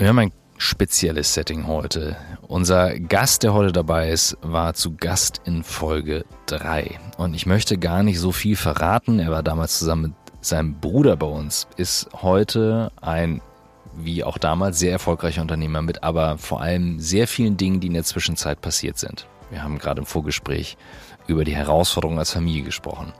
Wir 0.00 0.08
haben 0.08 0.18
ein 0.18 0.32
spezielles 0.56 1.34
Setting 1.34 1.66
heute. 1.66 2.16
Unser 2.48 2.98
Gast, 2.98 3.42
der 3.42 3.52
heute 3.52 3.70
dabei 3.70 4.08
ist, 4.08 4.34
war 4.40 4.72
zu 4.72 4.96
Gast 4.96 5.42
in 5.44 5.62
Folge 5.62 6.24
3. 6.46 6.98
Und 7.18 7.34
ich 7.34 7.44
möchte 7.44 7.76
gar 7.76 8.02
nicht 8.02 8.18
so 8.18 8.32
viel 8.32 8.56
verraten. 8.56 9.18
Er 9.18 9.30
war 9.30 9.42
damals 9.42 9.78
zusammen 9.78 10.02
mit 10.02 10.12
seinem 10.40 10.80
Bruder 10.80 11.18
bei 11.18 11.26
uns, 11.26 11.68
ist 11.76 12.08
heute 12.14 12.90
ein, 13.02 13.42
wie 13.94 14.24
auch 14.24 14.38
damals, 14.38 14.78
sehr 14.78 14.92
erfolgreicher 14.92 15.42
Unternehmer 15.42 15.82
mit 15.82 16.02
aber 16.02 16.38
vor 16.38 16.62
allem 16.62 16.98
sehr 16.98 17.28
vielen 17.28 17.58
Dingen, 17.58 17.80
die 17.80 17.88
in 17.88 17.92
der 17.92 18.04
Zwischenzeit 18.04 18.62
passiert 18.62 18.96
sind. 18.96 19.26
Wir 19.50 19.62
haben 19.62 19.78
gerade 19.78 20.00
im 20.00 20.06
Vorgespräch 20.06 20.78
über 21.26 21.44
die 21.44 21.54
Herausforderungen 21.54 22.18
als 22.18 22.32
Familie 22.32 22.62
gesprochen. 22.62 23.12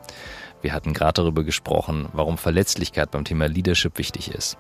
Wir 0.62 0.72
hatten 0.72 0.92
gerade 0.92 1.22
darüber 1.22 1.45
gesprochen, 1.45 2.08
warum 2.12 2.36
Verletzlichkeit 2.36 3.10
beim 3.10 3.24
Thema 3.24 3.46
Leadership 3.46 3.98
wichtig 3.98 4.30
ist. 4.34 4.59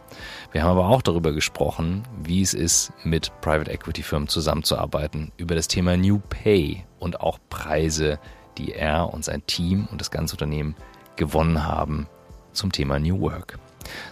Wir 0.52 0.62
haben 0.62 0.70
aber 0.70 0.88
auch 0.88 1.02
darüber 1.02 1.32
gesprochen, 1.32 2.04
wie 2.22 2.40
es 2.42 2.54
ist, 2.54 2.92
mit 3.04 3.30
Private 3.40 3.70
Equity 3.70 4.02
Firmen 4.02 4.28
zusammenzuarbeiten, 4.28 5.32
über 5.36 5.54
das 5.54 5.68
Thema 5.68 5.96
New 5.96 6.20
Pay 6.28 6.84
und 6.98 7.20
auch 7.20 7.38
Preise, 7.50 8.18
die 8.56 8.72
er 8.72 9.12
und 9.12 9.24
sein 9.24 9.44
Team 9.46 9.88
und 9.90 10.00
das 10.00 10.10
ganze 10.10 10.34
Unternehmen 10.34 10.74
gewonnen 11.16 11.66
haben 11.66 12.06
zum 12.52 12.72
Thema 12.72 12.98
New 12.98 13.20
Work. 13.20 13.58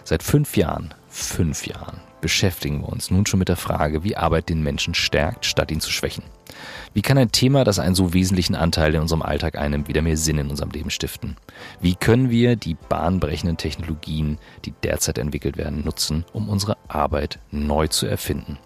Seit 0.03 0.23
fünf 0.23 0.57
Jahren, 0.57 0.93
fünf 1.07 1.65
Jahren 1.65 2.01
beschäftigen 2.21 2.81
wir 2.81 2.89
uns 2.89 3.11
nun 3.11 3.25
schon 3.25 3.39
mit 3.39 3.49
der 3.49 3.55
Frage, 3.55 4.03
wie 4.03 4.17
Arbeit 4.17 4.49
den 4.49 4.63
Menschen 4.63 4.93
stärkt, 4.93 5.45
statt 5.45 5.71
ihn 5.71 5.81
zu 5.81 5.91
schwächen. 5.91 6.23
Wie 6.93 7.01
kann 7.01 7.17
ein 7.17 7.31
Thema, 7.31 7.63
das 7.63 7.79
einen 7.79 7.95
so 7.95 8.13
wesentlichen 8.13 8.55
Anteil 8.55 8.95
in 8.95 9.01
unserem 9.01 9.21
Alltag 9.21 9.57
einnimmt, 9.57 9.87
wieder 9.87 10.01
mehr 10.01 10.17
Sinn 10.17 10.37
in 10.37 10.49
unserem 10.49 10.71
Leben 10.71 10.89
stiften? 10.89 11.37
Wie 11.79 11.95
können 11.95 12.29
wir 12.29 12.55
die 12.55 12.75
bahnbrechenden 12.75 13.57
Technologien, 13.57 14.39
die 14.65 14.73
derzeit 14.83 15.17
entwickelt 15.17 15.57
werden, 15.57 15.83
nutzen, 15.83 16.25
um 16.33 16.49
unsere 16.49 16.77
Arbeit 16.87 17.39
neu 17.51 17.87
zu 17.87 18.07
erfinden? 18.07 18.57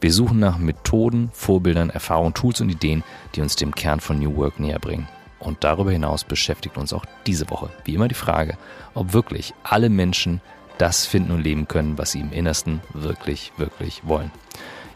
Wir 0.00 0.12
suchen 0.12 0.38
nach 0.38 0.58
Methoden, 0.58 1.30
Vorbildern, 1.32 1.90
Erfahrungen, 1.90 2.34
Tools 2.34 2.60
und 2.60 2.70
Ideen, 2.70 3.04
die 3.34 3.42
uns 3.42 3.56
dem 3.56 3.74
Kern 3.74 4.00
von 4.00 4.18
New 4.18 4.36
Work 4.36 4.58
näher 4.58 4.78
bringen. 4.78 5.08
Und 5.38 5.64
darüber 5.64 5.92
hinaus 5.92 6.24
beschäftigt 6.24 6.78
uns 6.78 6.92
auch 6.92 7.04
diese 7.26 7.50
Woche 7.50 7.70
wie 7.84 7.94
immer 7.94 8.08
die 8.08 8.14
Frage, 8.14 8.56
ob 8.94 9.12
wirklich 9.12 9.52
alle 9.62 9.90
Menschen 9.90 10.40
das 10.78 11.06
finden 11.06 11.32
und 11.32 11.42
leben 11.42 11.68
können, 11.68 11.98
was 11.98 12.12
sie 12.12 12.20
im 12.20 12.32
Innersten 12.32 12.80
wirklich, 12.92 13.52
wirklich 13.56 14.02
wollen. 14.04 14.30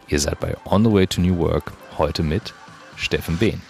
Ihr 0.07 0.19
seid 0.19 0.39
bei 0.39 0.55
On 0.65 0.83
the 0.83 0.91
Way 0.91 1.07
to 1.07 1.21
New 1.21 1.37
Work 1.37 1.73
heute 1.97 2.23
mit 2.23 2.53
Steffen 2.95 3.37
Behn. 3.37 3.61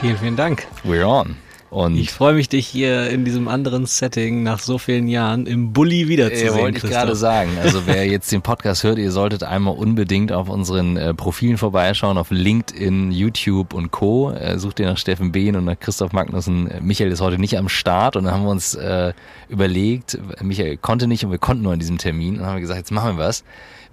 Vielen, 0.00 0.18
vielen 0.18 0.36
Dank. 0.36 0.66
We're 0.84 1.06
on. 1.06 1.36
Und 1.70 1.96
ich 1.96 2.12
freue 2.12 2.34
mich, 2.34 2.48
dich 2.48 2.66
hier 2.66 3.10
in 3.10 3.24
diesem 3.24 3.48
anderen 3.48 3.86
Setting 3.86 4.42
nach 4.42 4.60
so 4.60 4.78
vielen 4.78 5.08
Jahren 5.08 5.46
im 5.46 5.72
Bulli 5.72 6.08
wiederzusehen. 6.08 6.54
Ja, 6.54 6.60
wollte 6.60 6.78
ich 6.78 6.84
gerade 6.84 7.16
sagen. 7.16 7.50
Also 7.60 7.86
wer 7.86 8.06
jetzt 8.10 8.30
den 8.30 8.42
Podcast 8.42 8.84
hört, 8.84 8.98
ihr 8.98 9.10
solltet 9.10 9.42
einmal 9.42 9.74
unbedingt 9.74 10.32
auf 10.32 10.48
unseren 10.48 10.96
äh, 10.96 11.12
Profilen 11.12 11.58
vorbeischauen, 11.58 12.18
auf 12.18 12.30
LinkedIn, 12.30 13.10
YouTube 13.10 13.74
und 13.74 13.90
Co. 13.90 14.30
Äh, 14.30 14.58
sucht 14.58 14.78
ihr 14.80 14.86
nach 14.86 14.96
Steffen 14.96 15.32
Behn 15.32 15.56
und 15.56 15.64
nach 15.64 15.78
Christoph 15.78 16.12
Magnussen. 16.12 16.70
Äh, 16.70 16.80
Michael 16.80 17.10
ist 17.10 17.20
heute 17.20 17.38
nicht 17.38 17.58
am 17.58 17.68
Start 17.68 18.16
und 18.16 18.24
dann 18.24 18.34
haben 18.34 18.44
wir 18.44 18.50
uns 18.50 18.74
äh, 18.74 19.12
überlegt, 19.48 20.18
Michael 20.40 20.76
konnte 20.76 21.06
nicht 21.06 21.24
und 21.24 21.32
wir 21.32 21.38
konnten 21.38 21.64
nur 21.64 21.72
an 21.72 21.80
diesem 21.80 21.98
Termin 21.98 22.38
und 22.38 22.46
haben 22.46 22.60
gesagt, 22.60 22.78
jetzt 22.78 22.92
machen 22.92 23.16
wir 23.16 23.24
was. 23.24 23.44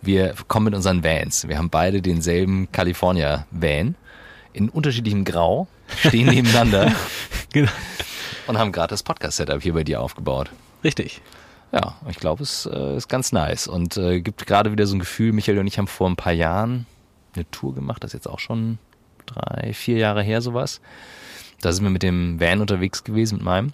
Wir 0.01 0.35
kommen 0.47 0.65
mit 0.65 0.75
unseren 0.75 1.03
Vans. 1.03 1.47
Wir 1.47 1.57
haben 1.57 1.69
beide 1.69 2.01
denselben 2.01 2.67
California 2.71 3.45
Van 3.51 3.95
in 4.51 4.69
unterschiedlichem 4.69 5.23
Grau, 5.23 5.67
stehen 5.87 6.27
nebeneinander 6.27 6.93
genau. 7.53 7.71
und 8.47 8.57
haben 8.57 8.71
gerade 8.71 8.89
das 8.89 9.03
Podcast-Setup 9.03 9.61
hier 9.61 9.73
bei 9.73 9.83
dir 9.83 10.01
aufgebaut. 10.01 10.49
Richtig. 10.83 11.21
Ja, 11.71 11.95
ich 12.09 12.17
glaube, 12.17 12.43
es 12.43 12.69
äh, 12.71 12.97
ist 12.97 13.07
ganz 13.07 13.31
nice 13.31 13.67
und 13.67 13.97
äh, 13.97 14.21
gibt 14.21 14.45
gerade 14.45 14.71
wieder 14.71 14.85
so 14.85 14.95
ein 14.95 14.99
Gefühl, 14.99 15.33
Michael 15.33 15.57
und 15.59 15.67
ich 15.67 15.77
haben 15.77 15.87
vor 15.87 16.07
ein 16.07 16.15
paar 16.15 16.33
Jahren 16.33 16.85
eine 17.35 17.49
Tour 17.49 17.73
gemacht, 17.73 18.03
das 18.03 18.09
ist 18.09 18.13
jetzt 18.13 18.27
auch 18.27 18.39
schon 18.39 18.77
drei, 19.25 19.73
vier 19.73 19.97
Jahre 19.97 20.21
her 20.21 20.41
sowas. 20.41 20.81
Da 21.61 21.71
sind 21.71 21.83
wir 21.83 21.89
mit 21.89 22.03
dem 22.03 22.39
Van 22.39 22.61
unterwegs 22.61 23.03
gewesen, 23.03 23.37
mit 23.37 23.45
meinem 23.45 23.73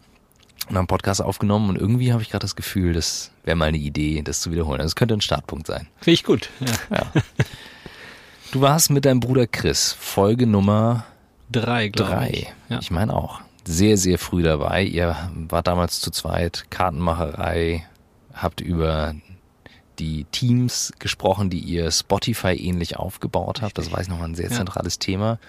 und 0.70 0.78
haben 0.78 0.88
Podcast 0.88 1.22
aufgenommen 1.22 1.70
und 1.70 1.78
irgendwie 1.78 2.14
habe 2.14 2.22
ich 2.22 2.30
gerade 2.30 2.44
das 2.44 2.56
Gefühl, 2.56 2.94
das 2.94 3.32
wäre 3.44 3.58
mal 3.58 3.66
eine 3.66 3.78
Idee, 3.78 4.22
das 4.22 4.42
zu 4.42 4.52
wiederholen. 4.52 4.80
Also 4.80 4.92
es 4.92 4.96
könnte 4.96 5.16
ein 5.16 5.22
Startpunkt 5.22 5.68
sein. 5.68 5.88
Finde 6.00 6.14
ich 6.14 6.24
gut. 6.24 6.50
Ja. 6.60 6.98
ja. 6.98 7.22
Du 8.52 8.62
warst 8.62 8.90
mit 8.90 9.06
deinem 9.06 9.20
Bruder 9.20 9.48
Chris, 9.48 9.94
Folge 9.94 10.48
Nummer 10.48 11.06
drei, 11.52 11.90
drei. 11.90 12.30
ich. 12.30 12.54
Ja. 12.70 12.80
Ich 12.80 12.92
meine 12.92 13.14
auch. 13.14 13.42
Sehr, 13.66 13.98
sehr 13.98 14.18
früh 14.18 14.42
dabei. 14.42 14.84
Ihr 14.84 15.16
wart 15.34 15.68
damals 15.68 16.02
zu 16.02 16.12
zweit, 16.12 16.66
Kartenmacherei, 16.70 17.86
habt 18.34 18.62
über 18.62 19.14
die 20.00 20.24
Teams 20.26 20.94
gesprochen, 21.00 21.50
die 21.50 21.60
ihr 21.60 21.92
Spotify 21.92 22.54
ähnlich 22.56 22.98
aufgebaut 22.98 23.62
habt. 23.62 23.78
Das 23.78 23.92
weiß 23.92 24.04
ich 24.04 24.10
noch 24.10 24.22
ein 24.22 24.36
sehr 24.36 24.50
zentrales 24.50 24.96
ja. 24.96 25.00
Thema. 25.00 25.40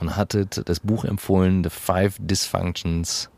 Und 0.00 0.16
hattet 0.16 0.68
das 0.68 0.80
Buch 0.80 1.04
empfohlen, 1.04 1.62
The 1.62 1.70
Five 1.70 2.16
Dysfunctions 2.18 3.30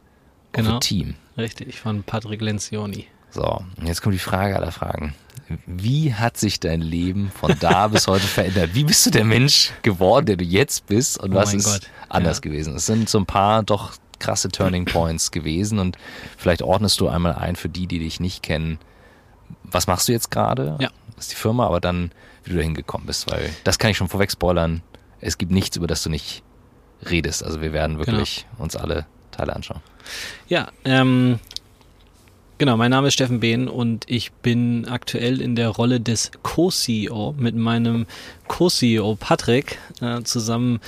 genau. 0.53 0.71
of 0.71 0.77
a 0.77 0.79
Team. 0.81 1.15
Richtig, 1.37 1.79
von 1.79 2.03
Patrick 2.03 2.41
Lencioni. 2.41 3.07
So, 3.37 3.61
und 3.77 3.87
jetzt 3.87 4.01
kommt 4.01 4.15
die 4.15 4.19
Frage 4.19 4.57
aller 4.57 4.73
Fragen. 4.73 5.15
Wie 5.67 6.15
hat 6.15 6.39
sich 6.39 6.59
dein 6.59 6.81
Leben 6.81 7.31
von 7.31 7.55
da 7.61 7.87
bis 7.89 8.07
heute 8.07 8.27
verändert? 8.27 8.71
Wie 8.73 8.85
bist 8.85 9.05
du 9.05 9.11
der 9.11 9.27
Mensch 9.27 9.73
geworden, 9.83 10.25
der 10.25 10.37
du 10.37 10.45
jetzt 10.45 10.87
bist 10.87 11.19
und 11.19 11.33
oh 11.33 11.35
was 11.35 11.53
ist 11.53 11.67
Gott. 11.67 11.91
anders 12.09 12.39
ja. 12.39 12.41
gewesen? 12.41 12.77
Es 12.77 12.87
sind 12.87 13.11
so 13.11 13.19
ein 13.19 13.27
paar 13.27 13.63
doch 13.63 13.93
krasse 14.21 14.49
Turning 14.49 14.87
Points 14.87 15.33
gewesen 15.33 15.79
und 15.79 15.99
vielleicht 16.39 16.63
ordnest 16.63 16.99
du 16.99 17.09
einmal 17.09 17.35
ein 17.35 17.57
für 17.57 17.69
die, 17.69 17.87
die 17.87 17.99
dich 17.99 18.21
nicht 18.21 18.43
kennen. 18.43 18.79
Was 19.65 19.87
machst 19.87 20.09
du 20.09 20.13
jetzt 20.13 20.31
gerade? 20.31 20.79
Ja. 20.81 20.89
Das 21.15 21.27
ist 21.27 21.33
die 21.33 21.37
Firma, 21.37 21.67
aber 21.67 21.81
dann, 21.81 22.13
wie 22.45 22.53
du 22.53 22.57
da 22.57 22.63
hingekommen 22.63 23.07
bist, 23.07 23.31
weil 23.31 23.51
das 23.65 23.79
kann 23.79 23.91
ich 23.91 23.99
schon 23.99 24.09
vorweg 24.09 24.33
spoilern. 24.33 24.81
Es 25.21 25.37
gibt 25.37 25.53
nichts, 25.53 25.77
über 25.77 25.87
das 25.87 26.03
du 26.03 26.09
nicht 26.09 26.43
redest. 27.11 27.45
Also 27.45 27.61
wir 27.61 27.75
werden 27.75 27.99
wirklich 27.99 28.47
genau. 28.51 28.63
uns 28.63 28.77
alle 28.77 29.05
Teile 29.31 29.55
anschauen. 29.55 29.83
Ja, 30.49 30.69
ähm, 30.87 31.39
Genau, 32.59 32.79
mein 32.79 32.91
Name 32.91 33.09
ist 33.09 33.15
Steffen 33.15 33.41
Behn 33.41 33.69
und 33.69 34.07
ich 34.09 34.33
bin 34.33 34.87
aktuell 34.89 35.43
in 35.43 35.57
der 35.57 35.69
Rolle 35.69 36.01
des 36.01 36.31
Co-CEO 36.43 37.35
mit 37.37 37.55
meinem 37.55 38.07
Co-CEO 38.49 39.17
Patrick. 39.17 39.79
Äh, 40.01 40.23
zusammen 40.23 40.81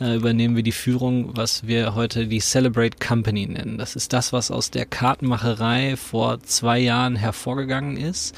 äh, 0.00 0.16
übernehmen 0.16 0.56
wir 0.56 0.62
die 0.62 0.72
Führung, 0.72 1.36
was 1.36 1.66
wir 1.66 1.94
heute 1.94 2.26
die 2.26 2.40
Celebrate 2.40 2.96
Company 2.98 3.46
nennen. 3.46 3.78
Das 3.78 3.94
ist 3.94 4.12
das, 4.12 4.32
was 4.32 4.50
aus 4.50 4.70
der 4.70 4.86
Kartenmacherei 4.86 5.96
vor 5.96 6.40
zwei 6.42 6.78
Jahren 6.78 7.16
hervorgegangen 7.16 7.96
ist. 7.96 8.34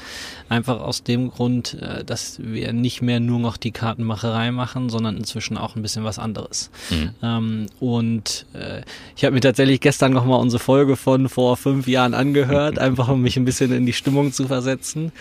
Einfach 0.49 0.79
aus 0.79 1.03
dem 1.03 1.29
Grund, 1.29 1.75
äh, 1.81 2.03
dass 2.03 2.39
wir 2.41 2.73
nicht 2.73 3.01
mehr 3.01 3.19
nur 3.19 3.39
noch 3.39 3.57
die 3.57 3.71
Kartenmacherei 3.71 4.51
machen, 4.51 4.89
sondern 4.89 5.17
inzwischen 5.17 5.57
auch 5.57 5.75
ein 5.75 5.81
bisschen 5.81 6.03
was 6.03 6.19
anderes. 6.19 6.69
Mhm. 6.89 7.09
Ähm, 7.23 7.65
und 7.79 8.45
äh, 8.53 8.81
ich 9.15 9.25
habe 9.25 9.33
mir 9.33 9.41
tatsächlich 9.41 9.81
gestern 9.81 10.13
nochmal 10.13 10.39
unsere 10.39 10.61
Folge 10.61 10.95
von 10.95 11.27
vor 11.29 11.57
fünf 11.57 11.87
Jahren 11.87 12.13
angehört, 12.13 12.79
einfach 12.79 13.07
um 13.07 13.21
mich 13.21 13.37
ein 13.37 13.45
bisschen 13.45 13.71
in 13.71 13.85
die 13.85 13.93
Stimmung 13.93 14.31
zu 14.31 14.47
versetzen. 14.47 15.11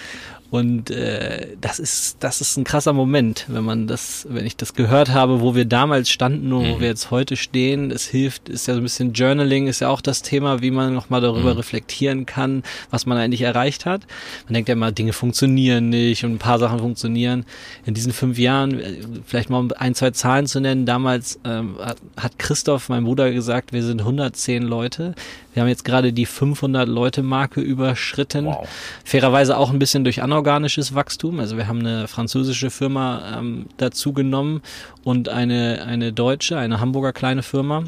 Und 0.56 0.90
äh, 0.90 1.48
das 1.60 1.78
ist 1.78 2.16
das 2.20 2.40
ist 2.40 2.56
ein 2.56 2.64
krasser 2.64 2.94
Moment, 2.94 3.44
wenn 3.48 3.64
man 3.64 3.86
das, 3.86 4.26
wenn 4.30 4.46
ich 4.46 4.56
das 4.56 4.72
gehört 4.72 5.10
habe, 5.10 5.42
wo 5.42 5.54
wir 5.54 5.66
damals 5.66 6.08
standen 6.08 6.52
und 6.52 6.66
wo 6.66 6.76
mhm. 6.76 6.80
wir 6.80 6.88
jetzt 6.88 7.10
heute 7.10 7.36
stehen. 7.36 7.90
Es 7.90 8.06
hilft, 8.06 8.48
ist 8.48 8.66
ja 8.66 8.74
so 8.74 8.80
ein 8.80 8.82
bisschen 8.82 9.12
Journaling, 9.12 9.66
ist 9.66 9.80
ja 9.80 9.88
auch 9.88 10.00
das 10.00 10.22
Thema, 10.22 10.62
wie 10.62 10.70
man 10.70 10.94
nochmal 10.94 11.20
darüber 11.20 11.52
mhm. 11.52 11.58
reflektieren 11.58 12.24
kann, 12.24 12.62
was 12.90 13.04
man 13.04 13.18
eigentlich 13.18 13.42
erreicht 13.42 13.84
hat. 13.84 14.06
Man 14.46 14.54
denkt 14.54 14.70
ja 14.70 14.72
immer, 14.72 14.92
Dinge 14.92 15.12
funktionieren 15.12 15.90
nicht 15.90 16.24
und 16.24 16.32
ein 16.32 16.38
paar 16.38 16.58
Sachen 16.58 16.78
funktionieren. 16.78 17.44
In 17.84 17.92
diesen 17.92 18.12
fünf 18.12 18.38
Jahren, 18.38 18.80
äh, 18.80 18.94
vielleicht 19.26 19.50
mal 19.50 19.58
um 19.58 19.70
ein, 19.76 19.94
zwei 19.94 20.10
Zahlen 20.12 20.46
zu 20.46 20.60
nennen, 20.60 20.86
damals 20.86 21.38
ähm, 21.44 21.76
hat 22.16 22.38
Christoph, 22.38 22.88
mein 22.88 23.04
Bruder, 23.04 23.30
gesagt, 23.30 23.74
wir 23.74 23.82
sind 23.82 24.00
110 24.00 24.62
Leute. 24.62 25.14
Wir 25.56 25.62
haben 25.62 25.70
jetzt 25.70 25.86
gerade 25.86 26.12
die 26.12 26.26
500 26.26 26.86
Leute 26.86 27.22
Marke 27.22 27.62
überschritten. 27.62 28.44
Wow. 28.44 28.68
Fairerweise 29.04 29.56
auch 29.56 29.70
ein 29.70 29.78
bisschen 29.78 30.04
durch 30.04 30.22
anorganisches 30.46 30.94
Wachstum. 30.94 31.40
Also 31.40 31.56
wir 31.56 31.66
haben 31.66 31.80
eine 31.80 32.08
französische 32.08 32.70
Firma 32.70 33.38
ähm, 33.38 33.66
dazu 33.76 34.12
genommen 34.12 34.62
und 35.04 35.28
eine, 35.28 35.84
eine 35.84 36.12
deutsche, 36.12 36.56
eine 36.58 36.80
Hamburger 36.80 37.12
kleine 37.12 37.42
Firma. 37.42 37.84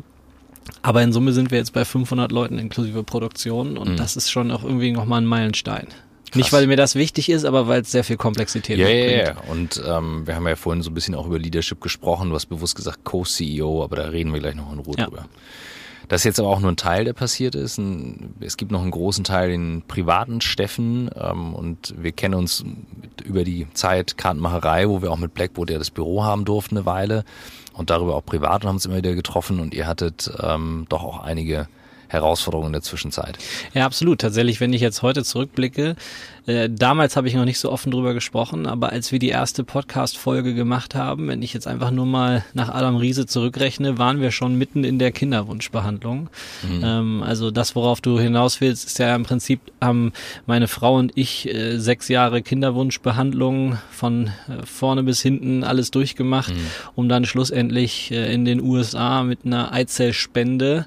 Aber 0.82 1.02
in 1.02 1.12
Summe 1.12 1.32
sind 1.32 1.50
wir 1.50 1.58
jetzt 1.58 1.72
bei 1.72 1.84
500 1.84 2.30
Leuten 2.30 2.58
inklusive 2.58 3.02
Produktion 3.02 3.78
und 3.78 3.92
mhm. 3.92 3.96
das 3.96 4.16
ist 4.16 4.30
schon 4.30 4.50
auch 4.50 4.64
irgendwie 4.64 4.92
nochmal 4.92 5.22
ein 5.22 5.26
Meilenstein. 5.26 5.86
Krass. 5.86 6.36
Nicht, 6.36 6.52
weil 6.52 6.66
mir 6.66 6.76
das 6.76 6.94
wichtig 6.94 7.30
ist, 7.30 7.46
aber 7.46 7.68
weil 7.68 7.80
es 7.80 7.90
sehr 7.90 8.04
viel 8.04 8.18
Komplexität 8.18 8.76
ja, 8.78 8.86
ja, 8.86 9.24
ja. 9.28 9.34
Und 9.48 9.82
ähm, 9.86 10.26
wir 10.26 10.34
haben 10.34 10.46
ja 10.46 10.56
vorhin 10.56 10.82
so 10.82 10.90
ein 10.90 10.94
bisschen 10.94 11.14
auch 11.14 11.26
über 11.26 11.38
Leadership 11.38 11.80
gesprochen. 11.80 12.28
Du 12.28 12.34
hast 12.34 12.46
bewusst 12.46 12.76
gesagt 12.76 13.02
Co-CEO, 13.04 13.82
aber 13.82 13.96
da 13.96 14.02
reden 14.08 14.34
wir 14.34 14.40
gleich 14.40 14.54
noch 14.54 14.70
in 14.70 14.78
Ruhe 14.80 14.94
ja. 14.98 15.06
drüber. 15.06 15.24
Das 16.08 16.22
ist 16.22 16.24
jetzt 16.24 16.40
aber 16.40 16.48
auch 16.48 16.60
nur 16.60 16.72
ein 16.72 16.76
Teil, 16.76 17.04
der 17.04 17.12
passiert 17.12 17.54
ist. 17.54 17.78
Es 18.40 18.56
gibt 18.56 18.72
noch 18.72 18.80
einen 18.80 18.90
großen 18.90 19.24
Teil, 19.24 19.50
den 19.50 19.82
privaten 19.86 20.40
Steffen. 20.40 21.10
Ähm, 21.14 21.54
und 21.54 21.94
wir 21.98 22.12
kennen 22.12 22.34
uns 22.34 22.64
über 23.24 23.44
die 23.44 23.66
Zeit 23.74 24.16
Kartenmacherei, 24.16 24.88
wo 24.88 25.02
wir 25.02 25.12
auch 25.12 25.18
mit 25.18 25.34
Blackboard 25.34 25.70
ja 25.70 25.78
das 25.78 25.90
Büro 25.90 26.24
haben 26.24 26.46
durften 26.46 26.78
eine 26.78 26.86
Weile. 26.86 27.24
Und 27.74 27.90
darüber 27.90 28.16
auch 28.16 28.24
privat 28.24 28.62
und 28.62 28.68
haben 28.68 28.76
uns 28.76 28.86
immer 28.86 28.96
wieder 28.96 29.14
getroffen. 29.14 29.60
Und 29.60 29.74
ihr 29.74 29.86
hattet 29.86 30.30
ähm, 30.42 30.86
doch 30.88 31.04
auch 31.04 31.20
einige 31.20 31.68
Herausforderungen 32.08 32.68
in 32.68 32.72
der 32.72 32.82
Zwischenzeit. 32.82 33.38
Ja, 33.74 33.86
absolut. 33.86 34.20
Tatsächlich, 34.20 34.60
wenn 34.60 34.72
ich 34.72 34.80
jetzt 34.80 35.02
heute 35.02 35.24
zurückblicke, 35.24 35.96
äh, 36.48 36.70
damals 36.70 37.14
habe 37.16 37.28
ich 37.28 37.34
noch 37.34 37.44
nicht 37.44 37.58
so 37.58 37.70
offen 37.70 37.92
drüber 37.92 38.14
gesprochen, 38.14 38.66
aber 38.66 38.90
als 38.90 39.12
wir 39.12 39.18
die 39.18 39.28
erste 39.28 39.64
Podcast-Folge 39.64 40.54
gemacht 40.54 40.94
haben, 40.94 41.28
wenn 41.28 41.42
ich 41.42 41.52
jetzt 41.52 41.66
einfach 41.66 41.90
nur 41.90 42.06
mal 42.06 42.42
nach 42.54 42.70
Adam 42.70 42.96
Riese 42.96 43.26
zurückrechne, 43.26 43.98
waren 43.98 44.22
wir 44.22 44.30
schon 44.30 44.56
mitten 44.56 44.82
in 44.82 44.98
der 44.98 45.12
Kinderwunschbehandlung. 45.12 46.30
Mhm. 46.62 46.82
Ähm, 46.82 47.22
also 47.22 47.50
das, 47.50 47.76
worauf 47.76 48.00
du 48.00 48.18
hinaus 48.18 48.62
willst, 48.62 48.86
ist 48.86 48.98
ja 48.98 49.14
im 49.14 49.24
Prinzip 49.24 49.60
haben 49.82 50.12
meine 50.46 50.68
Frau 50.68 50.96
und 50.96 51.12
ich 51.16 51.46
äh, 51.52 51.76
sechs 51.76 52.08
Jahre 52.08 52.40
Kinderwunschbehandlung 52.40 53.76
von 53.90 54.28
äh, 54.48 54.64
vorne 54.64 55.02
bis 55.02 55.20
hinten 55.20 55.64
alles 55.64 55.90
durchgemacht, 55.90 56.54
mhm. 56.54 56.66
um 56.94 57.08
dann 57.10 57.26
schlussendlich 57.26 58.10
äh, 58.10 58.32
in 58.32 58.46
den 58.46 58.62
USA 58.62 59.22
mit 59.22 59.40
einer 59.44 59.70
Eizellspende 59.72 60.86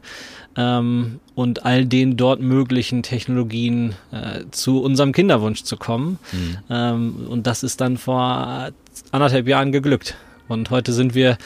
ähm, 0.57 1.19
und 1.35 1.65
all 1.65 1.85
den 1.85 2.17
dort 2.17 2.41
möglichen 2.41 3.03
Technologien 3.03 3.95
äh, 4.11 4.43
zu 4.51 4.81
unserem 4.81 5.11
Kinderwunsch 5.11 5.63
zu 5.63 5.77
kommen. 5.77 6.19
Mhm. 6.31 6.57
Ähm, 6.69 7.15
und 7.29 7.47
das 7.47 7.63
ist 7.63 7.81
dann 7.81 7.97
vor 7.97 8.71
anderthalb 9.11 9.47
Jahren 9.47 9.71
geglückt. 9.71 10.15
Und 10.47 10.69
heute 10.69 10.91
sind 10.93 11.15
wir 11.15 11.37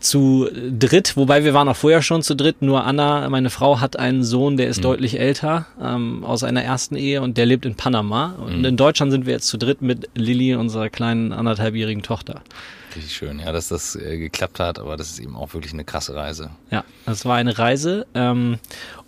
zu 0.00 0.48
dritt, 0.78 1.16
wobei 1.16 1.44
wir 1.44 1.52
waren 1.52 1.68
auch 1.68 1.76
vorher 1.76 2.00
schon 2.00 2.22
zu 2.22 2.34
dritt, 2.34 2.62
nur 2.62 2.84
Anna, 2.84 3.28
meine 3.28 3.50
Frau, 3.50 3.80
hat 3.80 3.98
einen 3.98 4.24
Sohn, 4.24 4.56
der 4.56 4.68
ist 4.68 4.78
mhm. 4.78 4.82
deutlich 4.82 5.20
älter, 5.20 5.66
ähm, 5.80 6.24
aus 6.24 6.42
einer 6.42 6.64
ersten 6.64 6.96
Ehe 6.96 7.20
und 7.20 7.36
der 7.36 7.46
lebt 7.46 7.66
in 7.66 7.74
Panama. 7.74 8.34
Und 8.38 8.60
mhm. 8.60 8.64
in 8.64 8.76
Deutschland 8.76 9.12
sind 9.12 9.26
wir 9.26 9.34
jetzt 9.34 9.48
zu 9.48 9.58
dritt 9.58 9.82
mit 9.82 10.08
Lilly, 10.14 10.54
unserer 10.54 10.88
kleinen 10.88 11.32
anderthalbjährigen 11.32 12.02
Tochter. 12.02 12.42
Richtig 12.94 13.14
schön, 13.14 13.38
ja, 13.38 13.52
dass 13.52 13.68
das 13.68 13.94
äh, 13.96 14.18
geklappt 14.18 14.58
hat, 14.58 14.78
aber 14.78 14.96
das 14.96 15.10
ist 15.10 15.18
eben 15.20 15.36
auch 15.36 15.54
wirklich 15.54 15.72
eine 15.72 15.84
krasse 15.84 16.14
Reise. 16.14 16.50
Ja, 16.70 16.84
das 17.06 17.24
war 17.24 17.36
eine 17.36 17.58
Reise 17.58 18.06
ähm, 18.14 18.58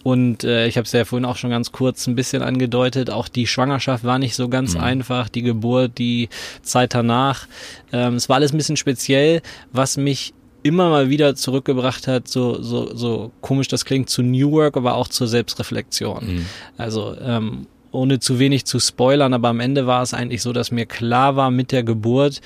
und 0.04 0.44
äh, 0.44 0.66
ich 0.66 0.76
habe 0.76 0.84
es 0.84 0.92
ja 0.92 1.04
vorhin 1.04 1.24
auch 1.24 1.36
schon 1.36 1.50
ganz 1.50 1.72
kurz 1.72 2.06
ein 2.06 2.14
bisschen 2.14 2.42
angedeutet, 2.42 3.10
auch 3.10 3.28
die 3.28 3.46
Schwangerschaft 3.46 4.04
war 4.04 4.18
nicht 4.18 4.36
so 4.36 4.48
ganz 4.48 4.74
mhm. 4.74 4.80
einfach, 4.80 5.28
die 5.28 5.42
Geburt, 5.42 5.98
die 5.98 6.28
Zeit 6.62 6.94
danach. 6.94 7.46
Ähm, 7.92 8.14
es 8.14 8.28
war 8.28 8.36
alles 8.36 8.52
ein 8.52 8.56
bisschen 8.56 8.76
speziell, 8.76 9.42
was 9.72 9.96
mich 9.96 10.32
immer 10.62 10.88
mal 10.90 11.10
wieder 11.10 11.34
zurückgebracht 11.34 12.06
hat, 12.06 12.28
so, 12.28 12.62
so, 12.62 12.94
so 12.94 13.32
komisch 13.40 13.68
das 13.68 13.84
klingt, 13.84 14.08
zu 14.08 14.22
New 14.22 14.52
Work, 14.52 14.76
aber 14.76 14.94
auch 14.94 15.08
zur 15.08 15.26
Selbstreflexion. 15.26 16.36
Mhm. 16.36 16.46
Also 16.76 17.16
ähm, 17.20 17.66
ohne 17.90 18.20
zu 18.20 18.38
wenig 18.38 18.64
zu 18.64 18.80
spoilern, 18.80 19.34
aber 19.34 19.48
am 19.48 19.60
Ende 19.60 19.86
war 19.86 20.02
es 20.02 20.14
eigentlich 20.14 20.42
so, 20.42 20.52
dass 20.52 20.70
mir 20.70 20.86
klar 20.86 21.36
war 21.36 21.50
mit 21.50 21.72
der 21.72 21.82
Geburt, 21.82 22.40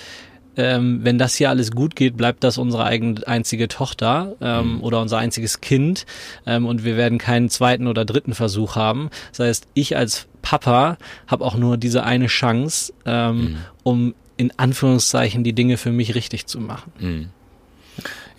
ähm, 0.57 1.01
wenn 1.03 1.19
das 1.19 1.35
hier 1.35 1.51
alles 1.51 1.71
gut 1.71 1.97
geht, 1.97 2.17
bleibt 2.17 2.45
das 2.45 2.59
unsere 2.59 2.85
eigene 2.85 3.27
einzige 3.27 3.69
Tochter 3.69 4.35
ähm, 4.41 4.77
mhm. 4.77 4.83
oder 4.83 5.01
unser 5.01 5.19
einziges 5.19 5.61
Kind 5.61 6.07
ähm, 6.47 6.67
und 6.67 6.85
wir 6.85 6.97
werden 6.97 7.19
keinen 7.19 7.49
zweiten 7.49 7.87
oder 7.87 8.05
dritten 8.05 8.35
Versuch 8.35 8.77
haben. 8.77 9.11
Das 9.31 9.47
heißt, 9.47 9.69
ich 9.75 9.97
als 9.97 10.27
Papa 10.43 10.97
habe 11.27 11.45
auch 11.45 11.57
nur 11.57 11.77
diese 11.77 12.05
eine 12.05 12.27
Chance, 12.27 12.93
ähm, 13.05 13.37
mhm. 13.37 13.57
um 13.83 14.15
in 14.37 14.53
Anführungszeichen 14.59 15.45
die 15.45 15.55
Dinge 15.55 15.77
für 15.77 15.93
mich 15.93 16.15
richtig 16.15 16.47
zu 16.47 16.61
machen. 16.61 16.93
Mhm. 16.99 17.29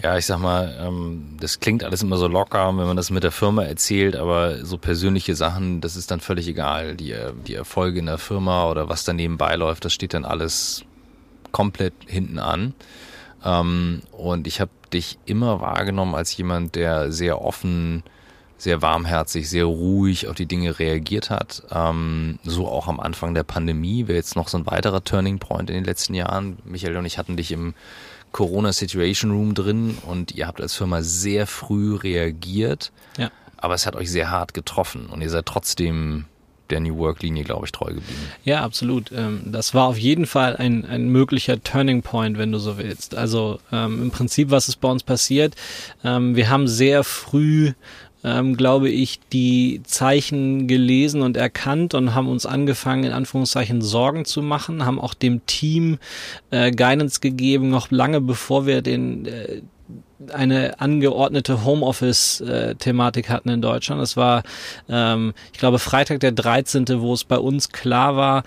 Ja, 0.03 0.15
ich 0.15 0.27
sag 0.27 0.37
mal, 0.39 0.77
ähm, 0.79 1.37
das 1.39 1.59
klingt 1.59 1.83
alles 1.83 2.03
immer 2.03 2.17
so 2.17 2.27
locker, 2.27 2.67
wenn 2.77 2.85
man 2.85 2.95
das 2.95 3.09
mit 3.09 3.23
der 3.23 3.31
Firma 3.31 3.63
erzählt, 3.63 4.15
aber 4.15 4.63
so 4.63 4.77
persönliche 4.77 5.35
Sachen, 5.35 5.81
das 5.81 5.95
ist 5.95 6.11
dann 6.11 6.19
völlig 6.19 6.47
egal. 6.47 6.95
Die, 6.95 7.15
die 7.47 7.55
Erfolge 7.55 7.99
in 7.99 8.05
der 8.05 8.19
Firma 8.19 8.69
oder 8.69 8.89
was 8.89 9.05
da 9.05 9.13
nebenbei 9.13 9.55
läuft, 9.55 9.85
das 9.85 9.93
steht 9.93 10.13
dann 10.13 10.23
alles 10.23 10.85
komplett 11.51 11.94
hinten 12.05 12.39
an. 12.39 12.73
Ähm, 13.44 14.01
und 14.11 14.47
ich 14.47 14.61
habe 14.61 14.71
dich 14.94 15.19
immer 15.25 15.61
wahrgenommen 15.61 16.15
als 16.15 16.35
jemand, 16.35 16.75
der 16.75 17.11
sehr 17.11 17.41
offen, 17.41 18.03
sehr 18.57 18.81
warmherzig, 18.81 19.49
sehr 19.49 19.65
ruhig 19.65 20.27
auf 20.27 20.35
die 20.35 20.45
Dinge 20.45 20.79
reagiert 20.79 21.29
hat. 21.29 21.63
Ähm, 21.71 22.39
so 22.44 22.67
auch 22.67 22.88
am 22.88 22.99
Anfang 22.99 23.33
der 23.33 23.44
Pandemie 23.44 24.07
wäre 24.07 24.17
jetzt 24.17 24.35
noch 24.35 24.47
so 24.47 24.57
ein 24.57 24.65
weiterer 24.65 25.03
Turning 25.03 25.39
Point 25.39 25.69
in 25.69 25.75
den 25.75 25.85
letzten 25.85 26.13
Jahren. 26.13 26.57
Michael 26.63 26.97
und 26.97 27.05
ich 27.05 27.17
hatten 27.17 27.38
dich 27.38 27.51
im 27.51 27.73
Corona 28.31 28.73
Situation 28.73 29.31
Room 29.31 29.53
drin 29.53 29.97
und 30.05 30.33
ihr 30.33 30.47
habt 30.47 30.61
als 30.61 30.75
Firma 30.75 31.01
sehr 31.01 31.47
früh 31.47 31.95
reagiert. 31.95 32.91
Ja. 33.17 33.31
Aber 33.57 33.73
es 33.73 33.85
hat 33.85 33.95
euch 33.95 34.11
sehr 34.11 34.29
hart 34.29 34.53
getroffen 34.53 35.07
und 35.07 35.21
ihr 35.21 35.29
seid 35.29 35.45
trotzdem 35.45 36.25
der 36.69 36.79
New 36.79 36.97
Work-Linie, 36.97 37.43
glaube 37.43 37.65
ich, 37.65 37.71
treu 37.71 37.87
geblieben. 37.87 38.31
Ja, 38.43 38.63
absolut. 38.63 39.11
Ähm, 39.11 39.41
das 39.45 39.73
war 39.73 39.87
auf 39.87 39.97
jeden 39.97 40.25
Fall 40.25 40.55
ein, 40.55 40.85
ein 40.85 41.09
möglicher 41.09 41.61
Turning 41.61 42.01
Point, 42.01 42.37
wenn 42.37 42.51
du 42.51 42.59
so 42.59 42.77
willst. 42.77 43.15
Also 43.15 43.59
ähm, 43.71 44.01
im 44.03 44.11
Prinzip, 44.11 44.51
was 44.51 44.67
ist 44.67 44.77
bei 44.77 44.89
uns 44.89 45.03
passiert? 45.03 45.55
Ähm, 46.03 46.35
wir 46.35 46.49
haben 46.49 46.67
sehr 46.67 47.03
früh 47.03 47.73
glaube 48.57 48.89
ich, 48.89 49.21
die 49.31 49.81
Zeichen 49.85 50.67
gelesen 50.67 51.21
und 51.21 51.37
erkannt 51.37 51.93
und 51.93 52.13
haben 52.13 52.27
uns 52.27 52.45
angefangen, 52.45 53.05
in 53.05 53.11
Anführungszeichen 53.13 53.81
Sorgen 53.81 54.25
zu 54.25 54.41
machen, 54.41 54.85
haben 54.85 54.99
auch 54.99 55.13
dem 55.13 55.45
Team 55.45 55.97
äh, 56.51 56.71
Guidance 56.71 57.21
gegeben, 57.21 57.69
noch 57.69 57.89
lange 57.89 58.19
bevor 58.19 58.65
wir 58.65 58.81
den 58.81 59.27
äh, 59.27 59.61
eine 60.31 60.79
angeordnete 60.79 61.63
Homeoffice-Thematik 61.63 63.29
hatten 63.29 63.49
in 63.49 63.61
Deutschland. 63.61 64.01
Es 64.01 64.17
war, 64.17 64.43
ähm, 64.89 65.33
ich 65.53 65.59
glaube, 65.59 65.79
Freitag 65.79 66.19
der 66.19 66.31
13., 66.31 67.01
wo 67.01 67.13
es 67.13 67.23
bei 67.23 67.37
uns 67.37 67.69
klar 67.69 68.15
war, 68.15 68.43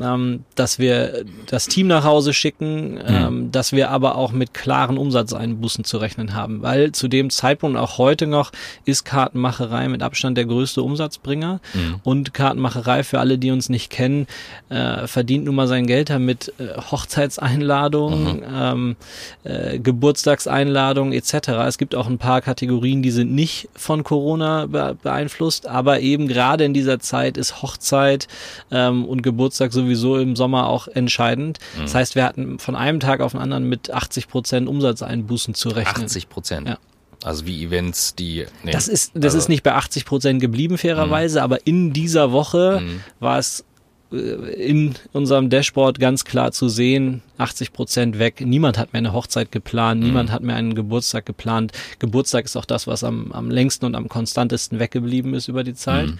ähm, 0.00 0.44
dass 0.54 0.78
wir 0.78 1.24
das 1.46 1.66
Team 1.66 1.86
nach 1.86 2.04
Hause 2.04 2.32
schicken, 2.32 2.98
ähm, 3.06 3.34
mhm. 3.34 3.52
dass 3.52 3.72
wir 3.72 3.90
aber 3.90 4.16
auch 4.16 4.32
mit 4.32 4.54
klaren 4.54 4.98
Umsatzeinbußen 4.98 5.84
zu 5.84 5.98
rechnen 5.98 6.34
haben, 6.34 6.62
weil 6.62 6.92
zu 6.92 7.08
dem 7.08 7.30
Zeitpunkt 7.30 7.78
auch 7.78 7.98
heute 7.98 8.26
noch 8.26 8.50
ist 8.84 9.04
Kartenmacherei 9.04 9.88
mit 9.88 10.02
Abstand 10.02 10.36
der 10.36 10.46
größte 10.46 10.82
Umsatzbringer 10.82 11.60
mhm. 11.74 12.00
und 12.02 12.34
Kartenmacherei 12.34 13.04
für 13.04 13.20
alle, 13.20 13.38
die 13.38 13.50
uns 13.50 13.68
nicht 13.68 13.90
kennen, 13.90 14.26
äh, 14.68 15.06
verdient 15.06 15.44
nun 15.44 15.54
mal 15.54 15.68
sein 15.68 15.86
Geld 15.86 16.10
damit 16.10 16.52
äh, 16.58 16.80
Hochzeitseinladungen, 16.90 18.36
mhm. 18.36 18.44
ähm, 18.52 18.96
äh, 19.44 19.78
Geburtstagseinladungen 19.78 21.12
etc. 21.12 21.34
Es 21.66 21.78
gibt 21.78 21.94
auch 21.94 22.08
ein 22.08 22.18
paar 22.18 22.40
Kategorien, 22.40 23.02
die 23.02 23.10
sind 23.10 23.32
nicht 23.32 23.68
von 23.74 24.04
Corona 24.04 24.66
be 24.66 24.96
beeinflusst, 25.02 25.66
aber 25.66 26.00
eben 26.00 26.28
gerade 26.28 26.64
in 26.64 26.74
dieser 26.74 26.98
Zeit 27.00 27.36
ist 27.36 27.62
Hochzeit 27.62 28.28
ähm, 28.70 29.04
und 29.04 29.22
Geburtstag 29.22 29.72
so 29.72 29.83
sowieso 29.84 30.18
im 30.18 30.36
Sommer 30.36 30.68
auch 30.68 30.88
entscheidend. 30.88 31.58
Mhm. 31.76 31.82
Das 31.82 31.94
heißt, 31.94 32.14
wir 32.14 32.24
hatten 32.24 32.58
von 32.58 32.76
einem 32.76 33.00
Tag 33.00 33.20
auf 33.20 33.32
den 33.32 33.40
anderen 33.40 33.68
mit 33.68 33.90
80 33.90 34.28
Prozent 34.28 34.68
Umsatzeinbußen 34.68 35.54
zu 35.54 35.68
rechnen. 35.68 36.04
80 36.04 36.28
Prozent? 36.28 36.68
Ja. 36.68 36.78
Also 37.24 37.46
wie 37.46 37.64
Events, 37.64 38.14
die. 38.14 38.44
Nee, 38.64 38.72
das 38.72 38.86
ist, 38.86 39.12
das 39.14 39.24
also, 39.24 39.38
ist 39.38 39.48
nicht 39.48 39.62
bei 39.62 39.72
80 39.72 40.04
Prozent 40.04 40.40
geblieben, 40.40 40.76
fairerweise, 40.76 41.38
mhm. 41.38 41.44
aber 41.44 41.66
in 41.66 41.92
dieser 41.94 42.32
Woche 42.32 42.82
mhm. 42.82 43.00
war 43.18 43.38
es 43.38 43.64
äh, 44.12 44.16
in 44.16 44.94
unserem 45.12 45.48
Dashboard 45.48 45.98
ganz 45.98 46.24
klar 46.24 46.52
zu 46.52 46.68
sehen, 46.68 47.22
80 47.38 47.72
Prozent 47.72 48.18
weg. 48.18 48.42
Niemand 48.44 48.76
hat 48.76 48.92
mehr 48.92 48.98
eine 48.98 49.14
Hochzeit 49.14 49.50
geplant, 49.52 50.00
mhm. 50.00 50.08
niemand 50.08 50.32
hat 50.32 50.42
mehr 50.42 50.56
einen 50.56 50.74
Geburtstag 50.74 51.24
geplant. 51.24 51.72
Geburtstag 51.98 52.44
ist 52.44 52.56
auch 52.56 52.66
das, 52.66 52.86
was 52.86 53.02
am, 53.04 53.32
am 53.32 53.50
längsten 53.50 53.86
und 53.86 53.94
am 53.94 54.08
konstantesten 54.10 54.78
weggeblieben 54.78 55.32
ist 55.32 55.48
über 55.48 55.64
die 55.64 55.74
Zeit. 55.74 56.08
Mhm. 56.08 56.18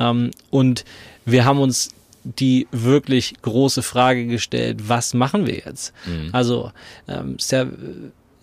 Ähm, 0.00 0.30
und 0.50 0.84
wir 1.24 1.44
haben 1.44 1.60
uns 1.60 1.90
die 2.24 2.66
wirklich 2.70 3.34
große 3.42 3.82
Frage 3.82 4.26
gestellt, 4.26 4.88
was 4.88 5.14
machen 5.14 5.46
wir 5.46 5.54
jetzt? 5.54 5.92
Mhm. 6.06 6.30
Also 6.32 6.72
ähm, 7.08 7.36
ist 7.36 7.52
ja, 7.52 7.66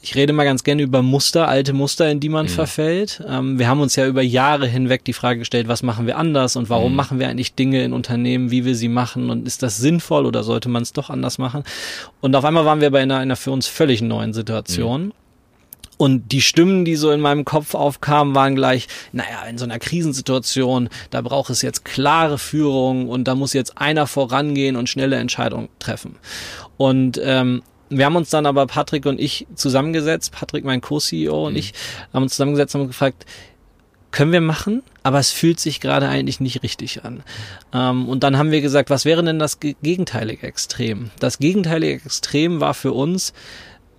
ich 0.02 0.16
rede 0.16 0.34
mal 0.34 0.46
ganz 0.46 0.64
gerne 0.64 0.82
über 0.82 1.02
Muster, 1.02 1.48
alte 1.48 1.74
Muster, 1.74 2.10
in 2.10 2.20
die 2.20 2.30
man 2.30 2.46
mhm. 2.46 2.50
verfällt. 2.50 3.24
Ähm, 3.28 3.60
wir 3.60 3.68
haben 3.68 3.82
uns 3.82 3.96
ja 3.96 4.08
über 4.08 4.22
Jahre 4.22 4.68
hinweg 4.68 5.04
die 5.04 5.14
Frage 5.14 5.40
gestellt, 5.40 5.68
was 5.68 5.84
machen 5.84 6.08
wir 6.08 6.18
anders 6.18 6.56
und 6.56 6.70
warum 6.70 6.92
mhm. 6.92 6.96
machen 6.96 7.20
wir 7.20 7.30
eigentlich 7.30 7.56
Dinge 7.56 7.84
in 7.84 7.94
Unternehmen, 7.94 8.52
wie 8.52 8.66
wir 8.66 8.76
sie 8.76 8.90
machen 8.90 9.30
und 9.30 9.48
ist 9.48 9.64
das 9.64 9.78
sinnvoll 9.78 10.26
oder 10.26 10.44
sollte 10.44 10.70
man 10.70 10.84
es 10.84 10.94
doch 10.94 11.10
anders 11.10 11.38
machen? 11.38 11.64
Und 12.22 12.36
auf 12.36 12.46
einmal 12.46 12.66
waren 12.66 12.82
wir 12.82 12.92
bei 12.92 13.02
einer, 13.02 13.18
einer 13.18 13.36
für 13.36 13.52
uns 13.52 13.68
völlig 13.68 14.02
neuen 14.02 14.34
Situation. 14.34 15.08
Mhm. 15.08 15.14
Und 15.98 16.32
die 16.32 16.42
Stimmen, 16.42 16.86
die 16.86 16.96
so 16.96 17.12
in 17.12 17.20
meinem 17.20 17.44
Kopf 17.44 17.74
aufkamen, 17.74 18.36
waren 18.36 18.56
gleich, 18.56 18.88
naja, 19.12 19.44
in 19.50 19.58
so 19.58 19.66
einer 19.66 19.80
Krisensituation, 19.80 20.90
da 21.10 21.22
braucht 21.22 21.50
es 21.50 21.62
jetzt 21.64 21.86
klare 21.86 22.38
Führung 22.38 23.10
und 23.10 23.28
da 23.28 23.36
muss 23.36 23.54
jetzt 23.54 23.78
einer 23.78 24.06
vorangehen 24.08 24.76
und 24.76 24.90
schnelle 24.90 25.16
Entscheidungen 25.16 25.70
treffen. 25.80 26.18
Und 26.78 27.20
ähm, 27.24 27.64
wir 27.90 28.06
haben 28.06 28.16
uns 28.16 28.30
dann 28.30 28.46
aber, 28.46 28.68
Patrick 28.68 29.06
und 29.06 29.20
ich, 29.20 29.48
zusammengesetzt, 29.56 30.32
Patrick, 30.32 30.66
mein 30.66 30.82
Co-CEO 30.82 31.48
und 31.48 31.54
mhm. 31.54 31.60
ich, 31.60 31.74
haben 32.14 32.24
uns 32.24 32.34
zusammengesetzt 32.34 32.76
und 32.76 32.88
gefragt, 32.88 33.26
können 34.12 34.32
wir 34.32 34.42
machen, 34.42 34.84
aber 35.04 35.20
es 35.20 35.32
fühlt 35.32 35.60
sich 35.60 35.80
gerade 35.80 36.08
eigentlich 36.08 36.40
nicht 36.40 36.64
richtig 36.64 37.04
an. 37.04 37.24
Ähm, 37.74 38.08
und 38.08 38.24
dann 38.24 38.38
haben 38.38 38.52
wir 38.52 38.62
gesagt, 38.62 38.90
was 38.90 39.06
wäre 39.06 39.24
denn 39.24 39.40
das 39.40 39.60
gegenteilige 39.60 40.48
Extrem? 40.48 41.12
Das 41.20 41.40
gegenteilige 41.40 41.96
Extrem 42.06 42.60
war 42.60 42.74
für 42.74 42.94
uns, 42.94 43.34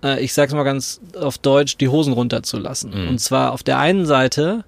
äh, 0.03 0.23
ich 0.23 0.33
sag's 0.33 0.53
mal 0.53 0.63
ganz 0.63 0.99
auf 1.19 1.37
Deutsch, 1.37 1.77
die 1.77 1.89
Hosen 1.89 2.13
runterzulassen. 2.13 2.91
Mhm. 2.91 3.09
Und 3.09 3.19
zwar 3.19 3.51
auf 3.51 3.63
der 3.63 3.79
einen 3.79 4.05
Seite 4.05 4.63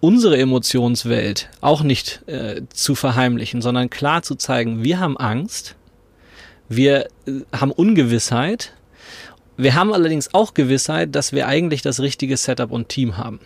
unsere 0.00 0.38
Emotionswelt 0.38 1.50
auch 1.60 1.82
nicht 1.82 2.22
äh, 2.26 2.62
zu 2.72 2.94
verheimlichen, 2.94 3.60
sondern 3.60 3.90
klar 3.90 4.22
zu 4.22 4.34
zeigen, 4.34 4.82
wir 4.82 4.98
haben 4.98 5.16
Angst, 5.16 5.76
wir 6.68 7.06
äh, 7.26 7.32
haben 7.52 7.70
Ungewissheit, 7.70 8.72
wir 9.56 9.74
haben 9.74 9.92
allerdings 9.92 10.32
auch 10.32 10.54
Gewissheit, 10.54 11.14
dass 11.14 11.32
wir 11.32 11.46
eigentlich 11.46 11.82
das 11.82 12.00
richtige 12.00 12.36
Setup 12.36 12.70
und 12.70 12.88
Team 12.88 13.18
haben. 13.18 13.40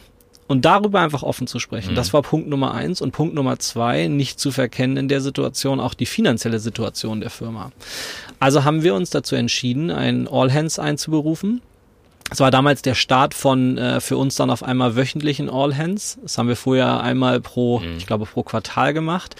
Und 0.47 0.67
darüber 0.67 1.01
einfach 1.01 1.23
offen 1.23 1.47
zu 1.47 1.59
sprechen. 1.59 1.93
Mhm. 1.93 1.97
Das 1.97 2.13
war 2.13 2.21
Punkt 2.21 2.49
Nummer 2.49 2.75
eins. 2.75 3.01
Und 3.01 3.13
Punkt 3.13 3.35
Nummer 3.35 3.59
zwei, 3.59 4.09
nicht 4.09 4.39
zu 4.39 4.51
verkennen 4.51 4.99
in 4.99 5.09
der 5.09 5.23
Situation 5.23 5.81
auch 5.81 5.95
die 5.95 6.05
finanzielle 6.05 6.61
Situation 6.61 7.21
der 7.21 7.31
Firma. 7.31 7.73
Also 8.41 8.65
haben 8.65 8.83
wir 8.83 8.95
uns 8.95 9.11
dazu 9.11 9.37
entschieden, 9.37 9.91
ein 9.91 10.29
All 10.29 10.53
Hands 10.53 10.79
einzuberufen. 10.79 11.63
Es 12.31 12.41
war 12.41 12.51
damals 12.51 12.83
der 12.83 12.95
Start 12.95 13.35
von 13.35 13.77
äh, 13.77 14.01
für 14.01 14.17
uns 14.17 14.35
dann 14.35 14.51
auf 14.51 14.63
einmal 14.63 14.97
wöchentlichen 14.97 15.51
All 15.51 15.77
Hands. 15.77 16.19
Das 16.23 16.39
haben 16.39 16.49
wir 16.49 16.57
vorher 16.57 17.01
einmal 17.01 17.41
pro, 17.41 17.81
mhm. 17.81 17.97
ich 17.99 18.07
glaube, 18.07 18.27
pro 18.27 18.43
Quartal 18.43 18.95
gemacht. 18.95 19.37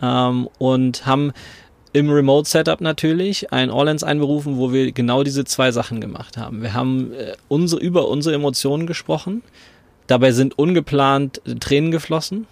Ähm, 0.00 0.48
und 0.58 1.04
haben 1.04 1.32
im 1.92 2.08
Remote 2.10 2.48
Setup 2.48 2.80
natürlich 2.80 3.52
ein 3.52 3.70
All 3.70 3.88
Hands 3.88 4.02
einberufen, 4.02 4.56
wo 4.56 4.72
wir 4.72 4.92
genau 4.92 5.24
diese 5.24 5.44
zwei 5.44 5.72
Sachen 5.72 6.00
gemacht 6.00 6.36
haben. 6.36 6.62
Wir 6.62 6.74
haben 6.74 7.12
äh, 7.12 7.34
unsere, 7.48 7.82
über 7.82 8.08
unsere 8.08 8.34
Emotionen 8.34 8.86
gesprochen. 8.86 9.42
Dabei 10.06 10.32
sind 10.32 10.58
ungeplant 10.58 11.42
Tränen 11.60 11.90
geflossen 11.90 12.46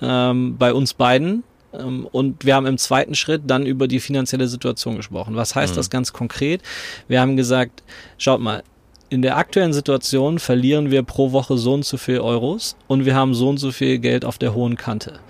ähm, 0.00 0.56
bei 0.58 0.72
uns 0.72 0.94
beiden. 0.94 1.44
Ähm, 1.72 2.06
und 2.10 2.44
wir 2.44 2.54
haben 2.54 2.66
im 2.66 2.78
zweiten 2.78 3.14
Schritt 3.14 3.42
dann 3.46 3.66
über 3.66 3.88
die 3.88 4.00
finanzielle 4.00 4.48
Situation 4.48 4.96
gesprochen. 4.96 5.36
Was 5.36 5.54
heißt 5.54 5.74
mhm. 5.74 5.76
das 5.76 5.90
ganz 5.90 6.12
konkret? 6.12 6.62
Wir 7.08 7.20
haben 7.20 7.36
gesagt, 7.36 7.82
schaut 8.18 8.40
mal, 8.40 8.62
in 9.08 9.20
der 9.20 9.36
aktuellen 9.36 9.74
Situation 9.74 10.38
verlieren 10.38 10.90
wir 10.90 11.02
pro 11.02 11.32
Woche 11.32 11.58
so 11.58 11.74
und 11.74 11.84
so 11.84 11.98
viel 11.98 12.20
Euros 12.20 12.76
und 12.86 13.04
wir 13.04 13.14
haben 13.14 13.34
so 13.34 13.50
und 13.50 13.58
so 13.58 13.70
viel 13.70 13.98
Geld 13.98 14.24
auf 14.24 14.38
der 14.38 14.54
hohen 14.54 14.76
Kante. 14.76 15.20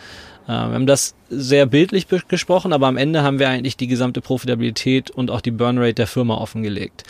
Äh, 0.46 0.52
wir 0.52 0.75
haben 0.75 0.87
das 0.87 1.14
sehr 1.30 1.66
bildlich 1.66 2.06
gesprochen, 2.28 2.72
aber 2.72 2.87
am 2.87 2.96
Ende 2.96 3.22
haben 3.22 3.38
wir 3.38 3.49
eigentlich 3.49 3.76
die 3.76 3.88
gesamte 3.88 4.20
Profitabilität 4.20 5.11
und 5.11 5.30
auch 5.30 5.40
die 5.40 5.50
Burnrate 5.50 5.94
der 5.94 6.06
Firma 6.06 6.37
offengelegt. 6.37 7.04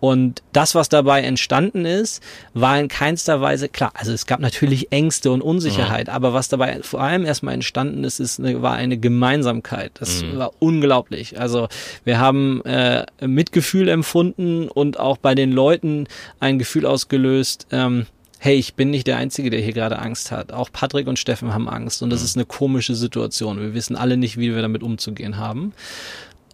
Und 0.00 0.42
das, 0.52 0.74
was 0.74 0.88
dabei 0.88 1.22
entstanden 1.22 1.84
ist, 1.84 2.22
war 2.54 2.78
in 2.78 2.88
keinster 2.88 3.40
Weise 3.40 3.68
klar. 3.68 3.92
Also 3.94 4.12
es 4.12 4.26
gab 4.26 4.40
natürlich 4.40 4.92
Ängste 4.92 5.30
und 5.30 5.42
Unsicherheit, 5.42 6.06
mhm. 6.06 6.12
aber 6.12 6.32
was 6.32 6.48
dabei 6.48 6.80
vor 6.82 7.00
allem 7.00 7.24
erstmal 7.24 7.54
entstanden 7.54 8.04
ist, 8.04 8.20
ist 8.20 8.38
eine, 8.38 8.62
war 8.62 8.74
eine 8.74 8.98
Gemeinsamkeit. 8.98 9.92
Das 9.94 10.22
mhm. 10.22 10.38
war 10.38 10.52
unglaublich. 10.60 11.40
Also 11.40 11.68
wir 12.04 12.18
haben 12.18 12.64
äh, 12.64 13.06
Mitgefühl 13.20 13.88
empfunden 13.88 14.68
und 14.68 15.00
auch 15.00 15.16
bei 15.16 15.34
den 15.34 15.52
Leuten 15.52 16.06
ein 16.38 16.58
Gefühl 16.58 16.86
ausgelöst. 16.86 17.66
Ähm, 17.72 18.06
hey, 18.38 18.56
ich 18.56 18.74
bin 18.74 18.90
nicht 18.90 19.06
der 19.06 19.16
Einzige, 19.16 19.50
der 19.50 19.60
hier 19.60 19.72
gerade 19.72 19.98
Angst 19.98 20.30
hat. 20.30 20.52
Auch 20.52 20.70
Patrick 20.72 21.08
und 21.08 21.18
Steffen 21.18 21.52
haben 21.52 21.68
Angst 21.68 22.02
und 22.02 22.10
das 22.10 22.20
mhm. 22.20 22.26
ist 22.26 22.36
eine 22.36 22.46
komische 22.46 22.94
Situation. 22.94 23.60
Wir 23.60 23.74
wissen 23.74 23.96
alle 23.96 24.16
nicht, 24.16 24.38
wie 24.38 24.54
wir 24.54 24.62
damit 24.62 24.82
umzugehen 24.82 25.38
haben. 25.38 25.72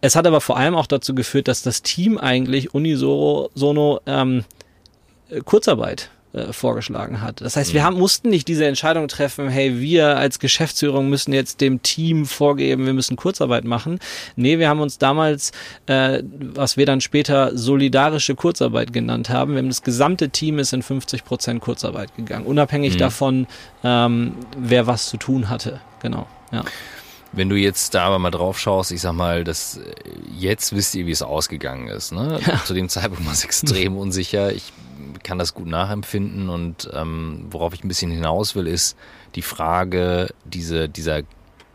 Es 0.04 0.16
hat 0.16 0.26
aber 0.26 0.42
vor 0.42 0.58
allem 0.58 0.74
auch 0.74 0.86
dazu 0.86 1.14
geführt, 1.14 1.48
dass 1.48 1.62
das 1.62 1.80
Team 1.80 2.18
eigentlich 2.18 2.74
unisono 2.74 4.00
ähm, 4.04 4.44
Kurzarbeit 5.46 6.10
äh, 6.34 6.52
vorgeschlagen 6.52 7.22
hat. 7.22 7.40
Das 7.40 7.56
heißt, 7.56 7.72
wir 7.72 7.80
mhm. 7.80 7.84
haben, 7.86 7.98
mussten 7.98 8.28
nicht 8.28 8.46
diese 8.46 8.66
Entscheidung 8.66 9.08
treffen, 9.08 9.48
hey, 9.48 9.80
wir 9.80 10.18
als 10.18 10.40
Geschäftsführung 10.40 11.08
müssen 11.08 11.32
jetzt 11.32 11.62
dem 11.62 11.80
Team 11.80 12.26
vorgeben, 12.26 12.84
wir 12.84 12.92
müssen 12.92 13.16
Kurzarbeit 13.16 13.64
machen. 13.64 13.98
Nee, 14.36 14.58
wir 14.58 14.68
haben 14.68 14.80
uns 14.80 14.98
damals, 14.98 15.52
äh, 15.86 16.22
was 16.38 16.76
wir 16.76 16.84
dann 16.84 17.00
später 17.00 17.56
solidarische 17.56 18.34
Kurzarbeit 18.34 18.92
genannt 18.92 19.30
haben, 19.30 19.52
wir 19.52 19.60
haben 19.60 19.68
das 19.68 19.82
gesamte 19.82 20.28
Team 20.28 20.58
ist 20.58 20.74
in 20.74 20.82
50 20.82 21.24
Prozent 21.24 21.62
Kurzarbeit 21.62 22.14
gegangen, 22.14 22.44
unabhängig 22.44 22.96
mhm. 22.96 22.98
davon, 22.98 23.46
ähm, 23.82 24.34
wer 24.58 24.86
was 24.86 25.08
zu 25.08 25.16
tun 25.16 25.48
hatte. 25.48 25.80
Genau, 26.02 26.26
ja. 26.52 26.62
Wenn 27.36 27.48
du 27.48 27.56
jetzt 27.56 27.94
da 27.94 28.06
aber 28.06 28.18
mal 28.18 28.30
drauf 28.30 28.58
schaust, 28.58 28.92
ich 28.92 29.00
sag 29.00 29.12
mal, 29.12 29.44
dass 29.44 29.80
jetzt 30.38 30.74
wisst 30.74 30.94
ihr, 30.94 31.06
wie 31.06 31.10
es 31.10 31.22
ausgegangen 31.22 31.88
ist. 31.88 32.12
Ne? 32.12 32.40
Ja. 32.46 32.62
Zu 32.64 32.74
dem 32.74 32.88
Zeitpunkt 32.88 33.26
war 33.26 33.32
es 33.32 33.44
extrem 33.44 33.96
unsicher. 33.98 34.52
Ich 34.52 34.72
kann 35.22 35.38
das 35.38 35.54
gut 35.54 35.66
nachempfinden 35.66 36.48
und 36.48 36.88
ähm, 36.92 37.46
worauf 37.50 37.74
ich 37.74 37.82
ein 37.82 37.88
bisschen 37.88 38.10
hinaus 38.10 38.54
will, 38.54 38.66
ist 38.66 38.96
die 39.34 39.42
Frage 39.42 40.32
diese, 40.44 40.88
dieser 40.88 41.22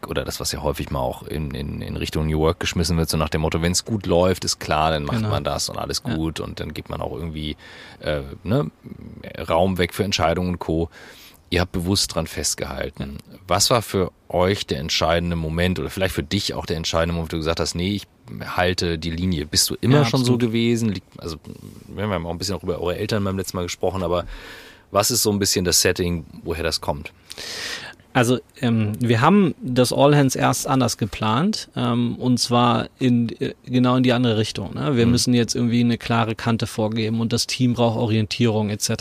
oder 0.08 0.24
das, 0.24 0.40
was 0.40 0.52
ja 0.52 0.62
häufig 0.62 0.92
mal 0.92 1.00
auch 1.00 1.24
in, 1.24 1.52
in, 1.52 1.82
in 1.82 1.98
Richtung 1.98 2.28
New 2.28 2.40
Work 2.40 2.60
geschmissen 2.60 2.98
wird, 2.98 3.10
so 3.10 3.18
nach 3.18 3.30
dem 3.30 3.42
Motto, 3.42 3.62
wenn 3.62 3.74
es 3.74 3.84
gut 3.84 4.06
läuft, 4.06 4.46
ist 4.46 4.60
klar, 4.60 4.92
dann 4.92 5.04
macht 5.04 5.18
genau. 5.18 5.30
man 5.30 5.44
das 5.44 5.70
und 5.70 5.78
alles 5.78 6.04
gut 6.04 6.40
ja. 6.40 6.46
und 6.46 6.60
dann 6.60 6.74
gibt 6.74 6.90
man 6.90 7.02
auch 7.02 7.14
irgendwie 7.14 7.58
äh, 8.00 8.22
ne, 8.44 8.72
Raum 9.48 9.78
weg 9.78 9.94
für 9.94 10.04
Entscheidungen 10.04 10.52
und 10.52 10.60
Co. 10.60 10.90
Ihr 11.50 11.62
habt 11.62 11.72
bewusst 11.72 12.14
dran 12.14 12.28
festgehalten. 12.28 13.18
Was 13.48 13.70
war 13.70 13.82
für 13.82 14.12
euch 14.28 14.68
der 14.68 14.80
entscheidende 14.80 15.36
Moment 15.36 15.80
oder 15.80 15.90
vielleicht 15.90 16.14
für 16.14 16.24
dich 16.24 16.54
auch 16.54 16.66
der 16.66 16.78
entscheidende 16.78 17.14
Moment, 17.14 17.32
wo 17.32 17.36
du 17.36 17.40
gesagt 17.40 17.60
hast, 17.60 17.76
nee, 17.76 17.96
ich 17.96 18.08
halte 18.56 19.00
die 19.00 19.10
Linie. 19.10 19.46
Bist 19.46 19.70
du 19.70 19.76
immer 19.82 20.00
ja, 20.00 20.06
schon 20.06 20.24
so 20.24 20.38
gewesen? 20.38 21.00
Also, 21.18 21.38
wir 21.88 22.04
haben 22.04 22.26
auch 22.26 22.32
ein 22.32 22.38
bisschen 22.38 22.56
auch 22.56 22.64
über 22.64 22.80
eure 22.80 22.98
Eltern 22.98 23.24
beim 23.24 23.38
letzten 23.38 23.58
Mal 23.58 23.64
gesprochen, 23.64 24.04
aber 24.04 24.26
was 24.92 25.12
ist 25.12 25.24
so 25.24 25.32
ein 25.32 25.40
bisschen 25.40 25.66
das 25.66 25.82
Setting, 25.82 26.26
woher 26.44 26.64
das 26.64 26.82
kommt? 26.82 27.12
Also 28.12 28.40
ähm, 28.60 28.94
wir 29.00 29.22
haben 29.22 29.54
das 29.62 29.94
All 29.94 30.16
Hands 30.16 30.36
erst 30.36 30.68
anders 30.68 30.98
geplant 30.98 31.70
ähm, 31.76 32.16
und 32.16 32.40
zwar 32.40 32.88
in 32.98 33.30
äh, 33.40 33.54
genau 33.66 33.96
in 33.98 34.04
die 34.04 34.14
andere 34.14 34.38
Richtung. 34.38 34.74
Ne? 34.74 34.96
Wir 34.98 35.06
mhm. 35.06 35.12
müssen 35.12 35.34
jetzt 35.36 35.54
irgendwie 35.54 35.82
eine 35.82 36.00
klare 36.00 36.34
Kante 36.34 36.66
vorgeben 36.66 37.22
und 37.22 37.32
das 37.34 37.46
Team 37.46 37.76
braucht 37.76 37.98
Orientierung 37.98 38.72
etc. 38.72 38.92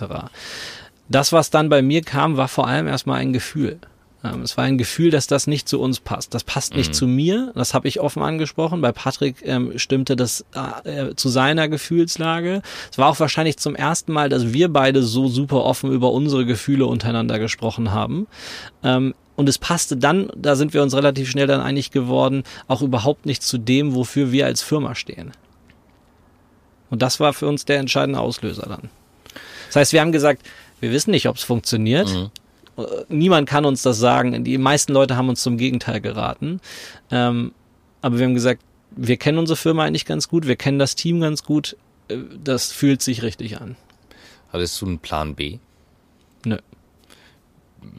Das, 1.08 1.32
was 1.32 1.50
dann 1.50 1.68
bei 1.68 1.82
mir 1.82 2.02
kam, 2.02 2.36
war 2.36 2.48
vor 2.48 2.66
allem 2.66 2.86
erstmal 2.86 3.20
ein 3.20 3.32
Gefühl. 3.32 3.78
Ähm, 4.24 4.42
es 4.42 4.56
war 4.56 4.64
ein 4.64 4.78
Gefühl, 4.78 5.10
dass 5.10 5.26
das 5.26 5.46
nicht 5.46 5.68
zu 5.68 5.80
uns 5.80 6.00
passt. 6.00 6.34
Das 6.34 6.44
passt 6.44 6.74
nicht 6.74 6.90
mhm. 6.90 6.94
zu 6.94 7.06
mir. 7.06 7.52
Das 7.54 7.74
habe 7.74 7.88
ich 7.88 8.00
offen 8.00 8.22
angesprochen. 8.22 8.80
Bei 8.80 8.92
Patrick 8.92 9.36
ähm, 9.44 9.78
stimmte 9.78 10.16
das 10.16 10.44
äh, 10.84 11.14
zu 11.14 11.28
seiner 11.28 11.68
Gefühlslage. 11.68 12.62
Es 12.90 12.98
war 12.98 13.08
auch 13.08 13.20
wahrscheinlich 13.20 13.58
zum 13.58 13.74
ersten 13.74 14.12
Mal, 14.12 14.28
dass 14.28 14.52
wir 14.52 14.72
beide 14.72 15.02
so 15.02 15.28
super 15.28 15.64
offen 15.64 15.92
über 15.92 16.12
unsere 16.12 16.44
Gefühle 16.44 16.86
untereinander 16.86 17.38
gesprochen 17.38 17.92
haben. 17.92 18.26
Ähm, 18.82 19.14
und 19.36 19.48
es 19.48 19.58
passte 19.58 19.96
dann, 19.96 20.32
da 20.36 20.56
sind 20.56 20.74
wir 20.74 20.82
uns 20.82 20.96
relativ 20.96 21.30
schnell 21.30 21.46
dann 21.46 21.60
einig 21.60 21.92
geworden, 21.92 22.42
auch 22.66 22.82
überhaupt 22.82 23.24
nicht 23.24 23.44
zu 23.44 23.56
dem, 23.56 23.94
wofür 23.94 24.32
wir 24.32 24.46
als 24.46 24.62
Firma 24.62 24.96
stehen. 24.96 25.30
Und 26.90 27.02
das 27.02 27.20
war 27.20 27.32
für 27.32 27.46
uns 27.46 27.64
der 27.64 27.78
entscheidende 27.78 28.18
Auslöser 28.18 28.66
dann. 28.66 28.90
Das 29.68 29.76
heißt, 29.76 29.92
wir 29.92 30.00
haben 30.00 30.12
gesagt, 30.12 30.42
wir 30.80 30.90
wissen 30.90 31.10
nicht, 31.10 31.28
ob 31.28 31.36
es 31.36 31.42
funktioniert. 31.42 32.08
Mhm. 32.08 32.30
Niemand 33.08 33.48
kann 33.48 33.64
uns 33.64 33.82
das 33.82 33.98
sagen. 33.98 34.44
Die 34.44 34.58
meisten 34.58 34.92
Leute 34.92 35.16
haben 35.16 35.28
uns 35.28 35.42
zum 35.42 35.56
Gegenteil 35.56 36.00
geraten. 36.00 36.60
Ähm, 37.10 37.52
aber 38.02 38.18
wir 38.18 38.26
haben 38.26 38.34
gesagt, 38.34 38.62
wir 38.90 39.16
kennen 39.16 39.38
unsere 39.38 39.56
Firma 39.56 39.84
eigentlich 39.84 40.04
ganz 40.04 40.28
gut, 40.28 40.46
wir 40.46 40.56
kennen 40.56 40.78
das 40.78 40.94
Team 40.94 41.20
ganz 41.20 41.42
gut. 41.42 41.76
Äh, 42.08 42.18
das 42.42 42.72
fühlt 42.72 43.02
sich 43.02 43.22
richtig 43.22 43.60
an. 43.60 43.76
Hattest 44.52 44.80
du 44.80 44.86
einen 44.86 44.98
Plan 44.98 45.34
B? 45.34 45.58
Nö. 46.44 46.58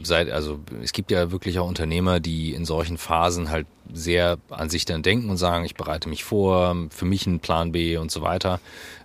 Seit, 0.04 0.30
also 0.30 0.60
es 0.82 0.92
gibt 0.92 1.10
ja 1.10 1.32
wirklich 1.32 1.60
auch 1.60 1.68
Unternehmer, 1.68 2.20
die 2.20 2.54
in 2.54 2.66
solchen 2.66 2.98
Phasen 2.98 3.50
halt 3.50 3.66
sehr 3.92 4.38
an 4.50 4.70
sich 4.70 4.86
dann 4.86 5.04
denken 5.04 5.30
und 5.30 5.38
sagen, 5.38 5.66
ich 5.66 5.76
bereite 5.76 6.10
mich 6.10 6.24
vor, 6.24 6.76
für 6.90 7.06
mich 7.06 7.26
ein 7.28 7.40
Plan 7.40 7.72
B 7.72 7.98
und 7.98 8.12
so 8.12 8.22
weiter. 8.22 8.60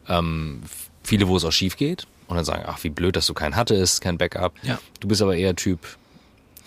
Ähm, 0.08 0.62
viele, 1.04 1.28
wo 1.28 1.36
es 1.36 1.44
auch 1.44 1.52
schief 1.52 1.76
geht, 1.76 2.06
und 2.26 2.36
dann 2.36 2.44
sagen, 2.44 2.64
ach, 2.66 2.82
wie 2.82 2.90
blöd, 2.90 3.16
dass 3.16 3.26
du 3.26 3.34
keinen 3.34 3.54
hattest, 3.54 4.00
kein 4.00 4.18
Backup. 4.18 4.54
Ja. 4.62 4.78
Du 5.00 5.08
bist 5.08 5.22
aber 5.22 5.36
eher 5.36 5.54
Typ, 5.54 5.78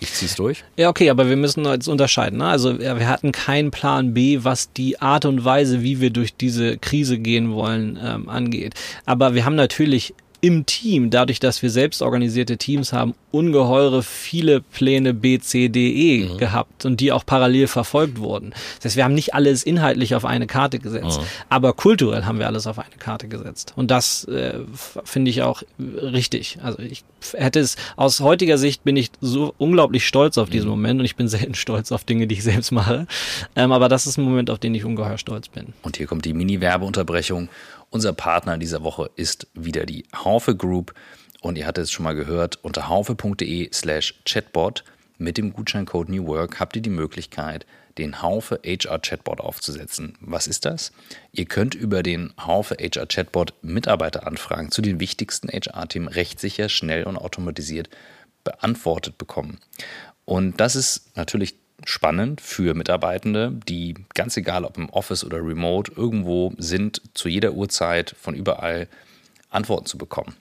ich 0.00 0.12
zieh's 0.12 0.36
durch. 0.36 0.64
Ja, 0.76 0.88
okay, 0.88 1.10
aber 1.10 1.28
wir 1.28 1.36
müssen 1.36 1.64
jetzt 1.64 1.88
unterscheiden. 1.88 2.38
Ne? 2.38 2.46
Also 2.46 2.78
wir 2.78 3.08
hatten 3.08 3.32
keinen 3.32 3.70
Plan 3.72 4.14
B, 4.14 4.38
was 4.42 4.72
die 4.72 5.00
Art 5.00 5.24
und 5.24 5.44
Weise, 5.44 5.82
wie 5.82 6.00
wir 6.00 6.10
durch 6.10 6.34
diese 6.36 6.78
Krise 6.78 7.18
gehen 7.18 7.52
wollen, 7.52 7.98
ähm, 8.02 8.28
angeht. 8.28 8.74
Aber 9.06 9.34
wir 9.34 9.44
haben 9.44 9.56
natürlich 9.56 10.14
im 10.40 10.66
Team, 10.66 11.10
dadurch, 11.10 11.40
dass 11.40 11.62
wir 11.62 11.70
selbst 11.70 12.00
organisierte 12.00 12.58
Teams 12.58 12.92
haben, 12.92 13.14
ungeheure 13.30 14.02
viele 14.02 14.60
Pläne 14.60 15.12
B, 15.12 15.38
C, 15.38 15.68
D, 15.68 15.90
E 15.90 16.28
mhm. 16.28 16.38
gehabt 16.38 16.84
und 16.84 17.00
die 17.00 17.10
auch 17.12 17.26
parallel 17.26 17.66
verfolgt 17.66 18.20
wurden. 18.20 18.50
Das 18.76 18.86
heißt, 18.86 18.96
wir 18.96 19.04
haben 19.04 19.14
nicht 19.14 19.34
alles 19.34 19.64
inhaltlich 19.64 20.14
auf 20.14 20.24
eine 20.24 20.46
Karte 20.46 20.78
gesetzt, 20.78 21.20
mhm. 21.20 21.26
aber 21.48 21.72
kulturell 21.72 22.24
haben 22.24 22.38
wir 22.38 22.46
alles 22.46 22.66
auf 22.66 22.78
eine 22.78 22.96
Karte 22.98 23.26
gesetzt. 23.26 23.72
Und 23.74 23.90
das 23.90 24.24
äh, 24.24 24.60
finde 25.04 25.30
ich 25.30 25.42
auch 25.42 25.62
richtig. 25.78 26.58
Also 26.62 26.78
ich 26.78 27.04
hätte 27.34 27.58
es 27.58 27.76
aus 27.96 28.20
heutiger 28.20 28.58
Sicht 28.58 28.84
bin 28.84 28.96
ich 28.96 29.10
so 29.20 29.54
unglaublich 29.58 30.06
stolz 30.06 30.38
auf 30.38 30.50
diesen 30.50 30.66
mhm. 30.66 30.76
Moment 30.76 31.00
und 31.00 31.04
ich 31.04 31.16
bin 31.16 31.28
selten 31.28 31.54
stolz 31.54 31.90
auf 31.90 32.04
Dinge, 32.04 32.28
die 32.28 32.36
ich 32.36 32.44
selbst 32.44 32.70
mache. 32.70 33.06
Ähm, 33.56 33.72
aber 33.72 33.88
das 33.88 34.06
ist 34.06 34.18
ein 34.18 34.24
Moment, 34.24 34.50
auf 34.50 34.58
den 34.58 34.74
ich 34.74 34.84
ungeheuer 34.84 35.18
stolz 35.18 35.48
bin. 35.48 35.74
Und 35.82 35.96
hier 35.96 36.06
kommt 36.06 36.24
die 36.24 36.32
Mini-Werbeunterbrechung. 36.32 37.48
Unser 37.90 38.12
Partner 38.12 38.54
in 38.54 38.60
dieser 38.60 38.82
Woche 38.82 39.10
ist 39.16 39.46
wieder 39.54 39.86
die 39.86 40.04
Haufe 40.14 40.56
Group. 40.56 40.94
Und 41.40 41.56
ihr 41.56 41.66
hattet 41.66 41.84
es 41.84 41.92
schon 41.92 42.04
mal 42.04 42.14
gehört, 42.14 42.56
unter 42.64 42.88
haufe.de 42.88 43.70
slash 43.72 44.14
chatbot 44.24 44.84
mit 45.18 45.36
dem 45.36 45.52
Gutscheincode 45.52 46.10
New 46.10 46.26
Work 46.28 46.60
habt 46.60 46.76
ihr 46.76 46.82
die 46.82 46.90
Möglichkeit, 46.90 47.66
den 47.98 48.22
Haufe 48.22 48.60
HR 48.64 49.00
Chatbot 49.00 49.40
aufzusetzen. 49.40 50.16
Was 50.20 50.46
ist 50.46 50.64
das? 50.64 50.92
Ihr 51.32 51.46
könnt 51.46 51.74
über 51.74 52.04
den 52.04 52.32
Haufe 52.38 52.76
HR 52.80 53.06
Chatbot 53.06 53.52
Mitarbeiteranfragen 53.62 54.70
zu 54.70 54.80
den 54.80 55.00
wichtigsten 55.00 55.48
HR-Themen 55.48 56.06
rechtssicher, 56.06 56.68
schnell 56.68 57.02
und 57.02 57.16
automatisiert 57.16 57.90
beantwortet 58.44 59.18
bekommen. 59.18 59.58
Und 60.24 60.60
das 60.60 60.76
ist 60.76 61.16
natürlich 61.16 61.56
spannend 61.84 62.40
für 62.40 62.74
Mitarbeitende, 62.74 63.52
die 63.68 63.94
ganz 64.14 64.36
egal 64.36 64.64
ob 64.64 64.76
im 64.76 64.90
Office 64.90 65.24
oder 65.24 65.38
remote 65.38 65.92
irgendwo 65.94 66.52
sind, 66.58 67.02
zu 67.14 67.28
jeder 67.28 67.52
Uhrzeit 67.52 68.14
von 68.20 68.34
überall 68.34 68.88
Antworten 69.50 69.86
zu 69.86 69.98
bekommen. 69.98 70.34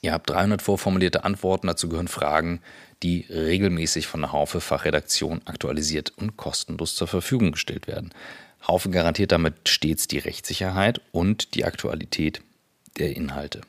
Ihr 0.00 0.12
habt 0.12 0.30
300 0.30 0.62
vorformulierte 0.62 1.24
Antworten, 1.24 1.66
dazu 1.66 1.88
gehören 1.88 2.08
Fragen, 2.08 2.60
die 3.02 3.26
regelmäßig 3.28 4.06
von 4.06 4.20
der 4.20 4.32
Haufe 4.32 4.60
Fachredaktion 4.60 5.40
aktualisiert 5.44 6.12
und 6.16 6.36
kostenlos 6.36 6.94
zur 6.94 7.08
Verfügung 7.08 7.52
gestellt 7.52 7.86
werden. 7.86 8.12
Haufe 8.66 8.90
garantiert 8.90 9.32
damit 9.32 9.68
stets 9.68 10.08
die 10.08 10.18
Rechtssicherheit 10.18 11.00
und 11.12 11.54
die 11.54 11.64
Aktualität 11.64 12.42
der 12.98 13.16
Inhalte. 13.16 13.60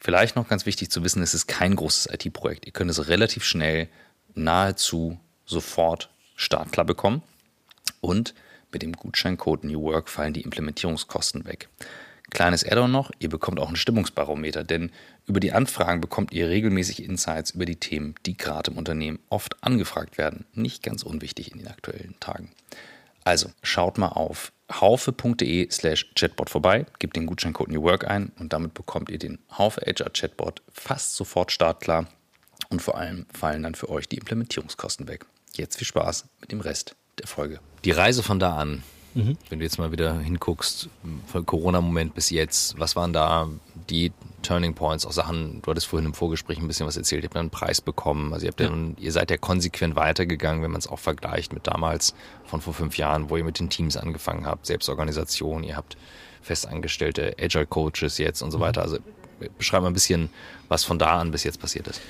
Vielleicht 0.00 0.36
noch 0.36 0.48
ganz 0.48 0.66
wichtig 0.66 0.90
zu 0.90 1.02
wissen, 1.02 1.22
es 1.22 1.34
ist 1.34 1.46
kein 1.46 1.74
großes 1.74 2.08
IT-Projekt. 2.12 2.66
Ihr 2.66 2.72
könnt 2.72 2.90
es 2.90 3.08
relativ 3.08 3.44
schnell, 3.44 3.88
nahezu 4.34 5.18
sofort 5.44 6.08
startklar 6.38 6.86
bekommen 6.86 7.22
und 8.00 8.34
mit 8.72 8.82
dem 8.82 8.92
Gutscheincode 8.92 9.64
New 9.64 9.82
Work 9.82 10.08
fallen 10.08 10.32
die 10.32 10.42
Implementierungskosten 10.42 11.44
weg. 11.44 11.68
Kleines 12.30 12.64
Add-on 12.64 12.92
noch, 12.92 13.10
ihr 13.18 13.30
bekommt 13.30 13.58
auch 13.58 13.68
einen 13.68 13.76
Stimmungsbarometer, 13.76 14.62
denn 14.62 14.90
über 15.26 15.40
die 15.40 15.52
Anfragen 15.52 16.00
bekommt 16.00 16.32
ihr 16.32 16.48
regelmäßig 16.48 17.02
Insights 17.02 17.52
über 17.52 17.64
die 17.64 17.76
Themen, 17.76 18.14
die 18.26 18.36
gerade 18.36 18.70
im 18.70 18.76
Unternehmen 18.76 19.18
oft 19.30 19.62
angefragt 19.64 20.18
werden. 20.18 20.44
Nicht 20.52 20.82
ganz 20.82 21.02
unwichtig 21.02 21.52
in 21.52 21.58
den 21.58 21.68
aktuellen 21.68 22.16
Tagen. 22.20 22.50
Also 23.24 23.50
schaut 23.62 23.96
mal 23.96 24.08
auf 24.08 24.52
haufe.de 24.70 25.70
slash 25.70 26.10
chatbot 26.14 26.50
vorbei, 26.50 26.84
gebt 26.98 27.16
den 27.16 27.26
Gutscheincode 27.26 27.70
New 27.70 27.82
Work 27.82 28.06
ein 28.06 28.32
und 28.38 28.52
damit 28.52 28.74
bekommt 28.74 29.10
ihr 29.10 29.18
den 29.18 29.38
Haufe 29.56 29.80
HR 29.80 30.10
Chatbot 30.10 30.62
fast 30.72 31.16
sofort 31.16 31.50
startklar 31.50 32.06
und 32.68 32.82
vor 32.82 32.98
allem 32.98 33.24
fallen 33.32 33.62
dann 33.62 33.74
für 33.74 33.88
euch 33.88 34.08
die 34.08 34.18
Implementierungskosten 34.18 35.08
weg. 35.08 35.24
Jetzt 35.58 35.76
viel 35.76 35.86
Spaß 35.86 36.26
mit 36.40 36.52
dem 36.52 36.60
Rest 36.60 36.96
der 37.18 37.26
Folge. 37.26 37.60
Die 37.84 37.90
Reise 37.90 38.22
von 38.22 38.38
da 38.38 38.56
an, 38.56 38.82
mhm. 39.14 39.36
wenn 39.50 39.58
du 39.58 39.64
jetzt 39.64 39.78
mal 39.78 39.92
wieder 39.92 40.18
hinguckst, 40.18 40.88
von 41.26 41.44
Corona-Moment 41.44 42.14
bis 42.14 42.30
jetzt, 42.30 42.78
was 42.78 42.96
waren 42.96 43.12
da 43.12 43.48
die 43.90 44.12
Turning 44.42 44.74
Points, 44.74 45.04
auch 45.04 45.12
Sachen, 45.12 45.60
du 45.62 45.70
hattest 45.70 45.86
vorhin 45.86 46.06
im 46.06 46.14
Vorgespräch 46.14 46.58
ein 46.58 46.68
bisschen 46.68 46.86
was 46.86 46.96
erzählt, 46.96 47.24
ihr 47.24 47.28
habt 47.28 47.36
einen 47.36 47.50
Preis 47.50 47.80
bekommen, 47.80 48.32
also 48.32 48.46
ihr, 48.46 48.50
habt 48.50 48.60
ja. 48.60 48.68
Dann, 48.68 48.96
ihr 48.98 49.12
seid 49.12 49.30
ja 49.30 49.36
konsequent 49.36 49.96
weitergegangen, 49.96 50.62
wenn 50.62 50.70
man 50.70 50.78
es 50.78 50.86
auch 50.86 50.98
vergleicht 50.98 51.52
mit 51.52 51.66
damals 51.66 52.14
von 52.44 52.60
vor 52.60 52.72
fünf 52.72 52.96
Jahren, 52.96 53.30
wo 53.30 53.36
ihr 53.36 53.44
mit 53.44 53.58
den 53.58 53.68
Teams 53.68 53.96
angefangen 53.96 54.46
habt, 54.46 54.66
Selbstorganisation, 54.66 55.64
ihr 55.64 55.76
habt 55.76 55.96
festangestellte 56.40 57.34
Agile 57.40 57.66
Coaches 57.66 58.18
jetzt 58.18 58.42
und 58.42 58.52
so 58.52 58.58
mhm. 58.58 58.62
weiter. 58.62 58.82
Also 58.82 58.98
beschreib 59.58 59.82
mal 59.82 59.88
ein 59.88 59.94
bisschen, 59.94 60.30
was 60.68 60.84
von 60.84 60.98
da 60.98 61.18
an 61.20 61.30
bis 61.30 61.44
jetzt 61.44 61.60
passiert 61.60 61.88
ist. 61.88 62.00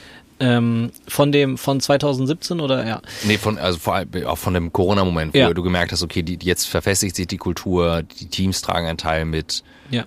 Ähm, 0.40 0.90
von 1.08 1.32
dem 1.32 1.58
von 1.58 1.80
2017 1.80 2.60
oder 2.60 2.86
ja? 2.86 3.02
Nee, 3.24 3.38
von 3.38 3.58
also 3.58 3.78
vor 3.78 3.94
allem 3.94 4.08
auch 4.26 4.38
von 4.38 4.54
dem 4.54 4.72
Corona-Moment, 4.72 5.34
wo 5.34 5.38
ja. 5.38 5.52
du 5.52 5.62
gemerkt 5.62 5.90
hast, 5.92 6.02
okay, 6.02 6.22
die, 6.22 6.38
jetzt 6.42 6.66
verfestigt 6.68 7.16
sich 7.16 7.26
die 7.26 7.38
Kultur, 7.38 8.02
die 8.02 8.26
Teams 8.26 8.62
tragen 8.62 8.86
einen 8.86 8.98
Teil 8.98 9.24
mit. 9.24 9.64
Ja. 9.90 10.04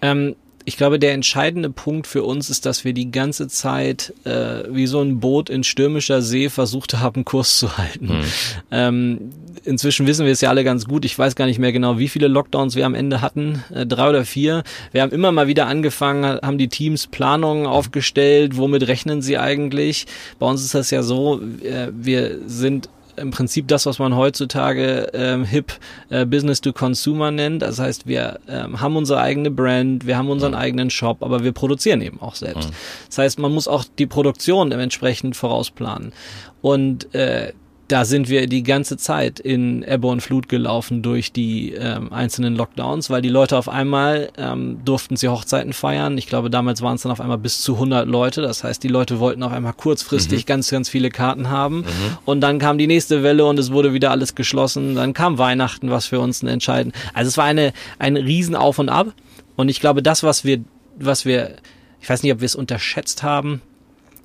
Ähm, 0.00 0.36
ich 0.64 0.76
glaube, 0.76 0.98
der 0.98 1.12
entscheidende 1.12 1.70
Punkt 1.70 2.06
für 2.06 2.22
uns 2.22 2.50
ist, 2.50 2.66
dass 2.66 2.84
wir 2.84 2.92
die 2.92 3.10
ganze 3.10 3.48
Zeit 3.48 4.14
äh, 4.24 4.62
wie 4.70 4.86
so 4.86 5.00
ein 5.00 5.20
Boot 5.20 5.50
in 5.50 5.64
stürmischer 5.64 6.22
See 6.22 6.48
versucht 6.48 6.94
haben, 6.94 7.24
Kurs 7.24 7.58
zu 7.58 7.76
halten. 7.76 8.18
Mhm. 8.18 8.24
Ähm, 8.70 9.30
inzwischen 9.64 10.06
wissen 10.06 10.24
wir 10.24 10.32
es 10.32 10.40
ja 10.40 10.50
alle 10.50 10.64
ganz 10.64 10.86
gut. 10.86 11.04
Ich 11.04 11.18
weiß 11.18 11.34
gar 11.34 11.46
nicht 11.46 11.58
mehr 11.58 11.72
genau, 11.72 11.98
wie 11.98 12.08
viele 12.08 12.28
Lockdowns 12.28 12.76
wir 12.76 12.86
am 12.86 12.94
Ende 12.94 13.20
hatten. 13.20 13.62
Äh, 13.74 13.86
drei 13.86 14.08
oder 14.08 14.24
vier. 14.24 14.62
Wir 14.92 15.02
haben 15.02 15.12
immer 15.12 15.32
mal 15.32 15.46
wieder 15.46 15.66
angefangen, 15.66 16.24
haben 16.24 16.58
die 16.58 16.68
Teams 16.68 17.06
Planungen 17.06 17.66
aufgestellt. 17.66 18.56
Womit 18.56 18.86
rechnen 18.88 19.22
sie 19.22 19.38
eigentlich? 19.38 20.06
Bei 20.38 20.46
uns 20.46 20.62
ist 20.64 20.74
das 20.74 20.90
ja 20.90 21.02
so, 21.02 21.40
äh, 21.62 21.88
wir 21.92 22.38
sind 22.46 22.88
im 23.16 23.30
Prinzip 23.30 23.68
das, 23.68 23.86
was 23.86 23.98
man 23.98 24.16
heutzutage 24.16 25.08
ähm, 25.12 25.44
hip 25.44 25.74
äh, 26.08 26.24
Business 26.24 26.60
to 26.60 26.72
Consumer 26.72 27.30
nennt. 27.30 27.62
Das 27.62 27.78
heißt, 27.78 28.06
wir 28.06 28.40
ähm, 28.48 28.80
haben 28.80 28.96
unsere 28.96 29.20
eigene 29.20 29.50
Brand, 29.50 30.06
wir 30.06 30.16
haben 30.16 30.30
unseren 30.30 30.52
mhm. 30.52 30.58
eigenen 30.58 30.90
Shop, 30.90 31.22
aber 31.22 31.44
wir 31.44 31.52
produzieren 31.52 32.00
eben 32.00 32.20
auch 32.20 32.34
selbst. 32.34 32.70
Mhm. 32.70 32.74
Das 33.08 33.18
heißt, 33.18 33.38
man 33.38 33.52
muss 33.52 33.68
auch 33.68 33.84
die 33.98 34.06
Produktion 34.06 34.70
dementsprechend 34.70 35.36
vorausplanen. 35.36 36.12
Und 36.62 37.14
äh, 37.14 37.52
da 37.92 38.06
sind 38.06 38.30
wir 38.30 38.46
die 38.46 38.62
ganze 38.62 38.96
Zeit 38.96 39.38
in 39.38 39.82
Ebbe 39.82 40.06
und 40.06 40.22
Flut 40.22 40.48
gelaufen 40.48 41.02
durch 41.02 41.30
die 41.30 41.74
ähm, 41.74 42.10
einzelnen 42.10 42.56
Lockdowns, 42.56 43.10
weil 43.10 43.20
die 43.20 43.28
Leute 43.28 43.58
auf 43.58 43.68
einmal 43.68 44.30
ähm, 44.38 44.78
durften 44.82 45.16
sie 45.16 45.28
Hochzeiten 45.28 45.74
feiern. 45.74 46.16
Ich 46.16 46.26
glaube, 46.26 46.48
damals 46.48 46.80
waren 46.80 46.94
es 46.94 47.02
dann 47.02 47.12
auf 47.12 47.20
einmal 47.20 47.36
bis 47.36 47.60
zu 47.60 47.74
100 47.74 48.08
Leute. 48.08 48.40
Das 48.40 48.64
heißt, 48.64 48.82
die 48.82 48.88
Leute 48.88 49.20
wollten 49.20 49.42
auf 49.42 49.52
einmal 49.52 49.74
kurzfristig 49.74 50.44
mhm. 50.44 50.46
ganz, 50.46 50.70
ganz 50.70 50.88
viele 50.88 51.10
Karten 51.10 51.50
haben. 51.50 51.80
Mhm. 51.80 51.84
Und 52.24 52.40
dann 52.40 52.58
kam 52.58 52.78
die 52.78 52.86
nächste 52.86 53.22
Welle 53.22 53.44
und 53.44 53.58
es 53.58 53.70
wurde 53.72 53.92
wieder 53.92 54.10
alles 54.10 54.34
geschlossen. 54.34 54.94
Dann 54.94 55.12
kam 55.12 55.36
Weihnachten, 55.36 55.90
was 55.90 56.06
für 56.06 56.20
uns 56.20 56.42
ein 56.42 56.48
Entscheiden. 56.48 56.94
Also 57.12 57.28
es 57.28 57.36
war 57.36 57.44
eine, 57.44 57.74
ein 57.98 58.16
Riesenauf 58.16 58.78
und 58.78 58.88
Ab. 58.88 59.08
Und 59.56 59.68
ich 59.68 59.80
glaube, 59.80 60.02
das, 60.02 60.22
was 60.22 60.46
wir, 60.46 60.64
was 60.98 61.26
wir, 61.26 61.56
ich 62.00 62.08
weiß 62.08 62.22
nicht, 62.22 62.32
ob 62.32 62.40
wir 62.40 62.46
es 62.46 62.56
unterschätzt 62.56 63.22
haben, 63.22 63.60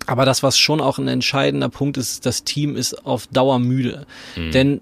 aber 0.07 0.25
das, 0.25 0.41
was 0.41 0.57
schon 0.57 0.81
auch 0.81 0.97
ein 0.97 1.07
entscheidender 1.07 1.69
Punkt 1.69 1.97
ist, 1.97 2.25
das 2.25 2.43
Team 2.43 2.75
ist 2.75 3.05
auf 3.05 3.27
Dauer 3.27 3.59
müde. 3.59 4.07
Mhm. 4.35 4.51
Denn 4.51 4.81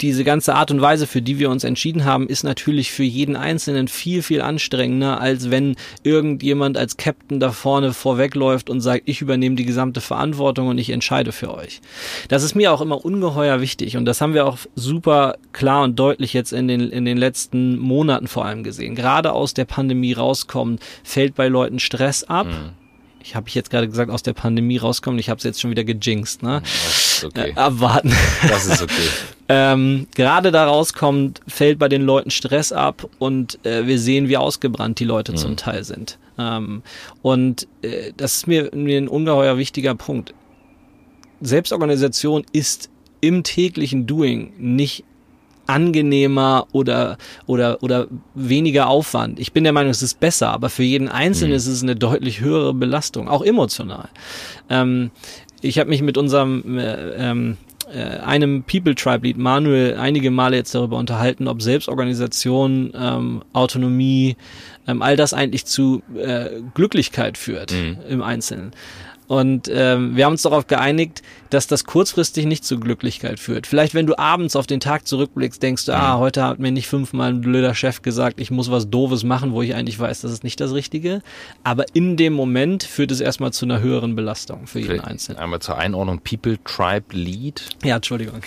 diese 0.00 0.24
ganze 0.24 0.54
Art 0.54 0.70
und 0.70 0.80
Weise, 0.80 1.06
für 1.06 1.22
die 1.22 1.38
wir 1.38 1.50
uns 1.50 1.64
entschieden 1.64 2.04
haben, 2.04 2.28
ist 2.28 2.44
natürlich 2.44 2.92
für 2.92 3.02
jeden 3.02 3.34
Einzelnen 3.34 3.88
viel, 3.88 4.22
viel 4.22 4.42
anstrengender, 4.42 5.20
als 5.20 5.50
wenn 5.50 5.74
irgendjemand 6.04 6.76
als 6.76 6.96
Captain 6.96 7.40
da 7.40 7.50
vorne 7.50 7.92
vorwegläuft 7.92 8.70
und 8.70 8.80
sagt, 8.80 9.02
ich 9.06 9.22
übernehme 9.22 9.56
die 9.56 9.64
gesamte 9.64 10.00
Verantwortung 10.00 10.68
und 10.68 10.78
ich 10.78 10.90
entscheide 10.90 11.32
für 11.32 11.52
euch. 11.52 11.80
Das 12.28 12.44
ist 12.44 12.54
mir 12.54 12.72
auch 12.72 12.80
immer 12.80 13.04
ungeheuer 13.04 13.60
wichtig 13.60 13.96
und 13.96 14.04
das 14.04 14.20
haben 14.20 14.34
wir 14.34 14.46
auch 14.46 14.58
super 14.76 15.36
klar 15.52 15.82
und 15.82 15.98
deutlich 15.98 16.32
jetzt 16.32 16.52
in 16.52 16.68
den, 16.68 16.90
in 16.90 17.04
den 17.04 17.16
letzten 17.16 17.78
Monaten 17.78 18.28
vor 18.28 18.44
allem 18.44 18.62
gesehen. 18.62 18.94
Gerade 18.94 19.32
aus 19.32 19.54
der 19.54 19.64
Pandemie 19.64 20.12
rauskommen, 20.12 20.78
fällt 21.02 21.34
bei 21.34 21.48
Leuten 21.48 21.80
Stress 21.80 22.22
ab. 22.24 22.46
Mhm 22.46 22.77
ich 23.28 23.34
habe 23.34 23.46
ich 23.46 23.54
jetzt 23.54 23.68
gerade 23.68 23.86
gesagt, 23.86 24.10
aus 24.10 24.22
der 24.22 24.32
Pandemie 24.32 24.78
rauskommen. 24.78 25.18
Ich 25.18 25.28
habe 25.28 25.36
es 25.36 25.44
jetzt 25.44 25.60
schon 25.60 25.70
wieder 25.70 25.84
gejinxt. 25.84 26.42
Ne? 26.42 26.62
Das 26.62 27.24
okay. 27.26 27.50
Äh, 27.50 27.60
abwarten. 27.60 28.10
Das 28.48 28.64
ist 28.64 28.80
okay. 28.80 28.94
ähm, 29.50 30.06
gerade 30.14 30.50
da 30.50 30.66
rauskommt, 30.66 31.42
fällt 31.46 31.78
bei 31.78 31.90
den 31.90 32.00
Leuten 32.00 32.30
Stress 32.30 32.72
ab 32.72 33.06
und 33.18 33.62
äh, 33.66 33.86
wir 33.86 33.98
sehen, 33.98 34.30
wie 34.30 34.38
ausgebrannt 34.38 34.98
die 34.98 35.04
Leute 35.04 35.32
mhm. 35.32 35.36
zum 35.36 35.56
Teil 35.58 35.84
sind. 35.84 36.18
Ähm, 36.38 36.82
und 37.20 37.68
äh, 37.82 38.12
das 38.16 38.36
ist 38.36 38.46
mir, 38.46 38.70
mir 38.74 38.96
ein 38.96 39.08
ungeheuer 39.08 39.58
wichtiger 39.58 39.94
Punkt. 39.94 40.32
Selbstorganisation 41.42 42.46
ist 42.52 42.88
im 43.20 43.42
täglichen 43.42 44.06
Doing 44.06 44.54
nicht 44.56 45.04
angenehmer 45.68 46.66
oder, 46.72 47.18
oder, 47.46 47.82
oder 47.82 48.08
weniger 48.34 48.88
Aufwand. 48.88 49.38
Ich 49.38 49.52
bin 49.52 49.64
der 49.64 49.72
Meinung, 49.72 49.90
es 49.90 50.02
ist 50.02 50.18
besser, 50.18 50.50
aber 50.50 50.70
für 50.70 50.82
jeden 50.82 51.08
Einzelnen 51.08 51.52
mhm. 51.52 51.56
ist 51.56 51.66
es 51.66 51.82
eine 51.82 51.94
deutlich 51.94 52.40
höhere 52.40 52.74
Belastung, 52.74 53.28
auch 53.28 53.42
emotional. 53.42 54.08
Ähm, 54.70 55.10
ich 55.60 55.78
habe 55.78 55.90
mich 55.90 56.02
mit 56.02 56.16
unserem 56.16 56.78
äh, 56.78 57.10
ähm, 57.16 57.56
äh, 57.92 58.18
einem 58.18 58.62
People 58.64 58.94
Tribe 58.94 59.26
Lead 59.26 59.38
Manuel 59.38 59.96
einige 59.96 60.30
Male 60.30 60.56
jetzt 60.56 60.74
darüber 60.74 60.96
unterhalten, 60.96 61.48
ob 61.48 61.62
Selbstorganisation, 61.62 62.92
ähm, 62.94 63.42
Autonomie, 63.52 64.36
ähm, 64.86 65.02
all 65.02 65.16
das 65.16 65.34
eigentlich 65.34 65.64
zu 65.66 66.02
äh, 66.16 66.60
Glücklichkeit 66.74 67.38
führt 67.38 67.72
mhm. 67.72 67.98
im 68.08 68.22
Einzelnen. 68.22 68.72
Und 69.28 69.70
ähm, 69.72 70.16
wir 70.16 70.24
haben 70.24 70.32
uns 70.32 70.42
darauf 70.42 70.66
geeinigt, 70.66 71.22
dass 71.50 71.66
das 71.66 71.84
kurzfristig 71.84 72.46
nicht 72.46 72.64
zu 72.64 72.80
Glücklichkeit 72.80 73.38
führt. 73.38 73.66
Vielleicht, 73.66 73.94
wenn 73.94 74.06
du 74.06 74.18
abends 74.18 74.56
auf 74.56 74.66
den 74.66 74.80
Tag 74.80 75.06
zurückblickst, 75.06 75.62
denkst 75.62 75.84
du, 75.84 75.92
ah, 75.92 76.16
heute 76.16 76.42
hat 76.42 76.58
mir 76.58 76.72
nicht 76.72 76.88
fünfmal 76.88 77.30
ein 77.30 77.40
blöder 77.42 77.74
Chef 77.74 78.00
gesagt, 78.00 78.40
ich 78.40 78.50
muss 78.50 78.70
was 78.70 78.88
Doofes 78.90 79.24
machen, 79.24 79.52
wo 79.52 79.60
ich 79.60 79.74
eigentlich 79.74 79.98
weiß, 79.98 80.22
das 80.22 80.32
ist 80.32 80.44
nicht 80.44 80.60
das 80.60 80.72
Richtige. 80.72 81.22
Aber 81.62 81.84
in 81.92 82.16
dem 82.16 82.32
Moment 82.32 82.84
führt 82.84 83.10
es 83.10 83.20
erstmal 83.20 83.52
zu 83.52 83.66
einer 83.66 83.80
höheren 83.80 84.16
Belastung 84.16 84.66
für 84.66 84.80
jeden 84.80 85.00
Einzelnen. 85.00 85.38
Einmal 85.38 85.60
zur 85.60 85.76
Einordnung 85.76 86.20
People 86.20 86.58
Tribe 86.64 87.14
Lead. 87.14 87.62
Ja, 87.84 87.96
Entschuldigung. 87.96 88.40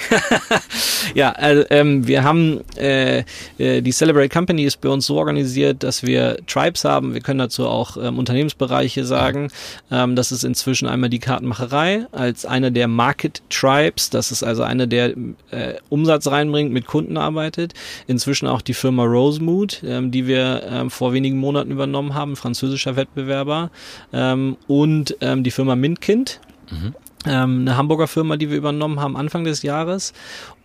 ja, 1.15 1.32
also, 1.32 1.63
ähm, 1.70 2.08
wir 2.08 2.24
haben 2.24 2.62
äh, 2.78 3.24
äh, 3.60 3.82
die 3.82 3.91
Celebrate 3.91 4.30
Company 4.30 4.63
ist 4.63 4.82
bei 4.82 4.89
uns 4.89 5.06
so 5.06 5.17
organisiert, 5.17 5.84
dass 5.84 6.02
wir 6.04 6.38
Tribes 6.48 6.84
haben. 6.84 7.13
Wir 7.13 7.22
können 7.22 7.39
dazu 7.39 7.67
auch 7.67 7.98
ähm, 7.98 8.17
Unternehmensbereiche 8.17 9.06
sagen. 9.06 9.52
Ähm, 9.91 10.15
das 10.15 10.32
ist 10.32 10.44
inzwischen 10.44 10.70
einmal 10.73 11.10
die 11.10 11.19
Kartenmacherei 11.19 12.07
als 12.12 12.45
einer 12.45 12.71
der 12.71 12.88
Market 12.88 13.41
Tribes, 13.49 14.10
das 14.10 14.31
ist 14.31 14.43
also 14.43 14.63
eine, 14.63 14.88
der 14.88 15.15
äh, 15.51 15.75
Umsatz 15.89 16.27
reinbringt, 16.27 16.71
mit 16.71 16.88
Kunden 16.88 17.17
arbeitet. 17.17 17.73
Inzwischen 18.07 18.47
auch 18.47 18.62
die 18.62 18.73
Firma 18.73 19.03
Rosemood, 19.03 19.84
ähm, 19.86 20.12
die 20.12 20.27
wir 20.27 20.63
ähm, 20.69 20.89
vor 20.89 21.13
wenigen 21.13 21.38
Monaten 21.38 21.71
übernommen 21.71 22.13
haben, 22.13 22.36
französischer 22.36 22.95
Wettbewerber. 22.95 23.71
Ähm, 24.13 24.57
und 24.67 25.15
ähm, 25.21 25.43
die 25.43 25.51
Firma 25.51 25.75
Mintkind. 25.75 26.39
Mhm. 26.69 26.95
Ähm, 27.25 27.62
eine 27.62 27.77
Hamburger 27.77 28.07
Firma, 28.07 28.36
die 28.38 28.49
wir 28.49 28.57
übernommen 28.57 28.99
haben 28.99 29.15
Anfang 29.15 29.43
des 29.43 29.62
Jahres. 29.62 30.13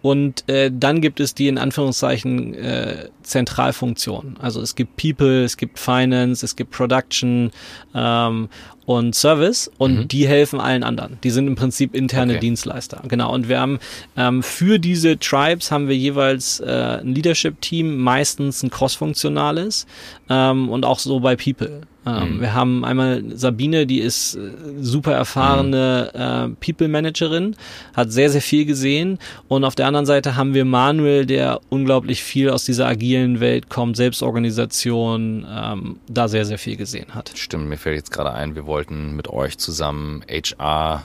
Und 0.07 0.49
äh, 0.49 0.71
dann 0.73 1.01
gibt 1.01 1.19
es 1.19 1.35
die 1.35 1.49
in 1.49 1.59
Anführungszeichen 1.59 2.55
äh, 2.55 3.09
Zentralfunktionen. 3.25 4.37
Also 4.38 4.61
es 4.61 4.77
gibt 4.77 4.97
People, 4.97 5.42
es 5.42 5.57
gibt 5.57 5.81
Finance, 5.81 6.47
es 6.47 6.55
gibt 6.55 6.71
Production 6.71 7.51
ähm, 7.92 8.49
und 8.85 9.16
Service 9.16 9.69
und 9.79 9.97
mhm. 9.97 10.07
die 10.07 10.29
helfen 10.29 10.61
allen 10.61 10.85
anderen. 10.85 11.19
Die 11.25 11.31
sind 11.31 11.49
im 11.49 11.57
Prinzip 11.57 11.92
interne 11.92 12.35
okay. 12.35 12.40
Dienstleister. 12.40 13.03
Genau. 13.09 13.35
Und 13.35 13.49
wir 13.49 13.59
haben 13.59 13.81
ähm, 14.16 14.45
für 14.45 14.79
diese 14.79 15.19
Tribes 15.19 15.73
haben 15.73 15.88
wir 15.88 15.97
jeweils 15.97 16.61
äh, 16.61 17.01
ein 17.01 17.12
Leadership-Team, 17.12 17.99
meistens 17.99 18.62
ein 18.62 18.71
cross-funktionales 18.71 19.88
ähm, 20.31 20.69
und 20.69 20.85
auch 20.85 21.01
so 21.01 21.19
bei 21.19 21.35
People. 21.35 21.81
Ähm, 22.07 22.37
mhm. 22.37 22.40
Wir 22.40 22.55
haben 22.55 22.85
einmal 22.85 23.23
Sabine, 23.35 23.87
die 23.87 24.01
ist 24.01 24.37
äh, 24.37 24.51
super 24.81 25.12
erfahrene 25.12 26.11
mhm. 26.14 26.53
äh, 26.53 26.57
People-Managerin, 26.64 27.57
hat 27.95 28.12
sehr, 28.12 28.31
sehr 28.31 28.40
viel 28.40 28.64
gesehen. 28.64 29.19
Und 29.49 29.64
auf 29.64 29.75
der 29.75 29.87
anderen 29.87 30.07
Seite 30.07 30.37
haben 30.37 30.55
wir 30.55 30.64
Manuel, 30.64 31.27
der 31.27 31.61
unglaublich 31.69 32.23
viel 32.23 32.51
aus 32.51 32.64
dieser 32.64 32.87
agilen 32.87 33.40
Welt 33.40 33.69
kommt, 33.69 33.97
Selbstorganisation, 33.97 35.47
ähm, 35.51 35.97
da 36.09 36.29
sehr, 36.29 36.45
sehr 36.45 36.59
viel 36.59 36.77
gesehen 36.77 37.14
hat. 37.14 37.33
Stimmt, 37.35 37.69
mir 37.69 37.79
fällt 37.79 37.97
jetzt 37.97 38.12
gerade 38.12 38.33
ein, 38.33 38.55
wir 38.55 38.66
wollten 38.66 39.16
mit 39.16 39.29
euch 39.29 39.59
zusammen 39.59 40.23
HR 40.29 41.05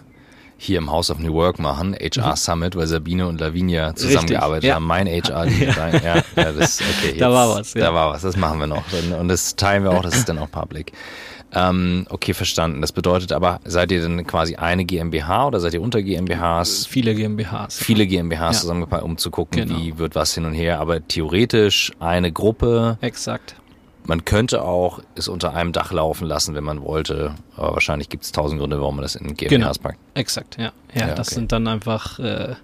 hier 0.61 0.77
im 0.77 0.91
House 0.91 1.09
of 1.09 1.17
New 1.17 1.33
Work 1.33 1.57
machen, 1.57 1.95
HR 1.95 2.31
mhm. 2.31 2.35
Summit, 2.35 2.75
weil 2.75 2.85
Sabine 2.85 3.27
und 3.27 3.41
Lavinia 3.41 3.95
zusammengearbeitet 3.95 4.65
ja. 4.65 4.75
haben. 4.75 4.85
Mein 4.85 5.07
HR, 5.07 5.45
ja. 5.49 5.89
ja, 5.89 6.23
ja, 6.35 6.51
das, 6.51 6.79
okay, 6.79 7.09
jetzt, 7.09 7.21
da 7.21 7.31
war 7.31 7.49
was. 7.49 7.73
Ja. 7.73 7.85
Da 7.85 7.93
war 7.95 8.11
was, 8.11 8.21
das 8.21 8.37
machen 8.37 8.59
wir 8.59 8.67
noch. 8.67 8.83
Und 9.19 9.27
das 9.27 9.55
teilen 9.55 9.83
wir 9.83 9.91
auch, 9.91 10.03
das 10.03 10.15
ist 10.15 10.29
dann 10.29 10.37
auch 10.37 10.51
public. 10.51 10.91
Ähm, 11.53 12.05
okay, 12.09 12.33
verstanden. 12.33 12.79
Das 12.81 12.91
bedeutet 12.91 13.31
aber, 13.31 13.59
seid 13.65 13.91
ihr 13.91 14.01
denn 14.01 14.25
quasi 14.25 14.55
eine 14.55 14.85
GmbH 14.85 15.47
oder 15.47 15.59
seid 15.59 15.73
ihr 15.73 15.81
unter 15.81 16.01
GmbHs? 16.01 16.85
Viele 16.85 17.15
GmbHs. 17.15 17.77
Viele 17.77 18.05
GmbHs 18.05 18.39
ja. 18.39 18.51
zusammengepackt, 18.53 19.03
um 19.03 19.17
zu 19.17 19.31
gucken, 19.31 19.67
genau. 19.67 19.79
wie 19.79 19.97
wird 19.97 20.15
was 20.15 20.33
hin 20.33 20.45
und 20.45 20.53
her. 20.53 20.79
Aber 20.79 21.05
theoretisch 21.05 21.91
eine 21.99 22.31
Gruppe. 22.31 22.99
Exakt. 23.01 23.55
Man 24.11 24.25
könnte 24.25 24.63
auch 24.63 24.99
es 25.15 25.29
unter 25.29 25.53
einem 25.53 25.71
Dach 25.71 25.93
laufen 25.93 26.27
lassen, 26.27 26.53
wenn 26.53 26.65
man 26.65 26.81
wollte. 26.81 27.33
Aber 27.55 27.75
wahrscheinlich 27.75 28.09
gibt 28.09 28.25
es 28.25 28.33
tausend 28.33 28.59
Gründe, 28.59 28.77
warum 28.81 28.97
man 28.97 29.03
das 29.03 29.15
in 29.15 29.37
GmbHs 29.37 29.49
genau. 29.49 29.71
packt. 29.81 29.99
Exakt, 30.15 30.57
ja. 30.57 30.73
Ja, 30.93 31.07
ja 31.07 31.15
das 31.15 31.29
okay. 31.29 31.35
sind 31.35 31.53
dann 31.53 31.65
einfach 31.65 32.19
äh, 32.19 32.51
äh, 32.51 32.55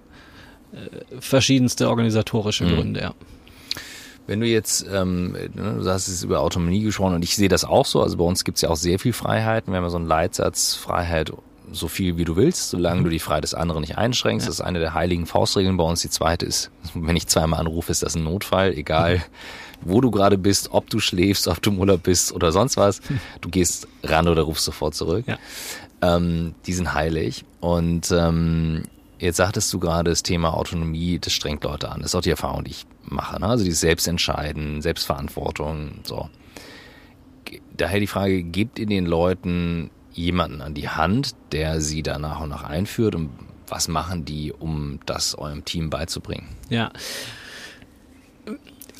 verschiedenste 1.20 1.88
organisatorische 1.88 2.64
mhm. 2.64 2.74
Gründe, 2.74 3.00
ja. 3.00 3.14
Wenn 4.26 4.40
du 4.40 4.46
jetzt, 4.46 4.86
ähm, 4.92 5.32
ne, 5.32 5.78
du 5.82 5.88
hast 5.88 6.08
es 6.08 6.22
über 6.22 6.40
Autonomie 6.40 6.82
gesprochen 6.82 7.14
und 7.14 7.22
ich 7.22 7.34
sehe 7.34 7.48
das 7.48 7.64
auch 7.64 7.86
so, 7.86 8.02
also 8.02 8.18
bei 8.18 8.24
uns 8.24 8.44
gibt 8.44 8.56
es 8.56 8.62
ja 8.62 8.68
auch 8.68 8.76
sehr 8.76 8.98
viel 8.98 9.14
Freiheiten. 9.14 9.72
Wir 9.72 9.78
haben 9.78 9.84
ja 9.84 9.88
so 9.88 9.96
einen 9.96 10.06
Leitsatz, 10.06 10.74
Freiheit 10.74 11.32
so 11.72 11.88
viel 11.88 12.18
wie 12.18 12.26
du 12.26 12.36
willst, 12.36 12.68
solange 12.68 13.00
mhm. 13.00 13.04
du 13.04 13.10
die 13.10 13.20
Freiheit 13.20 13.44
des 13.44 13.54
anderen 13.54 13.80
nicht 13.80 13.96
einschränkst. 13.96 14.44
Ja. 14.44 14.50
Das 14.50 14.56
ist 14.56 14.64
eine 14.66 14.80
der 14.80 14.92
heiligen 14.92 15.24
Faustregeln 15.24 15.78
bei 15.78 15.84
uns. 15.84 16.02
Die 16.02 16.10
zweite 16.10 16.44
ist, 16.44 16.70
wenn 16.92 17.16
ich 17.16 17.26
zweimal 17.26 17.60
anrufe, 17.60 17.90
ist 17.90 18.02
das 18.02 18.16
ein 18.16 18.24
Notfall, 18.24 18.74
egal 18.74 19.16
mhm. 19.16 19.22
Wo 19.80 20.00
du 20.00 20.10
gerade 20.10 20.38
bist, 20.38 20.70
ob 20.72 20.90
du 20.90 21.00
schläfst, 21.00 21.48
ob 21.48 21.62
du 21.62 21.70
im 21.70 21.78
Urlaub 21.78 22.02
bist 22.02 22.32
oder 22.32 22.52
sonst 22.52 22.76
was. 22.76 23.00
Du 23.40 23.48
gehst 23.48 23.88
ran 24.02 24.28
oder 24.28 24.42
rufst 24.42 24.64
sofort 24.64 24.94
zurück. 24.94 25.24
Ja. 25.26 25.38
Ähm, 26.02 26.54
die 26.66 26.72
sind 26.72 26.94
heilig. 26.94 27.44
Und 27.60 28.10
ähm, 28.12 28.84
Jetzt 29.18 29.38
sagtest 29.38 29.72
du 29.72 29.80
gerade, 29.80 30.10
das 30.10 30.22
Thema 30.22 30.54
Autonomie, 30.54 31.18
das 31.18 31.32
strengt 31.32 31.64
Leute 31.64 31.90
an. 31.90 32.00
Das 32.00 32.12
ist 32.12 32.14
auch 32.14 32.22
die 32.22 32.30
Erfahrung, 32.30 32.64
die 32.64 32.70
ich 32.70 32.86
mache. 33.04 33.40
Ne? 33.40 33.46
Also 33.46 33.64
die 33.64 33.72
Selbstentscheiden, 33.72 34.80
Selbstverantwortung, 34.80 36.00
so. 36.04 36.28
Daher 37.76 38.00
die 38.00 38.06
Frage, 38.06 38.42
gebt 38.42 38.78
ihr 38.78 38.86
den 38.86 39.06
Leuten 39.06 39.90
jemanden 40.12 40.60
an 40.60 40.74
die 40.74 40.88
Hand, 40.88 41.34
der 41.52 41.80
sie 41.80 42.02
da 42.02 42.18
nach 42.18 42.40
und 42.40 42.50
nach 42.50 42.64
einführt 42.64 43.14
und 43.14 43.30
was 43.66 43.88
machen 43.88 44.24
die, 44.24 44.52
um 44.52 45.00
das 45.06 45.34
eurem 45.36 45.64
Team 45.64 45.90
beizubringen? 45.90 46.48
Ja. 46.68 46.90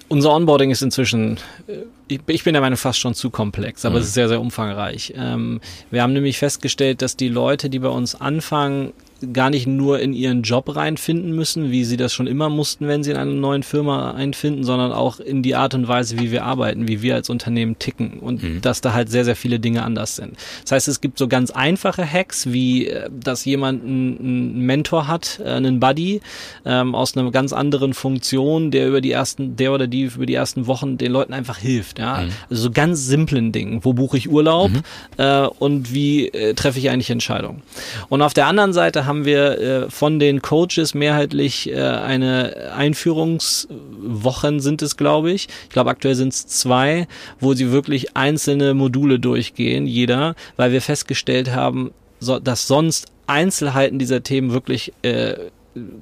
Unser 0.09 0.33
Onboarding 0.33 0.71
ist 0.71 0.83
inzwischen, 0.83 1.39
äh, 1.67 1.83
ich 2.09 2.45
bin 2.45 2.55
der 2.55 2.63
Meinung, 2.63 2.77
fast 2.77 2.99
schon 2.99 3.15
zu 3.15 3.31
komplex, 3.31 3.85
aber 3.85 3.97
mhm. 3.97 4.03
es 4.03 4.09
ist 4.09 4.15
sehr, 4.15 4.29
sehr 4.29 4.41
umfangreich. 4.41 5.13
Ähm, 5.17 5.61
wir 5.91 6.03
haben 6.03 6.13
nämlich 6.13 6.39
festgestellt, 6.39 7.03
dass 7.03 7.17
die 7.17 7.29
Leute, 7.29 7.71
die 7.71 7.79
bei 7.79 7.89
uns 7.89 8.15
anfangen, 8.15 8.93
gar 9.33 9.51
nicht 9.51 9.67
nur 9.67 9.99
in 9.99 10.13
ihren 10.13 10.43
Job 10.43 10.75
reinfinden 10.75 11.35
müssen, 11.35 11.71
wie 11.71 11.85
sie 11.85 11.97
das 11.97 12.13
schon 12.13 12.27
immer 12.27 12.49
mussten, 12.49 12.87
wenn 12.87 13.03
sie 13.03 13.11
in 13.11 13.17
einer 13.17 13.33
neuen 13.33 13.63
Firma 13.63 14.13
einfinden, 14.13 14.63
sondern 14.65 14.93
auch 14.93 15.19
in 15.19 15.43
die 15.43 15.57
Art 15.57 15.75
und 15.75 15.89
Weise, 15.89 16.19
wie 16.19 16.31
wir 16.31 16.45
arbeiten, 16.45 16.87
wie 16.87 17.03
wir 17.03 17.17
als 17.17 17.29
Unternehmen 17.29 17.79
ticken 17.79 18.21
und 18.21 18.43
mhm. 18.43 18.61
dass 18.61 18.81
da 18.81 18.93
halt 18.93 19.11
sehr, 19.11 19.25
sehr 19.25 19.37
viele 19.37 19.59
Dinge 19.59 19.83
anders 19.83 20.17
sind. 20.17 20.37
Das 20.63 20.73
heißt, 20.73 20.89
es 20.89 21.01
gibt 21.01 21.19
so 21.19 21.27
ganz 21.27 21.51
einfache 21.51 22.11
Hacks, 22.11 22.53
wie 22.53 22.89
äh, 22.89 23.11
dass 23.11 23.45
jemand 23.45 23.83
einen 23.83 24.61
Mentor 24.61 25.09
hat, 25.09 25.41
äh, 25.45 25.51
einen 25.51 25.81
Buddy 25.81 26.21
ähm, 26.65 26.95
aus 26.95 27.17
einer 27.17 27.31
ganz 27.33 27.53
anderen 27.53 27.95
Funktion, 27.95 28.71
der 28.71 28.87
über 28.87 29.01
die 29.01 29.11
ersten, 29.11 29.57
der 29.57 29.73
oder 29.73 29.89
die 29.89 30.03
über 30.03 30.27
die 30.27 30.35
ersten 30.35 30.67
Wochen 30.67 30.97
den 30.97 31.11
Leuten 31.11 31.33
einfach 31.33 31.59
hilft. 31.59 31.98
Ja? 31.99 32.23
Mhm. 32.23 32.31
Also 32.49 32.63
so 32.63 32.71
ganz 32.71 33.05
simplen 33.05 33.53
Dingen. 33.53 33.85
Wo 33.85 33.93
buche 33.93 34.17
ich 34.17 34.31
Urlaub 34.31 34.71
mhm. 34.71 34.83
äh, 35.17 35.47
und 35.47 35.93
wie 35.93 36.29
äh, 36.29 36.55
treffe 36.55 36.79
ich 36.79 36.91
eigentlich 36.91 37.11
Entscheidungen? 37.11 37.63
Und 38.09 38.23
auf 38.23 38.33
der 38.33 38.47
anderen 38.47 38.73
Seite 38.73 39.05
haben 39.05 39.25
wir 39.25 39.59
äh, 39.59 39.91
von 39.91 40.19
den 40.19 40.41
Coaches 40.41 40.95
mehrheitlich 40.95 41.71
äh, 41.71 41.77
eine 41.77 42.73
Einführungswochen 42.75 44.61
sind 44.61 44.81
es, 44.81 44.97
glaube 44.97 45.33
ich. 45.33 45.49
Ich 45.65 45.71
glaube, 45.71 45.91
aktuell 45.91 46.15
sind 46.15 46.33
es 46.33 46.47
zwei, 46.47 47.09
wo 47.41 47.55
sie 47.55 47.73
wirklich 47.73 48.17
einzelne 48.17 48.75
Module 48.75 49.19
durchgehen, 49.19 49.87
jeder, 49.87 50.37
weil 50.57 50.73
wir 50.73 50.81
festgestellt 50.81 51.51
haben, 51.51 51.91
so, 52.21 52.39
dass 52.39 52.67
sonst 52.67 53.07
Einzelheiten 53.27 53.99
dieser 53.99 54.23
Themen 54.23 54.53
wirklich 54.53 54.93
äh, 55.03 55.35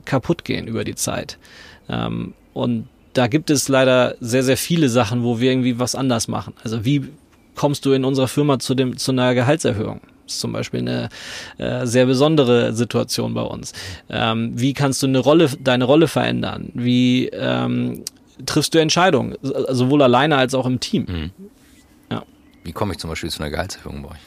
kaputt 0.05 0.45
gehen 0.45 0.67
über 0.67 0.85
die 0.85 0.95
Zeit. 0.95 1.39
Ähm, 1.89 2.35
und 2.55 2.89
da 3.17 3.29
gibt 3.29 3.49
es 3.49 3.69
leider 3.69 4.15
sehr, 4.21 4.43
sehr 4.43 4.59
viele 4.59 4.91
Sachen, 4.91 5.23
wo 5.25 5.41
wir 5.41 5.51
irgendwie 5.51 5.79
was 5.79 5.95
anders 5.95 6.29
machen. 6.29 6.53
Also 6.63 6.85
wie 6.85 7.09
kommst 7.55 7.87
du 7.87 7.93
in 7.93 8.05
unserer 8.05 8.29
Firma 8.29 8.59
zu 8.59 8.75
dem 8.75 8.99
zu 8.99 9.13
einer 9.13 9.35
Gehaltserhöhung? 9.35 10.01
Das 10.25 10.35
ist 10.35 10.41
zum 10.41 10.53
Beispiel 10.53 10.81
eine 10.81 11.09
äh, 11.57 11.87
sehr 11.87 12.05
besondere 12.05 12.75
Situation 12.75 13.33
bei 13.33 13.43
uns. 13.43 13.73
Ähm, 14.11 14.53
wie 14.55 14.75
kannst 14.75 15.03
du 15.03 15.07
eine 15.07 15.19
Rolle, 15.19 15.49
deine 15.61 15.85
Rolle 15.85 16.09
verändern? 16.09 16.71
Wie 16.75 17.29
ähm, 17.29 18.05
triffst 18.45 18.75
du 18.75 18.79
Entscheidungen, 18.79 19.37
sowohl 19.41 20.03
alleine 20.03 20.37
als 20.37 20.55
auch 20.55 20.67
im 20.67 20.81
Team? 20.81 21.07
Mhm. 21.09 21.31
Ja. 22.11 22.23
Wie 22.65 22.73
komme 22.73 22.93
ich 22.93 22.99
zum 22.99 23.09
Beispiel 23.09 23.31
zu 23.31 23.41
einer 23.41 23.51
Gehaltserhöhung 23.51 24.03
bei 24.03 24.11
euch? 24.11 24.21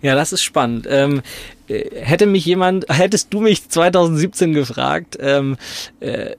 Ja, 0.00 0.14
das 0.14 0.32
ist 0.32 0.42
spannend. 0.42 0.86
Ähm, 0.88 1.20
äh, 1.68 1.90
hätte 1.94 2.24
mich 2.24 2.46
jemand, 2.46 2.86
hättest 2.88 3.34
du 3.34 3.40
mich 3.40 3.68
2017 3.68 4.54
gefragt, 4.54 5.18
ähm, 5.20 5.58
äh, 5.98 6.36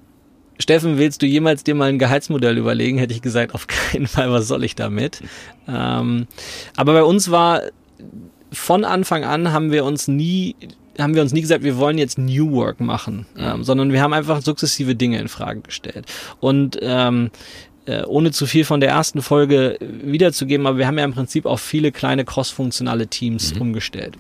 Steffen, 0.62 0.98
willst 0.98 1.22
du 1.22 1.26
jemals 1.26 1.64
dir 1.64 1.76
mal 1.76 1.90
ein 1.90 2.00
Gehaltsmodell 2.00 2.58
überlegen? 2.58 2.98
Hätte 2.98 3.14
ich 3.14 3.22
gesagt, 3.22 3.54
auf 3.54 3.68
keinen 3.68 4.08
Fall, 4.08 4.32
was 4.32 4.48
soll 4.48 4.64
ich 4.64 4.76
damit? 4.76 5.22
Ähm, 5.68 6.28
aber 6.76 6.94
bei 6.94 7.04
uns 7.04 7.32
war 7.32 7.62
von 8.52 8.84
Anfang 8.84 9.24
an 9.24 9.54
haben 9.54 9.72
wir 9.72 9.86
uns 9.86 10.08
nie 10.08 10.56
haben 11.00 11.16
wir 11.16 11.22
uns 11.22 11.32
nie 11.32 11.42
gesagt, 11.42 11.64
wir 11.64 11.78
wollen 11.78 11.98
jetzt 11.98 12.18
New 12.18 12.52
Work 12.52 12.82
machen, 12.82 13.26
ähm, 13.38 13.64
sondern 13.64 13.94
wir 13.94 14.02
haben 14.02 14.14
einfach 14.14 14.42
sukzessive 14.42 14.94
Dinge 14.94 15.20
in 15.20 15.30
Frage 15.30 15.62
gestellt. 15.62 16.06
Und 16.42 16.78
ähm, 16.82 17.32
äh, 17.86 18.04
ohne 18.04 18.32
zu 18.32 18.46
viel 18.46 18.66
von 18.66 18.82
der 18.82 18.90
ersten 18.90 19.22
Folge 19.22 19.78
wiederzugeben, 19.80 20.68
aber 20.68 20.78
wir 20.78 20.88
haben 20.88 20.98
ja 20.98 21.06
im 21.06 21.14
Prinzip 21.14 21.46
auch 21.46 21.60
viele 21.60 21.92
kleine 21.92 22.26
cross-funktionale 22.26 23.08
Teams 23.08 23.56
mhm. 23.56 23.62
umgestellt. 23.62 24.18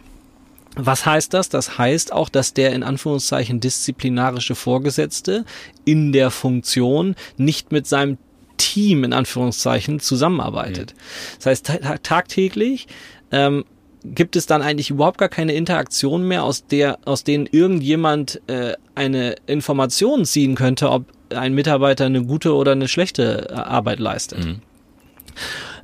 Was 0.75 1.05
heißt 1.05 1.34
das? 1.34 1.49
Das 1.49 1.77
heißt 1.77 2.13
auch, 2.13 2.29
dass 2.29 2.53
der 2.53 2.73
in 2.73 2.84
Anführungszeichen 2.84 3.60
disziplinarische 3.60 4.55
Vorgesetzte 4.55 5.45
in 5.84 6.12
der 6.13 6.31
Funktion 6.31 7.15
nicht 7.38 7.71
mit 7.71 7.88
seinem 7.88 8.17
Team 8.57 9.03
in 9.03 9.12
Anführungszeichen 9.12 9.99
zusammenarbeitet. 9.99 10.93
Mhm. 10.93 11.36
Das 11.38 11.45
heißt, 11.47 11.71
tagtäglich 12.03 12.88
ähm, 13.31 13.65
gibt 14.03 14.36
es 14.36 14.45
dann 14.45 14.62
eigentlich 14.62 14.89
überhaupt 14.89 15.17
gar 15.17 15.29
keine 15.29 15.53
Interaktion 15.53 16.27
mehr, 16.27 16.43
aus 16.43 16.65
der, 16.65 16.99
aus 17.05 17.23
denen 17.23 17.47
irgendjemand 17.51 18.41
äh, 18.47 18.73
eine 18.95 19.36
Information 19.47 20.25
ziehen 20.25 20.55
könnte, 20.55 20.89
ob 20.89 21.05
ein 21.34 21.53
Mitarbeiter 21.53 22.05
eine 22.05 22.23
gute 22.23 22.55
oder 22.55 22.73
eine 22.73 22.88
schlechte 22.88 23.49
äh, 23.49 23.53
Arbeit 23.53 23.99
leistet. 23.99 24.45
Mhm. 24.45 24.62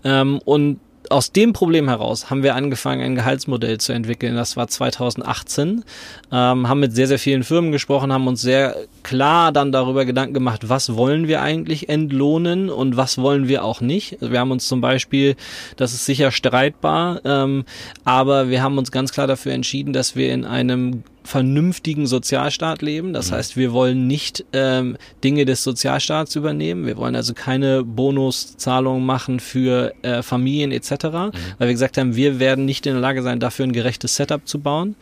Ähm, 0.04 0.39
und 0.45 0.80
aus 1.10 1.32
dem 1.32 1.54
Problem 1.54 1.88
heraus 1.88 2.30
haben 2.30 2.43
wir 2.43 2.56
angefangen, 2.56 3.02
ein 3.02 3.15
Gehaltsmodell 3.15 3.78
zu 3.80 3.93
entwickeln. 3.93 4.36
Das 4.36 4.58
war 4.58 4.67
2018. 4.67 5.84
Ähm, 6.32 6.67
haben 6.67 6.80
mit 6.80 6.93
sehr, 6.93 7.08
sehr 7.08 7.20
vielen 7.20 7.43
Firmen 7.43 7.72
gesprochen, 7.72 8.12
haben 8.12 8.28
uns 8.28 8.41
sehr 8.41 8.76
klar 9.04 9.52
dann 9.52 9.72
darüber 9.72 10.06
Gedanken 10.06 10.34
gemacht, 10.34 10.70
was 10.70 10.96
wollen 10.96 11.28
wir 11.28 11.41
eigentlich 11.41 11.89
entlohnen 11.89 12.70
und 12.70 12.98
was 12.98 13.17
wollen 13.17 13.48
wir 13.48 13.63
auch 13.63 13.82
nicht. 13.82 14.17
Wir 14.22 14.39
haben 14.39 14.52
uns 14.52 14.67
zum 14.67 14.82
Beispiel, 14.82 15.36
das 15.78 15.93
ist 15.93 16.06
sicher 16.06 16.32
streitbar, 16.32 17.22
ähm, 17.24 17.65
aber 18.04 18.50
wir 18.50 18.62
haben 18.62 18.78
uns 18.78 18.91
ganz 18.91 19.12
klar 19.12 19.28
dafür 19.28 19.54
entschieden, 19.54 19.93
dass 19.93 20.15
wir 20.15 20.34
in 20.34 20.46
einem 20.46 21.04
vernünftigen 21.28 22.08
Sozialstaat 22.08 22.82
leben. 22.82 23.13
Das 23.13 23.30
mhm. 23.30 23.36
heißt, 23.36 23.58
wir 23.58 23.74
wollen 23.74 24.08
nicht 24.08 24.46
ähm, 24.54 24.98
Dinge 25.24 25.46
des 25.46 25.63
Sozialstaats 25.63 26.36
übernehmen. 26.36 26.86
Wir 26.86 26.98
wollen 26.98 27.16
also 27.16 27.34
keine 27.34 27.84
Bonuszahlungen 27.84 29.06
machen 29.06 29.40
für 29.40 29.94
äh, 30.02 30.24
Familien 30.24 30.72
etc., 30.72 30.92
mhm. 30.92 31.32
weil 31.58 31.68
wir 31.68 31.74
gesagt 31.74 31.98
haben, 31.98 32.16
wir 32.16 32.40
werden 32.40 32.66
nicht 32.66 32.86
in 32.86 32.94
der 32.94 33.02
Lage 33.02 33.22
sein, 33.22 33.40
dafür 33.40 33.66
ein 33.66 33.74
gerechtes 33.74 34.16
Setup 34.16 34.48
zu 34.48 34.60
bauen. 34.60 34.96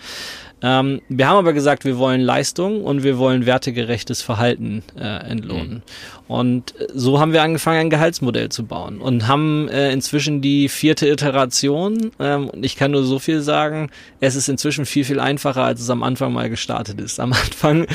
Ähm, 0.65 1.01
wir 1.09 1.27
haben 1.27 1.37
aber 1.37 1.53
gesagt, 1.53 1.85
wir 1.85 1.99
wollen 1.99 2.21
Leistung 2.21 2.83
und 2.83 3.03
wir 3.03 3.19
wollen 3.19 3.45
wertegerechtes 3.45 4.23
Verhalten 4.23 4.81
äh, 4.99 5.29
entlohnen. 5.29 5.75
Mhm. 5.75 5.81
Und 6.27 6.73
so 6.91 7.19
haben 7.19 7.33
wir 7.33 7.43
angefangen, 7.43 7.81
ein 7.81 7.89
Gehaltsmodell 7.91 8.49
zu 8.49 8.65
bauen 8.65 8.99
und 8.99 9.27
haben 9.27 9.69
äh, 9.69 9.91
inzwischen 9.91 10.41
die 10.41 10.67
vierte 10.67 11.07
Iteration. 11.07 12.09
Ähm, 12.19 12.49
und 12.49 12.65
ich 12.65 12.77
kann 12.77 12.89
nur 12.89 13.03
so 13.03 13.19
viel 13.19 13.41
sagen, 13.41 13.91
es 14.21 14.35
ist 14.35 14.49
inzwischen 14.49 14.87
viel, 14.87 15.05
viel 15.05 15.19
einfacher, 15.19 15.63
als 15.63 15.81
es 15.81 15.89
am 15.91 16.01
Anfang 16.01 16.33
mal 16.33 16.49
gestartet 16.49 16.99
ist. 16.99 17.19
Am 17.19 17.31
Anfang 17.33 17.85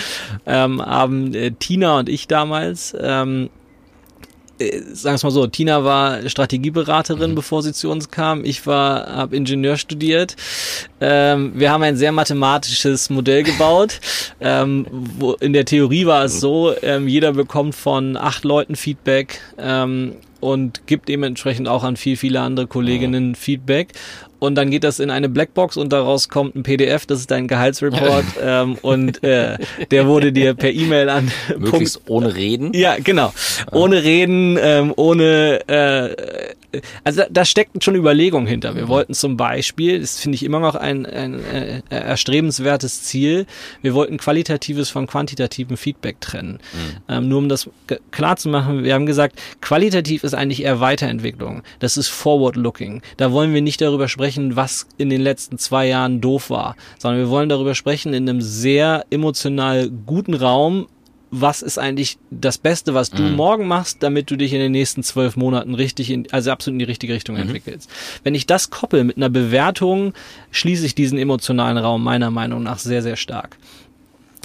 ähm, 0.46 0.80
haben 0.80 1.34
äh, 1.34 1.50
Tina 1.50 1.98
und 1.98 2.08
ich 2.08 2.28
damals 2.28 2.96
ähm, 3.00 3.46
äh, 3.46 3.59
sagen 4.92 5.20
wir 5.20 5.26
mal 5.26 5.30
so, 5.30 5.46
Tina 5.46 5.84
war 5.84 6.28
Strategieberaterin, 6.28 7.32
mhm. 7.32 7.34
bevor 7.34 7.62
sie 7.62 7.72
zu 7.72 7.90
uns 7.90 8.10
kam. 8.10 8.44
Ich 8.44 8.66
war, 8.66 9.06
habe 9.06 9.36
Ingenieur 9.36 9.76
studiert. 9.76 10.36
Ähm, 11.00 11.52
wir 11.54 11.70
haben 11.70 11.82
ein 11.82 11.96
sehr 11.96 12.12
mathematisches 12.12 13.10
Modell 13.10 13.42
gebaut. 13.42 14.00
ähm, 14.40 14.86
wo 14.90 15.32
in 15.34 15.52
der 15.52 15.64
Theorie 15.64 16.06
war 16.06 16.24
es 16.24 16.40
so, 16.40 16.74
ähm, 16.82 17.08
jeder 17.08 17.32
bekommt 17.32 17.74
von 17.74 18.16
acht 18.16 18.44
Leuten 18.44 18.76
Feedback 18.76 19.40
ähm, 19.58 20.16
und 20.40 20.86
gibt 20.86 21.08
dementsprechend 21.08 21.68
auch 21.68 21.84
an 21.84 21.96
viel, 21.96 22.16
viele 22.16 22.40
andere 22.40 22.66
Kolleginnen 22.66 23.34
Feedback 23.34 23.92
und 24.40 24.56
dann 24.56 24.70
geht 24.70 24.82
das 24.82 24.98
in 24.98 25.10
eine 25.10 25.28
Blackbox 25.28 25.76
und 25.76 25.92
daraus 25.92 26.28
kommt 26.28 26.56
ein 26.56 26.64
PDF, 26.64 27.06
das 27.06 27.20
ist 27.20 27.30
dein 27.30 27.46
Gehaltsreport 27.46 28.24
ähm, 28.42 28.76
und 28.82 29.22
äh, 29.22 29.56
der 29.90 30.08
wurde 30.08 30.32
dir 30.32 30.54
per 30.54 30.72
E-Mail 30.72 31.08
an 31.08 31.30
Möglichst 31.56 32.04
Punkt, 32.04 32.10
ohne 32.10 32.34
Reden. 32.34 32.72
Ja, 32.74 32.96
genau. 32.98 33.32
Ohne 33.70 34.02
Reden, 34.02 34.58
ähm, 34.60 34.92
ohne 34.96 35.60
äh, 35.68 36.54
also 37.04 37.22
da 37.30 37.44
steckt 37.44 37.82
schon 37.82 37.94
Überlegung 37.94 38.46
hinter. 38.46 38.74
Wir 38.74 38.88
wollten 38.88 39.14
zum 39.14 39.36
Beispiel, 39.36 40.00
das 40.00 40.18
finde 40.18 40.36
ich 40.36 40.44
immer 40.44 40.60
noch 40.60 40.74
ein, 40.74 41.06
ein 41.06 41.40
äh, 41.44 41.82
erstrebenswertes 41.90 43.02
Ziel, 43.04 43.46
wir 43.82 43.94
wollten 43.94 44.18
qualitatives 44.18 44.90
von 44.90 45.06
quantitativem 45.06 45.76
Feedback 45.76 46.20
trennen. 46.20 46.58
Mhm. 46.72 46.96
Ähm, 47.08 47.28
nur 47.28 47.38
um 47.38 47.48
das 47.48 47.68
klar 48.10 48.36
zu 48.36 48.48
machen, 48.48 48.84
wir 48.84 48.94
haben 48.94 49.06
gesagt, 49.06 49.40
qualitativ 49.60 50.24
ist 50.24 50.34
eigentlich 50.34 50.62
eher 50.62 50.80
Weiterentwicklung. 50.80 51.62
Das 51.78 51.96
ist 51.96 52.08
forward-looking. 52.08 53.02
Da 53.16 53.32
wollen 53.32 53.54
wir 53.54 53.62
nicht 53.62 53.80
darüber 53.80 54.08
sprechen, 54.08 54.56
was 54.56 54.86
in 54.98 55.10
den 55.10 55.20
letzten 55.20 55.58
zwei 55.58 55.86
Jahren 55.86 56.20
doof 56.20 56.50
war, 56.50 56.76
sondern 56.98 57.20
wir 57.20 57.30
wollen 57.30 57.48
darüber 57.48 57.74
sprechen 57.74 58.14
in 58.14 58.28
einem 58.28 58.40
sehr 58.40 59.04
emotional 59.10 59.90
guten 60.06 60.34
Raum, 60.34 60.86
was 61.30 61.62
ist 61.62 61.78
eigentlich 61.78 62.18
das 62.30 62.58
Beste, 62.58 62.94
was 62.94 63.10
du 63.10 63.22
mhm. 63.22 63.36
morgen 63.36 63.66
machst, 63.66 64.02
damit 64.02 64.30
du 64.30 64.36
dich 64.36 64.52
in 64.52 64.58
den 64.58 64.72
nächsten 64.72 65.02
zwölf 65.02 65.36
Monaten 65.36 65.74
richtig, 65.74 66.10
in, 66.10 66.26
also 66.32 66.50
absolut 66.50 66.74
in 66.74 66.78
die 66.80 66.84
richtige 66.86 67.14
Richtung 67.14 67.36
mhm. 67.36 67.42
entwickelst. 67.42 67.88
Wenn 68.24 68.34
ich 68.34 68.46
das 68.46 68.70
koppel 68.70 69.04
mit 69.04 69.16
einer 69.16 69.28
Bewertung, 69.28 70.12
schließe 70.50 70.84
ich 70.84 70.94
diesen 70.94 71.18
emotionalen 71.18 71.78
Raum 71.78 72.02
meiner 72.02 72.30
Meinung 72.30 72.62
nach 72.62 72.78
sehr, 72.78 73.02
sehr 73.02 73.16
stark. 73.16 73.56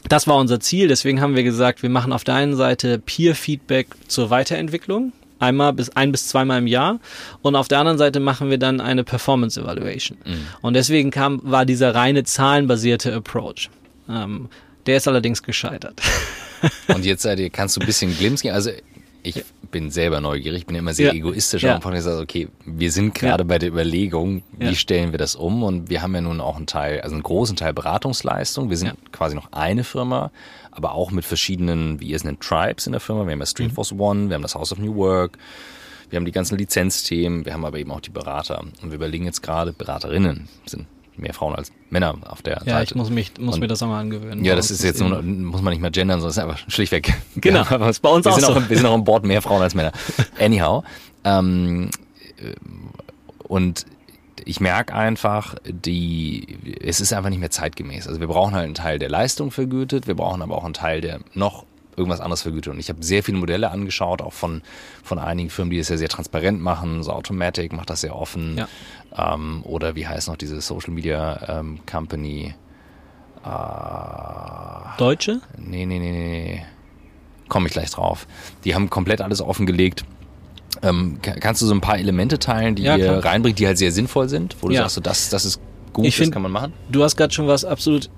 Das 0.08 0.28
war 0.28 0.38
unser 0.38 0.60
Ziel, 0.60 0.88
deswegen 0.88 1.20
haben 1.20 1.36
wir 1.36 1.44
gesagt, 1.44 1.82
wir 1.82 1.90
machen 1.90 2.14
auf 2.14 2.24
der 2.24 2.36
einen 2.36 2.56
Seite 2.56 3.00
Peer-Feedback 3.00 3.88
zur 4.08 4.30
Weiterentwicklung, 4.30 5.14
einmal 5.40 5.74
bis 5.74 5.90
ein 5.90 6.12
bis 6.12 6.28
zweimal 6.28 6.60
im 6.60 6.68
Jahr 6.68 7.00
und 7.42 7.56
auf 7.56 7.68
der 7.68 7.80
anderen 7.80 7.98
Seite 7.98 8.20
machen 8.20 8.52
wir 8.52 8.60
dann 8.60 8.80
eine 8.82 9.04
Performance 9.04 9.60
Evaluation. 9.60 10.20
Mhm. 10.24 10.48
Und 10.62 10.76
deswegen 10.76 11.10
kam 11.10 11.42
war 11.44 11.66
dieser 11.66 11.96
reine 11.96 12.24
zahlenbasierte 12.24 13.16
Approach. 13.16 13.72
Ähm, 14.08 14.50
der 14.86 14.98
ist 14.98 15.08
allerdings 15.08 15.44
gescheitert. 15.44 16.02
Und 16.88 17.06
jetzt 17.06 17.24
seid 17.24 17.40
ihr, 17.40 17.50
kannst 17.50 17.76
du 17.76 17.82
ein 17.82 17.86
bisschen 17.86 18.16
Glimpse 18.16 18.44
geben? 18.44 18.56
Also 18.56 18.72
ich 19.26 19.44
bin 19.72 19.90
selber 19.90 20.22
neugierig, 20.22 20.62
ich 20.62 20.66
bin 20.68 20.76
immer 20.76 20.94
sehr 20.94 21.08
ja. 21.08 21.14
egoistisch 21.14 21.64
ja. 21.64 21.78
und 21.78 21.94
ich 21.94 22.04
sage, 22.04 22.22
okay, 22.22 22.48
wir 22.64 22.92
sind 22.92 23.16
gerade 23.16 23.44
ja. 23.44 23.48
bei 23.48 23.58
der 23.58 23.70
Überlegung, 23.70 24.44
wie 24.58 24.66
ja. 24.66 24.76
stellen 24.76 25.12
wir 25.12 25.18
das 25.18 25.36
um? 25.36 25.64
Und 25.64 25.90
wir 25.90 26.02
haben 26.02 26.14
ja 26.14 26.22
nun 26.22 26.40
auch 26.40 26.58
einen 26.58 26.68
Teil, 26.68 27.02
also 27.02 27.16
einen 27.16 27.24
großen 27.24 27.56
Teil 27.56 27.74
Beratungsleistung. 27.74 28.70
Wir 28.70 28.78
sind 28.78 28.94
quasi 29.12 29.36
noch 29.36 29.52
eine 29.52 29.84
Firma, 29.84 30.32
aber 30.72 30.94
auch 30.94 31.12
mit 31.12 31.26
verschiedenen, 31.26 32.00
wie 32.00 32.10
ihr 32.10 32.16
es 32.16 32.24
nennt, 32.24 32.42
Tribes 32.42 32.86
in 32.86 32.92
der 32.92 33.02
Firma. 33.02 33.26
Wir 33.26 33.32
haben 33.32 33.40
ja 33.40 33.46
Streamforce 33.46 33.94
mhm. 33.94 34.02
One, 34.02 34.30
wir 34.30 34.36
haben 34.36 34.44
das 34.44 34.56
House 34.56 34.72
of 34.72 34.78
New 34.78 34.96
Work, 34.96 35.40
wir 36.10 36.18
haben 36.18 36.26
die 36.26 36.32
ganzen 36.32 36.58
Lizenzthemen, 36.58 37.46
wir 37.46 37.54
haben 37.54 37.66
aber 37.66 37.80
eben 37.80 37.92
auch 37.92 38.02
die 38.02 38.12
Berater. 38.12 38.60
Und 38.60 38.90
wir 38.90 38.96
überlegen 38.96 39.26
jetzt 39.26 39.42
gerade, 39.42 39.74
Beraterinnen 39.74 40.48
sind 40.68 40.86
mehr 41.18 41.34
Frauen 41.34 41.56
als 41.56 41.72
Männer 41.90 42.16
auf 42.28 42.42
der 42.42 42.54
ja, 42.54 42.60
Seite. 42.60 42.70
Ja, 42.72 42.82
ich 42.82 42.96
muss, 42.96 43.10
mich, 43.10 43.34
muss 43.40 43.56
und, 43.56 43.62
mir 43.62 43.68
das 43.68 43.82
auch 43.84 43.88
mal 43.88 44.00
angewöhnen. 44.00 44.44
Ja, 44.44 44.56
das 44.56 44.72
ist 44.72 44.84
jetzt 44.84 45.00
nur, 45.00 45.22
muss 45.22 45.62
man 45.62 45.72
nicht 45.72 45.82
mehr 45.82 45.92
gendern, 45.92 46.20
sondern 46.20 46.32
es 46.32 46.38
ist 46.38 46.44
einfach 46.44 46.60
schlichtweg. 46.72 47.14
Genau, 47.36 47.64
ja, 47.70 47.90
ist 47.90 48.02
bei 48.02 48.10
uns 48.10 48.26
wir 48.26 48.32
auch 48.32 48.40
sind 48.40 48.46
so. 48.46 48.54
Auch, 48.54 48.70
wir 48.70 48.78
sind 48.78 48.86
auch 48.86 48.94
an 48.94 49.04
Bord 49.04 49.26
mehr 49.26 49.42
Frauen 49.42 49.62
als 49.62 49.76
Männer. 49.76 49.92
Anyhow. 50.40 50.84
Ähm, 51.24 51.90
und 53.40 53.86
ich 54.44 54.60
merke 54.60 54.94
einfach, 54.94 55.56
die, 55.66 56.80
es 56.82 57.00
ist 57.00 57.14
einfach 57.14 57.30
nicht 57.30 57.40
mehr 57.40 57.52
zeitgemäß. 57.52 58.08
Also 58.08 58.20
wir 58.20 58.28
brauchen 58.28 58.54
halt 58.54 58.66
einen 58.66 58.76
Teil 58.76 59.00
der 59.00 59.10
Leistung 59.10 59.52
vergütet, 59.52 60.08
wir 60.08 60.16
brauchen 60.16 60.42
aber 60.42 60.58
auch 60.58 60.66
einen 60.66 60.74
Teil, 60.74 61.02
der 61.02 61.20
noch 61.34 61.66
irgendwas 61.98 62.20
anderes 62.20 62.42
vergütet. 62.42 62.74
Und 62.74 62.80
ich 62.80 62.90
habe 62.90 63.04
sehr 63.04 63.24
viele 63.24 63.38
Modelle 63.38 63.72
angeschaut, 63.72 64.22
auch 64.22 64.34
von, 64.34 64.62
von 65.04 65.20
einigen 65.20 65.50
Firmen, 65.50 65.72
die 65.72 65.78
das 65.78 65.90
ja 65.90 65.98
sehr 65.98 66.10
transparent 66.10 66.62
machen. 66.62 67.04
So 67.04 67.12
Automatic 67.12 67.74
macht 67.74 67.90
das 67.90 68.02
sehr 68.02 68.16
offen. 68.16 68.58
Ja. 68.58 69.34
Ähm, 69.34 69.64
oder 69.64 69.96
wie 69.96 70.08
heißt 70.08 70.28
noch 70.28 70.38
diese 70.38 70.60
Social 70.62 70.94
Media 70.94 71.60
ähm, 71.60 71.80
Company? 71.90 72.54
Äh, 73.46 74.98
Deutsche? 74.98 75.42
Nee, 75.58 75.86
nee, 75.86 76.00
nee, 76.00 76.12
nee. 76.12 76.66
Komme 77.48 77.68
ich 77.68 77.74
gleich 77.74 77.92
drauf. 77.92 78.28
Die 78.64 78.74
haben 78.74 78.90
komplett 78.90 79.22
alles 79.22 79.42
offengelegt. 79.42 80.04
Ähm, 80.82 81.20
kannst 81.22 81.62
du 81.62 81.68
so 81.68 81.74
ein 81.74 81.82
paar 81.82 81.98
Elemente 81.98 82.40
teilen, 82.40 82.76
die 82.76 82.84
ja, 82.84 82.98
ihr 82.98 83.24
reinbringt, 83.24 83.60
die 83.60 83.68
halt 83.68 83.78
sehr 83.78 83.92
sinnvoll 83.92 84.28
sind, 84.28 84.58
wo 84.62 84.68
du 84.68 84.74
ja. 84.74 84.82
sagst, 84.82 84.96
so, 84.96 85.02
das, 85.02 85.30
das 85.30 85.46
ist 85.46 85.62
gut, 85.96 86.06
ich 86.06 86.16
find, 86.16 86.28
das 86.28 86.34
kann 86.34 86.42
man 86.42 86.52
machen. 86.52 86.74
Du 86.92 87.04
hast 87.04 87.16
gerade 87.16 87.34
schon 87.34 87.48
was 87.48 87.64
absolut. 87.64 88.10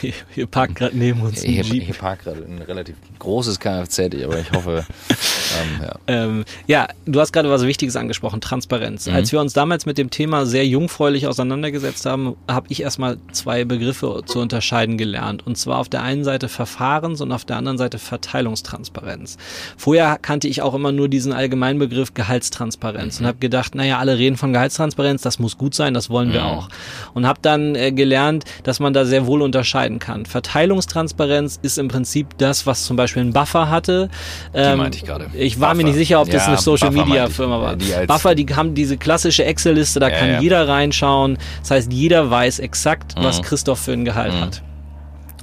hier 0.34 0.46
parkt 0.46 0.74
gerade 0.74 0.96
neben 0.96 1.22
uns 1.22 1.42
ein 1.42 1.50
hier, 1.50 1.64
Jeep. 1.64 1.84
Hier 1.84 1.94
parkt 1.94 2.24
gerade 2.24 2.44
ein 2.44 2.60
relativ 2.60 2.96
großes 3.18 3.58
Kfz, 3.58 3.98
aber 4.24 4.38
ich 4.38 4.52
hoffe. 4.52 4.84
ähm, 5.08 5.82
ja. 5.82 5.94
Ähm, 6.06 6.44
ja, 6.66 6.88
du 7.06 7.18
hast 7.20 7.32
gerade 7.32 7.48
was 7.48 7.62
Wichtiges 7.62 7.96
angesprochen, 7.96 8.42
Transparenz. 8.42 9.06
Mhm. 9.06 9.14
Als 9.14 9.32
wir 9.32 9.40
uns 9.40 9.54
damals 9.54 9.86
mit 9.86 9.96
dem 9.96 10.10
Thema 10.10 10.44
sehr 10.44 10.66
jungfräulich 10.66 11.26
auseinandergesetzt 11.26 12.04
haben, 12.04 12.36
habe 12.46 12.66
ich 12.68 12.82
erstmal 12.82 13.16
zwei 13.32 13.64
Begriffe 13.64 14.20
zu 14.26 14.38
unterscheiden 14.38 14.98
gelernt. 14.98 15.46
Und 15.46 15.56
zwar 15.56 15.78
auf 15.78 15.88
der 15.88 16.02
einen 16.02 16.24
Seite 16.24 16.48
Verfahrens- 16.48 17.22
und 17.22 17.32
auf 17.32 17.46
der 17.46 17.56
anderen 17.56 17.78
Seite 17.78 17.98
Verteilungstransparenz. 17.98 19.38
Vorher 19.78 20.18
kannte 20.20 20.46
ich 20.46 20.60
auch 20.60 20.74
immer 20.74 20.92
nur 20.92 21.08
diesen 21.08 21.32
allgemeinen 21.32 21.78
Begriff 21.78 22.12
Gehaltstransparenz 22.12 23.18
mhm. 23.18 23.24
und 23.24 23.28
habe 23.28 23.38
gedacht, 23.38 23.74
naja, 23.74 23.98
alle 23.98 24.18
reden 24.18 24.36
von 24.36 24.52
Gehaltstransparenz, 24.52 25.22
das 25.22 25.38
muss 25.38 25.56
gut 25.56 25.74
sein, 25.74 25.94
das 25.94 26.10
wollen 26.10 26.30
wir 26.30 26.42
mhm. 26.42 26.46
auch 26.46 26.68
und 27.14 27.26
habe 27.26 27.38
dann 27.40 27.74
äh, 27.74 27.92
gelernt, 27.92 28.44
dass 28.64 28.80
man 28.80 28.92
da 28.92 29.04
sehr 29.04 29.26
wohl 29.26 29.40
unterscheiden 29.40 29.98
kann. 29.98 30.26
Verteilungstransparenz 30.26 31.58
ist 31.62 31.78
im 31.78 31.88
Prinzip 31.88 32.36
das, 32.38 32.66
was 32.66 32.84
zum 32.84 32.96
Beispiel 32.96 33.22
ein 33.22 33.32
Buffer 33.32 33.70
hatte. 33.70 34.10
Ähm, 34.52 34.72
die 34.72 34.76
meinte 34.76 34.98
ich 34.98 35.04
gerade. 35.04 35.30
Ich 35.34 35.60
war 35.60 35.70
Buffer. 35.70 35.76
mir 35.76 35.84
nicht 35.84 35.96
sicher, 35.96 36.20
ob 36.20 36.30
das 36.30 36.42
ja, 36.42 36.48
eine 36.48 36.58
Social 36.58 36.90
Buffer 36.90 37.06
Media 37.06 37.28
Firma 37.28 37.60
war. 37.60 37.76
Die 37.76 37.92
Buffer, 38.06 38.34
die 38.34 38.46
haben 38.54 38.74
diese 38.74 38.96
klassische 38.96 39.44
Excel-Liste, 39.44 40.00
da 40.00 40.08
ja, 40.08 40.18
kann 40.18 40.28
ja. 40.28 40.40
jeder 40.40 40.68
reinschauen. 40.68 41.38
Das 41.60 41.70
heißt, 41.70 41.92
jeder 41.92 42.30
weiß 42.30 42.58
exakt, 42.58 43.16
mhm. 43.16 43.24
was 43.24 43.42
Christoph 43.42 43.80
für 43.80 43.92
ein 43.92 44.04
Gehalt 44.04 44.34
mhm. 44.34 44.40
hat. 44.40 44.62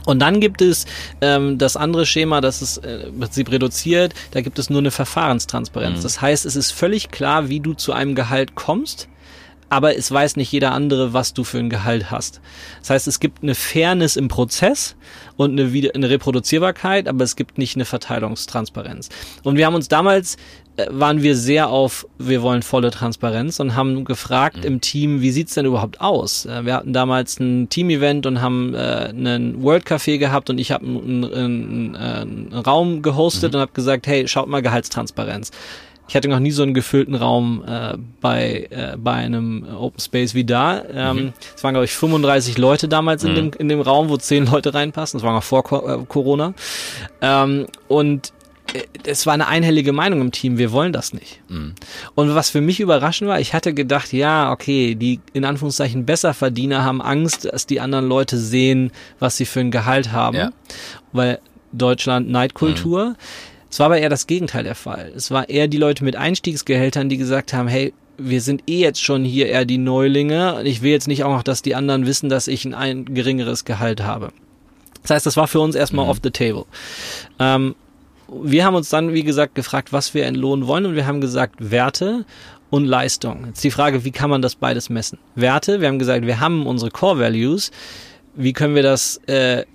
Und 0.05 0.19
dann 0.19 0.39
gibt 0.39 0.61
es 0.61 0.85
ähm, 1.21 1.57
das 1.57 1.77
andere 1.77 2.05
Schema, 2.05 2.41
das 2.41 2.61
ist 2.61 2.77
äh, 2.77 3.03
im 3.03 3.19
Prinzip 3.19 3.51
reduziert, 3.51 4.13
da 4.31 4.41
gibt 4.41 4.57
es 4.57 4.69
nur 4.69 4.79
eine 4.79 4.89
Verfahrenstransparenz. 4.89 5.99
Mhm. 5.99 6.03
Das 6.03 6.21
heißt, 6.21 6.45
es 6.45 6.55
ist 6.55 6.71
völlig 6.71 7.11
klar, 7.11 7.49
wie 7.49 7.59
du 7.59 7.73
zu 7.73 7.93
einem 7.93 8.15
Gehalt 8.15 8.55
kommst 8.55 9.07
aber 9.71 9.97
es 9.97 10.11
weiß 10.11 10.35
nicht 10.35 10.51
jeder 10.51 10.73
andere, 10.73 11.13
was 11.13 11.33
du 11.33 11.45
für 11.45 11.57
ein 11.57 11.69
Gehalt 11.69 12.11
hast. 12.11 12.41
Das 12.81 12.89
heißt, 12.89 13.07
es 13.07 13.21
gibt 13.21 13.41
eine 13.41 13.55
Fairness 13.55 14.17
im 14.17 14.27
Prozess 14.27 14.97
und 15.37 15.57
eine, 15.57 15.91
eine 15.95 16.09
Reproduzierbarkeit, 16.09 17.07
aber 17.07 17.23
es 17.23 17.37
gibt 17.37 17.57
nicht 17.57 17.75
eine 17.75 17.85
Verteilungstransparenz. 17.85 19.07
Und 19.43 19.55
wir 19.55 19.65
haben 19.65 19.75
uns 19.75 19.87
damals 19.87 20.35
äh, 20.75 20.87
waren 20.89 21.21
wir 21.21 21.37
sehr 21.37 21.69
auf, 21.69 22.05
wir 22.17 22.41
wollen 22.41 22.63
volle 22.63 22.91
Transparenz 22.91 23.61
und 23.61 23.73
haben 23.73 24.03
gefragt 24.03 24.57
mhm. 24.57 24.63
im 24.63 24.81
Team, 24.81 25.21
wie 25.21 25.31
sieht's 25.31 25.53
denn 25.53 25.65
überhaupt 25.65 26.01
aus? 26.01 26.45
Äh, 26.45 26.65
wir 26.65 26.73
hatten 26.73 26.91
damals 26.91 27.39
ein 27.39 27.69
Team-Event 27.69 28.25
und 28.25 28.41
haben 28.41 28.75
äh, 28.75 28.77
einen 28.77 29.63
World 29.63 29.85
Café 29.85 30.17
gehabt 30.17 30.49
und 30.49 30.57
ich 30.57 30.73
habe 30.73 30.85
einen, 30.85 31.23
einen, 31.23 31.95
einen, 31.95 32.53
Raum 32.53 33.01
gehostet 33.01 33.53
mhm. 33.53 33.55
und 33.55 33.61
habe 33.61 33.71
gesagt, 33.71 34.05
hey, 34.05 34.27
schaut 34.27 34.49
mal 34.49 34.61
Gehaltstransparenz. 34.61 35.51
Ich 36.11 36.15
hatte 36.17 36.27
noch 36.27 36.41
nie 36.41 36.51
so 36.51 36.61
einen 36.61 36.73
gefüllten 36.73 37.15
Raum 37.15 37.63
äh, 37.65 37.95
bei, 38.19 38.67
äh, 38.69 38.97
bei 38.97 39.13
einem 39.13 39.65
Open 39.73 39.97
Space 40.01 40.33
wie 40.33 40.43
da. 40.43 40.83
Ähm, 40.93 41.15
mhm. 41.15 41.33
Es 41.55 41.63
waren, 41.63 41.73
glaube 41.73 41.85
ich, 41.85 41.93
35 41.93 42.57
Leute 42.57 42.89
damals 42.89 43.23
mhm. 43.23 43.29
in, 43.29 43.35
dem, 43.35 43.51
in 43.59 43.69
dem 43.69 43.79
Raum, 43.79 44.09
wo 44.09 44.17
10 44.17 44.47
Leute 44.47 44.73
reinpassen. 44.73 45.19
Das 45.19 45.25
war 45.25 45.31
noch 45.31 45.43
vor 45.43 45.63
Co 45.63 45.87
äh, 45.87 46.03
Corona. 46.05 46.53
Ähm, 47.21 47.67
und 47.87 48.33
äh, 48.73 48.81
es 49.05 49.25
war 49.25 49.35
eine 49.35 49.47
einhellige 49.47 49.93
Meinung 49.93 50.19
im 50.19 50.33
Team, 50.33 50.57
wir 50.57 50.73
wollen 50.73 50.91
das 50.91 51.13
nicht. 51.13 51.39
Mhm. 51.47 51.75
Und 52.13 52.35
was 52.35 52.49
für 52.49 52.59
mich 52.59 52.81
überraschend 52.81 53.29
war, 53.29 53.39
ich 53.39 53.53
hatte 53.53 53.73
gedacht, 53.73 54.11
ja, 54.11 54.51
okay, 54.51 54.95
die 54.95 55.21
in 55.31 55.45
Anführungszeichen 55.45 56.05
Besserverdiener 56.05 56.83
haben 56.83 57.01
Angst, 57.01 57.45
dass 57.45 57.67
die 57.67 57.79
anderen 57.79 58.09
Leute 58.09 58.37
sehen, 58.37 58.91
was 59.19 59.37
sie 59.37 59.45
für 59.45 59.61
ein 59.61 59.71
Gehalt 59.71 60.11
haben. 60.11 60.35
Ja. 60.35 60.49
Weil 61.13 61.39
Deutschland 61.71 62.29
Neidkultur. 62.29 63.11
Mhm. 63.11 63.15
Es 63.71 63.79
war 63.79 63.85
aber 63.85 63.99
eher 63.99 64.09
das 64.09 64.27
Gegenteil 64.27 64.65
der 64.65 64.75
Fall. 64.75 65.13
Es 65.15 65.31
war 65.31 65.47
eher 65.47 65.69
die 65.69 65.77
Leute 65.77 66.03
mit 66.03 66.17
Einstiegsgehältern, 66.17 67.07
die 67.07 67.17
gesagt 67.17 67.53
haben, 67.53 67.69
hey, 67.69 67.93
wir 68.17 68.41
sind 68.41 68.63
eh 68.67 68.79
jetzt 68.79 69.01
schon 69.01 69.23
hier 69.23 69.47
eher 69.47 69.63
die 69.63 69.77
Neulinge. 69.77 70.61
Ich 70.65 70.81
will 70.81 70.91
jetzt 70.91 71.07
nicht 71.07 71.23
auch 71.23 71.31
noch, 71.31 71.43
dass 71.43 71.61
die 71.61 71.73
anderen 71.73 72.05
wissen, 72.05 72.29
dass 72.29 72.49
ich 72.49 72.65
ein, 72.65 72.73
ein 72.73 73.05
geringeres 73.05 73.63
Gehalt 73.63 74.03
habe. 74.03 74.33
Das 75.01 75.11
heißt, 75.11 75.25
das 75.25 75.37
war 75.37 75.47
für 75.47 75.61
uns 75.61 75.75
erstmal 75.75 76.05
mhm. 76.05 76.11
off 76.11 76.19
the 76.21 76.31
table. 76.31 76.65
Ähm, 77.39 77.75
wir 78.27 78.65
haben 78.65 78.75
uns 78.75 78.89
dann, 78.89 79.13
wie 79.13 79.23
gesagt, 79.23 79.55
gefragt, 79.55 79.93
was 79.93 80.13
wir 80.13 80.25
entlohnen 80.25 80.67
wollen 80.67 80.85
und 80.85 80.95
wir 80.95 81.07
haben 81.07 81.21
gesagt, 81.21 81.71
Werte 81.71 82.25
und 82.69 82.85
Leistung. 82.85 83.45
Jetzt 83.47 83.63
die 83.63 83.71
Frage, 83.71 84.03
wie 84.03 84.11
kann 84.11 84.29
man 84.29 84.41
das 84.41 84.55
beides 84.55 84.89
messen? 84.89 85.17
Werte, 85.35 85.81
wir 85.81 85.87
haben 85.87 85.99
gesagt, 85.99 86.25
wir 86.25 86.39
haben 86.41 86.67
unsere 86.67 86.91
Core 86.91 87.19
Values. 87.19 87.71
Wie 88.35 88.53
können 88.53 88.75
wir 88.75 88.83
das 88.83 89.17
äh, 89.27 89.65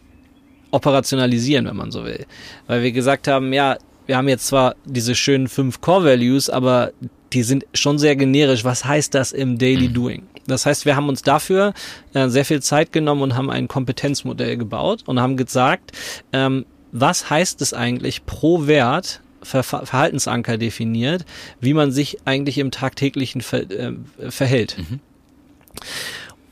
operationalisieren, 0.70 1.66
wenn 1.66 1.76
man 1.76 1.90
so 1.90 2.04
will? 2.04 2.26
Weil 2.66 2.82
wir 2.82 2.92
gesagt 2.92 3.28
haben, 3.28 3.52
ja, 3.52 3.76
wir 4.06 4.16
haben 4.16 4.28
jetzt 4.28 4.46
zwar 4.46 4.76
diese 4.84 5.14
schönen 5.14 5.48
fünf 5.48 5.80
Core 5.80 6.04
Values, 6.04 6.48
aber 6.48 6.92
die 7.32 7.42
sind 7.42 7.66
schon 7.74 7.98
sehr 7.98 8.16
generisch. 8.16 8.64
Was 8.64 8.84
heißt 8.84 9.14
das 9.14 9.32
im 9.32 9.58
Daily 9.58 9.88
mhm. 9.88 9.94
Doing? 9.94 10.22
Das 10.46 10.64
heißt, 10.64 10.86
wir 10.86 10.94
haben 10.94 11.08
uns 11.08 11.22
dafür 11.22 11.74
äh, 12.14 12.28
sehr 12.28 12.44
viel 12.44 12.62
Zeit 12.62 12.92
genommen 12.92 13.22
und 13.22 13.34
haben 13.34 13.50
ein 13.50 13.66
Kompetenzmodell 13.66 14.56
gebaut 14.56 15.02
und 15.06 15.20
haben 15.20 15.36
gesagt, 15.36 15.92
ähm, 16.32 16.66
was 16.92 17.28
heißt 17.30 17.60
es 17.62 17.74
eigentlich 17.74 18.26
pro 18.26 18.66
Wert 18.66 19.20
Ver 19.42 19.62
Verhaltensanker 19.62 20.58
definiert, 20.58 21.24
wie 21.60 21.74
man 21.74 21.92
sich 21.92 22.18
eigentlich 22.24 22.58
im 22.58 22.72
tagtäglichen 22.72 23.42
Ver 23.42 23.70
äh, 23.70 23.92
verhält. 24.28 24.76
Mhm. 24.78 25.00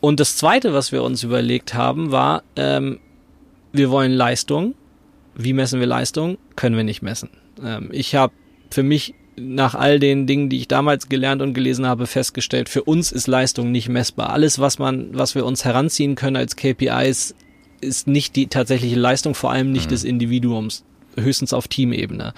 Und 0.00 0.20
das 0.20 0.36
Zweite, 0.36 0.74
was 0.74 0.92
wir 0.92 1.02
uns 1.02 1.22
überlegt 1.22 1.74
haben, 1.74 2.12
war, 2.12 2.42
ähm, 2.56 3.00
wir 3.74 3.90
wollen 3.90 4.12
Leistung. 4.12 4.74
Wie 5.34 5.52
messen 5.52 5.80
wir 5.80 5.86
Leistung? 5.86 6.38
Können 6.56 6.76
wir 6.76 6.84
nicht 6.84 7.02
messen. 7.02 7.28
Ähm, 7.62 7.88
ich 7.92 8.14
habe 8.14 8.32
für 8.70 8.84
mich 8.84 9.14
nach 9.36 9.74
all 9.74 9.98
den 9.98 10.28
Dingen, 10.28 10.48
die 10.48 10.58
ich 10.58 10.68
damals 10.68 11.08
gelernt 11.08 11.42
und 11.42 11.54
gelesen 11.54 11.86
habe, 11.86 12.06
festgestellt, 12.06 12.68
für 12.68 12.84
uns 12.84 13.10
ist 13.10 13.26
Leistung 13.26 13.72
nicht 13.72 13.88
messbar. 13.88 14.30
Alles, 14.30 14.60
was 14.60 14.78
man, 14.78 15.08
was 15.12 15.34
wir 15.34 15.44
uns 15.44 15.64
heranziehen 15.64 16.14
können 16.14 16.36
als 16.36 16.54
KPIs, 16.54 17.34
ist 17.80 18.06
nicht 18.06 18.36
die 18.36 18.46
tatsächliche 18.46 18.96
Leistung, 18.96 19.34
vor 19.34 19.50
allem 19.50 19.72
nicht 19.72 19.86
mhm. 19.86 19.90
des 19.90 20.04
Individuums 20.04 20.84
höchstens 21.16 21.52
auf 21.52 21.68
Teamebene. 21.68 22.32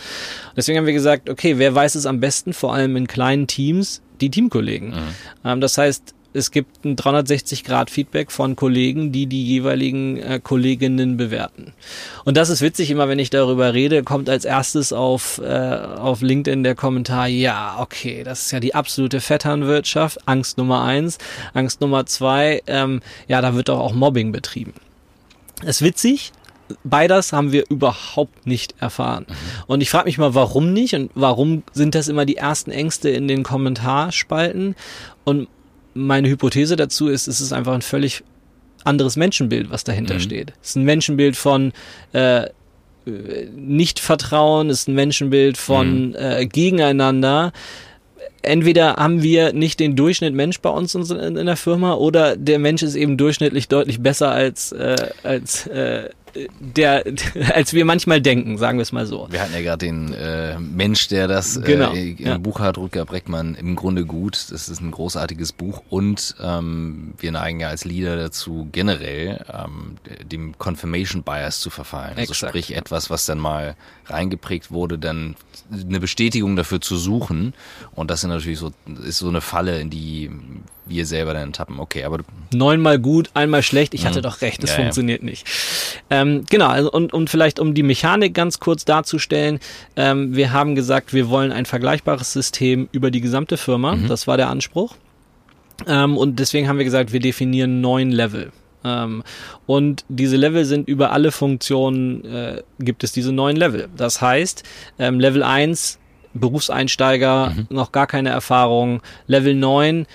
Deswegen 0.57 0.79
haben 0.79 0.87
wir 0.87 0.93
gesagt, 0.93 1.31
okay, 1.31 1.59
wer 1.59 1.75
weiß 1.75 1.95
es 1.95 2.07
am 2.07 2.21
besten, 2.21 2.53
vor 2.53 2.75
allem 2.75 2.97
in 2.97 3.07
kleinen 3.07 3.47
Teams, 3.47 4.03
die 4.21 4.31
Teamkollegen. 4.31 4.91
Mhm. 4.91 5.15
Ähm, 5.45 5.61
das 5.61 5.77
heißt, 5.77 6.15
es 6.37 6.51
gibt 6.51 6.85
ein 6.85 6.97
360-Grad-Feedback 6.97 8.31
von 8.31 8.55
Kollegen, 8.55 9.11
die 9.11 9.27
die 9.27 9.45
jeweiligen 9.45 10.19
äh, 10.19 10.41
Kolleginnen 10.43 11.17
bewerten. 11.17 11.73
Und 12.25 12.37
das 12.37 12.51
ist 12.51 12.61
witzig, 12.61 12.91
immer 12.91 13.09
wenn 13.09 13.19
ich 13.19 13.31
darüber 13.31 13.75
rede, 13.75 14.03
kommt 14.03 14.29
als 14.29 14.45
erstes 14.45 14.93
auf, 14.93 15.39
äh, 15.39 15.47
auf 15.47 16.21
LinkedIn 16.21 16.63
der 16.63 16.75
Kommentar, 16.75 17.27
ja, 17.27 17.77
okay, 17.81 18.23
das 18.23 18.43
ist 18.43 18.51
ja 18.53 18.61
die 18.61 18.75
absolute 18.75 19.21
Vetternwirtschaft, 19.21 20.29
Angst 20.29 20.59
Nummer 20.59 20.83
eins. 20.83 21.19
Angst 21.55 21.81
Nummer 21.81 22.07
zwei, 22.07 22.63
ähm, 22.67 23.01
ja, 23.29 23.41
da 23.41 23.55
wird 23.55 23.69
doch 23.69 23.81
auch 23.81 23.95
Mobbing 23.95 24.33
betrieben. 24.33 24.75
ist 25.65 25.83
witzig, 25.83 26.33
beides 26.85 27.33
haben 27.33 27.53
wir 27.53 27.65
überhaupt 27.69 28.47
nicht 28.47 28.75
erfahren. 28.81 29.27
Mhm. 29.29 29.35
Und 29.67 29.81
ich 29.81 29.91
frage 29.91 30.07
mich 30.07 30.19
mal, 30.19 30.35
warum 30.35 30.73
nicht 30.73 30.95
und 30.95 31.11
warum 31.15 31.63
sind 31.73 31.95
das 31.95 32.09
immer 32.09 32.27
die 32.27 32.37
ersten 32.37 32.71
Ängste 32.71 33.09
in 33.11 33.29
den 33.29 33.43
Kommentarspalten? 33.43 34.75
Und 35.25 35.49
meine 35.97 36.29
Hypothese 36.29 36.77
dazu 36.77 37.09
ist, 37.09 37.27
es 37.27 37.41
ist 37.41 37.53
einfach 37.53 37.75
ein 37.75 37.83
völlig 37.83 38.23
anderes 38.85 39.17
Menschenbild, 39.17 39.71
was 39.71 39.85
dahinter 39.85 40.15
mhm. 40.15 40.21
steht. 40.21 40.53
Es 40.63 40.71
ist 40.71 40.77
ein 40.77 40.85
Menschenbild 40.85 41.37
von 41.37 41.73
äh, 42.13 42.49
Nicht-Vertrauen, 43.05 44.71
es 44.71 44.81
ist 44.81 44.89
ein 44.89 44.95
Menschenbild 44.95 45.57
von 45.57 46.09
mhm. 46.09 46.17
äh, 46.17 46.47
Gegeneinander. 46.47 47.53
Entweder 48.43 48.95
haben 48.97 49.23
wir 49.23 49.53
nicht 49.53 49.81
den 49.81 49.97
Durchschnitt 49.97 50.35
Mensch 50.35 50.61
bei 50.61 50.71
uns 50.71 50.95
in, 50.95 51.03
in 51.11 51.47
der 51.47 51.57
Firma 51.57 51.95
oder 51.95 52.37
der 52.37 52.61
Mensch 52.61 52.83
ist 52.83 52.95
eben 52.95 53.17
durchschnittlich 53.17 53.67
deutlich 53.67 54.01
besser 54.01 54.31
als, 54.31 54.71
äh, 54.73 55.11
als 55.25 55.67
äh, 55.67 56.11
der, 56.61 57.05
als 57.55 57.73
wir 57.73 57.85
manchmal 57.85 58.21
denken, 58.21 58.59
sagen 58.59 58.79
wir 58.79 58.83
es 58.83 58.93
mal 58.93 59.07
so. 59.07 59.27
Wir 59.31 59.41
hatten 59.41 59.55
ja 59.55 59.63
gerade 59.63 59.87
den 59.87 60.13
äh, 60.13 60.59
Mensch, 60.59 61.09
der 61.09 61.29
das 61.29 61.61
genau, 61.63 61.93
äh, 61.93 62.13
im 62.13 62.27
ja. 62.27 62.39
Buch 62.39 62.61
hat, 62.61 62.79
Rutger 62.79 63.05
Breckmann, 63.05 63.55
im 63.55 63.77
Grunde 63.77 64.05
gut. 64.05 64.47
Das 64.51 64.69
ist 64.69 64.81
ein 64.81 64.91
großartiges 64.91 65.53
Buch 65.53 65.83
und 65.89 66.35
ähm, 66.43 67.15
wir 67.19 67.33
neigen 67.33 67.61
ja 67.61 67.69
als 67.69 67.85
Leader 67.85 68.17
dazu, 68.17 68.69
generell 68.73 69.45
ähm, 69.53 69.97
dem 70.31 70.59
Confirmation 70.59 71.23
Bias 71.23 71.61
zu 71.61 71.71
verfallen. 71.71 72.17
Also 72.17 72.33
Exakt. 72.33 72.51
sprich 72.51 72.75
etwas, 72.75 73.11
was 73.11 73.27
dann 73.27 73.39
mal 73.39 73.77
reingeprägt 74.07 74.71
wurde, 74.71 74.99
dann 74.99 75.37
eine 75.71 76.01
Bestätigung 76.01 76.57
dafür 76.57 76.81
zu 76.81 76.97
suchen. 76.97 77.55
Und 77.95 78.11
das 78.11 78.23
ist 78.23 78.29
natürlich 78.29 78.59
so, 78.59 78.73
ist 79.05 79.19
so 79.19 79.29
eine 79.29 79.41
Falle, 79.41 79.81
in 79.81 79.91
die 79.91 80.31
wir 80.87 81.07
selber 81.07 81.35
dann 81.35 81.53
tappen. 81.53 81.79
Okay, 81.79 82.05
aber 82.05 82.19
neunmal 82.53 82.99
gut, 82.99 83.31
einmal 83.35 83.63
schlecht. 83.63 83.95
Ich 83.95 84.07
hatte 84.07 84.19
mhm. 84.19 84.25
doch 84.25 84.41
recht, 84.41 84.63
das 84.63 84.71
ja, 84.71 84.77
funktioniert 84.77 85.23
ja. 85.23 85.29
nicht. 85.29 85.47
Ähm, 86.11 86.45
genau, 86.49 86.69
also 86.69 86.91
und, 86.91 87.13
und 87.13 87.31
vielleicht 87.31 87.59
um 87.59 87.75
die 87.75 87.83
Mechanik 87.83 88.35
ganz 88.35 88.61
kurz 88.61 88.85
darzustellen, 88.85 89.59
ähm, 89.97 90.35
wir 90.37 90.53
haben 90.53 90.75
gesagt, 90.75 91.13
wir 91.13 91.29
wollen 91.29 91.53
ein 91.53 91.67
vergleichbares 91.67 92.33
System 92.33 92.89
über 92.93 93.11
die 93.11 93.21
gesamte 93.21 93.57
Firma. 93.57 93.97
Mhm. 93.97 94.09
Das 94.09 94.27
war 94.27 94.37
der 94.37 94.49
Anspruch. 94.49 94.97
Ähm, 95.87 96.17
und 96.17 96.39
deswegen 96.39 96.69
haben 96.69 96.79
wir 96.79 96.85
gesagt, 96.85 97.13
wir 97.13 97.21
definieren 97.21 97.81
neun 97.81 98.11
Level. 98.11 98.53
Ähm, 98.85 99.23
und 99.67 100.05
diese 100.09 100.37
Level 100.37 100.65
sind 100.65 100.89
über 100.89 101.13
alle 101.13 101.33
Funktionen, 101.33 102.25
äh, 102.25 102.63
gibt 102.79 103.05
es 103.05 103.13
diese 103.13 103.33
neun 103.33 103.57
Level. 103.57 103.89
Das 103.97 104.21
heißt, 104.21 104.63
ähm, 104.99 105.21
Level 105.21 105.43
1, 105.43 105.99
Berufseinsteiger, 106.35 107.51
mhm. 107.51 107.67
noch 107.71 107.93
gar 107.93 108.07
keine 108.07 108.31
Erfahrung. 108.31 109.03
Level 109.27 109.55
9, 109.55 110.07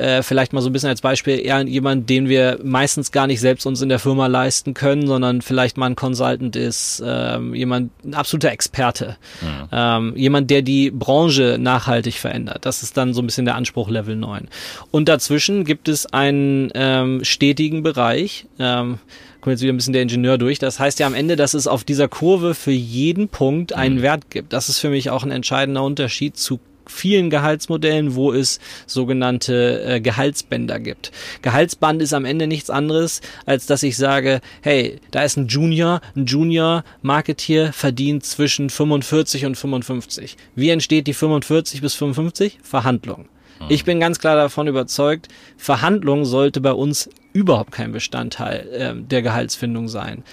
äh, 0.00 0.22
vielleicht 0.22 0.52
mal 0.52 0.62
so 0.62 0.70
ein 0.70 0.72
bisschen 0.72 0.88
als 0.88 1.00
Beispiel 1.00 1.38
eher 1.38 1.62
jemand, 1.62 2.08
den 2.08 2.28
wir 2.28 2.58
meistens 2.62 3.12
gar 3.12 3.26
nicht 3.26 3.40
selbst 3.40 3.66
uns 3.66 3.82
in 3.82 3.88
der 3.88 3.98
Firma 3.98 4.26
leisten 4.26 4.74
können, 4.74 5.06
sondern 5.06 5.42
vielleicht 5.42 5.76
mal 5.76 5.86
ein 5.86 5.96
Consultant 5.96 6.56
ist, 6.56 7.02
ähm, 7.06 7.54
jemand, 7.54 7.90
ein 8.04 8.14
absoluter 8.14 8.50
Experte, 8.50 9.16
mhm. 9.42 9.68
ähm, 9.70 10.16
jemand, 10.16 10.50
der 10.50 10.62
die 10.62 10.90
Branche 10.90 11.58
nachhaltig 11.60 12.14
verändert. 12.14 12.64
Das 12.64 12.82
ist 12.82 12.96
dann 12.96 13.14
so 13.14 13.22
ein 13.22 13.26
bisschen 13.26 13.44
der 13.44 13.56
Anspruch 13.56 13.90
Level 13.90 14.16
9. 14.16 14.48
Und 14.90 15.08
dazwischen 15.08 15.64
gibt 15.64 15.88
es 15.88 16.06
einen 16.06 16.70
ähm, 16.74 17.22
stetigen 17.22 17.82
Bereich, 17.82 18.46
ähm, 18.58 18.98
kommt 19.40 19.52
jetzt 19.52 19.62
wieder 19.62 19.72
ein 19.72 19.76
bisschen 19.76 19.92
der 19.92 20.02
Ingenieur 20.02 20.38
durch. 20.38 20.58
Das 20.58 20.78
heißt 20.78 20.98
ja 20.98 21.06
am 21.06 21.14
Ende, 21.14 21.36
dass 21.36 21.54
es 21.54 21.66
auf 21.66 21.84
dieser 21.84 22.08
Kurve 22.08 22.54
für 22.54 22.72
jeden 22.72 23.28
Punkt 23.28 23.72
einen 23.72 23.96
mhm. 23.96 24.02
Wert 24.02 24.30
gibt. 24.30 24.52
Das 24.52 24.68
ist 24.68 24.78
für 24.78 24.90
mich 24.90 25.10
auch 25.10 25.24
ein 25.24 25.30
entscheidender 25.30 25.82
Unterschied 25.82 26.36
zu 26.36 26.60
vielen 26.90 27.30
Gehaltsmodellen, 27.30 28.14
wo 28.14 28.32
es 28.32 28.60
sogenannte 28.86 29.82
äh, 29.82 30.00
Gehaltsbänder 30.00 30.78
gibt. 30.80 31.12
Gehaltsband 31.42 32.02
ist 32.02 32.12
am 32.12 32.24
Ende 32.24 32.46
nichts 32.46 32.70
anderes, 32.70 33.20
als 33.46 33.66
dass 33.66 33.82
ich 33.82 33.96
sage, 33.96 34.40
hey, 34.62 34.98
da 35.10 35.22
ist 35.22 35.36
ein 35.36 35.48
Junior, 35.48 36.00
ein 36.16 36.26
Junior 36.26 36.84
Marketeer 37.02 37.72
verdient 37.72 38.24
zwischen 38.24 38.70
45 38.70 39.46
und 39.46 39.56
55. 39.56 40.36
Wie 40.54 40.70
entsteht 40.70 41.06
die 41.06 41.14
45 41.14 41.80
bis 41.80 41.94
55? 41.94 42.58
Verhandlung. 42.62 43.28
Hm. 43.58 43.66
Ich 43.68 43.84
bin 43.84 44.00
ganz 44.00 44.18
klar 44.18 44.36
davon 44.36 44.66
überzeugt, 44.66 45.28
Verhandlung 45.56 46.24
sollte 46.24 46.60
bei 46.60 46.72
uns 46.72 47.08
überhaupt 47.32 47.72
kein 47.72 47.92
Bestandteil 47.92 48.68
äh, 48.72 48.94
der 48.94 49.22
Gehaltsfindung 49.22 49.88
sein. 49.88 50.24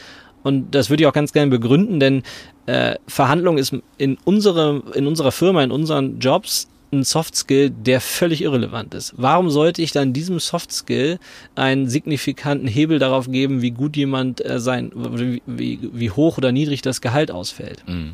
Und 0.44 0.74
das 0.76 0.90
würde 0.90 1.04
ich 1.04 1.08
auch 1.08 1.14
ganz 1.14 1.34
gerne 1.34 1.52
begründen, 1.52 2.00
denn 2.00 2.24
äh, 2.68 2.96
Verhandlung 3.08 3.58
ist 3.58 3.74
in, 3.98 4.18
unsere, 4.24 4.84
in 4.94 5.08
unserer 5.08 5.32
Firma, 5.32 5.64
in 5.64 5.72
unseren 5.72 6.20
Jobs 6.20 6.68
ein 6.92 7.04
Soft 7.04 7.36
Skill, 7.36 7.70
der 7.70 8.00
völlig 8.00 8.42
irrelevant 8.42 8.94
ist. 8.94 9.14
Warum 9.18 9.50
sollte 9.50 9.82
ich 9.82 9.92
dann 9.92 10.14
diesem 10.14 10.40
Soft 10.40 10.72
Skill 10.72 11.20
einen 11.56 11.90
signifikanten 11.90 12.68
Hebel 12.68 13.00
darauf 13.00 13.30
geben, 13.30 13.62
wie 13.62 13.72
gut 13.72 13.98
jemand 13.98 14.46
äh, 14.46 14.60
sein, 14.60 14.92
wie, 14.96 15.42
wie, 15.46 15.80
wie 15.92 16.12
hoch 16.12 16.38
oder 16.38 16.52
niedrig 16.52 16.82
das 16.82 17.02
Gehalt 17.02 17.32
ausfällt? 17.32 17.84
Mhm. 17.88 18.14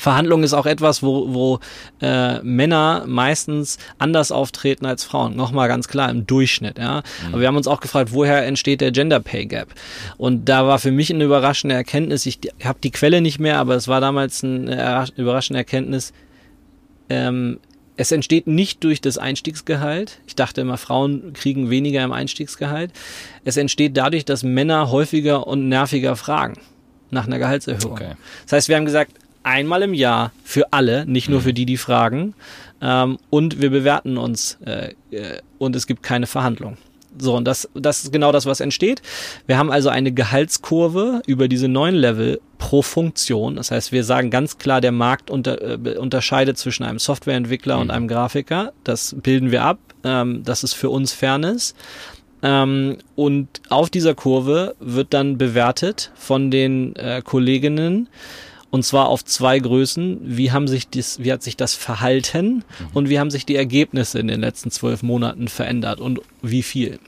Verhandlung 0.00 0.42
ist 0.42 0.54
auch 0.54 0.64
etwas, 0.64 1.02
wo, 1.02 1.34
wo 1.34 1.60
äh, 2.00 2.40
Männer 2.42 3.04
meistens 3.06 3.76
anders 3.98 4.32
auftreten 4.32 4.86
als 4.86 5.04
Frauen. 5.04 5.36
Nochmal 5.36 5.68
ganz 5.68 5.88
klar 5.88 6.08
im 6.10 6.26
Durchschnitt. 6.26 6.78
Ja? 6.78 7.02
Mhm. 7.26 7.28
Aber 7.32 7.40
wir 7.42 7.48
haben 7.48 7.56
uns 7.56 7.66
auch 7.66 7.80
gefragt, 7.80 8.12
woher 8.12 8.46
entsteht 8.46 8.80
der 8.80 8.92
Gender 8.92 9.20
Pay 9.20 9.44
Gap? 9.44 9.68
Und 10.16 10.48
da 10.48 10.66
war 10.66 10.78
für 10.78 10.90
mich 10.90 11.12
eine 11.12 11.24
überraschende 11.24 11.74
Erkenntnis. 11.74 12.24
Ich 12.24 12.40
habe 12.64 12.78
die 12.82 12.90
Quelle 12.90 13.20
nicht 13.20 13.40
mehr, 13.40 13.58
aber 13.58 13.74
es 13.74 13.88
war 13.88 14.00
damals 14.00 14.42
eine 14.42 15.06
überraschende 15.16 15.58
Erkenntnis. 15.58 16.14
Ähm, 17.10 17.58
es 17.98 18.10
entsteht 18.10 18.46
nicht 18.46 18.82
durch 18.82 19.02
das 19.02 19.18
Einstiegsgehalt. 19.18 20.20
Ich 20.26 20.34
dachte 20.34 20.62
immer, 20.62 20.78
Frauen 20.78 21.34
kriegen 21.34 21.68
weniger 21.68 22.02
im 22.02 22.12
Einstiegsgehalt. 22.12 22.90
Es 23.44 23.58
entsteht 23.58 23.98
dadurch, 23.98 24.24
dass 24.24 24.44
Männer 24.44 24.90
häufiger 24.90 25.46
und 25.46 25.68
nerviger 25.68 26.16
fragen 26.16 26.54
nach 27.10 27.26
einer 27.26 27.38
Gehaltserhöhung. 27.38 27.92
Okay. 27.92 28.12
Das 28.44 28.52
heißt, 28.52 28.68
wir 28.70 28.76
haben 28.76 28.86
gesagt, 28.86 29.12
einmal 29.42 29.82
im 29.82 29.94
Jahr 29.94 30.32
für 30.44 30.72
alle, 30.72 31.06
nicht 31.06 31.28
nur 31.28 31.40
mhm. 31.40 31.44
für 31.44 31.54
die, 31.54 31.66
die 31.66 31.76
fragen. 31.76 32.34
Ähm, 32.80 33.18
und 33.30 33.60
wir 33.60 33.70
bewerten 33.70 34.16
uns 34.16 34.58
äh, 34.64 34.94
äh, 35.10 35.40
und 35.58 35.76
es 35.76 35.86
gibt 35.86 36.02
keine 36.02 36.26
Verhandlung. 36.26 36.76
So, 37.18 37.36
und 37.36 37.44
das, 37.44 37.68
das 37.74 38.04
ist 38.04 38.12
genau 38.12 38.30
das, 38.30 38.46
was 38.46 38.60
entsteht. 38.60 39.02
Wir 39.46 39.58
haben 39.58 39.70
also 39.70 39.88
eine 39.88 40.12
Gehaltskurve 40.12 41.22
über 41.26 41.48
diese 41.48 41.68
neun 41.68 41.94
Level 41.94 42.40
pro 42.58 42.82
Funktion. 42.82 43.56
Das 43.56 43.70
heißt, 43.70 43.90
wir 43.90 44.04
sagen 44.04 44.30
ganz 44.30 44.58
klar, 44.58 44.80
der 44.80 44.92
Markt 44.92 45.30
unter, 45.30 45.60
äh, 45.60 45.96
unterscheidet 45.96 46.56
zwischen 46.56 46.84
einem 46.84 46.98
Softwareentwickler 46.98 47.76
mhm. 47.76 47.82
und 47.82 47.90
einem 47.90 48.08
Grafiker. 48.08 48.72
Das 48.84 49.16
bilden 49.20 49.50
wir 49.50 49.64
ab, 49.64 49.78
ähm, 50.04 50.44
dass 50.44 50.62
es 50.62 50.72
für 50.72 50.90
uns 50.90 51.12
Fairness. 51.12 51.74
Ähm, 52.42 52.98
und 53.16 53.48
auf 53.68 53.90
dieser 53.90 54.14
Kurve 54.14 54.74
wird 54.78 55.12
dann 55.12 55.36
bewertet 55.36 56.12
von 56.14 56.50
den 56.50 56.94
äh, 56.96 57.22
Kolleginnen, 57.24 58.08
und 58.70 58.84
zwar 58.84 59.08
auf 59.08 59.24
zwei 59.24 59.58
Größen. 59.58 60.20
Wie 60.22 60.52
haben 60.52 60.68
sich 60.68 60.88
das, 60.88 61.22
wie 61.22 61.32
hat 61.32 61.42
sich 61.42 61.56
das 61.56 61.74
Verhalten 61.74 62.56
mhm. 62.56 62.62
und 62.94 63.08
wie 63.08 63.18
haben 63.18 63.30
sich 63.30 63.46
die 63.46 63.56
Ergebnisse 63.56 64.18
in 64.18 64.28
den 64.28 64.40
letzten 64.40 64.70
zwölf 64.70 65.02
Monaten 65.02 65.48
verändert 65.48 66.00
und 66.00 66.20
wie 66.42 66.62
viel? 66.62 66.98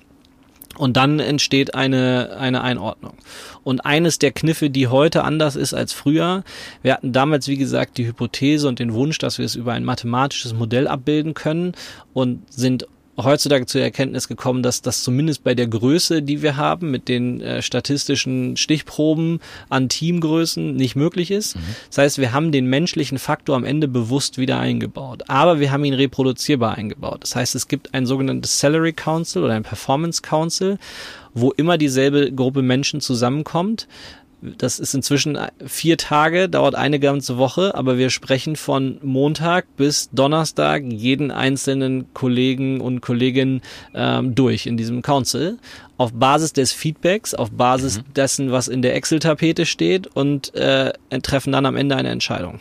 Und 0.78 0.96
dann 0.96 1.20
entsteht 1.20 1.74
eine, 1.74 2.36
eine 2.38 2.62
Einordnung. 2.62 3.12
Und 3.62 3.84
eines 3.84 4.18
der 4.18 4.32
Kniffe, 4.32 4.70
die 4.70 4.88
heute 4.88 5.22
anders 5.22 5.54
ist 5.54 5.74
als 5.74 5.92
früher, 5.92 6.44
wir 6.80 6.94
hatten 6.94 7.12
damals, 7.12 7.46
wie 7.46 7.58
gesagt, 7.58 7.98
die 7.98 8.06
Hypothese 8.06 8.68
und 8.68 8.78
den 8.78 8.94
Wunsch, 8.94 9.18
dass 9.18 9.38
wir 9.38 9.44
es 9.44 9.54
über 9.54 9.74
ein 9.74 9.84
mathematisches 9.84 10.54
Modell 10.54 10.88
abbilden 10.88 11.34
können 11.34 11.74
und 12.14 12.50
sind 12.50 12.86
heutzutage 13.16 13.66
zur 13.66 13.82
Erkenntnis 13.82 14.26
gekommen, 14.26 14.62
dass 14.62 14.80
das 14.80 15.02
zumindest 15.02 15.44
bei 15.44 15.54
der 15.54 15.66
Größe, 15.66 16.22
die 16.22 16.42
wir 16.42 16.56
haben, 16.56 16.90
mit 16.90 17.08
den 17.08 17.40
äh, 17.40 17.62
statistischen 17.62 18.56
Stichproben 18.56 19.40
an 19.68 19.88
Teamgrößen 19.88 20.74
nicht 20.74 20.96
möglich 20.96 21.30
ist. 21.30 21.56
Mhm. 21.56 21.60
Das 21.88 21.98
heißt, 21.98 22.18
wir 22.18 22.32
haben 22.32 22.52
den 22.52 22.66
menschlichen 22.66 23.18
Faktor 23.18 23.56
am 23.56 23.64
Ende 23.64 23.88
bewusst 23.88 24.38
wieder 24.38 24.58
eingebaut, 24.58 25.24
aber 25.28 25.60
wir 25.60 25.70
haben 25.70 25.84
ihn 25.84 25.94
reproduzierbar 25.94 26.76
eingebaut. 26.76 27.22
Das 27.22 27.36
heißt, 27.36 27.54
es 27.54 27.68
gibt 27.68 27.92
ein 27.94 28.06
sogenanntes 28.06 28.58
Salary 28.58 28.92
Council 28.92 29.44
oder 29.44 29.54
ein 29.54 29.62
Performance 29.62 30.22
Council, 30.22 30.78
wo 31.34 31.50
immer 31.50 31.78
dieselbe 31.78 32.32
Gruppe 32.32 32.62
Menschen 32.62 33.00
zusammenkommt, 33.00 33.88
das 34.42 34.80
ist 34.80 34.92
inzwischen 34.92 35.38
vier 35.64 35.96
Tage, 35.96 36.48
dauert 36.48 36.74
eine 36.74 36.98
ganze 36.98 37.38
Woche, 37.38 37.74
aber 37.76 37.96
wir 37.96 38.10
sprechen 38.10 38.56
von 38.56 38.98
Montag 39.00 39.66
bis 39.76 40.10
Donnerstag 40.10 40.82
jeden 40.84 41.30
einzelnen 41.30 42.12
Kollegen 42.12 42.80
und 42.80 43.00
Kolleginnen 43.00 43.62
ähm, 43.94 44.34
durch 44.34 44.66
in 44.66 44.76
diesem 44.76 45.00
Council 45.02 45.58
auf 45.96 46.12
Basis 46.12 46.52
des 46.52 46.72
Feedbacks, 46.72 47.34
auf 47.34 47.52
Basis 47.52 47.98
mhm. 47.98 48.14
dessen, 48.14 48.50
was 48.50 48.66
in 48.66 48.82
der 48.82 48.96
Excel-Tapete 48.96 49.64
steht 49.64 50.08
und 50.08 50.52
äh, 50.56 50.92
treffen 51.22 51.52
dann 51.52 51.64
am 51.64 51.76
Ende 51.76 51.94
eine 51.94 52.08
Entscheidung. 52.08 52.58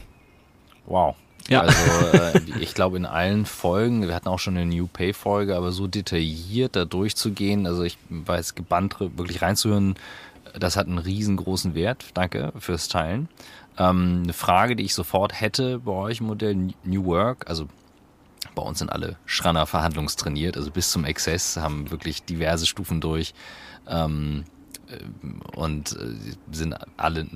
Wow. 0.86 1.16
Ja. 1.50 1.62
Also 1.62 1.78
äh, 2.18 2.42
ich 2.60 2.76
glaube 2.76 2.98
in 2.98 3.08
allen 3.08 3.46
Folgen, 3.46 4.08
wir 4.08 4.14
hatten 4.14 4.28
auch 4.28 4.40
schon 4.40 4.56
eine 4.56 4.68
New 4.68 4.88
Pay 4.88 5.14
Folge, 5.14 5.56
aber 5.56 5.72
so 5.72 5.88
detailliert 5.88 6.76
da 6.76 6.86
durchzugehen, 6.86 7.66
also 7.66 7.84
ich 7.84 7.98
weiß 8.10 8.54
gebannt 8.54 8.98
wirklich 9.00 9.42
reinzuhören, 9.42 9.96
das 10.60 10.76
hat 10.78 10.88
einen 10.88 10.98
riesengroßen 10.98 11.76
Wert. 11.76 12.06
Danke 12.14 12.52
fürs 12.58 12.88
Teilen. 12.88 13.30
Ähm, 13.78 14.22
eine 14.24 14.34
Frage, 14.34 14.76
die 14.76 14.84
ich 14.84 14.94
sofort 14.94 15.40
hätte 15.40 15.80
bei 15.80 15.92
euch 15.92 16.20
im 16.20 16.28
Modell 16.28 16.56
New 16.84 17.06
Work, 17.06 17.50
also 17.50 17.68
bei 18.56 18.62
uns 18.62 18.80
sind 18.80 18.92
alle 18.92 19.18
Schranner 19.26 19.66
verhandlungstrainiert, 19.66 20.58
also 20.58 20.72
bis 20.72 20.92
zum 20.92 21.06
Exzess, 21.06 21.58
haben 21.58 21.92
wirklich 21.92 22.24
diverse 22.24 22.66
Stufen 22.66 23.00
durch 23.00 23.34
ähm, 23.88 24.44
äh, 24.90 25.58
und 25.58 25.94
äh, 25.94 26.16
sind 26.52 26.76
alle 26.98 27.28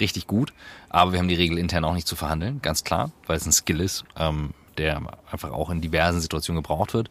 richtig 0.00 0.26
gut. 0.26 0.52
Aber 0.88 1.12
wir 1.12 1.18
haben 1.18 1.28
die 1.28 1.34
Regel 1.34 1.58
intern 1.58 1.84
auch 1.84 1.94
nicht 1.94 2.08
zu 2.08 2.16
verhandeln, 2.16 2.60
ganz 2.62 2.84
klar, 2.84 3.12
weil 3.26 3.36
es 3.36 3.46
ein 3.46 3.52
Skill 3.52 3.80
ist, 3.80 4.04
ähm, 4.16 4.50
der 4.78 5.00
einfach 5.30 5.52
auch 5.52 5.70
in 5.70 5.80
diversen 5.80 6.20
Situationen 6.20 6.62
gebraucht 6.62 6.94
wird. 6.94 7.08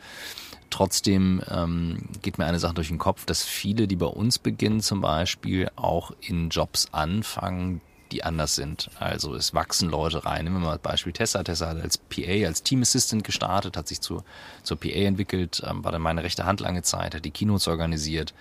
Trotzdem 0.76 1.42
ähm, 1.50 2.00
geht 2.22 2.38
mir 2.38 2.46
eine 2.48 2.60
Sache 2.60 2.74
durch 2.74 2.90
den 2.90 2.98
Kopf, 2.98 3.24
dass 3.26 3.46
viele, 3.46 3.88
die 3.88 3.96
bei 3.96 4.08
uns 4.08 4.40
beginnen, 4.40 4.82
zum 4.82 5.00
Beispiel 5.00 5.72
auch 5.78 6.12
in 6.20 6.50
Jobs 6.50 6.90
anfangen, 6.92 7.80
die 8.12 8.26
anders 8.26 8.56
sind. 8.56 8.90
Also 9.00 9.36
es 9.36 9.54
wachsen 9.54 9.90
Leute 9.90 10.26
rein. 10.26 10.44
Nehmen 10.44 10.58
wir 10.58 10.66
mal 10.66 10.74
das 10.74 10.82
Beispiel 10.82 11.14
Tessa. 11.14 11.44
Tessa 11.44 11.70
hat 11.70 11.82
als 11.82 11.98
PA, 11.98 12.46
als 12.46 12.62
Team 12.62 12.82
Assistant 12.82 13.24
gestartet, 13.24 13.78
hat 13.78 13.88
sich 13.88 14.02
zu, 14.02 14.26
zur 14.64 14.78
PA 14.78 14.90
entwickelt, 14.90 15.64
ähm, 15.66 15.82
war 15.86 15.94
dann 15.94 16.02
meine 16.02 16.24
rechte 16.24 16.44
Hand 16.44 16.60
lange 16.60 16.82
Zeit, 16.82 17.16
hat 17.16 17.24
die 17.24 17.32
Keynotes 17.32 17.70
organisiert, 17.70 18.34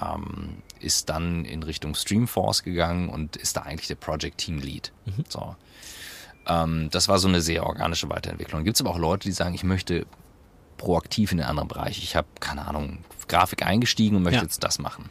ähm, 0.00 0.62
ist 0.80 1.10
dann 1.10 1.44
in 1.44 1.62
Richtung 1.62 1.94
Streamforce 1.94 2.62
gegangen 2.62 3.10
und 3.10 3.36
ist 3.36 3.58
da 3.58 3.60
eigentlich 3.60 3.88
der 3.88 3.96
Project 3.96 4.38
Team 4.38 4.58
Lead. 4.58 4.90
Mhm. 5.04 5.24
So. 5.28 5.54
Ähm, 6.46 6.88
das 6.90 7.08
war 7.08 7.18
so 7.18 7.28
eine 7.28 7.42
sehr 7.42 7.66
organische 7.66 8.08
Weiterentwicklung. 8.08 8.64
Gibt 8.64 8.78
es 8.78 8.80
aber 8.80 8.92
auch 8.92 8.98
Leute, 8.98 9.28
die 9.28 9.32
sagen, 9.32 9.54
ich 9.54 9.64
möchte 9.64 10.06
proaktiv 10.76 11.32
in 11.32 11.38
den 11.38 11.46
anderen 11.46 11.68
Bereich. 11.68 12.02
Ich 12.02 12.16
habe, 12.16 12.26
keine 12.40 12.66
Ahnung, 12.66 12.98
Grafik 13.28 13.64
eingestiegen 13.64 14.16
und 14.16 14.22
möchte 14.22 14.38
ja. 14.38 14.42
jetzt 14.42 14.62
das 14.62 14.78
machen. 14.78 15.10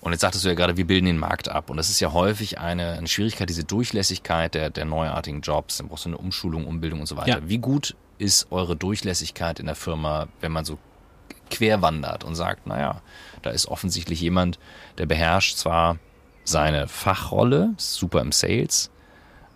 Und 0.00 0.10
jetzt 0.10 0.22
sagtest 0.22 0.44
du 0.44 0.48
ja 0.48 0.54
gerade, 0.54 0.76
wir 0.76 0.86
bilden 0.86 1.06
den 1.06 1.18
Markt 1.18 1.48
ab. 1.48 1.70
Und 1.70 1.76
das 1.76 1.88
ist 1.88 2.00
ja 2.00 2.12
häufig 2.12 2.58
eine, 2.58 2.92
eine 2.92 3.06
Schwierigkeit, 3.06 3.48
diese 3.48 3.62
Durchlässigkeit 3.62 4.54
der, 4.54 4.70
der 4.70 4.84
neuartigen 4.84 5.42
Jobs. 5.42 5.76
Dann 5.76 5.88
brauchst 5.88 6.06
du 6.06 6.08
eine 6.08 6.18
Umschulung, 6.18 6.66
Umbildung 6.66 7.00
und 7.00 7.06
so 7.06 7.16
weiter. 7.16 7.40
Ja. 7.40 7.48
Wie 7.48 7.58
gut 7.58 7.94
ist 8.18 8.50
eure 8.50 8.74
Durchlässigkeit 8.74 9.60
in 9.60 9.66
der 9.66 9.76
Firma, 9.76 10.26
wenn 10.40 10.50
man 10.50 10.64
so 10.64 10.78
quer 11.50 11.82
wandert 11.82 12.24
und 12.24 12.34
sagt, 12.34 12.66
naja, 12.66 13.00
da 13.42 13.50
ist 13.50 13.68
offensichtlich 13.68 14.20
jemand, 14.20 14.58
der 14.98 15.06
beherrscht 15.06 15.56
zwar 15.56 15.98
seine 16.44 16.88
Fachrolle, 16.88 17.74
super 17.76 18.20
im 18.22 18.32
Sales, 18.32 18.90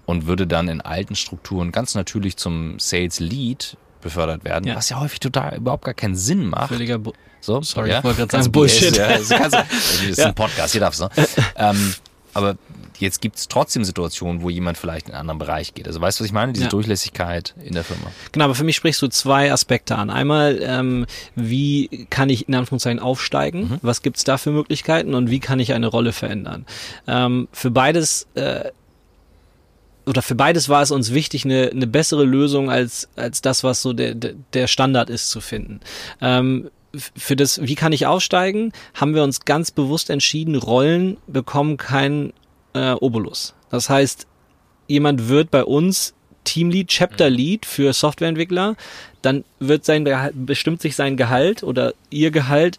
und 0.05 0.27
würde 0.27 0.47
dann 0.47 0.69
in 0.69 0.81
alten 0.81 1.17
Strukturen 1.17 1.73
ganz 1.73 1.97
natürlich 1.97 2.37
zum 2.37 2.79
Sales 2.79 3.19
Lead 3.19 3.77
befördert 4.01 4.45
werden, 4.45 4.67
ja. 4.67 4.77
was 4.77 4.89
ja 4.89 5.01
häufig 5.01 5.21
total 5.21 5.57
überhaupt 5.57 5.85
gar 5.85 5.95
keinen 5.95 6.17
Sinn 6.17 6.47
macht. 6.47 6.69
Völliger 6.69 6.99
Bu 6.99 7.13
so, 7.41 7.63
Sorry, 7.63 7.91
ja? 7.91 7.99
ich 7.99 8.05
wollte 8.05 8.27
gerade 8.27 8.43
sagen 8.43 8.53
Bullshit. 8.53 8.97
Ja, 8.97 9.19
das, 9.19 9.31
ist 9.31 10.21
ein 10.21 10.35
Podcast, 10.35 10.73
hier 10.73 10.81
darf's. 10.81 10.99
Ne? 10.99 11.11
ähm, 11.57 11.95
aber 12.35 12.57
jetzt 12.99 13.21
gibt 13.21 13.37
es 13.37 13.49
trotzdem 13.49 13.85
Situationen, 13.85 14.43
wo 14.43 14.51
jemand 14.51 14.79
vielleicht 14.79 15.09
in 15.09 15.15
einen 15.15 15.21
anderen 15.21 15.39
Bereich 15.39 15.75
geht. 15.75 15.87
Also 15.87 16.01
weißt 16.01 16.19
du, 16.19 16.25
was 16.25 16.27
ich 16.27 16.33
meine? 16.33 16.53
Diese 16.53 16.65
ja. 16.65 16.71
Durchlässigkeit 16.71 17.55
in 17.63 17.75
der 17.75 17.85
Firma. 17.85 18.11
Genau, 18.33 18.47
aber 18.47 18.55
für 18.55 18.65
mich 18.65 18.77
sprichst 18.77 19.01
du 19.01 19.09
zwei 19.09 19.53
Aspekte 19.53 19.97
an. 19.97 20.11
Einmal, 20.11 20.59
ähm, 20.61 21.07
wie 21.35 22.07
kann 22.11 22.29
ich 22.29 22.49
in 22.49 22.55
Anführungszeichen 22.55 22.99
aufsteigen? 22.99 23.69
Mhm. 23.69 23.79
Was 23.83 24.03
gibt's 24.03 24.25
da 24.25 24.39
für 24.39 24.51
Möglichkeiten? 24.51 25.15
Und 25.15 25.31
wie 25.31 25.41
kann 25.41 25.61
ich 25.61 25.73
eine 25.73 25.87
Rolle 25.87 26.13
verändern? 26.13 26.67
Ähm, 27.07 27.49
für 27.53 27.71
beides 27.71 28.27
äh, 28.35 28.71
oder 30.07 30.23
für 30.23 30.35
beides 30.35 30.69
war 30.69 30.83
es 30.83 30.91
uns 30.91 31.13
wichtig, 31.13 31.45
eine, 31.45 31.71
eine 31.71 31.87
bessere 31.87 32.25
Lösung 32.25 32.71
als, 32.71 33.09
als 33.17 33.43
das, 33.43 33.65
was 33.65 33.83
so 33.83 33.93
der, 33.93 34.15
der 34.15 34.67
Standard 34.69 35.11
ist, 35.11 35.31
zu 35.31 35.41
finden. 35.41 35.81
Ähm, 36.21 36.71
für 37.17 37.37
das, 37.37 37.61
wie 37.63 37.75
kann 37.75 37.93
ich 37.93 38.07
aufsteigen, 38.07 38.73
haben 38.95 39.15
wir 39.15 39.23
uns 39.23 39.45
ganz 39.45 39.71
bewusst 39.71 40.09
entschieden, 40.09 40.55
Rollen 40.55 41.19
bekommen 41.27 41.77
keinen 41.77 42.33
äh, 42.73 42.93
Obolus. 42.93 43.55
Das 43.71 43.91
heißt, 43.91 44.27
jemand 44.87 45.29
wird 45.29 45.51
bei 45.51 45.65
uns 45.65 46.15
Teamlead, 46.45 46.89
Chapter 46.89 47.29
Lead 47.29 47.67
für 47.67 47.93
Softwareentwickler, 47.93 48.77
dann 49.23 49.45
wird 49.59 49.85
sein 49.85 50.09
bestimmt 50.35 50.81
sich 50.81 50.95
sein 50.95 51.17
Gehalt 51.17 51.65
oder 51.65 51.93
ihr 52.11 52.31
Gehalt 52.31 52.79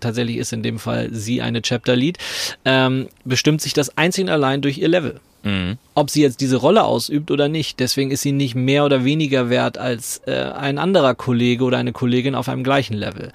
tatsächlich 0.00 0.36
ist 0.36 0.52
in 0.52 0.62
dem 0.62 0.78
Fall 0.78 1.08
sie 1.12 1.42
eine 1.42 1.62
Chapter 1.62 1.96
Lead, 1.96 2.18
ähm, 2.64 3.08
bestimmt 3.24 3.60
sich 3.60 3.72
das 3.72 3.96
einzig 3.96 4.24
und 4.24 4.30
allein 4.30 4.62
durch 4.62 4.78
ihr 4.78 4.88
Level. 4.88 5.20
Mhm. 5.46 5.78
Ob 5.94 6.10
sie 6.10 6.22
jetzt 6.22 6.40
diese 6.40 6.56
Rolle 6.56 6.84
ausübt 6.84 7.30
oder 7.30 7.48
nicht. 7.48 7.78
Deswegen 7.78 8.10
ist 8.10 8.22
sie 8.22 8.32
nicht 8.32 8.56
mehr 8.56 8.84
oder 8.84 9.04
weniger 9.04 9.48
wert 9.48 9.78
als 9.78 10.20
äh, 10.26 10.32
ein 10.32 10.78
anderer 10.78 11.14
Kollege 11.14 11.62
oder 11.62 11.78
eine 11.78 11.92
Kollegin 11.92 12.34
auf 12.34 12.48
einem 12.48 12.64
gleichen 12.64 12.94
Level. 12.94 13.30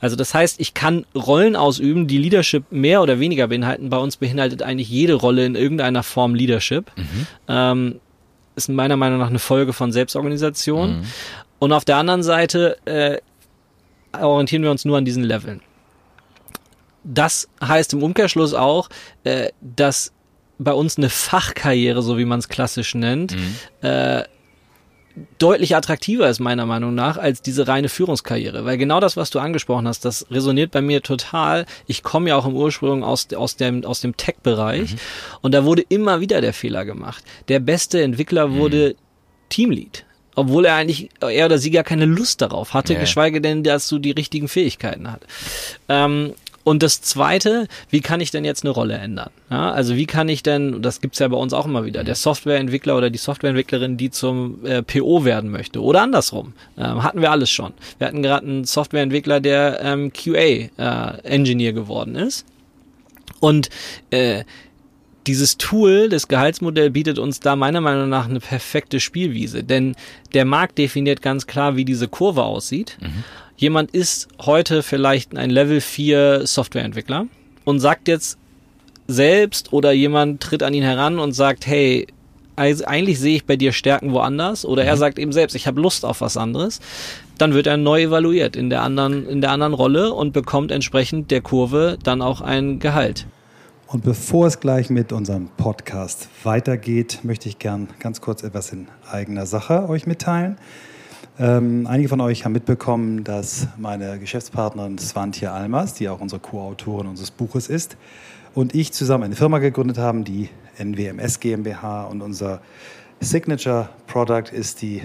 Also 0.00 0.14
das 0.14 0.32
heißt, 0.34 0.60
ich 0.60 0.72
kann 0.72 1.04
Rollen 1.16 1.56
ausüben, 1.56 2.06
die 2.06 2.18
Leadership 2.18 2.70
mehr 2.70 3.02
oder 3.02 3.18
weniger 3.18 3.48
beinhalten. 3.48 3.90
Bei 3.90 3.96
uns 3.96 4.18
beinhaltet 4.18 4.62
eigentlich 4.62 4.88
jede 4.88 5.14
Rolle 5.14 5.44
in 5.44 5.56
irgendeiner 5.56 6.04
Form 6.04 6.36
Leadership. 6.36 6.92
Mhm. 6.94 7.26
Ähm, 7.48 8.00
ist 8.54 8.68
meiner 8.68 8.96
Meinung 8.96 9.18
nach 9.18 9.28
eine 9.30 9.40
Folge 9.40 9.72
von 9.72 9.90
Selbstorganisation. 9.90 10.98
Mhm. 10.98 11.02
Und 11.58 11.72
auf 11.72 11.84
der 11.84 11.96
anderen 11.96 12.22
Seite 12.22 12.76
äh, 12.84 13.18
orientieren 14.16 14.62
wir 14.62 14.70
uns 14.70 14.84
nur 14.84 14.96
an 14.96 15.04
diesen 15.04 15.24
Leveln. 15.24 15.60
Das 17.02 17.48
heißt 17.60 17.94
im 17.94 18.02
Umkehrschluss 18.04 18.54
auch, 18.54 18.88
äh, 19.24 19.48
dass 19.60 20.12
bei 20.58 20.72
uns 20.72 20.98
eine 20.98 21.08
Fachkarriere, 21.08 22.02
so 22.02 22.18
wie 22.18 22.24
man 22.24 22.38
es 22.38 22.48
klassisch 22.48 22.94
nennt, 22.94 23.34
mhm. 23.36 23.88
äh, 23.88 24.24
deutlich 25.38 25.74
attraktiver 25.74 26.28
ist 26.28 26.38
meiner 26.38 26.66
Meinung 26.66 26.94
nach 26.94 27.16
als 27.16 27.42
diese 27.42 27.66
reine 27.66 27.88
Führungskarriere, 27.88 28.64
weil 28.64 28.78
genau 28.78 29.00
das, 29.00 29.16
was 29.16 29.30
du 29.30 29.38
angesprochen 29.38 29.88
hast, 29.88 30.04
das 30.04 30.26
resoniert 30.30 30.70
bei 30.70 30.80
mir 30.80 31.02
total. 31.02 31.66
Ich 31.86 32.02
komme 32.02 32.28
ja 32.28 32.36
auch 32.36 32.46
im 32.46 32.54
Ursprung 32.54 33.02
aus, 33.02 33.32
aus 33.34 33.56
dem, 33.56 33.84
aus 33.84 34.00
dem 34.00 34.16
Tech-Bereich 34.16 34.92
mhm. 34.92 34.98
und 35.40 35.54
da 35.54 35.64
wurde 35.64 35.82
immer 35.88 36.20
wieder 36.20 36.40
der 36.40 36.52
Fehler 36.52 36.84
gemacht. 36.84 37.24
Der 37.48 37.60
beste 37.60 38.02
Entwickler 38.02 38.52
wurde 38.52 38.90
mhm. 38.90 39.48
Teamlead 39.48 40.04
obwohl 40.38 40.66
er 40.66 40.76
eigentlich, 40.76 41.08
er 41.20 41.46
oder 41.46 41.58
sie 41.58 41.72
gar 41.72 41.82
keine 41.82 42.04
Lust 42.04 42.40
darauf 42.40 42.72
hatte, 42.72 42.92
yeah. 42.92 43.00
geschweige 43.00 43.40
denn, 43.40 43.64
dass 43.64 43.88
du 43.88 43.98
die 43.98 44.12
richtigen 44.12 44.46
Fähigkeiten 44.46 45.10
hat. 45.10 45.22
Ähm, 45.88 46.32
und 46.68 46.82
das 46.82 47.00
Zweite, 47.00 47.66
wie 47.88 48.00
kann 48.00 48.20
ich 48.20 48.30
denn 48.30 48.44
jetzt 48.44 48.62
eine 48.62 48.70
Rolle 48.70 48.94
ändern? 48.98 49.30
Ja, 49.50 49.70
also 49.72 49.96
wie 49.96 50.04
kann 50.04 50.28
ich 50.28 50.42
denn, 50.42 50.82
das 50.82 51.00
gibt's 51.00 51.18
ja 51.18 51.26
bei 51.28 51.36
uns 51.36 51.54
auch 51.54 51.64
immer 51.64 51.86
wieder, 51.86 52.04
der 52.04 52.14
Softwareentwickler 52.14 52.94
oder 52.94 53.08
die 53.08 53.18
Softwareentwicklerin, 53.18 53.96
die 53.96 54.10
zum 54.10 54.64
äh, 54.66 54.82
PO 54.82 55.24
werden 55.24 55.50
möchte 55.50 55.82
oder 55.82 56.02
andersrum, 56.02 56.52
ähm, 56.76 57.02
hatten 57.02 57.22
wir 57.22 57.30
alles 57.30 57.50
schon. 57.50 57.72
Wir 57.96 58.06
hatten 58.06 58.22
gerade 58.22 58.46
einen 58.46 58.64
Softwareentwickler, 58.64 59.40
der 59.40 59.80
ähm, 59.82 60.12
QA-Engineer 60.12 61.70
äh, 61.70 61.72
geworden 61.72 62.16
ist 62.16 62.44
und 63.40 63.70
äh, 64.10 64.44
dieses 65.26 65.56
Tool, 65.56 66.10
das 66.10 66.28
Gehaltsmodell 66.28 66.90
bietet 66.90 67.18
uns 67.18 67.40
da 67.40 67.56
meiner 67.56 67.80
Meinung 67.80 68.10
nach 68.10 68.28
eine 68.28 68.40
perfekte 68.40 69.00
Spielwiese, 69.00 69.64
denn 69.64 69.94
der 70.34 70.44
Markt 70.44 70.76
definiert 70.76 71.22
ganz 71.22 71.46
klar, 71.46 71.76
wie 71.76 71.84
diese 71.84 72.08
Kurve 72.08 72.44
aussieht. 72.44 72.98
Mhm. 73.00 73.24
Jemand 73.60 73.90
ist 73.90 74.28
heute 74.38 74.84
vielleicht 74.84 75.36
ein 75.36 75.50
Level 75.50 75.80
4 75.80 76.46
Softwareentwickler 76.46 77.26
und 77.64 77.80
sagt 77.80 78.06
jetzt 78.06 78.38
selbst 79.08 79.72
oder 79.72 79.90
jemand 79.90 80.40
tritt 80.40 80.62
an 80.62 80.74
ihn 80.74 80.84
heran 80.84 81.18
und 81.18 81.32
sagt, 81.32 81.66
hey, 81.66 82.06
eigentlich 82.54 83.18
sehe 83.18 83.34
ich 83.34 83.46
bei 83.46 83.56
dir 83.56 83.72
Stärken 83.72 84.12
woanders 84.12 84.64
oder 84.64 84.84
mhm. 84.84 84.88
er 84.90 84.96
sagt 84.96 85.18
eben 85.18 85.32
selbst, 85.32 85.56
ich 85.56 85.66
habe 85.66 85.80
Lust 85.80 86.04
auf 86.04 86.20
was 86.20 86.36
anderes, 86.36 86.78
dann 87.36 87.52
wird 87.52 87.66
er 87.66 87.76
neu 87.76 88.02
evaluiert 88.04 88.54
in 88.54 88.70
der 88.70 88.82
anderen 88.82 89.26
in 89.26 89.40
der 89.40 89.50
anderen 89.50 89.74
Rolle 89.74 90.12
und 90.12 90.32
bekommt 90.32 90.70
entsprechend 90.70 91.32
der 91.32 91.40
Kurve 91.40 91.98
dann 92.00 92.22
auch 92.22 92.40
ein 92.40 92.78
Gehalt. 92.78 93.26
Und 93.88 94.04
bevor 94.04 94.46
es 94.46 94.60
gleich 94.60 94.88
mit 94.88 95.12
unserem 95.12 95.48
Podcast 95.56 96.28
weitergeht, 96.44 97.20
möchte 97.24 97.48
ich 97.48 97.58
gern 97.58 97.88
ganz 97.98 98.20
kurz 98.20 98.44
etwas 98.44 98.72
in 98.72 98.86
eigener 99.10 99.46
Sache 99.46 99.88
euch 99.88 100.06
mitteilen. 100.06 100.58
Ähm, 101.40 101.86
einige 101.86 102.08
von 102.08 102.20
euch 102.20 102.44
haben 102.44 102.52
mitbekommen, 102.52 103.22
dass 103.22 103.68
meine 103.76 104.18
Geschäftspartnerin 104.18 104.98
Svantje 104.98 105.52
Almas, 105.52 105.94
die 105.94 106.08
auch 106.08 106.20
unsere 106.20 106.40
Co-Autorin 106.40 107.06
unseres 107.06 107.30
Buches 107.30 107.68
ist, 107.68 107.96
und 108.54 108.74
ich 108.74 108.92
zusammen 108.92 109.22
eine 109.24 109.36
Firma 109.36 109.58
gegründet 109.58 109.98
haben, 109.98 110.24
die 110.24 110.48
NWMS 110.78 111.38
GmbH. 111.38 112.06
Und 112.06 112.22
unser 112.22 112.60
Signature 113.20 113.88
Product 114.08 114.50
ist 114.52 114.82
die, 114.82 114.96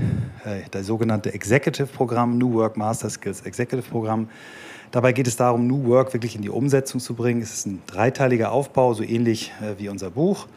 äh, 0.44 0.68
der 0.74 0.84
sogenannte 0.84 1.32
Executive 1.36 1.86
Programm, 1.86 2.40
New 2.40 2.54
Work 2.54 2.78
Master 2.78 3.12
Skills 3.12 3.42
Executive 3.42 3.88
Programm. 3.88 4.28
Dabei 4.90 5.12
geht 5.14 5.28
es 5.28 5.36
darum, 5.36 5.68
New 5.68 5.86
Work 5.86 6.14
wirklich 6.14 6.36
in 6.36 6.42
die 6.42 6.50
Umsetzung 6.50 7.00
zu 7.00 7.14
bringen. 7.14 7.44
Es 7.44 7.54
ist 7.54 7.68
ein 7.68 7.84
dreiteiliger 7.86 8.52
Aufbau, 8.52 8.96
so 8.96 9.04
ähnlich 9.04 9.52
äh, 9.62 9.80
wie 9.80 9.88
unser 9.88 10.10
Buch. 10.10 10.48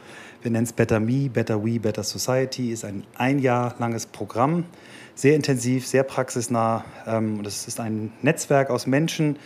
Wir 0.41 0.51
nennen 0.51 0.65
es 0.65 0.73
Better 0.73 1.01
Me, 1.01 1.29
Better 1.29 1.63
We, 1.63 1.79
Better 1.81 2.03
Society. 2.03 2.71
Ist 2.71 2.87
ein 2.87 3.05
ein 3.15 3.41
Jahr 3.41 3.75
langes 3.79 4.07
Programm, 4.07 4.65
sehr 5.17 5.35
intensiv, 5.35 5.87
sehr 5.87 6.05
praxisnah. 6.05 6.85
Ähm, 7.07 7.39
und 7.39 7.47
es 7.47 7.67
ist 7.67 7.81
ein 7.81 8.13
Netzwerk 8.23 8.71
aus 8.71 8.87
Menschen, 8.87 9.37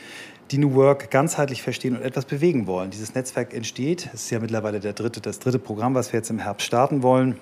die 0.51 0.59
New 0.59 0.75
Work 0.75 1.11
ganzheitlich 1.11 1.63
verstehen 1.63 1.97
und 1.97 2.03
etwas 2.03 2.27
bewegen 2.27 2.67
wollen. 2.67 2.91
Dieses 2.91 3.15
Netzwerk 3.15 3.55
entsteht. 3.55 4.11
Es 4.13 4.25
ist 4.25 4.31
ja 4.31 4.41
mittlerweile 4.41 4.81
der 4.81 4.93
dritte, 4.93 5.21
das 5.21 5.39
dritte 5.39 5.61
Programm, 5.61 5.95
was 5.95 6.13
wir 6.13 6.19
jetzt 6.19 6.29
im 6.29 6.41
Herbst 6.41 6.67
starten 6.67 7.03
wollen. 7.03 7.39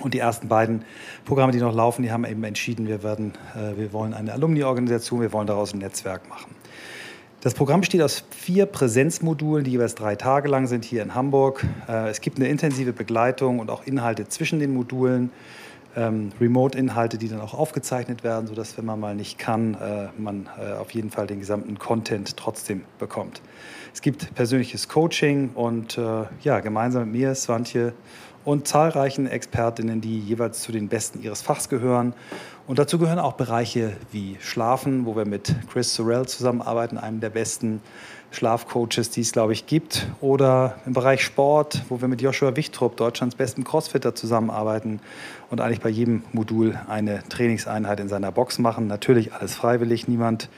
Und 0.00 0.14
die 0.14 0.18
ersten 0.18 0.48
beiden 0.48 0.84
Programme, 1.24 1.52
die 1.52 1.58
noch 1.58 1.74
laufen, 1.74 2.02
die 2.02 2.10
haben 2.10 2.24
eben 2.24 2.42
entschieden, 2.42 2.88
wir, 2.88 3.04
werden, 3.04 3.34
äh, 3.54 3.78
wir 3.78 3.92
wollen 3.92 4.12
eine 4.12 4.32
Alumni-Organisation, 4.32 5.20
wir 5.20 5.32
wollen 5.32 5.46
daraus 5.46 5.72
ein 5.72 5.78
Netzwerk 5.78 6.28
machen. 6.28 6.56
Das 7.42 7.54
Programm 7.54 7.80
besteht 7.80 8.02
aus 8.02 8.24
vier 8.30 8.66
Präsenzmodulen, 8.66 9.64
die 9.64 9.72
jeweils 9.72 9.94
drei 9.94 10.16
Tage 10.16 10.48
lang 10.48 10.66
sind 10.66 10.84
hier 10.84 11.02
in 11.02 11.14
Hamburg. 11.14 11.64
Äh, 11.88 12.08
es 12.08 12.20
gibt 12.20 12.38
eine 12.38 12.48
intensive 12.48 12.92
Begleitung 12.92 13.60
und 13.60 13.70
auch 13.70 13.86
Inhalte 13.86 14.26
zwischen 14.26 14.58
den 14.58 14.72
Modulen, 14.74 15.30
ähm, 15.96 16.30
Remote-Inhalte, 16.40 17.18
die 17.18 17.28
dann 17.28 17.40
auch 17.40 17.54
aufgezeichnet 17.54 18.24
werden, 18.24 18.46
sodass, 18.46 18.76
wenn 18.78 18.84
man 18.84 19.00
mal 19.00 19.14
nicht 19.14 19.38
kann, 19.38 19.74
äh, 19.74 20.08
man 20.16 20.48
äh, 20.58 20.72
auf 20.74 20.90
jeden 20.92 21.10
Fall 21.10 21.26
den 21.26 21.40
gesamten 21.40 21.78
Content 21.78 22.36
trotzdem 22.36 22.84
bekommt. 22.98 23.42
Es 23.92 24.00
gibt 24.00 24.34
persönliches 24.34 24.88
Coaching 24.88 25.50
und 25.50 25.98
ja, 26.42 26.60
gemeinsam 26.60 27.04
mit 27.04 27.12
mir, 27.12 27.34
Swantje, 27.34 27.92
und 28.42 28.66
zahlreichen 28.66 29.26
Expertinnen, 29.26 30.00
die 30.00 30.18
jeweils 30.18 30.62
zu 30.62 30.72
den 30.72 30.88
Besten 30.88 31.22
ihres 31.22 31.42
Fachs 31.42 31.68
gehören 31.68 32.14
und 32.66 32.78
dazu 32.78 32.98
gehören 32.98 33.18
auch 33.18 33.32
Bereiche 33.32 33.96
wie 34.12 34.36
Schlafen, 34.40 35.04
wo 35.04 35.16
wir 35.16 35.24
mit 35.24 35.54
Chris 35.70 35.94
Sorrell 35.94 36.26
zusammenarbeiten, 36.26 36.96
einem 36.96 37.20
der 37.20 37.30
besten 37.30 37.82
Schlafcoaches, 38.30 39.10
die 39.10 39.22
es, 39.22 39.32
glaube 39.32 39.52
ich, 39.52 39.66
gibt. 39.66 40.06
Oder 40.20 40.76
im 40.86 40.92
Bereich 40.92 41.22
Sport, 41.22 41.82
wo 41.88 42.00
wir 42.00 42.06
mit 42.08 42.22
Joshua 42.22 42.54
Wichtrup, 42.54 42.96
Deutschlands 42.96 43.34
besten 43.34 43.64
Crossfitter, 43.64 44.14
zusammenarbeiten 44.14 45.00
und 45.52 45.60
eigentlich 45.60 45.82
bei 45.82 45.90
jedem 45.90 46.22
Modul 46.32 46.80
eine 46.88 47.22
Trainingseinheit 47.28 48.00
in 48.00 48.08
seiner 48.08 48.32
Box 48.32 48.58
machen. 48.58 48.86
Natürlich 48.86 49.34
alles 49.34 49.54
freiwillig, 49.54 50.08
niemand 50.08 50.48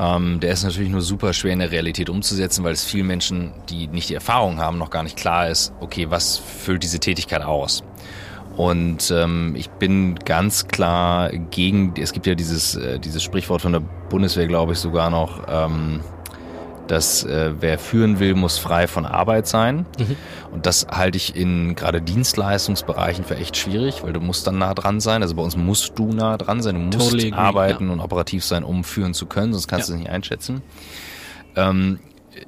Ähm, 0.00 0.40
der 0.40 0.52
ist 0.52 0.64
natürlich 0.64 0.88
nur 0.88 1.02
super 1.02 1.34
schwer 1.34 1.52
in 1.52 1.58
der 1.58 1.70
Realität 1.70 2.08
umzusetzen, 2.08 2.64
weil 2.64 2.72
es 2.72 2.84
vielen 2.84 3.06
Menschen, 3.06 3.52
die 3.68 3.86
nicht 3.86 4.08
die 4.08 4.14
Erfahrung 4.14 4.58
haben, 4.58 4.78
noch 4.78 4.88
gar 4.88 5.02
nicht 5.02 5.16
klar 5.16 5.48
ist, 5.48 5.74
okay, 5.80 6.06
was 6.08 6.38
füllt 6.38 6.82
diese 6.82 7.00
Tätigkeit 7.00 7.42
aus? 7.42 7.84
Und 8.56 9.10
ähm, 9.10 9.54
ich 9.56 9.68
bin 9.68 10.14
ganz 10.16 10.68
klar 10.68 11.30
gegen, 11.30 11.94
es 12.00 12.12
gibt 12.12 12.26
ja 12.26 12.34
dieses, 12.34 12.76
äh, 12.76 12.98
dieses 12.98 13.22
Sprichwort 13.22 13.60
von 13.60 13.72
der 13.72 13.80
Bundeswehr, 13.80 14.46
glaube 14.46 14.72
ich, 14.72 14.78
sogar 14.78 15.10
noch, 15.10 15.42
ähm, 15.48 16.00
dass 16.90 17.22
äh, 17.22 17.52
wer 17.60 17.78
führen 17.78 18.18
will, 18.18 18.34
muss 18.34 18.58
frei 18.58 18.88
von 18.88 19.06
Arbeit 19.06 19.46
sein. 19.46 19.86
Mhm. 19.98 20.16
Und 20.50 20.66
das 20.66 20.88
halte 20.90 21.16
ich 21.16 21.36
in 21.36 21.76
gerade 21.76 22.02
Dienstleistungsbereichen 22.02 23.24
für 23.24 23.36
echt 23.36 23.56
schwierig, 23.56 24.02
weil 24.02 24.12
du 24.12 24.20
musst 24.20 24.46
dann 24.46 24.58
nah 24.58 24.74
dran 24.74 24.98
sein. 24.98 25.22
Also 25.22 25.36
bei 25.36 25.42
uns 25.42 25.56
musst 25.56 25.98
du 25.98 26.12
nah 26.12 26.36
dran 26.36 26.62
sein. 26.62 26.74
Du 26.74 26.98
musst 26.98 27.10
totally 27.10 27.32
arbeiten 27.32 27.86
ja. 27.86 27.92
und 27.92 28.00
operativ 28.00 28.44
sein, 28.44 28.64
um 28.64 28.82
führen 28.82 29.14
zu 29.14 29.26
können, 29.26 29.52
sonst 29.52 29.68
kannst 29.68 29.88
ja. 29.88 29.94
du 29.94 29.98
es 29.98 30.04
nicht 30.04 30.12
einschätzen. 30.12 30.62
Ähm, 31.54 32.00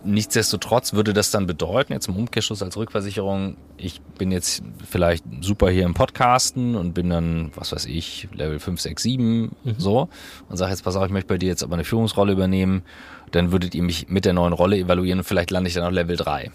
nichtsdestotrotz 0.04 0.92
würde 0.92 1.12
das 1.12 1.30
dann 1.30 1.46
bedeuten, 1.46 1.92
jetzt 1.92 2.08
im 2.08 2.16
Umkehrschluss 2.16 2.62
als 2.62 2.76
Rückversicherung, 2.76 3.56
ich 3.76 4.00
bin 4.00 4.30
jetzt 4.32 4.62
vielleicht 4.88 5.24
super 5.40 5.70
hier 5.70 5.84
im 5.84 5.94
Podcasten 5.94 6.74
und 6.76 6.94
bin 6.94 7.10
dann, 7.10 7.52
was 7.54 7.72
weiß 7.72 7.86
ich, 7.86 8.28
Level 8.32 8.58
5, 8.58 8.80
6, 8.80 9.02
7 9.02 9.40
mhm. 9.64 9.74
so 9.78 10.08
und 10.48 10.56
sage 10.56 10.70
jetzt, 10.70 10.82
pass 10.82 10.96
auf, 10.96 11.06
ich 11.06 11.12
möchte 11.12 11.28
bei 11.28 11.38
dir 11.38 11.48
jetzt 11.48 11.62
aber 11.62 11.74
eine 11.74 11.84
Führungsrolle 11.84 12.32
übernehmen 12.32 12.82
dann 13.32 13.52
würdet 13.52 13.74
ihr 13.74 13.82
mich 13.82 14.08
mit 14.08 14.24
der 14.24 14.32
neuen 14.32 14.52
Rolle 14.52 14.78
evaluieren 14.78 15.20
und 15.20 15.24
vielleicht 15.24 15.50
lande 15.50 15.68
ich 15.68 15.74
dann 15.74 15.84
auf 15.84 15.92
Level 15.92 16.16
3. 16.16 16.50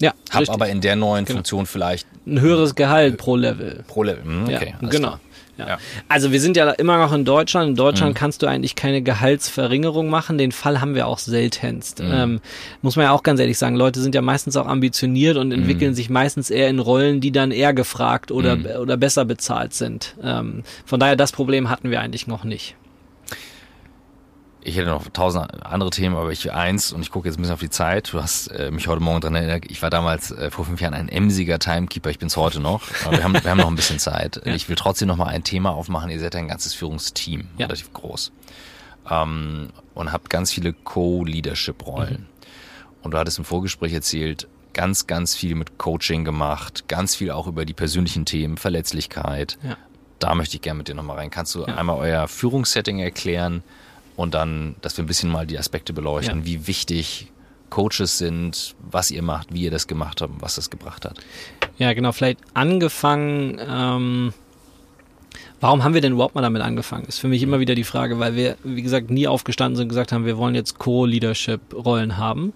Ja. 0.00 0.12
Hab 0.30 0.40
richtig. 0.40 0.54
aber 0.54 0.68
in 0.68 0.80
der 0.80 0.96
neuen 0.96 1.24
genau. 1.24 1.38
Funktion 1.38 1.66
vielleicht 1.66 2.06
ein 2.26 2.40
höheres 2.40 2.74
Gehalt 2.74 3.16
pro 3.16 3.36
Level. 3.36 3.84
Pro 3.86 4.02
Level, 4.02 4.24
hm, 4.24 4.44
okay. 4.44 4.74
Ja, 4.80 4.88
genau. 4.88 5.18
Ja. 5.58 5.68
ja. 5.68 5.78
Also 6.08 6.32
wir 6.32 6.40
sind 6.40 6.56
ja 6.56 6.70
immer 6.72 6.98
noch 6.98 7.12
in 7.12 7.24
Deutschland. 7.24 7.70
In 7.70 7.76
Deutschland 7.76 8.14
mhm. 8.14 8.18
kannst 8.18 8.42
du 8.42 8.46
eigentlich 8.46 8.74
keine 8.74 9.00
Gehaltsverringerung 9.00 10.10
machen. 10.10 10.36
Den 10.36 10.52
Fall 10.52 10.82
haben 10.82 10.94
wir 10.94 11.06
auch 11.06 11.18
seltenst. 11.18 12.02
Mhm. 12.02 12.10
Ähm, 12.12 12.40
muss 12.82 12.96
man 12.96 13.04
ja 13.04 13.12
auch 13.12 13.22
ganz 13.22 13.40
ehrlich 13.40 13.56
sagen. 13.56 13.76
Leute 13.76 14.00
sind 14.00 14.14
ja 14.14 14.20
meistens 14.20 14.56
auch 14.56 14.66
ambitioniert 14.66 15.38
und 15.38 15.52
entwickeln 15.52 15.92
mhm. 15.92 15.94
sich 15.94 16.10
meistens 16.10 16.50
eher 16.50 16.68
in 16.68 16.78
Rollen, 16.78 17.20
die 17.20 17.32
dann 17.32 17.52
eher 17.52 17.72
gefragt 17.72 18.30
oder, 18.30 18.56
mhm. 18.56 18.66
oder 18.80 18.96
besser 18.98 19.24
bezahlt 19.24 19.72
sind. 19.72 20.14
Ähm, 20.22 20.62
von 20.84 21.00
daher 21.00 21.16
das 21.16 21.32
Problem 21.32 21.70
hatten 21.70 21.90
wir 21.90 22.00
eigentlich 22.00 22.26
noch 22.26 22.44
nicht. 22.44 22.76
Ich 24.66 24.76
hätte 24.76 24.88
noch 24.88 25.08
tausend 25.12 25.64
andere 25.64 25.90
Themen, 25.90 26.16
aber 26.16 26.32
ich 26.32 26.52
eins 26.52 26.92
und 26.92 27.00
ich 27.00 27.12
gucke 27.12 27.28
jetzt 27.28 27.38
ein 27.38 27.42
bisschen 27.42 27.54
auf 27.54 27.60
die 27.60 27.70
Zeit. 27.70 28.12
Du 28.12 28.20
hast 28.20 28.48
äh, 28.48 28.72
mich 28.72 28.88
heute 28.88 29.00
Morgen 29.00 29.20
dran 29.20 29.36
erinnert. 29.36 29.70
Ich 29.70 29.80
war 29.80 29.90
damals 29.90 30.32
äh, 30.32 30.50
vor 30.50 30.64
fünf 30.64 30.80
Jahren 30.80 30.92
ein 30.92 31.08
emsiger 31.08 31.60
Timekeeper. 31.60 32.10
Ich 32.10 32.18
bin 32.18 32.26
es 32.26 32.36
heute 32.36 32.58
noch. 32.58 32.82
Aber 33.04 33.16
wir 33.16 33.22
haben, 33.22 33.34
wir 33.34 33.48
haben 33.48 33.58
noch 33.58 33.68
ein 33.68 33.76
bisschen 33.76 34.00
Zeit. 34.00 34.42
Ja. 34.44 34.54
Ich 34.54 34.68
will 34.68 34.74
trotzdem 34.74 35.06
noch 35.06 35.16
mal 35.16 35.28
ein 35.28 35.44
Thema 35.44 35.70
aufmachen. 35.70 36.10
Ihr 36.10 36.18
seid 36.18 36.34
ein 36.34 36.48
ganzes 36.48 36.74
Führungsteam, 36.74 37.46
ja. 37.58 37.66
relativ 37.66 37.92
groß 37.92 38.32
ähm, 39.08 39.68
und 39.94 40.12
habt 40.12 40.30
ganz 40.30 40.52
viele 40.52 40.72
Co-Leadership-Rollen. 40.72 42.22
Mhm. 42.22 42.26
Und 43.02 43.12
du 43.12 43.18
hattest 43.18 43.38
im 43.38 43.44
Vorgespräch 43.44 43.92
erzählt, 43.92 44.48
ganz, 44.72 45.06
ganz 45.06 45.36
viel 45.36 45.54
mit 45.54 45.78
Coaching 45.78 46.24
gemacht, 46.24 46.88
ganz 46.88 47.14
viel 47.14 47.30
auch 47.30 47.46
über 47.46 47.64
die 47.64 47.72
persönlichen 47.72 48.24
Themen, 48.24 48.56
Verletzlichkeit. 48.56 49.58
Ja. 49.62 49.76
Da 50.18 50.34
möchte 50.34 50.56
ich 50.56 50.62
gerne 50.62 50.78
mit 50.78 50.88
dir 50.88 50.94
noch 50.96 51.04
mal 51.04 51.14
rein. 51.14 51.30
Kannst 51.30 51.54
du 51.54 51.64
einmal 51.64 51.98
euer 51.98 52.26
Führungssetting 52.26 52.98
erklären? 52.98 53.62
Und 54.16 54.34
dann, 54.34 54.76
dass 54.80 54.96
wir 54.96 55.04
ein 55.04 55.06
bisschen 55.06 55.30
mal 55.30 55.46
die 55.46 55.58
Aspekte 55.58 55.92
beleuchten, 55.92 56.40
ja. 56.40 56.44
wie 56.46 56.66
wichtig 56.66 57.32
Coaches 57.70 58.18
sind, 58.18 58.74
was 58.90 59.10
ihr 59.10 59.22
macht, 59.22 59.52
wie 59.52 59.62
ihr 59.62 59.70
das 59.70 59.86
gemacht 59.86 60.20
habt, 60.22 60.40
was 60.40 60.54
das 60.54 60.70
gebracht 60.70 61.04
hat. 61.04 61.18
Ja, 61.78 61.92
genau, 61.92 62.12
vielleicht 62.12 62.40
angefangen, 62.54 63.60
ähm, 63.60 64.32
Warum 65.60 65.84
haben 65.84 65.94
wir 65.94 66.02
denn 66.02 66.12
überhaupt 66.12 66.34
mal 66.34 66.42
damit 66.42 66.60
angefangen? 66.60 67.06
Ist 67.06 67.18
für 67.18 67.28
mich 67.28 67.42
immer 67.42 67.60
wieder 67.60 67.74
die 67.74 67.84
Frage, 67.84 68.18
weil 68.18 68.36
wir, 68.36 68.56
wie 68.62 68.82
gesagt, 68.82 69.10
nie 69.10 69.26
aufgestanden 69.26 69.76
sind 69.76 69.84
und 69.84 69.88
gesagt 69.88 70.12
haben, 70.12 70.26
wir 70.26 70.36
wollen 70.36 70.54
jetzt 70.54 70.78
Co-Leadership-Rollen 70.78 72.18
haben. 72.18 72.52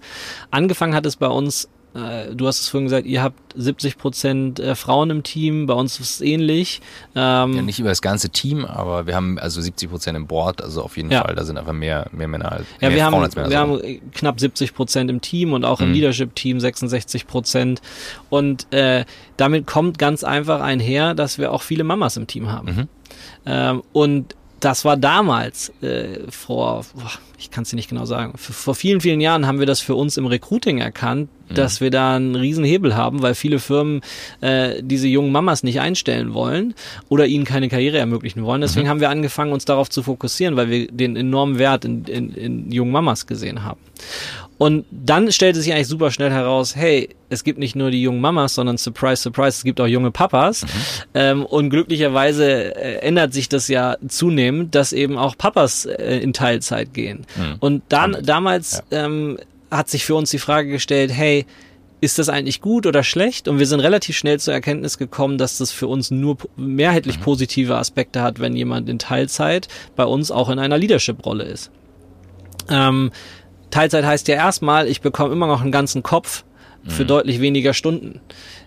Angefangen 0.51 0.93
hat 0.93 1.05
es 1.05 1.15
bei 1.15 1.27
uns 1.27 1.67
du 1.93 2.47
hast 2.47 2.61
es 2.61 2.69
vorhin 2.69 2.85
gesagt, 2.85 3.05
ihr 3.05 3.21
habt 3.21 3.37
70 3.55 3.97
Prozent 3.97 4.59
äh, 4.59 4.75
Frauen 4.75 5.09
im 5.09 5.23
Team, 5.23 5.65
bei 5.65 5.73
uns 5.73 5.99
ist 5.99 6.09
es 6.15 6.21
ähnlich. 6.21 6.81
Ähm, 7.15 7.53
ja, 7.53 7.61
nicht 7.61 7.79
über 7.79 7.89
das 7.89 8.01
ganze 8.01 8.29
Team, 8.29 8.63
aber 8.63 9.07
wir 9.07 9.15
haben 9.15 9.37
also 9.37 9.59
70 9.59 9.89
Prozent 9.89 10.15
im 10.15 10.25
Board, 10.25 10.61
also 10.61 10.83
auf 10.83 10.95
jeden 10.95 11.11
ja. 11.11 11.23
Fall, 11.23 11.35
da 11.35 11.43
sind 11.43 11.57
einfach 11.57 11.73
mehr, 11.73 12.07
mehr 12.13 12.29
Männer 12.29 12.51
als 12.51 12.65
Ja, 12.79 12.87
mehr 12.87 12.97
wir, 12.97 13.03
Frauen 13.03 13.13
haben, 13.15 13.23
als 13.23 13.35
Männer. 13.35 13.49
wir 13.49 13.59
haben 13.59 13.81
knapp 14.13 14.39
70 14.39 14.73
Prozent 14.73 15.09
im 15.09 15.19
Team 15.19 15.51
und 15.51 15.65
auch 15.65 15.79
mhm. 15.79 15.87
im 15.87 15.93
Leadership-Team 15.93 16.59
66 16.61 17.27
Prozent. 17.27 17.81
Und 18.29 18.71
äh, 18.73 19.03
damit 19.35 19.67
kommt 19.67 19.97
ganz 19.97 20.23
einfach 20.23 20.61
einher, 20.61 21.13
dass 21.13 21.37
wir 21.37 21.51
auch 21.51 21.61
viele 21.61 21.83
Mamas 21.83 22.15
im 22.15 22.27
Team 22.27 22.51
haben. 22.51 22.75
Mhm. 22.75 22.87
Ähm, 23.45 23.83
und 23.91 24.35
das 24.61 24.85
war 24.85 24.95
damals, 24.95 25.73
äh, 25.81 26.19
vor, 26.29 26.85
ich 27.37 27.51
kann 27.51 27.63
es 27.63 27.71
dir 27.71 27.75
nicht 27.75 27.89
genau 27.89 28.05
sagen, 28.05 28.37
vor 28.37 28.75
vielen, 28.75 29.01
vielen 29.01 29.19
Jahren 29.19 29.47
haben 29.47 29.59
wir 29.59 29.65
das 29.65 29.79
für 29.79 29.95
uns 29.95 30.17
im 30.17 30.27
Recruiting 30.27 30.77
erkannt, 30.77 31.29
mhm. 31.49 31.55
dass 31.55 31.81
wir 31.81 31.89
da 31.89 32.15
einen 32.15 32.35
riesen 32.35 32.63
Hebel 32.63 32.95
haben, 32.95 33.21
weil 33.21 33.35
viele 33.35 33.59
Firmen 33.59 34.01
äh, 34.39 34.81
diese 34.83 35.07
jungen 35.07 35.31
Mamas 35.31 35.63
nicht 35.63 35.81
einstellen 35.81 36.33
wollen 36.33 36.75
oder 37.09 37.25
ihnen 37.25 37.43
keine 37.43 37.69
Karriere 37.69 37.97
ermöglichen 37.97 38.43
wollen. 38.43 38.61
Deswegen 38.61 38.85
mhm. 38.85 38.89
haben 38.91 38.99
wir 39.01 39.09
angefangen, 39.09 39.51
uns 39.51 39.65
darauf 39.65 39.89
zu 39.89 40.03
fokussieren, 40.03 40.55
weil 40.55 40.69
wir 40.69 40.87
den 40.87 41.15
enormen 41.15 41.57
Wert 41.57 41.83
in, 41.83 42.05
in, 42.05 42.33
in 42.33 42.71
jungen 42.71 42.91
Mamas 42.91 43.25
gesehen 43.25 43.63
haben. 43.63 43.79
Und 44.61 44.85
dann 44.91 45.31
stellte 45.31 45.59
sich 45.59 45.73
eigentlich 45.73 45.87
super 45.87 46.11
schnell 46.11 46.29
heraus, 46.29 46.75
hey, 46.75 47.09
es 47.29 47.43
gibt 47.43 47.57
nicht 47.57 47.75
nur 47.75 47.89
die 47.89 47.99
jungen 47.99 48.21
Mamas, 48.21 48.53
sondern 48.53 48.77
surprise, 48.77 49.19
surprise, 49.19 49.57
es 49.57 49.63
gibt 49.63 49.81
auch 49.81 49.87
junge 49.87 50.11
Papas. 50.11 50.61
Mhm. 50.61 50.67
Ähm, 51.15 51.45
und 51.47 51.71
glücklicherweise 51.71 52.75
äh, 52.75 52.97
ändert 52.97 53.33
sich 53.33 53.49
das 53.49 53.69
ja 53.69 53.97
zunehmend, 54.07 54.75
dass 54.75 54.93
eben 54.93 55.17
auch 55.17 55.35
Papas 55.35 55.85
äh, 55.85 56.19
in 56.19 56.31
Teilzeit 56.31 56.93
gehen. 56.93 57.25
Mhm. 57.35 57.55
Und 57.59 57.83
dann, 57.89 58.17
damals 58.21 58.83
ja. 58.91 59.05
ähm, 59.05 59.39
hat 59.71 59.89
sich 59.89 60.05
für 60.05 60.13
uns 60.13 60.29
die 60.29 60.37
Frage 60.37 60.69
gestellt, 60.69 61.11
hey, 61.11 61.47
ist 61.99 62.19
das 62.19 62.29
eigentlich 62.29 62.61
gut 62.61 62.85
oder 62.85 63.01
schlecht? 63.01 63.47
Und 63.47 63.57
wir 63.57 63.65
sind 63.65 63.79
relativ 63.79 64.15
schnell 64.15 64.39
zur 64.39 64.53
Erkenntnis 64.53 64.99
gekommen, 64.99 65.39
dass 65.39 65.57
das 65.57 65.71
für 65.71 65.87
uns 65.87 66.11
nur 66.11 66.37
mehrheitlich 66.55 67.17
mhm. 67.17 67.23
positive 67.23 67.77
Aspekte 67.77 68.21
hat, 68.21 68.39
wenn 68.39 68.55
jemand 68.55 68.89
in 68.89 68.99
Teilzeit 68.99 69.69
bei 69.95 70.05
uns 70.05 70.29
auch 70.29 70.49
in 70.51 70.59
einer 70.59 70.77
Leadership-Rolle 70.77 71.45
ist. 71.45 71.71
Ähm, 72.69 73.09
Teilzeit 73.71 74.05
heißt 74.05 74.27
ja 74.27 74.35
erstmal, 74.35 74.87
ich 74.87 75.01
bekomme 75.01 75.33
immer 75.33 75.47
noch 75.47 75.61
einen 75.61 75.71
ganzen 75.71 76.03
Kopf 76.03 76.43
für 76.87 77.03
mhm. 77.03 77.07
deutlich 77.07 77.41
weniger 77.41 77.73
Stunden. 77.73 78.21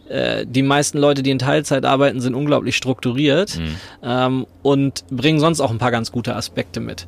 Äh, 0.08 0.46
die 0.46 0.62
meisten 0.62 0.98
Leute, 0.98 1.22
die 1.22 1.30
in 1.30 1.38
Teilzeit 1.38 1.84
arbeiten, 1.84 2.20
sind 2.20 2.34
unglaublich 2.34 2.76
strukturiert 2.76 3.58
mhm. 3.58 3.76
ähm, 4.02 4.46
und 4.62 5.04
bringen 5.10 5.40
sonst 5.40 5.60
auch 5.60 5.70
ein 5.70 5.78
paar 5.78 5.90
ganz 5.90 6.12
gute 6.12 6.36
Aspekte 6.36 6.80
mit. 6.80 7.06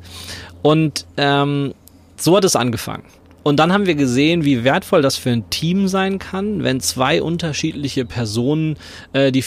Und 0.61 1.05
ähm, 1.17 1.73
so 2.17 2.35
hat 2.35 2.43
es 2.43 2.55
angefangen. 2.55 3.03
Und 3.43 3.57
dann 3.57 3.71
haben 3.71 3.85
wir 3.85 3.95
gesehen, 3.95 4.43
wie 4.43 4.65
wertvoll 4.65 5.01
das 5.01 5.15
für 5.15 5.29
ein 5.29 5.49
Team 5.49 5.87
sein 5.87 6.19
kann, 6.19 6.63
wenn 6.63 6.81
zwei 6.81 7.21
unterschiedliche 7.21 8.03
Personen 8.03 8.75
äh, 9.13 9.31
die 9.31 9.41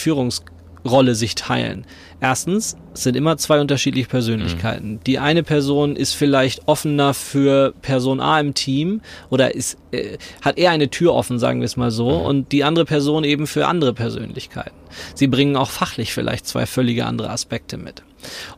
Führungsrolle 0.82 1.14
sich 1.14 1.34
teilen. 1.34 1.84
Erstens, 2.20 2.76
sind 2.92 3.16
immer 3.16 3.36
zwei 3.38 3.60
unterschiedliche 3.60 4.08
Persönlichkeiten. 4.08 4.92
Mhm. 4.92 5.00
Die 5.06 5.18
eine 5.18 5.42
Person 5.42 5.96
ist 5.96 6.14
vielleicht 6.14 6.66
offener 6.66 7.14
für 7.14 7.72
Person 7.82 8.20
A 8.20 8.40
im 8.40 8.52
Team 8.52 9.00
oder 9.30 9.54
ist, 9.54 9.78
äh, 9.92 10.18
hat 10.42 10.58
eher 10.58 10.70
eine 10.70 10.90
Tür 10.90 11.14
offen, 11.14 11.38
sagen 11.38 11.60
wir 11.60 11.66
es 11.66 11.76
mal 11.76 11.90
so, 11.90 12.10
mhm. 12.10 12.26
und 12.26 12.52
die 12.52 12.64
andere 12.64 12.84
Person 12.84 13.24
eben 13.24 13.46
für 13.46 13.66
andere 13.66 13.94
Persönlichkeiten. 13.94 14.76
Sie 15.14 15.28
bringen 15.28 15.56
auch 15.56 15.70
fachlich 15.70 16.12
vielleicht 16.12 16.46
zwei 16.46 16.66
völlige 16.66 17.06
andere 17.06 17.30
Aspekte 17.30 17.78
mit. 17.78 18.02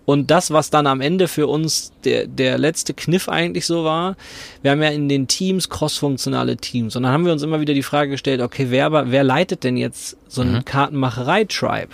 Und 0.06 0.30
das, 0.30 0.50
was 0.50 0.70
dann 0.70 0.88
am 0.88 1.00
Ende 1.00 1.28
für 1.28 1.46
uns 1.46 1.92
der, 2.04 2.26
der 2.26 2.58
letzte 2.58 2.94
Kniff 2.94 3.28
eigentlich 3.28 3.66
so 3.66 3.84
war, 3.84 4.16
wir 4.62 4.72
haben 4.72 4.82
ja 4.82 4.88
in 4.88 5.08
den 5.08 5.28
Teams 5.28 5.68
crossfunktionale 5.68 6.56
Teams. 6.56 6.96
Und 6.96 7.04
dann 7.04 7.12
haben 7.12 7.26
wir 7.26 7.32
uns 7.32 7.42
immer 7.42 7.60
wieder 7.60 7.74
die 7.74 7.84
Frage 7.84 8.10
gestellt, 8.10 8.40
okay, 8.40 8.66
wer, 8.70 9.10
wer 9.12 9.22
leitet 9.22 9.62
denn 9.62 9.76
jetzt 9.76 10.16
so 10.26 10.40
eine 10.40 10.58
mhm. 10.58 10.64
Kartenmacherei-Tribe? 10.64 11.92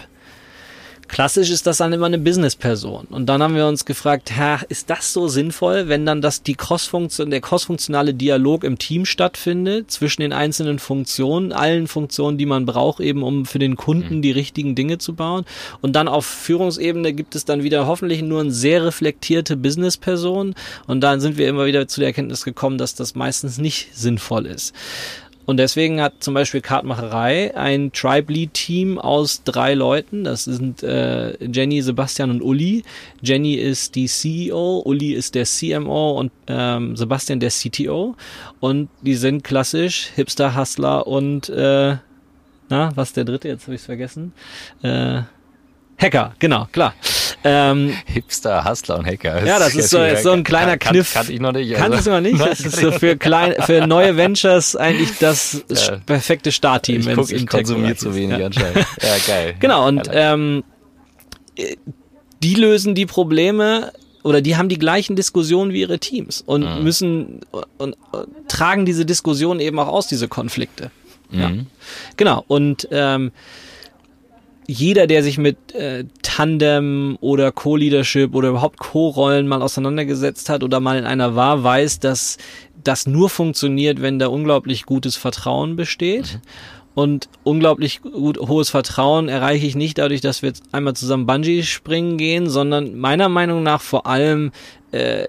Klassisch 1.08 1.50
ist 1.50 1.66
das 1.66 1.78
dann 1.78 1.92
immer 1.92 2.06
eine 2.06 2.18
Businessperson. 2.18 3.06
Und 3.10 3.26
dann 3.26 3.42
haben 3.42 3.54
wir 3.54 3.66
uns 3.66 3.84
gefragt, 3.86 4.30
Herr, 4.30 4.60
ist 4.68 4.90
das 4.90 5.12
so 5.12 5.26
sinnvoll, 5.26 5.88
wenn 5.88 6.04
dann 6.04 6.20
das 6.20 6.42
die 6.42 6.54
Crossfunktion, 6.54 7.30
der 7.30 7.40
crossfunktionale 7.40 8.12
Dialog 8.12 8.62
im 8.62 8.78
Team 8.78 9.06
stattfindet 9.06 9.90
zwischen 9.90 10.20
den 10.20 10.32
einzelnen 10.32 10.78
Funktionen, 10.78 11.52
allen 11.52 11.86
Funktionen, 11.86 12.36
die 12.36 12.46
man 12.46 12.66
braucht, 12.66 13.00
eben 13.00 13.22
um 13.22 13.46
für 13.46 13.58
den 13.58 13.76
Kunden 13.76 14.16
mhm. 14.16 14.22
die 14.22 14.30
richtigen 14.30 14.74
Dinge 14.74 14.98
zu 14.98 15.14
bauen. 15.14 15.44
Und 15.80 15.96
dann 15.96 16.08
auf 16.08 16.26
Führungsebene 16.26 17.14
gibt 17.14 17.34
es 17.34 17.46
dann 17.46 17.62
wieder 17.62 17.86
hoffentlich 17.86 18.22
nur 18.22 18.42
eine 18.42 18.52
sehr 18.52 18.84
reflektierte 18.84 19.56
Businessperson. 19.56 20.54
Und 20.86 21.00
dann 21.00 21.20
sind 21.20 21.38
wir 21.38 21.48
immer 21.48 21.66
wieder 21.66 21.88
zu 21.88 22.00
der 22.00 22.08
Erkenntnis 22.08 22.44
gekommen, 22.44 22.76
dass 22.76 22.94
das 22.94 23.14
meistens 23.14 23.56
nicht 23.56 23.96
sinnvoll 23.96 24.46
ist. 24.46 24.74
Und 25.48 25.56
deswegen 25.56 26.02
hat 26.02 26.22
zum 26.22 26.34
Beispiel 26.34 26.60
Kartmacherei 26.60 27.56
ein 27.56 27.90
Tribe-Lead-Team 27.90 28.98
aus 28.98 29.44
drei 29.44 29.72
Leuten. 29.72 30.24
Das 30.24 30.44
sind 30.44 30.82
äh, 30.82 31.42
Jenny, 31.42 31.80
Sebastian 31.80 32.28
und 32.28 32.42
Uli. 32.42 32.82
Jenny 33.22 33.54
ist 33.54 33.94
die 33.94 34.08
CEO, 34.08 34.82
Uli 34.84 35.14
ist 35.14 35.34
der 35.34 35.46
CMO 35.46 36.18
und 36.18 36.32
ähm, 36.48 36.96
Sebastian 36.96 37.40
der 37.40 37.48
CTO. 37.48 38.14
Und 38.60 38.90
die 39.00 39.14
sind 39.14 39.42
klassisch 39.42 40.10
Hipster, 40.16 40.54
Hustler 40.54 41.06
und 41.06 41.48
äh, 41.48 41.96
na, 42.68 42.92
was 42.94 43.08
ist 43.08 43.16
der 43.16 43.24
dritte? 43.24 43.48
Jetzt 43.48 43.62
habe 43.62 43.74
ich 43.74 43.80
es 43.80 43.86
vergessen. 43.86 44.34
Äh, 44.82 45.22
Hacker, 45.96 46.34
genau, 46.38 46.66
klar. 46.72 46.92
Ähm, 47.44 47.92
Hipster, 48.06 48.64
Hustler 48.64 48.98
und 48.98 49.06
Hacker. 49.06 49.44
ja, 49.44 49.58
das 49.58 49.74
ist 49.74 49.90
so, 49.90 50.02
ist 50.02 50.24
so 50.24 50.32
ein 50.32 50.42
kleiner 50.42 50.76
kann, 50.76 50.92
Kniff. 50.92 51.14
Kannte 51.14 51.32
ich 51.32 51.40
noch 51.40 51.52
nicht. 51.52 51.74
Also. 51.76 51.90
Kannst 51.90 52.06
du 52.06 52.10
noch 52.10 52.20
nicht? 52.20 52.38
Das 52.48 52.60
ist 52.60 52.76
so 52.76 52.92
für, 52.92 53.16
klein, 53.16 53.54
für 53.60 53.86
neue 53.86 54.16
Ventures 54.16 54.74
eigentlich 54.74 55.18
das 55.18 55.64
ja. 55.70 55.98
perfekte 56.04 56.50
Startteam. 56.50 57.00
Ich, 57.00 57.14
guck, 57.14 57.30
ich 57.30 57.46
konsumiere 57.46 57.96
zu 57.96 58.14
wenig 58.14 58.38
ja. 58.38 58.46
anscheinend. 58.46 58.86
Ja, 59.02 59.16
geil. 59.26 59.54
Genau, 59.60 59.86
und 59.86 60.08
ähm, 60.12 60.64
die 62.42 62.54
lösen 62.54 62.94
die 62.94 63.06
Probleme 63.06 63.92
oder 64.22 64.40
die 64.40 64.56
haben 64.56 64.68
die 64.68 64.78
gleichen 64.78 65.16
Diskussionen 65.16 65.72
wie 65.72 65.80
ihre 65.80 65.98
Teams 65.98 66.42
und 66.44 66.62
mhm. 66.62 66.82
müssen 66.82 67.40
und, 67.50 67.66
und, 67.78 67.96
und, 68.12 68.48
tragen 68.48 68.86
diese 68.86 69.04
Diskussionen 69.04 69.60
eben 69.60 69.78
auch 69.78 69.88
aus, 69.88 70.06
diese 70.06 70.28
Konflikte. 70.28 70.90
Mhm. 71.30 71.40
Ja. 71.40 71.50
Genau, 72.16 72.44
und 72.48 72.88
ähm, 72.90 73.32
jeder, 74.70 75.06
der 75.06 75.22
sich 75.22 75.38
mit 75.38 75.74
äh, 75.74 76.04
Tandem 76.22 77.16
oder 77.22 77.50
Co-Leadership 77.50 78.34
oder 78.34 78.50
überhaupt 78.50 78.78
Co-Rollen 78.78 79.48
mal 79.48 79.62
auseinandergesetzt 79.62 80.50
hat 80.50 80.62
oder 80.62 80.78
mal 80.78 80.98
in 80.98 81.06
einer 81.06 81.34
war, 81.34 81.64
weiß, 81.64 82.00
dass 82.00 82.36
das 82.84 83.06
nur 83.06 83.30
funktioniert, 83.30 84.02
wenn 84.02 84.18
da 84.18 84.28
unglaublich 84.28 84.84
gutes 84.84 85.16
Vertrauen 85.16 85.74
besteht. 85.74 86.34
Mhm. 86.34 86.40
Und 86.94 87.28
unglaublich 87.44 88.02
gut, 88.02 88.38
hohes 88.38 88.70
Vertrauen 88.70 89.28
erreiche 89.28 89.66
ich 89.66 89.76
nicht 89.76 89.98
dadurch, 89.98 90.20
dass 90.20 90.42
wir 90.42 90.48
jetzt 90.48 90.64
einmal 90.72 90.94
zusammen 90.94 91.26
Bungee 91.26 91.62
springen 91.62 92.18
gehen, 92.18 92.50
sondern 92.50 92.98
meiner 92.98 93.28
Meinung 93.28 93.62
nach 93.62 93.80
vor 93.80 94.06
allem 94.06 94.52
äh, 94.90 95.28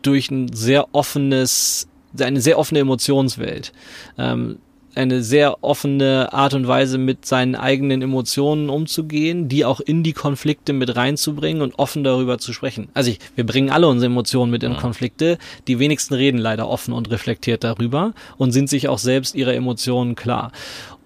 durch 0.00 0.30
ein 0.30 0.52
sehr 0.52 0.94
offenes, 0.94 1.88
eine 2.18 2.40
sehr 2.40 2.58
offene 2.58 2.80
Emotionswelt. 2.80 3.72
Ähm, 4.16 4.60
eine 4.98 5.22
sehr 5.22 5.62
offene 5.62 6.32
Art 6.32 6.54
und 6.54 6.66
Weise 6.66 6.98
mit 6.98 7.24
seinen 7.24 7.54
eigenen 7.54 8.02
Emotionen 8.02 8.68
umzugehen, 8.68 9.48
die 9.48 9.64
auch 9.64 9.80
in 9.80 10.02
die 10.02 10.12
Konflikte 10.12 10.72
mit 10.72 10.96
reinzubringen 10.96 11.62
und 11.62 11.78
offen 11.78 12.02
darüber 12.02 12.38
zu 12.38 12.52
sprechen. 12.52 12.88
Also 12.94 13.12
ich, 13.12 13.20
wir 13.36 13.46
bringen 13.46 13.70
alle 13.70 13.86
unsere 13.86 14.10
Emotionen 14.10 14.50
mit 14.50 14.62
in 14.62 14.76
Konflikte. 14.76 15.38
Die 15.68 15.78
wenigsten 15.78 16.14
reden 16.14 16.38
leider 16.38 16.68
offen 16.68 16.92
und 16.92 17.10
reflektiert 17.10 17.62
darüber 17.64 18.12
und 18.36 18.52
sind 18.52 18.68
sich 18.68 18.88
auch 18.88 18.98
selbst 18.98 19.34
ihrer 19.34 19.54
Emotionen 19.54 20.16
klar. 20.16 20.52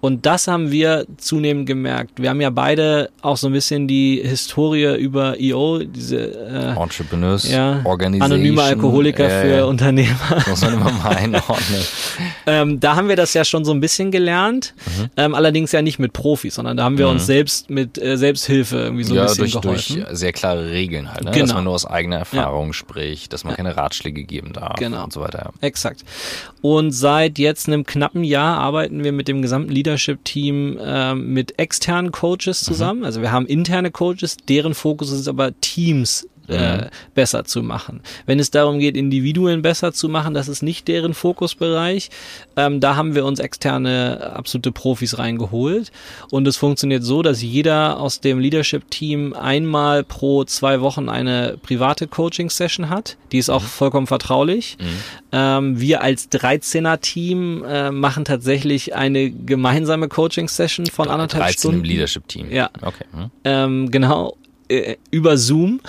Und 0.03 0.25
das 0.25 0.49
haben 0.49 0.69
wir 0.69 1.05
zunehmend 1.15 1.65
gemerkt. 1.65 2.21
Wir 2.21 2.29
haben 2.29 2.41
ja 2.41 2.49
beide 2.49 3.09
auch 3.21 3.37
so 3.37 3.47
ein 3.47 3.53
bisschen 3.53 3.87
die 3.87 4.21
Historie 4.21 4.97
über 4.97 5.39
EO, 5.39 5.79
diese 5.79 6.17
äh, 6.17 6.77
Entrepreneurs, 6.77 7.49
ja, 7.49 7.81
anonyme 7.85 8.61
Alkoholiker 8.61 9.23
äh, 9.23 9.41
für 9.41 9.65
Unternehmer. 9.65 10.43
Muss 10.45 10.59
man 10.59 10.73
immer 10.73 10.91
mal 10.91 11.07
einordnen. 11.15 11.81
ähm, 12.45 12.81
da 12.81 12.97
haben 12.97 13.07
wir 13.07 13.15
das 13.15 13.33
ja 13.33 13.45
schon 13.45 13.63
so 13.63 13.71
ein 13.71 13.79
bisschen 13.79 14.11
gelernt, 14.11 14.73
mhm. 14.87 15.09
ähm, 15.15 15.35
allerdings 15.35 15.71
ja 15.71 15.81
nicht 15.81 15.99
mit 15.99 16.11
Profis, 16.11 16.55
sondern 16.55 16.75
da 16.75 16.83
haben 16.83 16.97
wir 16.97 17.05
mhm. 17.05 17.13
uns 17.13 17.25
selbst 17.25 17.69
mit 17.69 17.97
äh, 17.97 18.17
Selbsthilfe 18.17 18.79
irgendwie 18.79 19.05
so 19.05 19.15
ja, 19.15 19.21
ein 19.21 19.27
bisschen 19.27 19.51
durch, 19.51 19.61
geholfen. 19.61 20.03
durch 20.05 20.17
sehr 20.17 20.33
klare 20.33 20.69
Regeln 20.69 21.13
halt, 21.13 21.23
ne? 21.23 21.31
genau. 21.31 21.45
dass 21.45 21.55
man 21.55 21.63
nur 21.63 21.75
aus 21.75 21.85
eigener 21.85 22.17
Erfahrung 22.17 22.67
ja. 22.67 22.73
spricht, 22.73 23.31
dass 23.31 23.45
man 23.45 23.55
keine 23.55 23.77
Ratschläge 23.77 24.25
geben 24.25 24.51
darf 24.51 24.75
genau. 24.75 25.05
und 25.05 25.13
so 25.13 25.21
weiter. 25.21 25.53
Exakt. 25.61 26.03
Und 26.61 26.91
seit 26.91 27.39
jetzt 27.39 27.69
einem 27.69 27.85
knappen 27.85 28.25
Jahr 28.25 28.57
arbeiten 28.57 29.05
wir 29.05 29.13
mit 29.13 29.29
dem 29.29 29.41
gesamten 29.41 29.71
Leader 29.71 29.92
Leadership-Team 29.93 30.77
äh, 30.79 31.15
mit 31.15 31.59
externen 31.59 32.11
Coaches 32.11 32.61
zusammen. 32.61 32.99
Mhm. 33.01 33.05
Also 33.05 33.21
wir 33.21 33.31
haben 33.31 33.45
interne 33.45 33.91
Coaches, 33.91 34.37
deren 34.49 34.73
Fokus 34.73 35.11
ist 35.11 35.27
aber 35.27 35.59
Teams 35.61 36.27
äh, 36.47 36.77
mhm. 36.77 36.85
besser 37.15 37.45
zu 37.45 37.63
machen. 37.63 38.01
Wenn 38.25 38.39
es 38.39 38.51
darum 38.51 38.79
geht, 38.79 38.97
Individuen 38.97 39.61
besser 39.61 39.93
zu 39.93 40.09
machen, 40.09 40.33
das 40.33 40.47
ist 40.47 40.61
nicht 40.61 40.87
deren 40.87 41.13
Fokusbereich. 41.13 42.09
Ähm, 42.55 42.79
da 42.79 42.95
haben 42.95 43.15
wir 43.15 43.25
uns 43.25 43.39
externe 43.39 44.33
absolute 44.35 44.71
Profis 44.71 45.17
reingeholt. 45.17 45.91
Und 46.29 46.47
es 46.47 46.57
funktioniert 46.57 47.03
so, 47.03 47.21
dass 47.21 47.41
jeder 47.41 47.99
aus 47.99 48.19
dem 48.19 48.39
Leadership-Team 48.39 49.33
einmal 49.33 50.03
pro 50.03 50.43
zwei 50.43 50.81
Wochen 50.81 51.09
eine 51.09 51.57
private 51.61 52.07
Coaching-Session 52.07 52.89
hat. 52.89 53.17
Die 53.31 53.37
ist 53.37 53.49
auch 53.49 53.61
mhm. 53.61 53.67
vollkommen 53.67 54.07
vertraulich. 54.07 54.77
Mhm. 54.79 54.85
Ähm, 55.31 55.79
wir 55.79 56.01
als 56.01 56.29
13er-Team 56.31 57.63
äh, 57.65 57.91
machen 57.91 58.25
tatsächlich 58.25 58.95
eine 58.95 59.31
gemeinsame 59.31 60.07
Coaching-Session 60.07 60.87
von 60.87 61.09
anderthalb 61.09 61.43
13 61.43 61.59
Stunden. 61.59 61.77
im 61.79 61.83
Leadership-Team. 61.85 62.51
Ja. 62.51 62.69
Okay. 62.81 63.05
Mhm. 63.13 63.31
Ähm, 63.43 63.91
genau 63.91 64.37
äh, 64.73 64.97
über 65.11 65.37
Zoom. 65.37 65.81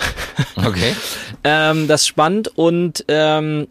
Okay. 0.55 0.95
ähm, 1.43 1.87
das 1.87 2.01
ist 2.01 2.07
spannend 2.07 2.51
und 2.55 3.05
ähm, 3.07 3.67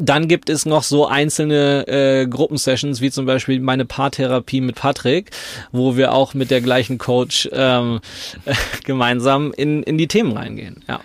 dann 0.00 0.28
gibt 0.28 0.48
es 0.48 0.64
noch 0.64 0.82
so 0.82 1.06
einzelne 1.06 1.86
äh, 1.88 2.26
Gruppensessions, 2.26 3.00
wie 3.00 3.10
zum 3.10 3.26
Beispiel 3.26 3.60
meine 3.60 3.84
Paartherapie 3.84 4.60
mit 4.60 4.76
Patrick, 4.76 5.30
wo 5.72 5.96
wir 5.96 6.12
auch 6.12 6.34
mit 6.34 6.50
der 6.50 6.60
gleichen 6.60 6.98
Coach 6.98 7.48
ähm, 7.52 8.00
äh, 8.44 8.54
gemeinsam 8.84 9.52
in, 9.56 9.82
in 9.82 9.98
die 9.98 10.06
Themen 10.06 10.36
reingehen. 10.36 10.84
Ja. 10.88 11.00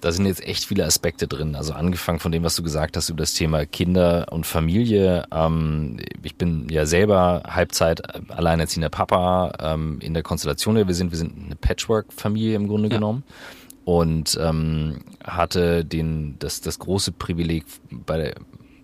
Da 0.00 0.12
sind 0.12 0.26
jetzt 0.26 0.44
echt 0.44 0.64
viele 0.64 0.84
Aspekte 0.84 1.26
drin. 1.26 1.56
Also 1.56 1.72
angefangen 1.72 2.20
von 2.20 2.30
dem, 2.30 2.44
was 2.44 2.54
du 2.54 2.62
gesagt 2.62 2.96
hast 2.96 3.08
über 3.08 3.18
das 3.18 3.34
Thema 3.34 3.66
Kinder 3.66 4.26
und 4.30 4.46
Familie. 4.46 5.24
Ähm, 5.32 5.98
ich 6.22 6.36
bin 6.36 6.68
ja 6.68 6.86
selber 6.86 7.42
Halbzeit 7.46 8.30
alleinerziehender 8.30 8.90
Papa 8.90 9.52
ähm, 9.60 9.98
in 10.00 10.14
der 10.14 10.22
Konstellation, 10.22 10.76
der 10.76 10.86
wir 10.86 10.94
sind. 10.94 11.10
Wir 11.10 11.18
sind 11.18 11.34
eine 11.44 11.56
Patchwork-Familie 11.56 12.54
im 12.54 12.68
Grunde 12.68 12.88
ja. 12.88 12.96
genommen 12.96 13.24
und 13.84 14.38
ähm, 14.40 15.00
hatte 15.24 15.84
den, 15.84 16.38
das, 16.38 16.60
das 16.60 16.78
große 16.78 17.10
Privileg 17.10 17.64
bei 17.90 18.18
der, 18.18 18.34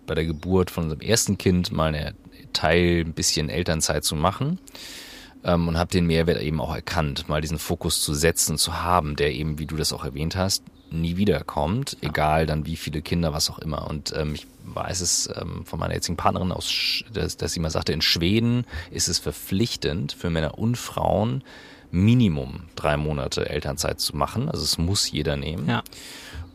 bei 0.07 0.15
der 0.15 0.25
Geburt 0.25 0.71
von 0.71 0.85
unserem 0.85 1.01
ersten 1.01 1.37
Kind 1.37 1.71
mal 1.71 1.93
eine 1.93 2.15
Teil 2.53 3.03
ein 3.05 3.13
bisschen 3.13 3.49
Elternzeit 3.49 4.03
zu 4.03 4.15
machen 4.15 4.59
ähm, 5.43 5.67
und 5.67 5.77
habe 5.77 5.91
den 5.91 6.07
Mehrwert 6.07 6.41
eben 6.41 6.59
auch 6.59 6.73
erkannt, 6.73 7.29
mal 7.29 7.39
diesen 7.39 7.59
Fokus 7.59 8.01
zu 8.01 8.13
setzen, 8.13 8.57
zu 8.57 8.81
haben, 8.81 9.15
der 9.15 9.33
eben, 9.33 9.59
wie 9.59 9.67
du 9.67 9.77
das 9.77 9.93
auch 9.93 10.03
erwähnt 10.03 10.35
hast, 10.35 10.63
nie 10.91 11.17
wiederkommt, 11.17 11.97
egal 12.01 12.45
dann 12.45 12.65
wie 12.65 12.75
viele 12.75 13.01
Kinder, 13.01 13.33
was 13.33 13.49
auch 13.49 13.59
immer. 13.59 13.87
Und 13.89 14.13
ähm, 14.15 14.35
ich 14.35 14.47
weiß 14.63 15.01
es 15.01 15.29
ähm, 15.35 15.65
von 15.65 15.79
meiner 15.79 15.93
jetzigen 15.93 16.17
Partnerin 16.17 16.51
aus, 16.51 17.03
dass, 17.13 17.37
dass 17.37 17.53
sie 17.53 17.59
mal 17.59 17.69
sagte, 17.69 17.93
in 17.93 18.01
Schweden 18.01 18.65
ist 18.91 19.07
es 19.07 19.19
verpflichtend 19.19 20.13
für 20.13 20.29
Männer 20.29 20.57
und 20.57 20.77
Frauen, 20.77 21.43
Minimum 21.91 22.63
drei 22.75 22.97
Monate 22.97 23.49
Elternzeit 23.49 23.99
zu 23.99 24.15
machen. 24.15 24.49
Also 24.49 24.63
es 24.63 24.77
muss 24.77 25.11
jeder 25.11 25.37
nehmen. 25.37 25.69
Ja. 25.69 25.83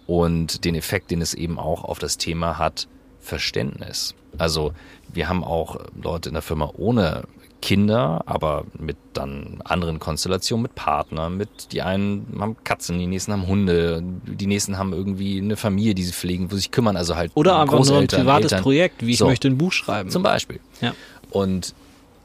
Und 0.06 0.64
den 0.64 0.74
Effekt, 0.74 1.10
den 1.10 1.22
es 1.22 1.34
eben 1.34 1.58
auch 1.58 1.84
auf 1.84 1.98
das 1.98 2.18
Thema 2.18 2.58
hat, 2.58 2.88
Verständnis. 3.20 4.14
Also 4.38 4.72
wir 5.12 5.28
haben 5.28 5.44
auch 5.44 5.78
Leute 6.00 6.30
in 6.30 6.34
der 6.34 6.42
Firma 6.42 6.70
ohne 6.76 7.24
Kinder, 7.61 8.22
aber 8.26 8.64
mit 8.78 8.96
dann 9.12 9.61
anderen 9.64 9.98
Konstellationen, 9.98 10.62
mit 10.62 10.74
Partnern, 10.74 11.36
mit 11.36 11.72
die 11.72 11.82
einen 11.82 12.26
haben 12.38 12.56
Katzen, 12.64 12.98
die 12.98 13.06
nächsten 13.06 13.32
haben 13.32 13.46
Hunde, 13.46 14.02
die 14.02 14.46
nächsten 14.46 14.78
haben 14.78 14.92
irgendwie 14.92 15.38
eine 15.38 15.56
Familie, 15.56 15.94
die 15.94 16.02
sie 16.02 16.12
pflegen, 16.12 16.50
wo 16.50 16.54
sie 16.54 16.62
sich 16.62 16.70
kümmern, 16.70 16.96
also 16.96 17.16
halt 17.16 17.32
Oder 17.34 17.61
einfach 17.61 17.84
nur 17.84 17.98
ein 17.98 18.06
privates 18.06 18.52
Eltern. 18.52 18.62
Projekt, 18.62 19.04
wie 19.04 19.12
ich 19.12 19.18
so, 19.18 19.26
möchte 19.26 19.48
ein 19.48 19.58
Buch 19.58 19.72
schreiben. 19.72 20.11
Zum 20.11 20.22
Beispiel. 20.22 20.61
Ja. 20.80 20.94
Und 21.30 21.74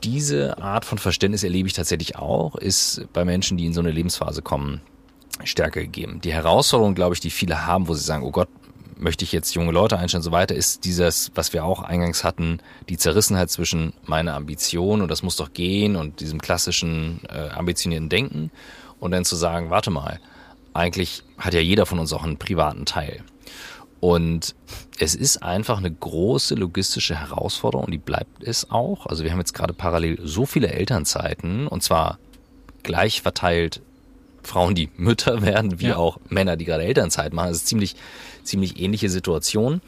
diese 0.03 0.57
Art 0.59 0.85
von 0.85 0.97
Verständnis 0.97 1.43
erlebe 1.43 1.67
ich 1.67 1.73
tatsächlich 1.73 2.15
auch, 2.15 2.55
ist 2.55 3.07
bei 3.13 3.25
Menschen, 3.25 3.57
die 3.57 3.65
in 3.65 3.73
so 3.73 3.81
eine 3.81 3.91
Lebensphase 3.91 4.41
kommen, 4.41 4.81
stärker 5.43 5.81
gegeben. 5.81 6.21
Die 6.23 6.31
Herausforderung, 6.31 6.95
glaube 6.95 7.15
ich, 7.15 7.19
die 7.19 7.29
viele 7.29 7.65
haben, 7.65 7.87
wo 7.87 7.93
sie 7.93 8.03
sagen, 8.03 8.23
oh 8.23 8.31
Gott, 8.31 8.47
möchte 8.97 9.23
ich 9.23 9.31
jetzt 9.31 9.53
junge 9.55 9.71
Leute 9.71 9.97
einstellen 9.97 10.19
und 10.19 10.25
so 10.25 10.31
weiter, 10.31 10.55
ist 10.55 10.85
dieses, 10.85 11.31
was 11.35 11.53
wir 11.53 11.65
auch 11.65 11.81
eingangs 11.81 12.23
hatten, 12.23 12.59
die 12.89 12.97
Zerrissenheit 12.97 13.49
zwischen 13.49 13.93
meiner 14.03 14.35
Ambition 14.35 15.01
und 15.01 15.09
das 15.09 15.23
muss 15.23 15.35
doch 15.35 15.53
gehen 15.53 15.95
und 15.95 16.19
diesem 16.19 16.41
klassischen 16.41 17.21
äh, 17.29 17.49
ambitionierten 17.49 18.09
Denken 18.09 18.51
und 18.99 19.11
dann 19.11 19.25
zu 19.25 19.35
sagen, 19.35 19.69
warte 19.69 19.91
mal, 19.91 20.19
eigentlich 20.73 21.23
hat 21.37 21.53
ja 21.53 21.59
jeder 21.59 21.85
von 21.85 21.99
uns 21.99 22.11
auch 22.13 22.23
einen 22.23 22.37
privaten 22.37 22.85
Teil. 22.85 23.23
Und 23.99 24.55
es 24.99 25.15
ist 25.15 25.41
einfach 25.41 25.77
eine 25.77 25.91
große 25.91 26.55
logistische 26.55 27.15
Herausforderung 27.15 27.85
und 27.85 27.91
die 27.91 27.97
bleibt 27.97 28.43
es 28.43 28.69
auch. 28.69 29.07
Also 29.07 29.23
wir 29.23 29.31
haben 29.31 29.39
jetzt 29.39 29.53
gerade 29.53 29.73
parallel 29.73 30.19
so 30.23 30.45
viele 30.45 30.67
Elternzeiten 30.67 31.67
und 31.67 31.81
zwar 31.81 32.19
gleich 32.83 33.21
verteilt 33.21 33.81
Frauen, 34.47 34.75
die 34.75 34.89
Mütter 34.97 35.41
werden, 35.41 35.79
wie 35.79 35.87
ja. 35.87 35.97
auch 35.97 36.19
Männer, 36.29 36.55
die 36.57 36.65
gerade 36.65 36.83
Elternzeit 36.83 37.33
machen. 37.33 37.49
Das 37.49 37.57
ist 37.57 37.67
ziemlich, 37.67 37.95
ziemlich 38.43 38.79
ähnliche 38.79 39.09
Situation. 39.09 39.81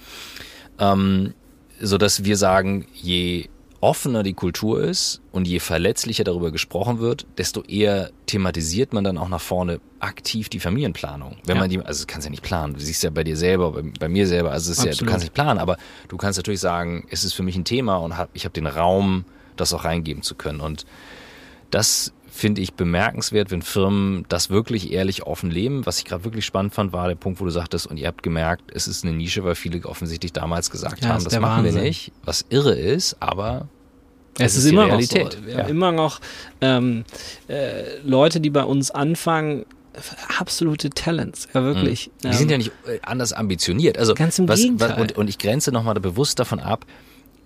Ähm, 0.79 1.33
so 1.79 1.97
dass 1.97 2.23
wir 2.23 2.37
sagen, 2.37 2.87
je 2.93 3.49
offener 3.79 4.23
die 4.23 4.33
Kultur 4.33 4.81
ist 4.81 5.21
und 5.31 5.47
je 5.47 5.59
verletzlicher 5.59 6.23
darüber 6.23 6.51
gesprochen 6.51 6.99
wird, 6.99 7.27
desto 7.37 7.61
eher 7.61 8.11
thematisiert 8.25 8.93
man 8.93 9.03
dann 9.03 9.17
auch 9.17 9.29
nach 9.29 9.41
vorne 9.41 9.79
aktiv 9.99 10.49
die 10.49 10.59
Familienplanung. 10.59 11.37
Wenn 11.45 11.57
ja. 11.57 11.61
man 11.61 11.69
die, 11.69 11.79
also 11.79 12.03
du 12.03 12.11
kannst 12.11 12.25
ja 12.25 12.31
nicht 12.31 12.43
planen, 12.43 12.73
du 12.73 12.79
siehst 12.79 13.03
ja 13.03 13.11
bei 13.11 13.23
dir 13.23 13.37
selber, 13.37 13.71
bei, 13.71 13.83
bei 13.99 14.09
mir 14.09 14.27
selber, 14.27 14.51
also 14.51 14.71
es 14.71 14.79
ist 14.79 14.85
ja, 14.85 14.93
du 14.93 15.05
kannst 15.05 15.25
nicht 15.25 15.33
planen, 15.33 15.59
aber 15.59 15.77
du 16.07 16.17
kannst 16.17 16.37
natürlich 16.37 16.59
sagen, 16.59 17.05
es 17.11 17.23
ist 17.23 17.33
für 17.33 17.43
mich 17.43 17.55
ein 17.55 17.65
Thema 17.65 17.97
und 17.97 18.17
hab, 18.17 18.29
ich 18.33 18.45
habe 18.45 18.53
den 18.53 18.67
Raum, 18.67 19.25
das 19.55 19.73
auch 19.73 19.85
reingeben 19.85 20.23
zu 20.23 20.35
können. 20.35 20.59
Und 20.59 20.85
das 21.69 22.13
finde 22.37 22.61
ich 22.61 22.73
bemerkenswert, 22.73 23.51
wenn 23.51 23.61
Firmen 23.61 24.25
das 24.29 24.49
wirklich 24.49 24.91
ehrlich 24.91 25.23
offen 25.23 25.49
leben. 25.49 25.85
Was 25.85 25.97
ich 25.99 26.05
gerade 26.05 26.23
wirklich 26.23 26.45
spannend 26.45 26.73
fand, 26.73 26.93
war 26.93 27.07
der 27.07 27.15
Punkt, 27.15 27.41
wo 27.41 27.45
du 27.45 27.51
sagtest, 27.51 27.87
und 27.87 27.97
ihr 27.97 28.07
habt 28.07 28.21
gemerkt, 28.23 28.71
es 28.73 28.87
ist 28.87 29.03
eine 29.03 29.13
Nische, 29.13 29.43
weil 29.43 29.55
viele 29.55 29.83
offensichtlich 29.85 30.33
damals 30.33 30.69
gesagt 30.69 31.03
ja, 31.03 31.09
haben, 31.09 31.23
das 31.23 31.33
machen 31.39 31.65
Wahnsinn. 31.65 31.75
wir 31.75 31.81
nicht. 31.81 32.11
Was 32.23 32.45
irre 32.49 32.75
ist, 32.75 33.17
aber 33.19 33.67
es, 34.35 34.51
es 34.51 34.57
ist, 34.57 34.65
ist 34.65 34.71
immer 34.71 34.85
Realität. 34.85 35.23
noch 35.23 35.31
so. 35.31 35.45
Wir 35.45 35.53
ja. 35.53 35.59
haben 35.59 35.69
immer 35.69 35.91
noch 35.91 36.21
ähm, 36.61 37.05
äh, 37.47 37.97
Leute, 38.03 38.39
die 38.39 38.51
bei 38.51 38.63
uns 38.63 38.91
anfangen, 38.91 39.65
absolute 40.37 40.91
Talents, 40.91 41.47
ja 41.53 41.63
wirklich. 41.63 42.07
Mhm. 42.07 42.11
Die 42.21 42.27
ähm, 42.27 42.33
sind 42.33 42.51
ja 42.51 42.57
nicht 42.57 42.71
äh, 42.85 42.99
anders 43.01 43.33
ambitioniert. 43.33 43.97
Also 43.97 44.13
ganz 44.13 44.37
im 44.37 44.47
was, 44.47 44.59
Gegenteil. 44.59 44.91
Was, 44.91 44.97
und, 44.99 45.17
und 45.17 45.27
ich 45.27 45.39
grenze 45.39 45.71
nochmal 45.71 45.95
bewusst 45.95 46.37
davon 46.37 46.59
ab, 46.59 46.85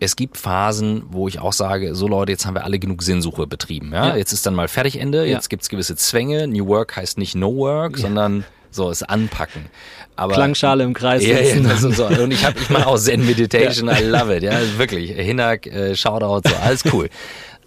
es 0.02 0.16
gibt 0.16 0.38
Phasen, 0.38 1.04
wo 1.12 1.28
ich 1.28 1.40
auch 1.40 1.54
sage, 1.54 1.94
so 1.94 2.08
Leute, 2.08 2.32
jetzt 2.32 2.48
haben 2.48 2.56
wir 2.56 2.64
alle 2.64 2.80
genug 2.80 3.04
Sinnsuche 3.04 3.46
betrieben. 3.46 3.92
Ja? 3.94 4.08
ja. 4.08 4.16
Jetzt 4.16 4.34
ist 4.34 4.44
dann 4.48 4.56
mal 4.56 4.68
Fertigende, 4.68 5.26
jetzt 5.26 5.46
ja. 5.46 5.50
gibt's 5.50 5.70
gewisse 5.70 5.96
Zwänge. 5.96 6.48
New 6.48 6.66
Work 6.66 6.96
heißt 6.98 7.20
nicht 7.20 7.36
No 7.36 7.56
Work, 7.56 7.98
ja. 7.98 8.02
sondern 8.02 8.44
so 8.72 8.90
es 8.90 9.04
anpacken. 9.04 9.68
Aber, 10.16 10.34
Klangschale 10.34 10.84
im 10.86 10.96
Kreis 10.96 11.24
ja, 11.24 11.40
ja, 11.40 11.76
so, 11.76 11.92
so. 11.92 12.08
Und 12.08 12.32
ich, 12.32 12.44
hab, 12.44 12.60
ich 12.60 12.72
mache 12.72 12.88
auch 12.88 12.98
Zen 12.98 13.28
Meditation, 13.28 13.90
I 13.90 14.04
love 14.04 14.36
it. 14.36 14.42
Ja, 14.42 14.60
wirklich. 14.78 15.12
Hinak, 15.12 15.68
äh, 15.68 15.96
Shoutout, 15.96 16.50
so, 16.50 16.56
alles 16.56 16.84
cool. 16.92 17.08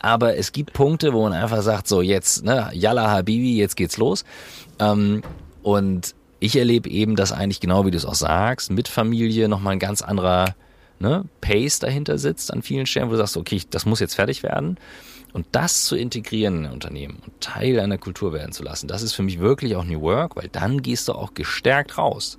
Aber 0.01 0.37
es 0.37 0.51
gibt 0.51 0.73
Punkte, 0.73 1.13
wo 1.13 1.23
man 1.23 1.35
einfach 1.35 1.63
sagt, 1.63 1.87
so 1.87 2.03
jetzt, 2.03 2.45
ne, 2.45 2.69
Yalla 2.73 3.13
Habibi, 3.13 3.57
jetzt 3.57 3.77
geht's 3.77 3.97
los. 3.97 4.25
Ähm, 4.81 5.23
und 5.63 6.17
ich 6.41 6.57
erlebe 6.57 6.91
eben, 6.91 7.15
dass 7.15 7.31
eigentlich 7.31 7.61
genau 7.61 7.87
wie 7.87 7.93
du 7.93 7.97
es 7.97 8.05
auch 8.05 8.17
sagst, 8.17 8.73
mit 8.73 8.89
Familie 8.89 9.49
nochmal 9.49 9.75
ein 9.75 9.79
ganz 9.79 10.03
anderer 10.03 10.57
ne, 11.05 11.25
Pace 11.41 11.79
dahinter 11.79 12.19
sitzt 12.19 12.53
an 12.53 12.63
vielen 12.63 12.87
Stellen, 12.87 13.09
wo 13.09 13.13
du 13.13 13.19
sagst, 13.19 13.37
okay, 13.37 13.61
das 13.71 13.87
muss 13.87 14.01
jetzt 14.01 14.15
fertig 14.15 14.43
werden. 14.43 14.79
Und 15.33 15.47
das 15.51 15.85
zu 15.85 15.97
integrieren 15.97 16.59
in 16.59 16.67
ein 16.67 16.73
Unternehmen 16.73 17.19
und 17.25 17.41
Teil 17.41 17.81
einer 17.81 17.99
Kultur 17.99 18.33
werden 18.33 18.53
zu 18.53 18.63
lassen, 18.63 18.87
das 18.87 19.03
ist 19.03 19.15
für 19.15 19.25
mich 19.25 19.41
wirklich 19.41 19.75
auch 19.75 19.85
New 19.85 20.01
Work, 20.01 20.37
weil 20.37 20.49
dann 20.49 20.81
gehst 20.81 21.09
du 21.09 21.13
auch 21.13 21.35
gestärkt 21.35 21.99
raus. 21.99 22.39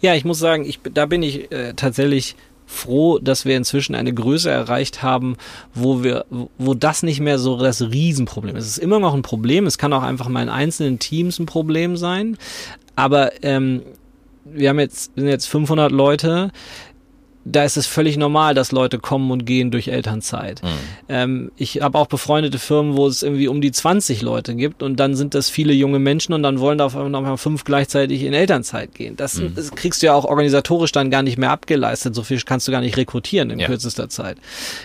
Ja, 0.00 0.14
ich 0.14 0.24
muss 0.24 0.38
sagen, 0.38 0.64
ich, 0.64 0.78
da 0.94 1.06
bin 1.06 1.24
ich 1.24 1.50
äh, 1.50 1.74
tatsächlich 1.74 2.36
froh, 2.64 3.18
dass 3.18 3.46
wir 3.46 3.56
inzwischen 3.56 3.96
eine 3.96 4.12
Größe 4.12 4.48
erreicht 4.48 5.02
haben, 5.02 5.36
wo 5.74 6.04
wir, 6.04 6.24
wo 6.56 6.74
das 6.74 7.02
nicht 7.02 7.20
mehr 7.20 7.38
so 7.38 7.58
das 7.58 7.82
Riesenproblem 7.82 8.54
ist. 8.56 8.64
Es 8.64 8.70
ist 8.72 8.78
immer 8.78 9.00
noch 9.00 9.14
ein 9.14 9.22
Problem. 9.22 9.66
Es 9.66 9.78
kann 9.78 9.92
auch 9.92 10.02
einfach 10.02 10.28
mal 10.28 10.42
in 10.42 10.48
einzelnen 10.48 11.00
Teams 11.00 11.40
ein 11.40 11.46
Problem 11.46 11.96
sein. 11.96 12.36
Aber 12.94 13.32
ähm, 13.42 13.82
wir 14.44 14.68
haben 14.68 14.78
jetzt 14.78 15.12
sind 15.16 15.28
jetzt 15.28 15.46
500 15.46 15.90
Leute 15.90 16.52
da 17.48 17.64
ist 17.64 17.76
es 17.76 17.86
völlig 17.86 18.16
normal, 18.16 18.54
dass 18.54 18.72
Leute 18.72 18.98
kommen 18.98 19.30
und 19.30 19.46
gehen 19.46 19.70
durch 19.70 19.88
Elternzeit. 19.88 20.62
Mhm. 20.62 20.68
Ähm, 21.08 21.52
ich 21.56 21.80
habe 21.80 21.96
auch 21.96 22.08
befreundete 22.08 22.58
Firmen, 22.58 22.96
wo 22.96 23.06
es 23.06 23.22
irgendwie 23.22 23.46
um 23.46 23.60
die 23.60 23.70
20 23.70 24.20
Leute 24.22 24.56
gibt 24.56 24.82
und 24.82 24.96
dann 24.98 25.14
sind 25.14 25.34
das 25.34 25.48
viele 25.48 25.72
junge 25.72 26.00
Menschen 26.00 26.32
und 26.32 26.42
dann 26.42 26.58
wollen 26.58 26.78
da 26.78 26.86
auf 26.86 26.96
einmal 26.96 27.36
fünf 27.36 27.62
gleichzeitig 27.62 28.24
in 28.24 28.32
Elternzeit 28.32 28.94
gehen. 28.94 29.16
Das, 29.16 29.38
mhm. 29.38 29.54
das, 29.54 29.70
kriegst 29.70 30.02
du 30.02 30.06
ja 30.06 30.14
auch 30.14 30.24
organisatorisch 30.24 30.90
dann 30.90 31.10
gar 31.10 31.22
nicht 31.22 31.38
mehr 31.38 31.50
abgeleistet. 31.50 32.16
So 32.16 32.24
viel 32.24 32.40
kannst 32.40 32.66
du 32.66 32.72
gar 32.72 32.80
nicht 32.80 32.96
rekrutieren 32.96 33.50
in 33.50 33.60
ja. 33.60 33.66
kürzester 33.66 34.08
Zeit. 34.08 34.38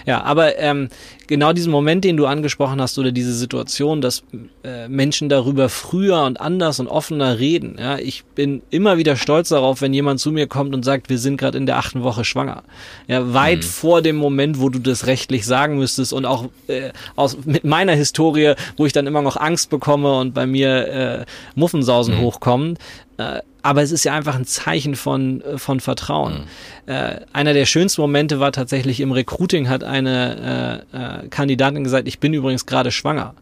Ja, 0.05 0.21
aber 0.23 0.59
ähm, 0.59 0.89
genau 1.31 1.53
diesen 1.53 1.71
Moment, 1.71 2.03
den 2.03 2.17
du 2.17 2.25
angesprochen 2.25 2.81
hast 2.81 2.99
oder 2.99 3.13
diese 3.13 3.33
Situation, 3.33 4.01
dass 4.01 4.23
äh, 4.65 4.89
Menschen 4.89 5.29
darüber 5.29 5.69
früher 5.69 6.25
und 6.25 6.41
anders 6.41 6.81
und 6.81 6.89
offener 6.89 7.39
reden. 7.39 7.77
Ja, 7.79 7.97
ich 7.97 8.25
bin 8.35 8.61
immer 8.69 8.97
wieder 8.97 9.15
stolz 9.15 9.47
darauf, 9.47 9.79
wenn 9.81 9.93
jemand 9.93 10.19
zu 10.19 10.33
mir 10.33 10.47
kommt 10.47 10.75
und 10.75 10.83
sagt, 10.83 11.09
wir 11.09 11.17
sind 11.17 11.37
gerade 11.37 11.57
in 11.57 11.65
der 11.65 11.77
achten 11.77 12.03
Woche 12.03 12.25
schwanger. 12.25 12.63
Ja, 13.07 13.33
weit 13.33 13.59
mhm. 13.59 13.63
vor 13.63 14.01
dem 14.01 14.17
Moment, 14.17 14.59
wo 14.59 14.67
du 14.67 14.79
das 14.79 15.07
rechtlich 15.07 15.45
sagen 15.45 15.77
müsstest 15.77 16.11
und 16.11 16.25
auch 16.25 16.49
äh, 16.67 16.91
aus 17.15 17.37
mit 17.45 17.63
meiner 17.63 17.95
Historie, 17.95 18.55
wo 18.75 18.85
ich 18.85 18.91
dann 18.91 19.07
immer 19.07 19.21
noch 19.21 19.37
Angst 19.37 19.69
bekomme 19.69 20.19
und 20.19 20.33
bei 20.33 20.45
mir 20.45 20.87
äh, 20.89 21.25
Muffensausen 21.55 22.15
mhm. 22.15 22.21
hochkommen. 22.21 22.77
Äh, 23.17 23.39
aber 23.63 23.81
es 23.81 23.91
ist 23.91 24.03
ja 24.03 24.13
einfach 24.13 24.35
ein 24.35 24.45
Zeichen 24.45 24.95
von, 24.95 25.41
äh, 25.41 25.57
von 25.57 25.79
Vertrauen. 25.79 26.45
Mhm. 26.85 26.93
Äh, 26.93 27.21
einer 27.33 27.53
der 27.53 27.65
schönsten 27.65 28.01
Momente 28.01 28.39
war 28.39 28.51
tatsächlich 28.51 28.99
im 28.99 29.11
Recruiting, 29.11 29.69
hat 29.69 29.83
eine 29.83 30.85
äh, 30.93 31.25
äh, 31.25 31.27
Kandidatin 31.29 31.83
gesagt, 31.83 32.07
ich 32.07 32.19
bin 32.19 32.33
übrigens 32.33 32.65
gerade 32.65 32.91
schwanger. 32.91 33.33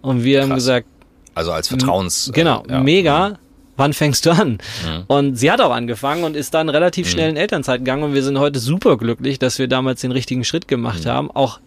Und 0.00 0.24
wir 0.24 0.40
Krass. 0.40 0.48
haben 0.48 0.54
gesagt, 0.56 0.86
also 1.34 1.52
als 1.52 1.68
Vertrauens. 1.68 2.30
Genau, 2.32 2.62
äh, 2.68 2.72
ja. 2.72 2.80
mega 2.80 3.38
wann 3.76 3.92
fängst 3.92 4.26
du 4.26 4.30
an? 4.30 4.50
Mhm. 4.50 5.04
Und 5.06 5.36
sie 5.36 5.50
hat 5.50 5.60
auch 5.60 5.72
angefangen 5.72 6.24
und 6.24 6.36
ist 6.36 6.54
dann 6.54 6.68
relativ 6.68 7.08
schnell 7.08 7.30
in 7.30 7.36
Elternzeit 7.36 7.80
gegangen 7.80 8.02
und 8.04 8.14
wir 8.14 8.22
sind 8.22 8.38
heute 8.38 8.58
super 8.58 8.96
glücklich, 8.96 9.38
dass 9.38 9.58
wir 9.58 9.68
damals 9.68 10.00
den 10.00 10.12
richtigen 10.12 10.44
Schritt 10.44 10.68
gemacht 10.68 11.04
mhm. 11.04 11.08
haben. 11.08 11.30
Auch 11.30 11.60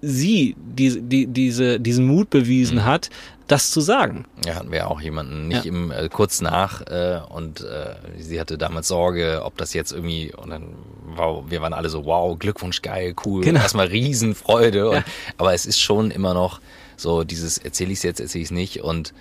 sie 0.00 0.54
die, 0.58 1.00
die, 1.00 1.26
diese, 1.26 1.80
diesen 1.80 2.06
Mut 2.06 2.30
bewiesen 2.30 2.78
mhm. 2.78 2.84
hat, 2.84 3.10
das 3.48 3.70
zu 3.70 3.80
sagen. 3.80 4.26
Ja, 4.44 4.56
hatten 4.56 4.70
wir 4.70 4.90
auch 4.90 5.00
jemanden, 5.00 5.48
nicht 5.48 5.64
ja. 5.64 5.70
im, 5.70 5.90
äh, 5.90 6.08
kurz 6.08 6.40
nach 6.40 6.82
äh, 6.82 7.20
und 7.30 7.62
äh, 7.62 7.94
sie 8.18 8.38
hatte 8.38 8.58
damals 8.58 8.88
Sorge, 8.88 9.40
ob 9.42 9.56
das 9.56 9.72
jetzt 9.72 9.92
irgendwie 9.92 10.32
und 10.34 10.50
dann 10.50 10.74
war, 11.04 11.50
wir 11.50 11.62
waren 11.62 11.72
alle 11.72 11.88
so, 11.88 12.04
wow, 12.04 12.38
Glückwunsch, 12.38 12.82
geil, 12.82 13.14
cool, 13.24 13.42
genau. 13.42 13.60
erstmal 13.60 13.86
Riesenfreude. 13.86 14.90
Und, 14.90 14.96
ja. 14.96 15.04
Aber 15.38 15.54
es 15.54 15.66
ist 15.66 15.80
schon 15.80 16.10
immer 16.10 16.34
noch 16.34 16.60
so 16.96 17.24
dieses, 17.24 17.58
erzähle 17.58 17.92
ich 17.92 17.98
es 17.98 18.02
jetzt, 18.02 18.20
erzähle 18.20 18.42
ich 18.42 18.48
es 18.48 18.52
nicht 18.52 18.82
und 18.82 19.14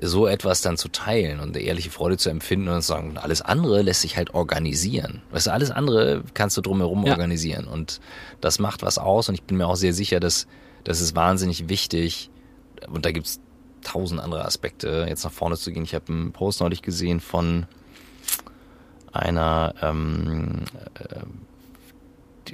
so 0.00 0.26
etwas 0.26 0.60
dann 0.60 0.76
zu 0.76 0.88
teilen 0.88 1.40
und 1.40 1.56
ehrliche 1.56 1.90
Freude 1.90 2.16
zu 2.16 2.30
empfinden 2.30 2.68
und 2.68 2.82
zu 2.82 2.88
sagen, 2.88 3.18
alles 3.18 3.42
andere 3.42 3.82
lässt 3.82 4.02
sich 4.02 4.16
halt 4.16 4.34
organisieren. 4.34 5.22
Weißt 5.32 5.48
du, 5.48 5.52
alles 5.52 5.70
andere 5.70 6.22
kannst 6.34 6.56
du 6.56 6.60
drumherum 6.60 7.04
ja. 7.04 7.12
organisieren 7.12 7.66
und 7.66 8.00
das 8.40 8.58
macht 8.58 8.82
was 8.82 8.98
aus 8.98 9.28
und 9.28 9.34
ich 9.34 9.42
bin 9.42 9.56
mir 9.56 9.66
auch 9.66 9.76
sehr 9.76 9.92
sicher, 9.92 10.20
dass 10.20 10.46
das 10.84 11.00
ist 11.00 11.16
wahnsinnig 11.16 11.68
wichtig 11.68 12.30
und 12.88 13.04
da 13.04 13.12
gibt's 13.12 13.40
tausend 13.82 14.20
andere 14.20 14.44
Aspekte, 14.44 15.06
jetzt 15.08 15.24
nach 15.24 15.32
vorne 15.32 15.56
zu 15.56 15.72
gehen. 15.72 15.84
Ich 15.84 15.94
habe 15.94 16.12
einen 16.12 16.32
Post 16.32 16.60
neulich 16.60 16.82
gesehen 16.82 17.20
von 17.20 17.66
einer 19.12 19.74
ähm, 19.82 20.62
äh, 20.94 21.20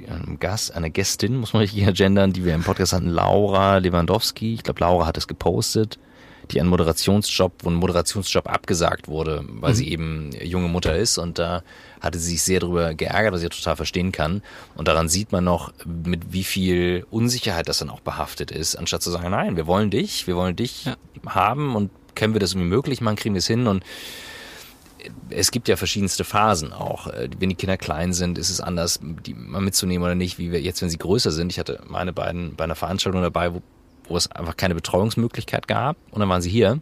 einem 0.09 0.39
Gast, 0.39 0.75
einer 0.75 0.89
Gästin, 0.89 1.37
muss 1.37 1.53
man 1.53 1.61
richtig 1.61 1.85
gendern, 1.95 2.33
die 2.33 2.43
wir 2.43 2.53
im 2.53 2.63
Podcast 2.63 2.91
hatten, 2.91 3.07
Laura 3.07 3.77
Lewandowski. 3.77 4.53
Ich 4.53 4.63
glaube, 4.63 4.81
Laura 4.81 5.05
hat 5.05 5.17
es 5.17 5.27
gepostet 5.27 5.99
die 6.47 6.59
einen 6.59 6.69
Moderationsjob, 6.69 7.53
wo 7.63 7.69
ein 7.69 7.75
Moderationsjob 7.75 8.49
abgesagt 8.49 9.07
wurde, 9.07 9.43
weil 9.47 9.71
mhm. 9.71 9.75
sie 9.75 9.89
eben 9.89 10.29
junge 10.41 10.67
Mutter 10.67 10.95
ist 10.95 11.17
und 11.17 11.39
da 11.39 11.63
hatte 12.01 12.19
sie 12.19 12.31
sich 12.31 12.43
sehr 12.43 12.59
darüber 12.59 12.93
geärgert, 12.93 13.33
was 13.33 13.43
ich 13.43 13.49
total 13.49 13.75
verstehen 13.75 14.11
kann. 14.11 14.41
Und 14.75 14.87
daran 14.87 15.09
sieht 15.09 15.31
man 15.31 15.43
noch, 15.43 15.73
mit 15.85 16.33
wie 16.33 16.43
viel 16.43 17.05
Unsicherheit 17.09 17.67
das 17.67 17.79
dann 17.79 17.89
auch 17.89 18.01
behaftet 18.01 18.51
ist, 18.51 18.75
anstatt 18.75 19.01
zu 19.01 19.11
sagen, 19.11 19.31
nein, 19.31 19.55
wir 19.55 19.67
wollen 19.67 19.89
dich, 19.89 20.27
wir 20.27 20.35
wollen 20.35 20.55
dich 20.55 20.85
ja. 20.85 20.95
haben 21.25 21.75
und 21.75 21.89
können 22.15 22.33
wir 22.33 22.39
das 22.39 22.51
irgendwie 22.51 22.69
möglich 22.69 23.01
machen, 23.01 23.15
kriegen 23.15 23.35
wir 23.35 23.39
es 23.39 23.47
hin 23.47 23.67
und 23.67 23.83
es 25.29 25.51
gibt 25.51 25.67
ja 25.67 25.75
verschiedenste 25.75 26.23
Phasen 26.23 26.73
auch. 26.73 27.07
Wenn 27.37 27.49
die 27.49 27.55
Kinder 27.55 27.77
klein 27.77 28.13
sind, 28.13 28.37
ist 28.37 28.49
es 28.49 28.61
anders, 28.61 28.99
die 29.01 29.33
mal 29.33 29.61
mitzunehmen 29.61 30.03
oder 30.03 30.15
nicht, 30.15 30.39
wie 30.39 30.51
wir 30.51 30.61
jetzt, 30.61 30.81
wenn 30.81 30.89
sie 30.89 30.97
größer 30.97 31.31
sind. 31.31 31.51
Ich 31.51 31.59
hatte 31.59 31.79
meine 31.87 32.13
beiden 32.13 32.55
bei 32.55 32.63
einer 32.63 32.75
Veranstaltung 32.75 33.21
dabei, 33.21 33.53
wo 33.53 33.61
wo 34.07 34.17
es 34.17 34.31
einfach 34.31 34.57
keine 34.57 34.75
Betreuungsmöglichkeit 34.75 35.67
gab. 35.67 35.97
Und 36.11 36.19
dann 36.19 36.29
waren 36.29 36.41
sie 36.41 36.49
hier. 36.49 36.79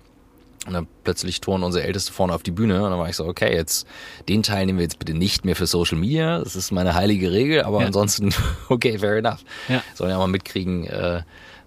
Und 0.66 0.74
dann 0.74 0.88
plötzlich 1.04 1.42
turnen 1.42 1.66
unsere 1.66 1.84
Älteste 1.86 2.14
vorne 2.14 2.34
auf 2.34 2.44
die 2.44 2.52
Bühne. 2.52 2.84
Und 2.84 2.92
dann 2.92 3.00
war 3.00 3.10
ich 3.10 3.18
so, 3.18 3.26
okay, 3.26 3.54
jetzt 3.54 3.86
den 4.30 4.44
Teil 4.44 4.66
nehmen 4.66 4.80
wir 4.80 4.84
jetzt 4.84 4.98
bitte 4.98 5.14
nicht 5.14 5.44
mehr 5.44 5.58
für 5.58 5.68
Social 5.68 5.98
Media. 5.98 6.40
Das 6.40 6.56
ist 6.56 6.72
meine 6.72 6.94
heilige 6.94 7.32
Regel. 7.32 7.64
Aber 7.64 7.82
ja. 7.82 7.88
ansonsten, 7.88 8.34
okay, 8.70 8.98
fair 9.00 9.18
enough. 9.18 9.44
Ja. 9.68 9.84
Sollen 9.94 10.12
ja 10.12 10.18
mal 10.18 10.28
mitkriegen, 10.28 10.86
äh, 10.86 11.24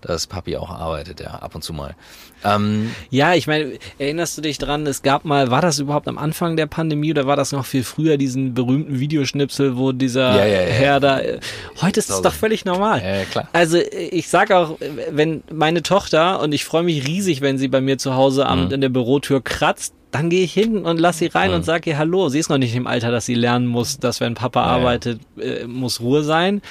dass 0.07 0.27
Papi 0.27 0.57
auch 0.57 0.71
arbeitet, 0.71 1.21
ja, 1.21 1.31
ab 1.35 1.55
und 1.55 1.63
zu 1.63 1.73
mal. 1.73 1.95
Ähm, 2.45 2.93
ja, 3.11 3.35
ich 3.35 3.47
meine, 3.47 3.73
erinnerst 3.99 4.39
du 4.39 4.43
dich 4.43 4.59
dran, 4.59 4.87
es 4.87 5.03
gab 5.03 5.25
mal, 5.25 5.51
war 5.51 5.63
das 5.63 5.79
überhaupt 5.79 6.07
am 6.07 6.19
Anfang 6.19 6.57
der 6.57 6.67
Pandemie 6.67 7.11
oder 7.11 7.27
war 7.27 7.37
das 7.37 7.53
noch 7.53 7.67
viel 7.67 7.83
früher, 7.83 8.17
diesen 8.17 8.55
berühmten 8.55 9.01
Videoschnipsel, 9.01 9.77
wo 9.77 9.93
dieser 9.93 10.37
ja, 10.37 10.47
ja, 10.47 10.63
ja, 10.63 10.69
Herr 10.69 11.01
da, 11.01 11.21
äh, 11.21 11.41
heute 11.81 11.99
ist 11.99 12.11
es 12.11 12.23
doch 12.23 12.33
völlig 12.33 12.65
normal. 12.65 13.03
Ja, 13.03 13.25
klar. 13.25 13.49
Also 13.53 13.79
ich 13.79 14.29
sag 14.29 14.53
auch, 14.53 14.79
wenn 15.11 15.43
meine 15.53 15.83
Tochter, 15.83 16.41
und 16.41 16.53
ich 16.53 16.65
freue 16.65 16.85
mich 16.85 17.07
riesig, 17.07 17.41
wenn 17.41 17.59
sie 17.59 17.69
bei 17.69 17.81
mir 17.81 17.99
zu 17.99 18.15
Hause 18.15 18.47
am, 18.47 18.67
mhm. 18.67 18.73
in 18.73 18.81
der 18.81 18.91
Bürotür 18.91 19.43
kratzt, 19.43 19.95
dann 20.13 20.31
gehe 20.31 20.45
ich 20.45 20.53
hin 20.53 20.85
und 20.85 20.99
lass 21.01 21.19
sie 21.19 21.27
rein 21.27 21.51
mhm. 21.51 21.57
und 21.57 21.65
sage 21.65 21.91
ihr 21.91 21.99
Hallo. 21.99 22.29
Sie 22.29 22.39
ist 22.39 22.49
noch 22.49 22.59
nicht 22.59 22.75
im 22.75 22.87
Alter, 22.87 23.11
dass 23.11 23.27
sie 23.27 23.35
lernen 23.35 23.67
muss, 23.67 23.99
dass 23.99 24.21
wenn 24.21 24.35
Papa 24.35 24.63
arbeitet, 24.63 25.21
äh, 25.39 25.67
muss 25.67 26.01
Ruhe 26.01 26.23
sein 26.23 26.63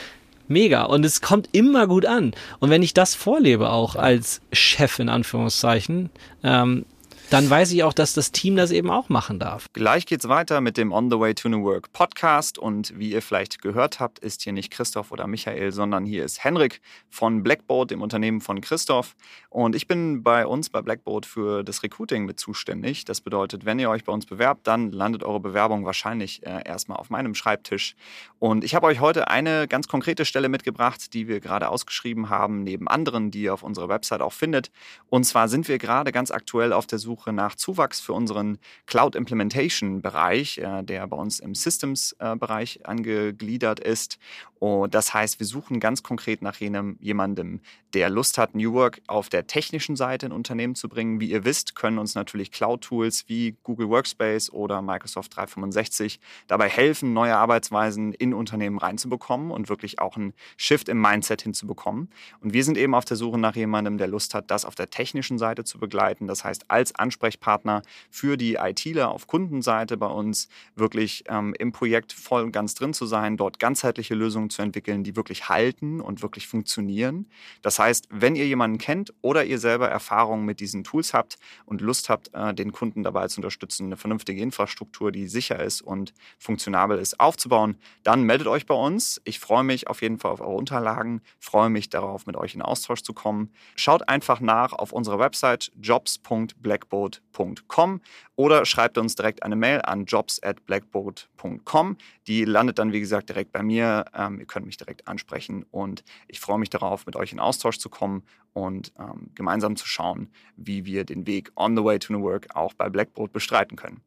mega. 0.47 0.83
Und 0.83 1.05
es 1.05 1.21
kommt 1.21 1.49
immer 1.51 1.87
gut 1.87 2.05
an. 2.05 2.33
Und 2.59 2.69
wenn 2.69 2.83
ich 2.83 2.93
das 2.93 3.15
vorlebe, 3.15 3.69
auch 3.69 3.95
als 3.95 4.41
Chef 4.51 4.99
in 4.99 5.09
Anführungszeichen, 5.09 6.09
ähm, 6.43 6.85
dann 7.29 7.49
weiß 7.49 7.71
ich 7.71 7.83
auch, 7.83 7.93
dass 7.93 8.13
das 8.13 8.31
Team 8.31 8.55
das 8.55 8.71
eben 8.71 8.91
auch 8.91 9.09
machen 9.09 9.39
darf. 9.39 9.67
Gleich 9.73 10.05
geht's 10.05 10.27
weiter 10.27 10.61
mit 10.61 10.77
dem 10.77 10.91
On 10.91 11.09
the 11.09 11.19
Way 11.19 11.33
to 11.33 11.49
New 11.49 11.63
Work 11.63 11.91
Podcast 11.91 12.59
und 12.59 12.97
wie 12.97 13.11
ihr 13.11 13.21
vielleicht 13.21 13.61
gehört 13.61 13.99
habt, 13.99 14.19
ist 14.19 14.43
hier 14.43 14.53
nicht 14.53 14.71
Christoph 14.71 15.11
oder 15.11 15.25
Michael, 15.25 15.71
sondern 15.71 16.05
hier 16.05 16.23
ist 16.23 16.43
Henrik 16.43 16.81
von 17.09 17.41
Blackboard, 17.41 17.91
dem 17.91 18.01
Unternehmen 18.01 18.41
von 18.41 18.61
Christoph 18.61 19.15
und 19.49 19.75
ich 19.75 19.87
bin 19.87 20.21
bei 20.23 20.45
uns 20.45 20.69
bei 20.69 20.81
Blackboard 20.81 21.25
für 21.25 21.63
das 21.63 21.81
Recruiting 21.83 22.25
mit 22.25 22.39
zuständig. 22.39 23.05
Das 23.05 23.21
bedeutet, 23.21 23.65
wenn 23.65 23.79
ihr 23.79 23.89
euch 23.89 24.03
bei 24.03 24.13
uns 24.13 24.25
bewerbt, 24.25 24.67
dann 24.67 24.91
landet 24.91 25.23
eure 25.23 25.39
Bewerbung 25.39 25.85
wahrscheinlich 25.85 26.45
äh, 26.45 26.61
erstmal 26.63 26.97
auf 26.97 27.09
meinem 27.09 27.33
Schreibtisch 27.33 27.95
und 28.37 28.63
ich 28.63 28.75
habe 28.75 28.85
euch 28.87 28.99
heute 28.99 29.29
eine 29.29 29.67
ganz 29.67 29.87
konkrete 29.87 30.25
Stelle 30.25 30.47
mitgebracht, 30.49 31.13
die 31.13 31.27
wir 31.27 31.39
gerade 31.39 31.69
ausgeschrieben 31.69 32.29
haben, 32.29 32.63
neben 32.63 32.87
anderen, 32.87 33.31
die 33.31 33.43
ihr 33.43 33.53
auf 33.53 33.63
unserer 33.63 33.89
Website 33.89 34.21
auch 34.21 34.33
findet 34.33 34.71
und 35.09 35.23
zwar 35.23 35.47
sind 35.47 35.67
wir 35.67 35.79
gerade 35.79 36.11
ganz 36.11 36.29
aktuell 36.29 36.71
auf 36.71 36.85
der 36.85 36.99
Suche 36.99 37.14
Suche 37.15 37.31
nach 37.31 37.55
Zuwachs 37.55 38.01
für 38.01 38.11
unseren 38.11 38.57
Cloud 38.87 39.15
Implementation 39.15 40.01
Bereich, 40.01 40.57
äh, 40.57 40.83
der 40.83 41.07
bei 41.07 41.15
uns 41.15 41.39
im 41.39 41.55
Systems 41.55 42.13
äh, 42.19 42.35
Bereich 42.35 42.85
angegliedert 42.85 43.79
ist. 43.79 44.19
Und 44.65 44.95
das 44.95 45.13
heißt, 45.13 45.39
wir 45.39 45.45
suchen 45.45 45.79
ganz 45.79 46.01
konkret 46.01 46.41
nach 46.41 46.55
jenem, 46.55 46.97
jemandem, 46.99 47.59
der 47.93 48.09
Lust 48.09 48.39
hat, 48.39 48.55
New 48.55 48.73
Work 48.73 48.99
auf 49.05 49.29
der 49.29 49.45
technischen 49.45 49.95
Seite 49.95 50.25
in 50.25 50.31
Unternehmen 50.31 50.73
zu 50.73 50.89
bringen. 50.89 51.19
Wie 51.19 51.29
ihr 51.29 51.45
wisst, 51.45 51.75
können 51.75 51.99
uns 51.99 52.15
natürlich 52.15 52.51
Cloud-Tools 52.51 53.25
wie 53.27 53.55
Google 53.61 53.89
Workspace 53.89 54.51
oder 54.51 54.81
Microsoft 54.81 55.35
365 55.35 56.19
dabei 56.47 56.67
helfen, 56.67 57.13
neue 57.13 57.37
Arbeitsweisen 57.37 58.11
in 58.13 58.33
Unternehmen 58.33 58.79
reinzubekommen 58.79 59.51
und 59.51 59.69
wirklich 59.69 59.99
auch 59.99 60.17
einen 60.17 60.33
Shift 60.57 60.89
im 60.89 60.99
Mindset 60.99 61.43
hinzubekommen. 61.43 62.09
Und 62.41 62.53
wir 62.53 62.63
sind 62.63 62.77
eben 62.79 62.95
auf 62.95 63.05
der 63.05 63.17
Suche 63.17 63.37
nach 63.37 63.55
jemandem, 63.55 63.99
der 63.99 64.07
Lust 64.07 64.33
hat, 64.33 64.49
das 64.49 64.65
auf 64.65 64.73
der 64.73 64.89
technischen 64.89 65.37
Seite 65.37 65.63
zu 65.63 65.77
begleiten. 65.77 66.25
Das 66.25 66.43
heißt, 66.43 66.71
als 66.71 66.95
Ansprechpartner 66.95 67.83
für 68.09 68.35
die 68.35 68.55
ITler 68.55 69.11
auf 69.11 69.27
Kundenseite 69.27 69.95
bei 69.95 70.07
uns 70.07 70.49
wirklich 70.75 71.23
ähm, 71.27 71.53
im 71.59 71.71
Projekt 71.71 72.13
voll 72.13 72.43
und 72.43 72.51
ganz 72.51 72.73
drin 72.73 72.95
zu 72.95 73.05
sein, 73.05 73.37
dort 73.37 73.59
ganzheitliche 73.59 74.15
Lösungen 74.15 74.49
zu 74.54 74.54
entwickeln, 74.61 75.03
die 75.03 75.15
wirklich 75.15 75.49
halten 75.49 76.01
und 76.01 76.21
wirklich 76.21 76.47
funktionieren. 76.47 77.27
Das 77.61 77.79
heißt, 77.79 78.07
wenn 78.09 78.35
ihr 78.35 78.47
jemanden 78.47 78.77
kennt 78.77 79.13
oder 79.21 79.45
ihr 79.45 79.59
selber 79.59 79.89
Erfahrungen 79.89 80.45
mit 80.45 80.59
diesen 80.59 80.83
Tools 80.83 81.13
habt 81.13 81.37
und 81.65 81.81
Lust 81.81 82.09
habt, 82.09 82.33
äh, 82.33 82.53
den 82.53 82.71
Kunden 82.71 83.03
dabei 83.03 83.27
zu 83.27 83.39
unterstützen, 83.39 83.85
eine 83.85 83.97
vernünftige 83.97 84.41
Infrastruktur, 84.41 85.11
die 85.11 85.27
sicher 85.27 85.61
ist 85.61 85.81
und 85.81 86.13
funktionabel 86.37 86.97
ist, 86.97 87.19
aufzubauen, 87.19 87.77
dann 88.03 88.23
meldet 88.23 88.47
euch 88.47 88.65
bei 88.65 88.75
uns. 88.75 89.21
Ich 89.23 89.39
freue 89.39 89.63
mich 89.63 89.87
auf 89.87 90.01
jeden 90.01 90.19
Fall 90.19 90.31
auf 90.31 90.41
eure 90.41 90.53
Unterlagen, 90.53 91.21
freue 91.39 91.69
mich 91.69 91.89
darauf, 91.89 92.25
mit 92.25 92.35
euch 92.35 92.55
in 92.55 92.61
Austausch 92.61 93.01
zu 93.01 93.13
kommen. 93.13 93.51
Schaut 93.75 94.07
einfach 94.09 94.39
nach 94.39 94.73
auf 94.73 94.91
unserer 94.91 95.19
Website 95.19 95.71
jobs.blackboard 95.81 97.21
blackboard.com 97.35 98.01
oder 98.35 98.65
schreibt 98.65 98.97
uns 98.97 99.15
direkt 99.15 99.43
eine 99.43 99.55
Mail 99.55 99.81
an 99.81 100.05
jobs 100.05 100.41
at 100.43 100.65
blackboard.com. 100.65 101.97
Die 102.27 102.45
landet 102.45 102.79
dann, 102.79 102.91
wie 102.91 102.99
gesagt, 102.99 103.29
direkt 103.29 103.51
bei 103.51 103.63
mir. 103.63 104.05
Ähm, 104.35 104.39
ihr 104.39 104.45
könnt 104.45 104.65
mich 104.65 104.77
direkt 104.77 105.07
ansprechen 105.07 105.65
und 105.71 106.03
ich 106.27 106.39
freue 106.39 106.59
mich 106.59 106.69
darauf, 106.69 107.05
mit 107.05 107.15
euch 107.15 107.31
in 107.31 107.39
Austausch 107.39 107.77
zu 107.79 107.89
kommen 107.89 108.23
und 108.53 108.93
ähm, 108.99 109.31
gemeinsam 109.35 109.75
zu 109.75 109.87
schauen, 109.87 110.31
wie 110.55 110.85
wir 110.85 111.05
den 111.05 111.27
Weg 111.27 111.51
on 111.55 111.75
the 111.75 111.83
way 111.83 111.99
to 111.99 112.13
New 112.13 112.21
Work 112.21 112.55
auch 112.55 112.73
bei 112.73 112.89
Blackboard 112.89 113.31
bestreiten 113.33 113.77
können. 113.77 114.01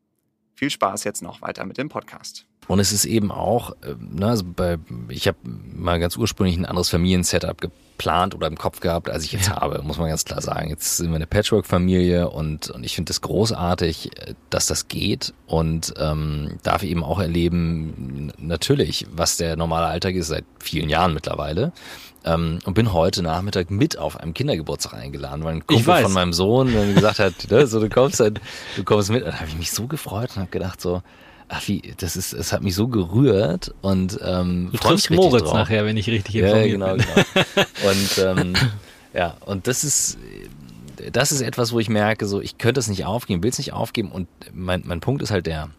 Viel 0.54 0.70
Spaß 0.70 1.04
jetzt 1.04 1.22
noch 1.22 1.40
weiter 1.40 1.64
mit 1.64 1.78
dem 1.78 1.88
Podcast. 1.88 2.47
Und 2.68 2.80
es 2.80 2.92
ist 2.92 3.06
eben 3.06 3.32
auch, 3.32 3.72
äh, 3.82 3.94
ne, 3.98 4.28
also 4.28 4.44
bei, 4.44 4.78
ich 5.08 5.26
habe 5.26 5.38
mal 5.42 5.98
ganz 5.98 6.16
ursprünglich 6.16 6.56
ein 6.56 6.66
anderes 6.66 6.90
Familiensetup 6.90 7.62
geplant 7.62 8.34
oder 8.34 8.46
im 8.46 8.58
Kopf 8.58 8.80
gehabt, 8.80 9.08
als 9.08 9.24
ich 9.24 9.32
jetzt 9.32 9.48
ja. 9.48 9.56
habe, 9.56 9.82
muss 9.82 9.96
man 9.96 10.08
ganz 10.08 10.26
klar 10.26 10.42
sagen. 10.42 10.68
Jetzt 10.68 10.98
sind 10.98 11.08
wir 11.08 11.16
eine 11.16 11.26
Patchwork-Familie 11.26 12.28
und, 12.28 12.68
und 12.68 12.84
ich 12.84 12.94
finde 12.94 13.10
es 13.10 13.20
das 13.20 13.22
großartig, 13.22 14.10
dass 14.50 14.66
das 14.66 14.86
geht 14.88 15.32
und 15.46 15.94
ähm, 15.98 16.58
darf 16.62 16.82
eben 16.82 17.02
auch 17.02 17.18
erleben, 17.18 18.32
natürlich, 18.38 19.06
was 19.10 19.38
der 19.38 19.56
normale 19.56 19.86
Alltag 19.86 20.14
ist, 20.14 20.28
seit 20.28 20.44
vielen 20.60 20.90
Jahren 20.90 21.14
mittlerweile. 21.14 21.72
Ähm, 22.24 22.58
und 22.66 22.74
bin 22.74 22.92
heute 22.92 23.22
Nachmittag 23.22 23.70
mit 23.70 23.96
auf 23.96 24.20
einem 24.20 24.34
Kindergeburtstag 24.34 24.92
eingeladen, 24.92 25.42
weil 25.42 25.54
ein 25.54 25.66
Kumpel 25.66 26.02
von 26.02 26.12
meinem 26.12 26.34
Sohn 26.34 26.70
gesagt 26.94 27.18
hat, 27.18 27.32
ne, 27.50 27.66
so 27.66 27.80
du 27.80 27.88
kommst, 27.88 28.20
halt, 28.20 28.42
du 28.76 28.84
kommst 28.84 29.10
mit. 29.10 29.24
Da 29.24 29.32
habe 29.34 29.48
ich 29.48 29.56
mich 29.56 29.70
so 29.70 29.86
gefreut 29.86 30.30
und 30.34 30.42
habe 30.42 30.50
gedacht 30.50 30.82
so, 30.82 31.02
Ach 31.48 31.66
wie, 31.66 31.94
das 31.96 32.16
ist, 32.16 32.34
es 32.34 32.52
hat 32.52 32.62
mich 32.62 32.74
so 32.74 32.88
gerührt 32.88 33.74
und 33.80 34.18
ähm, 34.22 34.68
Du 34.72 34.78
triffst 34.78 35.10
Moritz 35.10 35.44
drauf. 35.44 35.54
nachher, 35.54 35.86
wenn 35.86 35.96
ich 35.96 36.06
richtig 36.08 36.34
Ja, 36.34 36.48
informiert 36.58 36.72
genau, 36.72 36.94
bin. 36.94 37.04
genau. 37.34 37.66
Und 37.90 38.18
ähm, 38.18 38.54
ja, 39.14 39.36
und 39.46 39.66
das 39.66 39.82
ist 39.84 40.18
das 41.12 41.32
ist 41.32 41.40
etwas, 41.40 41.72
wo 41.72 41.78
ich 41.80 41.88
merke, 41.88 42.26
so 42.26 42.40
ich 42.42 42.58
könnte 42.58 42.80
es 42.80 42.88
nicht 42.88 43.04
aufgeben, 43.06 43.42
will 43.42 43.50
es 43.50 43.58
nicht 43.58 43.72
aufgeben 43.72 44.10
und 44.12 44.28
mein, 44.52 44.82
mein 44.84 45.00
Punkt 45.00 45.22
ist 45.22 45.30
halt 45.30 45.46
der, 45.46 45.70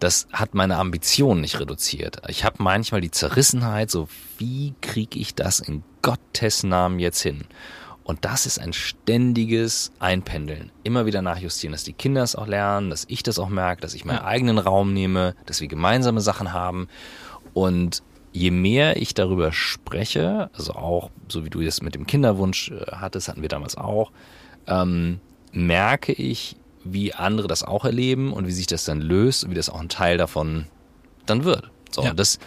das 0.00 0.26
hat 0.32 0.54
meine 0.54 0.78
Ambition 0.78 1.40
nicht 1.40 1.60
reduziert. 1.60 2.20
Ich 2.28 2.42
habe 2.44 2.56
manchmal 2.62 3.00
die 3.00 3.10
Zerrissenheit, 3.10 3.90
so 3.90 4.08
wie 4.38 4.74
kriege 4.80 5.18
ich 5.18 5.34
das 5.36 5.60
in 5.60 5.84
Gottes 6.02 6.64
Namen 6.64 6.98
jetzt 6.98 7.20
hin? 7.22 7.42
Und 8.12 8.22
das 8.26 8.44
ist 8.44 8.58
ein 8.58 8.74
ständiges 8.74 9.90
Einpendeln. 9.98 10.70
Immer 10.82 11.06
wieder 11.06 11.22
nachjustieren, 11.22 11.72
dass 11.72 11.82
die 11.82 11.94
Kinder 11.94 12.22
es 12.22 12.36
auch 12.36 12.46
lernen, 12.46 12.90
dass 12.90 13.06
ich 13.08 13.22
das 13.22 13.38
auch 13.38 13.48
merke, 13.48 13.80
dass 13.80 13.94
ich 13.94 14.04
meinen 14.04 14.18
eigenen 14.18 14.58
Raum 14.58 14.92
nehme, 14.92 15.34
dass 15.46 15.62
wir 15.62 15.68
gemeinsame 15.68 16.20
Sachen 16.20 16.52
haben. 16.52 16.88
Und 17.54 18.02
je 18.32 18.50
mehr 18.50 18.98
ich 19.00 19.14
darüber 19.14 19.50
spreche, 19.50 20.50
also 20.52 20.74
auch 20.74 21.08
so 21.30 21.46
wie 21.46 21.48
du 21.48 21.62
das 21.62 21.80
mit 21.80 21.94
dem 21.94 22.06
Kinderwunsch 22.06 22.70
äh, 22.70 22.84
hattest, 22.92 23.28
hatten 23.28 23.40
wir 23.40 23.48
damals 23.48 23.78
auch, 23.78 24.12
ähm, 24.66 25.18
merke 25.52 26.12
ich, 26.12 26.56
wie 26.84 27.14
andere 27.14 27.48
das 27.48 27.62
auch 27.62 27.86
erleben 27.86 28.34
und 28.34 28.46
wie 28.46 28.52
sich 28.52 28.66
das 28.66 28.84
dann 28.84 29.00
löst 29.00 29.42
und 29.44 29.52
wie 29.52 29.54
das 29.54 29.70
auch 29.70 29.80
ein 29.80 29.88
Teil 29.88 30.18
davon 30.18 30.66
dann 31.24 31.44
wird. 31.44 31.70
So, 31.90 32.02
Ja. 32.02 32.10
und 32.10 32.20
das, 32.20 32.38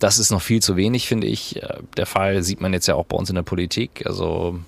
das 0.00 0.18
ist 0.18 0.32
noch 0.32 0.42
viel 0.42 0.60
zu 0.60 0.74
wenig, 0.74 1.06
finde 1.06 1.28
ich. 1.28 1.62
Äh, 1.62 1.78
Der 1.96 2.06
Fall 2.06 2.42
sieht 2.42 2.60
man 2.60 2.72
jetzt 2.72 2.88
ja 2.88 2.96
auch 2.96 3.04
bei 3.06 3.16
uns 3.16 3.28
in 3.28 3.36
der 3.36 3.42
Politik. 3.44 4.04
Also 4.06 4.58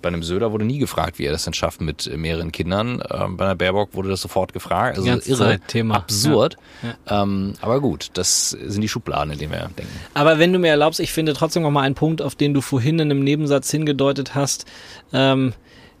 bei 0.00 0.08
einem 0.08 0.22
Söder 0.22 0.52
wurde 0.52 0.64
nie 0.64 0.78
gefragt, 0.78 1.18
wie 1.18 1.24
er 1.24 1.32
das 1.32 1.44
denn 1.44 1.54
schafft 1.54 1.80
mit 1.80 2.10
mehreren 2.16 2.52
Kindern. 2.52 3.02
Ähm, 3.10 3.36
bei 3.36 3.44
einer 3.44 3.54
Baerbock 3.54 3.94
wurde 3.94 4.08
das 4.08 4.20
sofort 4.20 4.52
gefragt. 4.52 4.96
Also 4.96 5.08
ganze 5.08 5.30
irre, 5.30 5.60
Thema. 5.66 5.96
absurd. 5.96 6.56
Ja. 6.82 7.22
Ähm, 7.22 7.54
aber 7.60 7.80
gut, 7.80 8.10
das 8.14 8.50
sind 8.50 8.80
die 8.80 8.88
Schubladen, 8.88 9.32
in 9.32 9.38
denen 9.38 9.52
wir 9.52 9.70
denken. 9.76 9.86
Aber 10.14 10.38
wenn 10.38 10.52
du 10.52 10.58
mir 10.58 10.68
erlaubst, 10.68 11.00
ich 11.00 11.12
finde 11.12 11.34
trotzdem 11.34 11.62
noch 11.62 11.70
mal 11.70 11.82
einen 11.82 11.94
Punkt, 11.94 12.22
auf 12.22 12.34
den 12.34 12.54
du 12.54 12.60
vorhin 12.60 12.98
in 12.98 13.10
einem 13.10 13.22
Nebensatz 13.22 13.70
hingedeutet 13.70 14.34
hast. 14.34 14.66
Ähm, 15.12 15.52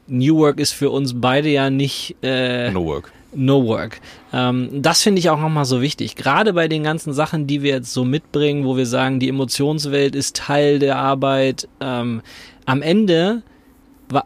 New 0.08 0.36
Work 0.38 0.60
ist 0.60 0.72
für 0.72 0.90
uns 0.90 1.20
beide 1.20 1.48
ja 1.48 1.70
nicht 1.70 2.16
äh, 2.22 2.70
No 2.70 2.84
work. 2.84 3.12
No 3.34 3.66
Work. 3.66 4.00
Ähm, 4.32 4.70
das 4.72 5.02
finde 5.02 5.18
ich 5.18 5.28
auch 5.30 5.40
nochmal 5.40 5.64
so 5.64 5.82
wichtig. 5.82 6.16
Gerade 6.16 6.52
bei 6.52 6.68
den 6.68 6.84
ganzen 6.84 7.12
Sachen, 7.12 7.46
die 7.46 7.62
wir 7.62 7.72
jetzt 7.72 7.92
so 7.92 8.04
mitbringen, 8.04 8.64
wo 8.64 8.76
wir 8.76 8.86
sagen, 8.86 9.20
die 9.20 9.28
Emotionswelt 9.28 10.14
ist 10.14 10.36
Teil 10.36 10.78
der 10.78 10.96
Arbeit. 10.96 11.68
Ähm, 11.80 12.22
am 12.66 12.82
Ende, 12.82 13.42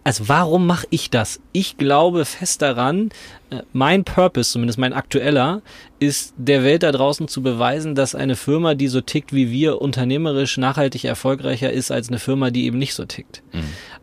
also 0.05 0.29
warum 0.29 0.67
mache 0.67 0.87
ich 0.91 1.09
das? 1.09 1.41
Ich 1.53 1.79
glaube 1.79 2.25
fest 2.25 2.61
daran, 2.61 3.11
äh, 3.51 3.63
mein 3.73 4.05
Purpose, 4.05 4.53
zumindest 4.53 4.79
mein 4.79 4.93
aktueller, 4.93 5.63
ist 5.99 6.35
der 6.37 6.65
Welt 6.65 6.83
da 6.83 6.93
draußen 6.93 7.29
zu 7.29 7.43
beweisen, 7.43 7.95
dass 7.95 8.15
eine 8.15 8.37
Firma, 8.37 8.75
die 8.75 8.89
so 8.89 9.01
tickt 9.01 9.33
wie 9.33 9.51
wir, 9.51 9.81
unternehmerisch 9.81 10.59
nachhaltig 10.59 11.05
erfolgreicher 11.05 11.73
ist 11.73 11.91
als 11.91 12.09
eine 12.09 12.19
Firma, 12.19 12.51
die 12.51 12.67
eben 12.67 12.79
nicht 12.79 12.95
so 12.95 13.05
tickt. 13.05 13.43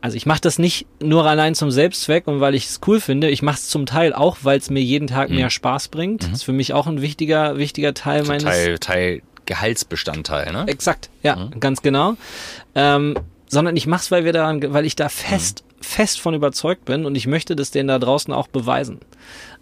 Also 0.01 0.17
ich 0.17 0.25
mache 0.25 0.41
das 0.41 0.59
nicht 0.59 0.87
nur 1.01 1.25
allein 1.25 1.55
zum 1.55 1.71
Selbstzweck 1.71 2.27
und 2.27 2.39
weil 2.39 2.55
ich 2.55 2.65
es 2.65 2.79
cool 2.87 2.99
finde. 2.99 3.29
Ich 3.29 3.41
mache 3.41 3.57
es 3.57 3.67
zum 3.67 3.85
Teil 3.85 4.13
auch, 4.13 4.37
weil 4.43 4.57
es 4.59 4.69
mir 4.69 4.81
jeden 4.81 5.07
Tag 5.07 5.29
mehr 5.29 5.49
Spaß 5.49 5.89
bringt. 5.89 6.23
Das 6.23 6.31
ist 6.31 6.43
für 6.43 6.53
mich 6.53 6.73
auch 6.73 6.87
ein 6.87 7.01
wichtiger, 7.01 7.57
wichtiger 7.57 7.93
Teil 7.93 8.23
meines. 8.23 8.43
Teil, 8.43 8.79
Teil 8.79 9.21
Gehaltsbestandteil, 9.45 10.51
ne? 10.51 10.65
Exakt, 10.67 11.09
ja, 11.23 11.49
ganz 11.59 11.81
genau. 11.81 12.15
Ähm, 12.75 13.15
sondern 13.47 13.75
ich 13.75 13.87
mache 13.87 14.01
es, 14.01 14.11
weil 14.11 14.25
wir 14.25 14.33
daran, 14.33 14.61
weil 14.73 14.85
ich 14.85 14.95
da 14.95 15.09
fest, 15.09 15.63
fest 15.81 16.19
von 16.19 16.33
überzeugt 16.33 16.85
bin 16.85 17.05
und 17.05 17.15
ich 17.15 17.27
möchte 17.27 17.55
das 17.55 17.71
denen 17.71 17.87
da 17.87 17.99
draußen 17.99 18.33
auch 18.33 18.47
beweisen. 18.47 18.99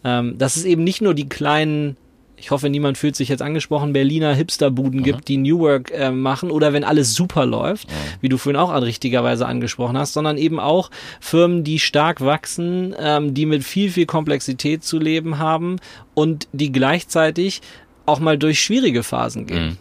Ähm, 0.03 0.37
dass 0.37 0.55
es 0.55 0.65
eben 0.65 0.83
nicht 0.83 1.01
nur 1.01 1.13
die 1.13 1.29
kleinen 1.29 1.97
ich 2.37 2.51
hoffe, 2.51 2.69
niemand 2.69 2.97
fühlt 2.97 3.15
sich 3.15 3.29
jetzt 3.29 3.41
angesprochen, 3.41 3.93
Berliner 3.93 4.33
Hipsterbuden 4.33 5.03
gibt, 5.03 5.27
die 5.27 5.37
New 5.37 5.59
Work 5.59 5.91
äh, 5.91 6.11
machen 6.11 6.51
oder 6.51 6.73
wenn 6.73 6.83
alles 6.83 7.13
super 7.13 7.45
läuft, 7.45 7.87
wie 8.21 8.29
du 8.29 8.37
vorhin 8.37 8.59
auch 8.59 8.71
an 8.71 8.83
richtigerweise 8.83 9.45
angesprochen 9.45 9.97
hast, 9.97 10.13
sondern 10.13 10.37
eben 10.37 10.59
auch 10.59 10.91
Firmen, 11.19 11.63
die 11.63 11.79
stark 11.79 12.21
wachsen, 12.21 12.95
ähm, 12.99 13.33
die 13.33 13.45
mit 13.45 13.63
viel, 13.63 13.89
viel 13.89 14.05
Komplexität 14.05 14.83
zu 14.83 14.99
leben 14.99 15.37
haben 15.37 15.77
und 16.13 16.47
die 16.51 16.71
gleichzeitig 16.71 17.61
auch 18.05 18.19
mal 18.19 18.37
durch 18.37 18.61
schwierige 18.61 19.03
Phasen 19.03 19.47
gehen. 19.47 19.65
Mhm. 19.65 19.77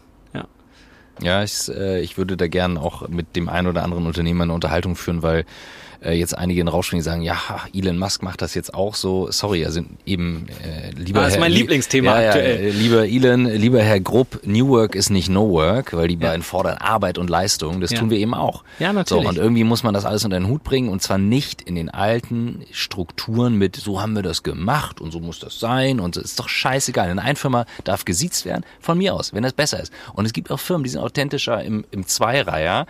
Ja. 1.22 1.42
Ich, 1.42 1.68
äh, 1.68 2.00
ich 2.00 2.18
würde 2.18 2.36
da 2.36 2.48
gern 2.48 2.78
auch 2.78 3.08
mit 3.08 3.36
dem 3.36 3.48
einen 3.48 3.68
oder 3.68 3.82
anderen 3.82 4.06
Unternehmer 4.06 4.44
eine 4.44 4.52
Unterhaltung 4.52 4.96
führen, 4.96 5.22
weil 5.22 5.44
äh, 6.04 6.12
jetzt 6.12 6.36
einige 6.36 6.60
in 6.60 6.68
Rauschschwingen 6.68 7.02
sagen, 7.02 7.22
ja, 7.22 7.36
Elon 7.74 7.98
Musk 7.98 8.22
macht 8.22 8.42
das 8.42 8.54
jetzt 8.54 8.74
auch 8.74 8.94
so. 8.94 9.30
Sorry, 9.30 9.64
also 9.64 9.80
eben 10.06 10.46
äh, 10.62 10.90
lieber 10.90 11.20
Ah, 11.20 11.22
das 11.24 11.28
ist 11.32 11.34
Herr, 11.36 11.40
mein 11.40 11.52
lie- 11.52 11.58
Lieblingsthema 11.60 12.20
ja, 12.20 12.28
aktuell. 12.28 12.60
Ja, 12.62 12.68
äh, 12.68 12.70
lieber 12.70 13.06
Elon, 13.08 13.46
lieber 13.46 13.80
Herr 13.82 14.00
Grupp, 14.00 14.40
New 14.44 14.68
Work 14.68 14.94
ist 14.94 15.10
nicht 15.10 15.28
No 15.28 15.50
Work, 15.50 15.92
weil 15.96 16.08
die 16.08 16.16
beiden 16.16 16.42
fordern 16.42 16.78
Arbeit 16.78 17.18
und 17.18 17.30
Leistung. 17.30 17.80
Das 17.80 17.90
tun 17.90 18.10
wir 18.10 18.18
eben 18.18 18.34
auch. 18.34 18.64
Ja, 18.78 18.92
natürlich. 18.92 19.22
So, 19.24 19.28
und 19.28 19.36
irgendwie 19.38 19.64
muss 19.64 19.82
man 19.82 19.94
das 19.94 20.04
alles 20.04 20.24
unter 20.24 20.38
den 20.38 20.48
Hut 20.48 20.62
bringen 20.64 20.88
und 20.88 21.02
zwar 21.02 21.18
nicht 21.18 21.62
in 21.62 21.74
den 21.74 21.88
alten 21.90 22.62
Strukturen 22.72 23.56
mit, 23.56 23.76
so 23.76 24.00
haben 24.00 24.14
wir 24.14 24.22
das 24.22 24.42
gemacht 24.42 25.00
und 25.00 25.10
so 25.12 25.20
muss 25.20 25.38
das 25.38 25.58
sein 25.60 26.00
und 26.00 26.16
es 26.16 26.24
ist 26.24 26.38
doch 26.40 26.48
scheißegal. 26.48 27.10
In 27.10 27.18
einer 27.18 27.36
Firma 27.36 27.64
darf 27.84 28.04
gesiezt 28.04 28.44
werden, 28.44 28.64
von 28.80 28.98
mir 28.98 29.14
aus, 29.14 29.32
wenn 29.32 29.42
das 29.42 29.52
besser 29.52 29.80
ist. 29.80 29.92
Und 30.14 30.26
es 30.26 30.32
gibt 30.32 30.50
auch 30.50 30.60
Firmen, 30.60 30.84
die 30.84 30.90
sind 30.90 31.00
authentischer 31.00 31.62
im, 31.62 31.84
im 31.90 32.06
Zweireiher, 32.06 32.86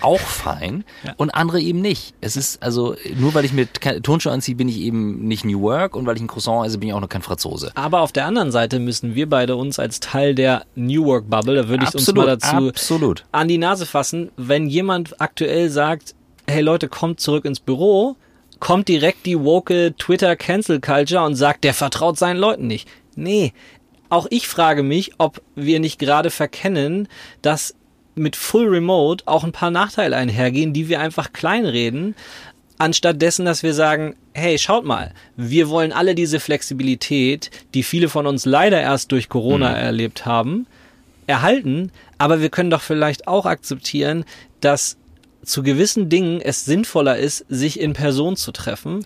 auch 0.00 0.18
fein 0.20 0.84
und 1.16 1.30
andere 1.34 1.60
eben 1.60 1.80
nicht. 1.80 2.14
Es 2.20 2.36
ist 2.36 2.47
also, 2.60 2.96
nur 3.18 3.34
weil 3.34 3.44
ich 3.44 3.52
mit 3.52 3.80
ke- 3.80 4.00
Turnschuhe 4.00 4.32
anziehe, 4.32 4.56
bin 4.56 4.68
ich 4.68 4.78
eben 4.78 5.26
nicht 5.28 5.44
New 5.44 5.60
Work 5.60 5.94
und 5.94 6.06
weil 6.06 6.16
ich 6.16 6.22
ein 6.22 6.26
Croissant 6.28 6.66
esse, 6.66 6.78
bin 6.78 6.88
ich 6.88 6.94
auch 6.94 7.00
noch 7.00 7.08
kein 7.08 7.22
Franzose. 7.22 7.70
Aber 7.74 8.00
auf 8.00 8.12
der 8.12 8.24
anderen 8.24 8.50
Seite 8.50 8.78
müssen 8.78 9.14
wir 9.14 9.28
beide 9.28 9.56
uns 9.56 9.78
als 9.78 10.00
Teil 10.00 10.34
der 10.34 10.64
New 10.74 11.04
Work 11.04 11.28
Bubble, 11.28 11.54
da 11.56 11.68
würde 11.68 11.84
ich 11.84 11.94
uns 11.94 12.12
mal 12.14 12.26
dazu 12.26 12.68
absolut. 12.68 13.24
an 13.32 13.48
die 13.48 13.58
Nase 13.58 13.84
fassen, 13.86 14.30
wenn 14.36 14.66
jemand 14.68 15.20
aktuell 15.20 15.68
sagt, 15.68 16.14
hey 16.46 16.62
Leute, 16.62 16.88
kommt 16.88 17.20
zurück 17.20 17.44
ins 17.44 17.60
Büro, 17.60 18.16
kommt 18.60 18.88
direkt 18.88 19.26
die 19.26 19.38
woke 19.38 19.94
Twitter 19.98 20.34
Cancel 20.34 20.80
Culture 20.80 21.24
und 21.24 21.34
sagt, 21.34 21.62
der 21.64 21.74
vertraut 21.74 22.18
seinen 22.18 22.38
Leuten 22.38 22.66
nicht. 22.66 22.88
Nee, 23.14 23.52
auch 24.08 24.26
ich 24.30 24.48
frage 24.48 24.82
mich, 24.82 25.12
ob 25.18 25.42
wir 25.54 25.80
nicht 25.80 25.98
gerade 25.98 26.30
verkennen, 26.30 27.08
dass 27.42 27.74
mit 28.18 28.36
Full 28.36 28.68
Remote 28.68 29.24
auch 29.26 29.44
ein 29.44 29.52
paar 29.52 29.70
Nachteile 29.70 30.16
einhergehen, 30.16 30.72
die 30.72 30.88
wir 30.88 31.00
einfach 31.00 31.32
kleinreden, 31.32 32.14
anstatt 32.78 33.20
dessen, 33.20 33.44
dass 33.44 33.62
wir 33.62 33.74
sagen, 33.74 34.16
hey, 34.34 34.58
schaut 34.58 34.84
mal, 34.84 35.12
wir 35.36 35.68
wollen 35.68 35.92
alle 35.92 36.14
diese 36.14 36.40
Flexibilität, 36.40 37.50
die 37.74 37.82
viele 37.82 38.08
von 38.08 38.26
uns 38.26 38.44
leider 38.44 38.80
erst 38.80 39.12
durch 39.12 39.28
Corona 39.28 39.72
erlebt 39.76 40.26
haben, 40.26 40.66
erhalten, 41.26 41.90
aber 42.18 42.40
wir 42.40 42.48
können 42.48 42.70
doch 42.70 42.82
vielleicht 42.82 43.28
auch 43.28 43.46
akzeptieren, 43.46 44.24
dass 44.60 44.96
zu 45.44 45.62
gewissen 45.62 46.08
Dingen 46.08 46.40
es 46.40 46.64
sinnvoller 46.64 47.16
ist, 47.16 47.44
sich 47.48 47.80
in 47.80 47.92
Person 47.92 48.36
zu 48.36 48.52
treffen 48.52 49.04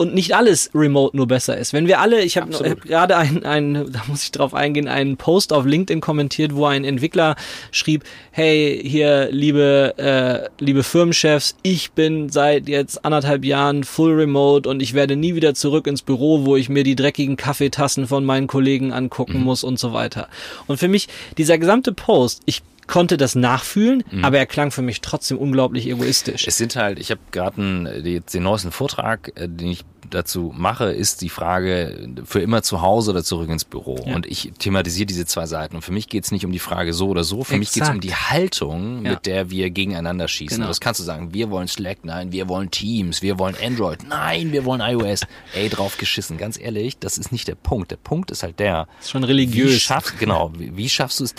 und 0.00 0.14
nicht 0.14 0.34
alles 0.34 0.70
remote 0.74 1.14
nur 1.14 1.26
besser 1.26 1.58
ist. 1.58 1.74
Wenn 1.74 1.86
wir 1.86 2.00
alle, 2.00 2.22
ich 2.22 2.38
habe 2.38 2.50
hab 2.54 2.80
gerade 2.80 3.18
einen, 3.18 3.44
einen, 3.44 3.92
da 3.92 4.02
muss 4.08 4.22
ich 4.22 4.32
drauf 4.32 4.54
eingehen, 4.54 4.88
einen 4.88 5.18
Post 5.18 5.52
auf 5.52 5.66
LinkedIn 5.66 6.00
kommentiert, 6.00 6.54
wo 6.54 6.64
ein 6.64 6.84
Entwickler 6.84 7.36
schrieb, 7.70 8.04
hey, 8.30 8.80
hier, 8.82 9.28
liebe, 9.30 9.92
äh, 9.98 10.48
liebe 10.64 10.84
Firmenchefs, 10.84 11.54
ich 11.60 11.92
bin 11.92 12.30
seit 12.30 12.66
jetzt 12.66 13.04
anderthalb 13.04 13.44
Jahren 13.44 13.84
full 13.84 14.14
remote 14.14 14.66
und 14.70 14.80
ich 14.80 14.94
werde 14.94 15.16
nie 15.16 15.34
wieder 15.34 15.52
zurück 15.52 15.86
ins 15.86 16.00
Büro, 16.00 16.46
wo 16.46 16.56
ich 16.56 16.70
mir 16.70 16.82
die 16.82 16.96
dreckigen 16.96 17.36
Kaffeetassen 17.36 18.06
von 18.06 18.24
meinen 18.24 18.46
Kollegen 18.46 18.94
angucken 18.94 19.40
muss 19.40 19.62
und 19.62 19.78
so 19.78 19.92
weiter. 19.92 20.28
Und 20.66 20.78
für 20.78 20.88
mich, 20.88 21.08
dieser 21.36 21.58
gesamte 21.58 21.92
Post, 21.92 22.40
ich 22.46 22.62
konnte 22.90 23.16
das 23.16 23.34
nachfühlen, 23.34 24.04
aber 24.22 24.38
er 24.38 24.46
klang 24.46 24.70
für 24.70 24.82
mich 24.82 25.00
trotzdem 25.00 25.38
unglaublich 25.38 25.86
egoistisch. 25.86 26.46
Es 26.46 26.58
sind 26.58 26.76
halt, 26.76 26.98
ich 26.98 27.10
habe 27.10 27.20
gerade 27.30 27.56
den, 27.56 28.22
den 28.30 28.42
neuesten 28.42 28.72
Vortrag, 28.72 29.32
äh, 29.36 29.48
den 29.48 29.68
ich 29.68 29.84
dazu 30.08 30.52
mache, 30.56 30.92
ist 30.92 31.20
die 31.22 31.28
Frage 31.28 32.08
für 32.24 32.40
immer 32.40 32.62
zu 32.62 32.80
Hause 32.82 33.10
oder 33.10 33.22
zurück 33.24 33.50
ins 33.50 33.64
Büro. 33.64 34.02
Ja. 34.06 34.14
Und 34.14 34.26
ich 34.26 34.52
thematisiere 34.58 35.06
diese 35.06 35.26
zwei 35.26 35.46
Seiten. 35.46 35.76
Und 35.76 35.82
für 35.82 35.92
mich 35.92 36.08
geht 36.08 36.24
es 36.24 36.30
nicht 36.32 36.44
um 36.44 36.52
die 36.52 36.58
Frage 36.58 36.92
so 36.92 37.08
oder 37.08 37.24
so, 37.24 37.44
für 37.44 37.56
mich 37.56 37.72
geht 37.72 37.82
es 37.82 37.88
um 37.90 37.96
Exakt. 37.96 38.04
die 38.04 38.14
Haltung, 38.14 39.04
Ja. 39.04 39.12
mit 39.12 39.26
der 39.26 39.50
wir 39.50 39.70
gegeneinander 39.70 40.28
schießen. 40.28 40.56
Genau. 40.58 40.68
Das 40.68 40.80
kannst 40.80 41.00
du 41.00 41.04
sagen, 41.04 41.34
wir 41.34 41.50
wollen 41.50 41.68
Slack, 41.68 41.98
nein, 42.04 42.32
wir 42.32 42.48
wollen 42.48 42.70
Teams, 42.70 43.22
wir 43.22 43.38
wollen 43.38 43.56
Android, 43.62 44.00
nein, 44.08 44.52
wir 44.52 44.64
wollen 44.64 44.80
iOS. 44.80 45.20
Ey, 45.54 45.68
drauf 45.68 45.98
geschissen. 45.98 46.38
Ganz 46.38 46.58
ehrlich, 46.58 46.98
das 46.98 47.18
ist 47.18 47.32
nicht 47.32 47.48
der 47.48 47.54
Punkt. 47.56 47.90
Der 47.90 47.96
Punkt 47.96 48.30
ist 48.30 48.42
halt 48.42 48.58
der, 48.58 48.88
ist 49.00 49.10
schon 49.10 49.24
religiös. 49.24 49.72
wie 49.74 49.80
schaffst, 49.80 50.18
genau, 50.18 50.52
wie, 50.56 50.76
wie 50.76 50.88
schaffst 50.88 51.20
du 51.20 51.24
es, 51.24 51.34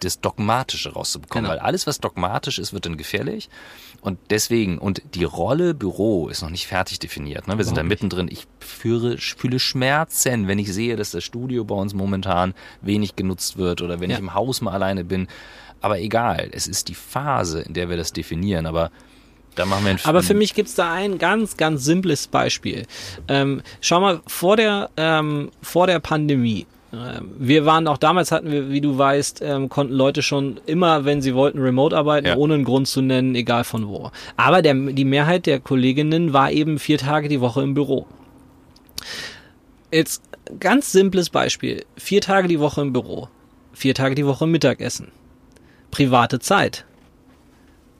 das 0.00 0.20
Dogmatische 0.20 0.92
rauszubekommen? 0.92 1.44
Genau. 1.44 1.54
Weil 1.54 1.64
alles, 1.64 1.86
was 1.86 2.00
dogmatisch 2.00 2.58
ist, 2.58 2.72
wird 2.72 2.86
dann 2.86 2.96
gefährlich. 2.96 3.48
Und 4.00 4.18
deswegen, 4.30 4.78
und 4.78 5.02
die 5.14 5.24
Rolle 5.24 5.74
Büro 5.74 6.28
ist 6.28 6.42
noch 6.42 6.50
nicht 6.50 6.66
fertig 6.68 7.00
definiert. 7.00 7.48
Ne? 7.48 7.58
Wir 7.58 7.64
sind 7.64 7.76
da 7.76 7.82
mittendrin. 7.82 8.28
Ich 8.30 8.46
führe, 8.60 9.18
fühle 9.18 9.58
Schmerzen, 9.58 10.46
wenn 10.46 10.58
ich 10.60 10.72
sehe, 10.72 10.94
dass 10.96 11.10
das 11.10 11.24
Studio 11.24 11.64
bei 11.64 11.74
uns 11.74 11.94
momentan 11.94 12.54
wenig 12.80 13.16
genutzt 13.16 13.56
wird 13.58 13.82
oder 13.82 13.98
wenn 14.00 14.10
Ja. 14.10 14.16
ich 14.16 14.22
im 14.22 14.34
Haus 14.34 14.60
mal 14.60 14.72
alleine 14.72 15.04
bin. 15.04 15.26
Aber 15.80 15.98
egal, 16.00 16.48
es 16.52 16.66
ist 16.68 16.88
die 16.88 16.94
Phase, 16.94 17.60
in 17.62 17.74
der 17.74 17.88
wir 17.88 17.96
das 17.96 18.12
definieren. 18.12 18.66
Aber 18.66 18.90
Da 19.56 19.66
machen 19.66 19.82
wir 19.84 19.90
einen 19.90 20.00
Aber 20.04 20.22
für 20.22 20.34
mich 20.34 20.54
gibt's 20.54 20.76
da 20.76 20.92
ein 20.92 21.18
ganz, 21.18 21.56
ganz 21.56 21.84
simples 21.84 22.28
Beispiel. 22.28 22.86
Ähm, 23.26 23.62
schau 23.80 24.00
mal, 24.00 24.20
vor 24.28 24.56
der, 24.56 24.90
ähm, 24.96 25.50
vor 25.62 25.88
der 25.88 25.98
Pandemie 25.98 26.66
wir 26.90 27.66
waren 27.66 27.86
auch 27.86 27.98
damals 27.98 28.32
hatten 28.32 28.50
wir, 28.50 28.70
wie 28.70 28.80
du 28.80 28.96
weißt, 28.96 29.42
ähm, 29.42 29.68
konnten 29.68 29.92
Leute 29.92 30.22
schon 30.22 30.58
immer, 30.64 31.04
wenn 31.04 31.20
sie 31.20 31.34
wollten, 31.34 31.58
remote 31.60 31.94
arbeiten, 31.94 32.28
Ja. 32.28 32.36
ohne 32.36 32.54
einen 32.54 32.64
Grund 32.64 32.88
zu 32.88 33.02
nennen, 33.02 33.34
egal 33.34 33.64
von 33.64 33.86
wo. 33.88 34.10
Aber 34.38 34.62
der, 34.62 34.72
die 34.74 35.04
Mehrheit 35.04 35.44
der 35.44 35.60
Kolleginnen 35.60 36.32
war 36.32 36.50
eben 36.50 36.78
vier 36.78 36.96
Tage 36.96 37.28
die 37.28 37.42
Woche 37.42 37.62
im 37.62 37.74
Büro. 37.74 38.06
Jetzt 39.92 40.22
ganz 40.60 40.90
simples 40.90 41.28
Beispiel. 41.28 41.84
Vier 41.96 42.22
Tage 42.22 42.48
die 42.48 42.60
Woche 42.60 42.80
im 42.80 42.94
Büro. 42.94 43.28
Vier 43.74 43.94
Tage 43.94 44.14
die 44.14 44.26
Woche 44.26 44.46
Mittagessen. 44.46 45.08
Private 45.90 46.38
Zeit. 46.40 46.86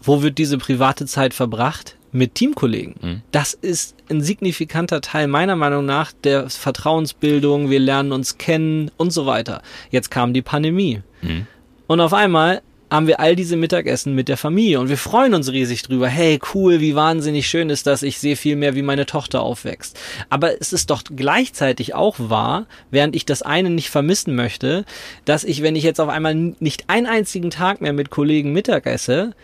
Wo 0.00 0.22
wird 0.22 0.38
diese 0.38 0.56
private 0.56 1.04
Zeit 1.04 1.34
verbracht? 1.34 1.97
Mit 2.10 2.34
Teamkollegen. 2.34 2.94
Mhm. 3.00 3.22
Das 3.32 3.54
ist 3.54 3.94
ein 4.08 4.22
signifikanter 4.22 5.00
Teil 5.00 5.28
meiner 5.28 5.56
Meinung 5.56 5.84
nach 5.84 6.12
der 6.12 6.48
Vertrauensbildung. 6.48 7.70
Wir 7.70 7.80
lernen 7.80 8.12
uns 8.12 8.38
kennen 8.38 8.90
und 8.96 9.12
so 9.12 9.26
weiter. 9.26 9.62
Jetzt 9.90 10.10
kam 10.10 10.32
die 10.32 10.42
Pandemie. 10.42 11.02
Mhm. 11.22 11.46
Und 11.86 12.00
auf 12.00 12.14
einmal 12.14 12.62
haben 12.90 13.06
wir 13.06 13.20
all 13.20 13.36
diese 13.36 13.56
Mittagessen 13.56 14.14
mit 14.14 14.28
der 14.28 14.36
Familie 14.36 14.80
und 14.80 14.88
wir 14.88 14.96
freuen 14.96 15.34
uns 15.34 15.52
riesig 15.52 15.82
drüber. 15.82 16.08
Hey, 16.08 16.38
cool, 16.54 16.80
wie 16.80 16.94
wahnsinnig 16.94 17.48
schön 17.48 17.70
ist 17.70 17.86
das. 17.86 18.02
Ich 18.02 18.18
sehe 18.18 18.36
viel 18.36 18.56
mehr, 18.56 18.74
wie 18.74 18.82
meine 18.82 19.06
Tochter 19.06 19.42
aufwächst. 19.42 19.98
Aber 20.30 20.60
es 20.60 20.72
ist 20.72 20.90
doch 20.90 21.02
gleichzeitig 21.04 21.94
auch 21.94 22.16
wahr, 22.18 22.66
während 22.90 23.14
ich 23.14 23.26
das 23.26 23.42
eine 23.42 23.70
nicht 23.70 23.90
vermissen 23.90 24.34
möchte, 24.34 24.84
dass 25.24 25.44
ich, 25.44 25.62
wenn 25.62 25.76
ich 25.76 25.84
jetzt 25.84 26.00
auf 26.00 26.08
einmal 26.08 26.34
nicht 26.34 26.84
einen 26.88 27.06
einzigen 27.06 27.50
Tag 27.50 27.80
mehr 27.80 27.92
mit 27.92 28.10
Kollegen 28.10 28.52
Mittag 28.52 28.86
esse, 28.86 29.34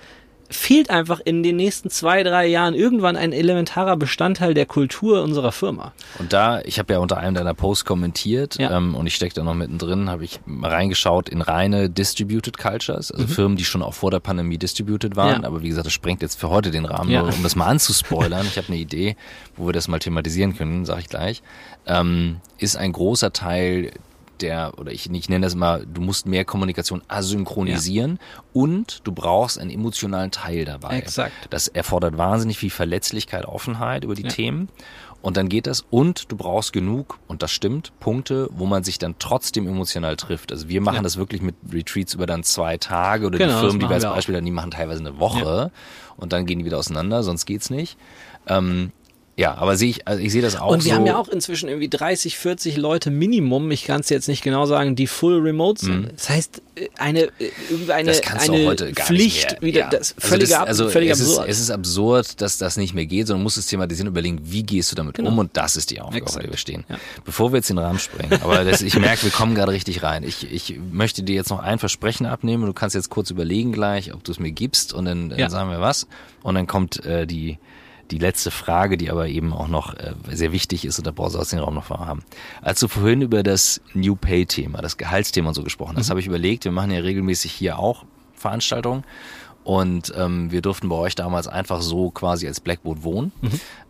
fehlt 0.54 0.90
einfach 0.90 1.20
in 1.24 1.42
den 1.42 1.56
nächsten 1.56 1.90
zwei, 1.90 2.22
drei 2.22 2.46
Jahren 2.46 2.74
irgendwann 2.74 3.16
ein 3.16 3.32
elementarer 3.32 3.96
Bestandteil 3.96 4.54
der 4.54 4.66
Kultur 4.66 5.22
unserer 5.22 5.52
Firma. 5.52 5.92
Und 6.18 6.32
da, 6.32 6.60
ich 6.62 6.78
habe 6.78 6.92
ja 6.94 6.98
unter 7.00 7.16
einem 7.18 7.34
deiner 7.34 7.54
Posts 7.54 7.84
kommentiert 7.84 8.56
Ja. 8.58 8.76
ähm, 8.76 8.94
und 8.94 9.06
ich 9.06 9.14
stecke 9.14 9.34
da 9.34 9.42
noch 9.42 9.54
mittendrin, 9.54 10.08
habe 10.10 10.24
ich 10.24 10.40
mal 10.46 10.70
reingeschaut 10.70 11.28
in 11.28 11.42
reine 11.42 11.90
Distributed 11.90 12.56
Cultures, 12.58 13.10
also 13.12 13.26
Firmen, 13.26 13.56
die 13.56 13.64
schon 13.64 13.82
auch 13.82 13.94
vor 13.94 14.10
der 14.10 14.20
Pandemie 14.20 14.58
distributed 14.58 15.16
waren. 15.16 15.38
Mhm. 15.38 15.42
Ja. 15.42 15.48
Aber 15.48 15.62
wie 15.62 15.68
gesagt, 15.68 15.86
das 15.86 15.92
sprengt 15.92 16.22
jetzt 16.22 16.38
für 16.38 16.48
heute 16.50 16.70
den 16.70 16.84
Rahmen, 16.84 17.10
Ja. 17.10 17.22
nur 17.22 17.32
um 17.34 17.42
das 17.42 17.56
mal 17.56 17.66
anzuspoilern. 17.66 18.46
ich 18.46 18.56
habe 18.56 18.68
eine 18.68 18.76
Idee, 18.76 19.16
wo 19.56 19.66
wir 19.66 19.72
das 19.72 19.88
mal 19.88 19.98
thematisieren 19.98 20.56
können, 20.56 20.84
sage 20.84 21.00
ich 21.00 21.08
gleich. 21.08 21.42
Ähm, 21.86 22.36
ist 22.58 22.76
ein 22.76 22.92
großer 22.92 23.32
Teil 23.32 23.90
der, 24.40 24.72
oder 24.78 24.92
ich, 24.92 25.10
ich 25.10 25.28
nenne 25.28 25.46
das 25.46 25.54
immer, 25.54 25.80
du 25.80 26.00
musst 26.00 26.26
mehr 26.26 26.44
Kommunikation 26.44 27.02
asynchronisieren 27.08 28.18
und 28.52 29.00
du 29.04 29.12
brauchst 29.12 29.58
einen 29.58 29.70
emotionalen 29.70 30.30
Teil 30.30 30.64
dabei. 30.64 30.98
Exakt. 30.98 31.32
Das 31.50 31.68
erfordert 31.68 32.18
wahnsinnig 32.18 32.58
viel 32.58 32.70
Verletzlichkeit, 32.70 33.44
Offenheit 33.46 34.04
über 34.04 34.14
die 34.14 34.22
Ja. 34.24 34.28
Themen. 34.28 34.68
Und 35.22 35.38
dann 35.38 35.48
geht 35.48 35.66
das. 35.66 35.86
Und 35.88 36.30
du 36.30 36.36
brauchst 36.36 36.74
genug, 36.74 37.18
und 37.28 37.42
das 37.42 37.50
stimmt, 37.50 37.98
Punkte, 37.98 38.50
wo 38.52 38.66
man 38.66 38.84
sich 38.84 38.98
dann 38.98 39.14
trotzdem 39.18 39.66
emotional 39.66 40.16
trifft. 40.16 40.52
Also 40.52 40.68
wir 40.68 40.82
machen 40.82 40.96
Ja. 40.96 41.02
das 41.02 41.16
wirklich 41.16 41.40
mit 41.40 41.54
Retreats 41.72 42.12
über 42.12 42.26
dann 42.26 42.42
zwei 42.42 42.76
Tage 42.76 43.26
oder 43.28 43.38
Genau, 43.38 43.54
die 43.54 43.60
Firmen, 43.60 43.80
die 43.80 43.88
wir 43.88 43.94
als. 43.94 44.04
Beispiel 44.04 44.34
dann, 44.34 44.44
die 44.44 44.50
machen 44.50 44.70
teilweise 44.70 45.00
eine 45.00 45.18
Woche 45.18 45.72
und 46.18 46.34
dann 46.34 46.44
gehen 46.44 46.58
die 46.58 46.66
wieder 46.66 46.76
auseinander, 46.78 47.22
sonst 47.22 47.46
geht's 47.46 47.70
nicht. 47.70 47.96
Ähm, 48.46 48.92
ja, 49.36 49.54
aber 49.56 49.76
sehe 49.76 49.90
ich, 49.90 50.06
also 50.06 50.22
ich 50.22 50.30
sehe 50.30 50.42
das 50.42 50.54
auch 50.56 50.70
Und 50.70 50.84
wir 50.84 50.90
so. 50.92 50.96
haben 50.96 51.06
ja 51.06 51.16
auch 51.18 51.28
inzwischen 51.28 51.68
irgendwie 51.68 51.88
30, 51.88 52.38
40 52.38 52.76
Leute 52.76 53.10
Minimum, 53.10 53.70
ich 53.72 53.84
kann 53.84 54.00
es 54.00 54.08
jetzt 54.08 54.28
nicht 54.28 54.42
genau 54.42 54.64
sagen, 54.66 54.94
die 54.94 55.06
full 55.08 55.40
remote 55.40 55.84
sind. 55.84 56.12
Das 56.16 56.30
heißt, 56.30 56.62
äh, 56.76 56.88
eine, 56.98 57.22
äh, 57.24 57.30
irgendwie 57.68 57.92
eine, 57.92 58.12
Mhm. 58.12 58.16
das 58.22 58.48
eine 58.50 58.94
Pflicht, 58.94 59.60
wieder, 59.60 59.80
Ja. 59.80 59.90
das 59.90 60.14
Also 60.16 60.28
völlig, 60.28 60.48
das, 60.50 60.58
ab, 60.58 60.68
also 60.68 60.88
völlig 60.88 61.10
es 61.10 61.20
absurd. 61.20 61.48
Ist, 61.48 61.56
es 61.56 61.60
ist 61.64 61.70
absurd, 61.70 62.40
dass 62.40 62.58
das 62.58 62.76
nicht 62.76 62.94
mehr 62.94 63.06
geht, 63.06 63.26
sondern 63.26 63.40
du 63.40 63.44
musst 63.44 63.58
es 63.58 63.66
thematisieren, 63.66 64.06
überlegen, 64.08 64.38
wie 64.44 64.62
gehst 64.62 64.92
du 64.92 64.96
damit 64.96 65.16
Genau. 65.16 65.30
um 65.30 65.38
und 65.38 65.56
das 65.56 65.76
ist 65.76 65.90
die 65.90 66.00
Aufgabe, 66.00 66.18
Exakt. 66.18 66.36
auf 66.36 66.42
der 66.42 66.50
wir 66.52 66.58
stehen. 66.58 66.84
Ja. 66.88 66.96
Bevor 67.24 67.52
wir 67.52 67.56
jetzt 67.56 67.70
den 67.70 67.78
Rahmen 67.78 67.98
sprengen, 67.98 68.40
aber 68.42 68.64
das, 68.64 68.82
ich 68.82 68.96
merke, 68.98 69.24
wir 69.24 69.30
kommen 69.32 69.54
gerade 69.54 69.72
richtig 69.72 70.02
rein. 70.04 70.22
Ich, 70.22 70.50
ich 70.52 70.78
möchte 70.92 71.24
dir 71.24 71.34
jetzt 71.34 71.50
noch 71.50 71.58
ein 71.60 71.78
Versprechen 71.80 72.26
abnehmen 72.26 72.66
du 72.66 72.72
kannst 72.72 72.94
jetzt 72.94 73.10
kurz 73.10 73.30
überlegen 73.30 73.72
gleich, 73.72 74.14
ob 74.14 74.22
du 74.22 74.30
es 74.32 74.38
mir 74.38 74.52
gibst 74.52 74.92
und 74.92 75.06
dann, 75.06 75.30
dann 75.30 75.38
Ja. 75.40 75.50
sagen 75.50 75.70
wir 75.70 75.80
was 75.80 76.06
und 76.42 76.54
dann 76.54 76.66
kommt 76.68 77.04
äh, 77.04 77.26
die 77.26 77.58
die 78.10 78.18
letzte 78.18 78.50
Frage, 78.50 78.96
die 78.96 79.10
aber 79.10 79.28
eben 79.28 79.52
auch 79.52 79.68
noch 79.68 79.94
äh, 79.94 80.14
sehr 80.30 80.52
wichtig 80.52 80.84
ist 80.84 80.98
und 80.98 81.06
da 81.06 81.10
brauchst 81.10 81.34
du 81.34 81.38
aus 81.38 81.50
den 81.50 81.58
Raum 81.58 81.74
noch 81.74 81.90
haben. 81.90 82.22
Als 82.62 82.80
du 82.80 82.88
vorhin 82.88 83.22
über 83.22 83.42
das 83.42 83.80
New 83.94 84.16
Pay 84.16 84.46
Thema, 84.46 84.82
das 84.82 84.96
Gehaltsthema 84.96 85.48
und 85.48 85.54
so 85.54 85.62
gesprochen 85.62 85.96
hast, 85.96 86.10
habe 86.10 86.20
ich 86.20 86.26
überlegt, 86.26 86.64
wir 86.64 86.72
machen 86.72 86.90
ja 86.90 87.00
regelmäßig 87.00 87.52
hier 87.52 87.78
auch 87.78 88.04
Veranstaltungen 88.34 89.04
und 89.64 90.12
ähm, 90.16 90.52
wir 90.52 90.60
durften 90.60 90.90
bei 90.90 90.96
euch 90.96 91.14
damals 91.14 91.48
einfach 91.48 91.80
so 91.80 92.10
quasi 92.10 92.46
als 92.46 92.60
Blackboard 92.60 93.02
wohnen. 93.02 93.32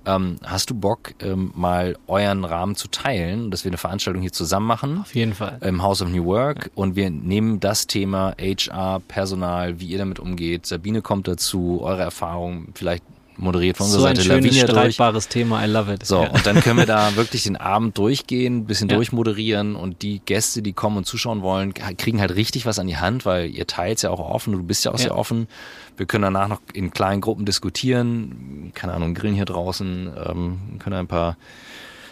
Ähm, 0.06 0.36
hast 0.44 0.70
du 0.70 0.74
Bock, 0.74 1.14
ähm, 1.20 1.50
mal 1.54 1.96
euren 2.06 2.44
Rahmen 2.44 2.76
zu 2.76 2.88
teilen, 2.88 3.50
dass 3.50 3.64
wir 3.64 3.70
eine 3.70 3.78
Veranstaltung 3.78 4.22
hier 4.22 4.32
zusammen 4.32 4.66
machen? 4.66 4.98
Auf 5.00 5.14
jeden 5.14 5.34
Fall. 5.34 5.58
im 5.62 5.82
House 5.82 6.00
of 6.00 6.10
New 6.10 6.24
Work 6.26 6.70
und 6.74 6.94
wir 6.94 7.10
nehmen 7.10 7.58
das 7.58 7.86
Thema 7.88 8.34
HR, 8.38 9.00
Personal, 9.00 9.80
wie 9.80 9.86
ihr 9.86 9.98
damit 9.98 10.20
umgeht. 10.20 10.66
Sabine 10.66 11.02
kommt 11.02 11.26
dazu, 11.26 11.80
eure 11.82 12.02
Erfahrungen, 12.02 12.68
vielleicht 12.74 13.02
moderiert 13.36 13.76
von 13.76 13.86
unserer 13.86 14.00
So 14.02 14.06
ein 14.06 14.16
Seite 14.16 14.26
schönes, 14.28 14.44
Lavinia 14.44 14.66
durch. 14.66 14.94
streitbares 14.94 15.28
Thema, 15.28 15.64
I 15.64 15.68
love 15.68 15.92
it. 15.92 16.06
So, 16.06 16.22
Ja. 16.22 16.28
und 16.30 16.46
dann 16.46 16.60
können 16.60 16.78
wir 16.78 16.86
da 16.86 17.14
wirklich 17.16 17.42
den 17.44 17.56
Abend 17.56 17.98
durchgehen, 17.98 18.58
ein 18.58 18.64
bisschen 18.66 18.88
Ja. 18.88 18.96
durchmoderieren 18.96 19.74
und 19.76 20.02
die 20.02 20.20
Gäste, 20.24 20.62
die 20.62 20.72
kommen 20.72 20.96
und 20.98 21.04
zuschauen 21.04 21.42
wollen, 21.42 21.74
kriegen 21.74 22.20
halt 22.20 22.34
richtig 22.36 22.64
was 22.66 22.78
an 22.78 22.86
die 22.86 22.96
Hand, 22.96 23.24
weil 23.26 23.50
ihr 23.50 23.66
teilt 23.66 24.02
ja 24.02 24.10
auch 24.10 24.20
offen, 24.20 24.52
du 24.52 24.62
bist 24.62 24.84
ja 24.84 24.90
auch 24.92 24.98
Ja. 24.98 25.04
sehr 25.04 25.16
offen. 25.18 25.48
Wir 25.96 26.06
können 26.06 26.22
danach 26.22 26.48
noch 26.48 26.60
in 26.72 26.90
kleinen 26.90 27.20
Gruppen 27.20 27.44
diskutieren, 27.44 28.70
keine 28.74 28.94
Ahnung, 28.94 29.14
grillen 29.14 29.34
hier 29.34 29.44
draußen, 29.44 30.10
ähm, 30.28 30.58
können 30.78 30.96
ein 30.96 31.06
paar 31.06 31.36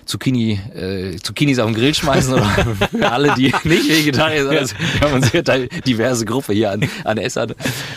Zucchini, 0.05 0.61
äh, 0.75 1.17
Zucchinis 1.17 1.59
auf 1.59 1.67
den 1.67 1.75
Grill 1.75 1.95
schmeißen 1.95 2.35
oder 2.35 2.45
für 2.45 3.11
alle, 3.11 3.35
die 3.35 3.53
nicht 3.65 3.89
Vegetarier 3.89 4.43
sind. 4.45 4.57
Also, 4.59 4.75
wir 5.01 5.11
haben 5.11 5.23
sehr 5.23 5.45
teil- 5.45 5.69
diverse 5.87 6.25
Gruppe 6.25 6.53
hier 6.53 6.71
an, 6.73 6.89
an 7.05 7.19
Essern. 7.19 7.55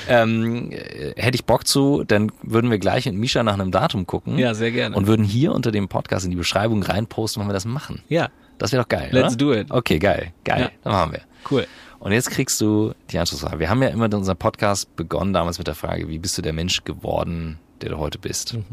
Ähm, 0.08 0.72
äh, 0.72 1.14
hätte 1.16 1.36
ich 1.36 1.46
Bock 1.46 1.68
zu, 1.68 2.04
dann 2.06 2.32
würden 2.44 2.70
wir 2.72 2.78
gleich 2.80 3.06
mit 3.06 3.16
Misha 3.16 3.44
nach 3.44 3.54
einem 3.56 3.72
Datum 3.72 4.06
gucken. 4.06 4.38
Ja, 4.38 4.54
sehr 4.54 4.72
gerne. 4.72 4.96
Und 4.96 5.08
würden 5.08 5.26
hier 5.26 5.54
unter 5.54 5.72
dem 5.72 5.88
Podcast 5.88 6.26
in 6.26 6.32
die 6.32 6.38
Beschreibung 6.38 6.84
reinposten, 6.84 7.42
wann 7.42 7.50
wir 7.50 7.54
das 7.54 7.66
machen. 7.66 8.02
ja, 8.10 8.30
Das 8.58 8.72
wäre 8.72 8.84
doch 8.84 8.90
geil, 8.90 9.10
Let's 9.12 9.36
oder? 9.36 9.46
do 9.46 9.54
it. 9.54 9.72
Okay, 9.72 10.00
geil, 10.00 10.32
geil. 10.44 10.62
Ja. 10.62 10.70
Dann 10.84 10.94
machen 10.94 11.12
wir. 11.14 11.22
cool. 11.52 11.68
Und 12.00 12.12
jetzt 12.12 12.30
kriegst 12.30 12.62
du 12.62 12.94
die 13.10 13.18
Anschlussfrage. 13.18 13.60
Wir 13.60 13.70
haben 13.70 13.82
ja 13.82 13.90
immer 13.90 14.14
unseren 14.14 14.38
Podcast 14.38 14.96
begonnen 14.96 15.34
damals 15.34 15.58
mit 15.58 15.66
der 15.66 15.74
Frage, 15.76 16.08
wie 16.08 16.20
bist 16.20 16.38
du 16.38 16.44
der 16.44 16.54
Mensch 16.54 16.84
geworden, 16.84 17.58
der 17.82 17.90
du 17.90 17.98
heute 17.98 18.20
bist? 18.20 18.54
Mhm. 18.54 18.64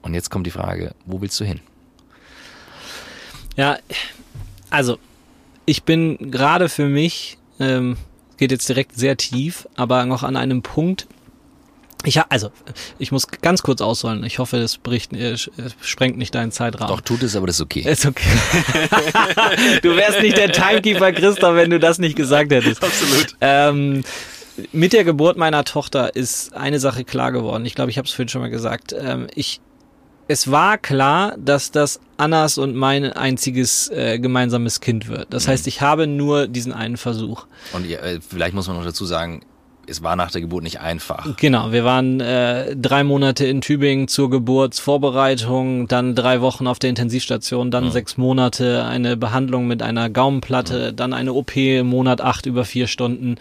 Und 0.00 0.14
jetzt 0.14 0.30
kommt 0.30 0.46
die 0.46 0.50
Frage, 0.50 0.94
wo 1.06 1.20
willst 1.20 1.38
du 1.38 1.44
hin? 1.44 1.60
Ja, 3.56 3.78
also 4.70 4.98
ich 5.66 5.84
bin 5.84 6.30
gerade 6.30 6.68
für 6.68 6.86
mich, 6.86 7.38
ähm, 7.60 7.96
geht 8.36 8.50
jetzt 8.50 8.68
direkt 8.68 8.96
sehr 8.96 9.16
tief, 9.16 9.68
aber 9.76 10.04
noch 10.06 10.22
an 10.22 10.36
einem 10.36 10.62
Punkt. 10.62 11.06
Ich 12.04 12.18
ha, 12.18 12.26
also 12.30 12.50
ich 12.98 13.12
muss 13.12 13.28
ganz 13.28 13.62
kurz 13.62 13.80
ausholen. 13.80 14.24
Ich 14.24 14.40
hoffe, 14.40 14.58
das 14.58 14.78
bricht, 14.78 15.12
äh, 15.12 15.34
äh, 15.34 15.38
sprengt 15.80 16.18
nicht 16.18 16.34
deinen 16.34 16.50
Zeitrahmen. 16.50 16.88
Doch, 16.88 17.00
tut 17.00 17.22
es, 17.22 17.36
aber 17.36 17.46
das 17.46 17.56
ist 17.56 17.62
okay. 17.62 17.80
Ist 17.80 18.06
okay. 18.06 18.28
du 19.82 19.94
wärst 19.94 20.20
nicht 20.20 20.36
der 20.36 20.50
Timekeeper, 20.50 21.12
Christoph, 21.12 21.54
wenn 21.54 21.70
du 21.70 21.78
das 21.78 21.98
nicht 21.98 22.16
gesagt 22.16 22.50
hättest. 22.50 22.82
Absolut. 22.82 23.36
Ähm, 23.40 24.02
mit 24.72 24.92
der 24.92 25.04
Geburt 25.04 25.36
meiner 25.36 25.64
Tochter 25.64 26.16
ist 26.16 26.54
eine 26.54 26.80
Sache 26.80 27.04
klar 27.04 27.30
geworden. 27.30 27.64
Ich 27.64 27.74
glaube, 27.74 27.90
ich 27.90 27.98
habe 27.98 28.06
es 28.06 28.12
vorhin 28.12 28.28
schon 28.28 28.40
mal 28.40 28.50
gesagt. 28.50 28.94
Ähm, 28.98 29.28
ich, 29.34 29.60
es 30.32 30.50
war 30.50 30.78
klar, 30.78 31.36
dass 31.36 31.72
das 31.72 32.00
Annas 32.16 32.56
und 32.56 32.74
mein 32.74 33.12
einziges 33.12 33.88
äh, 33.90 34.18
gemeinsames 34.18 34.80
Kind 34.80 35.08
wird. 35.08 35.26
Das 35.30 35.46
heißt, 35.46 35.66
ich 35.66 35.82
habe 35.82 36.06
nur 36.06 36.46
diesen 36.46 36.72
einen 36.72 36.96
Versuch. 36.96 37.46
Und 37.74 37.84
ihr, 37.84 38.02
äh, 38.02 38.18
vielleicht 38.26 38.54
muss 38.54 38.66
man 38.66 38.78
noch 38.78 38.84
dazu 38.84 39.04
sagen, 39.04 39.42
es 39.86 40.02
war 40.02 40.16
nach 40.16 40.30
der 40.30 40.40
Geburt 40.40 40.62
nicht 40.62 40.80
einfach. 40.80 41.36
Genau, 41.36 41.70
wir 41.70 41.84
waren 41.84 42.20
äh, 42.20 42.74
drei 42.76 43.04
Monate 43.04 43.44
in 43.44 43.60
Tübingen 43.60 44.08
zur 44.08 44.30
Geburtsvorbereitung, 44.30 45.86
dann 45.88 46.14
drei 46.14 46.40
Wochen 46.40 46.66
auf 46.66 46.78
der 46.78 46.88
Intensivstation, 46.88 47.70
dann 47.70 47.90
sechs 47.90 48.16
Monate 48.16 48.84
eine 48.84 49.18
Behandlung 49.18 49.66
mit 49.66 49.82
einer 49.82 50.08
Gaumenplatte, 50.08 50.94
dann 50.94 51.12
eine 51.12 51.34
OP 51.34 51.56
im 51.56 51.88
Monat 51.88 52.22
acht 52.22 52.46
über 52.46 52.64
vier 52.64 52.86
Stunden. 52.86 53.36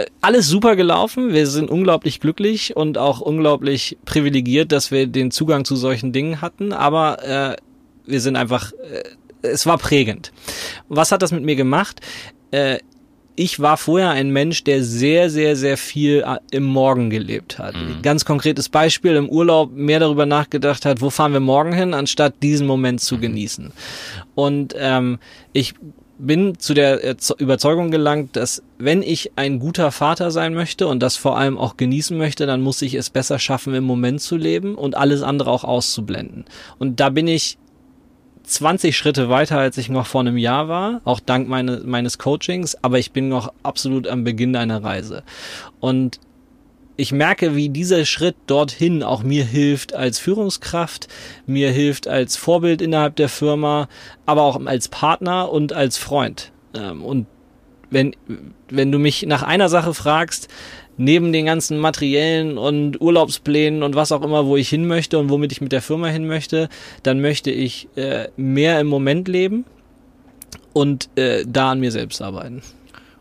Äh, 0.00 0.06
Alles 0.20 0.48
super 0.48 0.76
gelaufen. 0.76 1.32
Wir 1.32 1.46
sind 1.46 1.70
unglaublich 1.70 2.20
glücklich 2.20 2.76
und 2.76 2.98
auch 2.98 3.20
unglaublich 3.20 3.98
privilegiert, 4.04 4.72
dass 4.72 4.90
wir 4.90 5.06
den 5.06 5.30
Zugang 5.30 5.64
zu 5.64 5.76
solchen 5.76 6.12
Dingen 6.12 6.40
hatten. 6.40 6.72
Aber 6.72 7.22
äh, 7.24 7.56
wir 8.06 8.20
sind 8.20 8.36
einfach, 8.36 8.72
äh, 8.72 9.02
es 9.42 9.66
war 9.66 9.78
prägend. 9.78 10.32
Was 10.88 11.12
hat 11.12 11.22
das 11.22 11.32
mit 11.32 11.42
mir 11.42 11.56
gemacht? 11.56 12.00
Äh, 12.50 12.78
ich 13.36 13.58
war 13.60 13.78
vorher 13.78 14.10
ein 14.10 14.30
Mensch, 14.30 14.64
der 14.64 14.84
sehr, 14.84 15.30
sehr, 15.30 15.56
sehr 15.56 15.78
viel 15.78 16.24
äh, 16.26 16.38
im 16.50 16.64
Morgen 16.64 17.08
gelebt 17.08 17.58
hat. 17.58 17.74
Ganz 18.02 18.26
konkretes 18.26 18.68
Beispiel, 18.68 19.16
im 19.16 19.30
Urlaub 19.30 19.72
mehr 19.72 19.98
darüber 19.98 20.26
nachgedacht 20.26 20.84
hat, 20.84 21.00
wo 21.00 21.08
fahren 21.08 21.32
wir 21.32 21.40
morgen 21.40 21.72
hin, 21.72 21.94
anstatt 21.94 22.34
diesen 22.42 22.66
Moment 22.66 23.00
zu 23.00 23.18
genießen. 23.18 23.72
Und 24.34 24.74
ähm, 24.76 25.18
ich 25.54 25.74
bin 26.26 26.58
zu 26.58 26.74
der 26.74 27.16
Überzeugung 27.38 27.90
gelangt, 27.90 28.36
dass 28.36 28.62
wenn 28.78 29.02
ich 29.02 29.32
ein 29.36 29.58
guter 29.58 29.90
Vater 29.90 30.30
sein 30.30 30.54
möchte 30.54 30.86
und 30.86 31.02
das 31.02 31.16
vor 31.16 31.38
allem 31.38 31.58
auch 31.58 31.76
genießen 31.76 32.16
möchte, 32.16 32.46
dann 32.46 32.60
muss 32.60 32.82
ich 32.82 32.94
es 32.94 33.10
besser 33.10 33.38
schaffen, 33.38 33.74
im 33.74 33.84
Moment 33.84 34.20
zu 34.20 34.36
leben 34.36 34.74
und 34.74 34.96
alles 34.96 35.22
andere 35.22 35.50
auch 35.50 35.64
auszublenden. 35.64 36.44
Und 36.78 37.00
da 37.00 37.08
bin 37.08 37.26
ich 37.26 37.58
20 38.44 38.96
Schritte 38.96 39.28
weiter, 39.28 39.58
als 39.58 39.78
ich 39.78 39.88
noch 39.88 40.06
vor 40.06 40.22
einem 40.22 40.36
Jahr 40.36 40.68
war, 40.68 41.00
auch 41.04 41.20
dank 41.20 41.48
meine, 41.48 41.82
meines 41.84 42.18
Coachings, 42.18 42.76
aber 42.82 42.98
ich 42.98 43.12
bin 43.12 43.28
noch 43.28 43.52
absolut 43.62 44.08
am 44.08 44.24
Beginn 44.24 44.56
einer 44.56 44.82
Reise. 44.82 45.22
Und 45.78 46.18
ich 47.00 47.12
merke, 47.12 47.56
wie 47.56 47.70
dieser 47.70 48.04
Schritt 48.04 48.36
dorthin 48.46 49.02
auch 49.02 49.22
mir 49.22 49.44
hilft 49.44 49.94
als 49.94 50.18
Führungskraft, 50.18 51.08
mir 51.46 51.70
hilft 51.70 52.06
als 52.06 52.36
Vorbild 52.36 52.82
innerhalb 52.82 53.16
der 53.16 53.30
Firma, 53.30 53.88
aber 54.26 54.42
auch 54.42 54.64
als 54.66 54.88
Partner 54.88 55.50
und 55.50 55.72
als 55.72 55.96
Freund. 55.96 56.52
Ähm, 56.74 57.02
und 57.02 57.26
wenn, 57.90 58.14
wenn 58.68 58.92
du 58.92 58.98
mich 58.98 59.24
nach 59.26 59.42
einer 59.42 59.68
Sache 59.68 59.94
fragst, 59.94 60.48
neben 60.96 61.32
den 61.32 61.46
ganzen 61.46 61.78
materiellen 61.78 62.58
und 62.58 63.00
Urlaubsplänen 63.00 63.82
und 63.82 63.94
was 63.94 64.12
auch 64.12 64.22
immer, 64.22 64.46
wo 64.46 64.56
ich 64.56 64.68
hin 64.68 64.86
möchte 64.86 65.18
und 65.18 65.30
womit 65.30 65.52
ich 65.52 65.62
mit 65.62 65.72
der 65.72 65.82
Firma 65.82 66.08
hin 66.08 66.26
möchte, 66.26 66.68
dann 67.02 67.20
möchte 67.20 67.50
ich 67.50 67.88
äh, 67.96 68.28
mehr 68.36 68.78
im 68.78 68.86
Moment 68.86 69.26
leben 69.26 69.64
und 70.74 71.08
äh, 71.16 71.44
da 71.48 71.70
an 71.70 71.80
mir 71.80 71.90
selbst 71.90 72.20
arbeiten. 72.20 72.62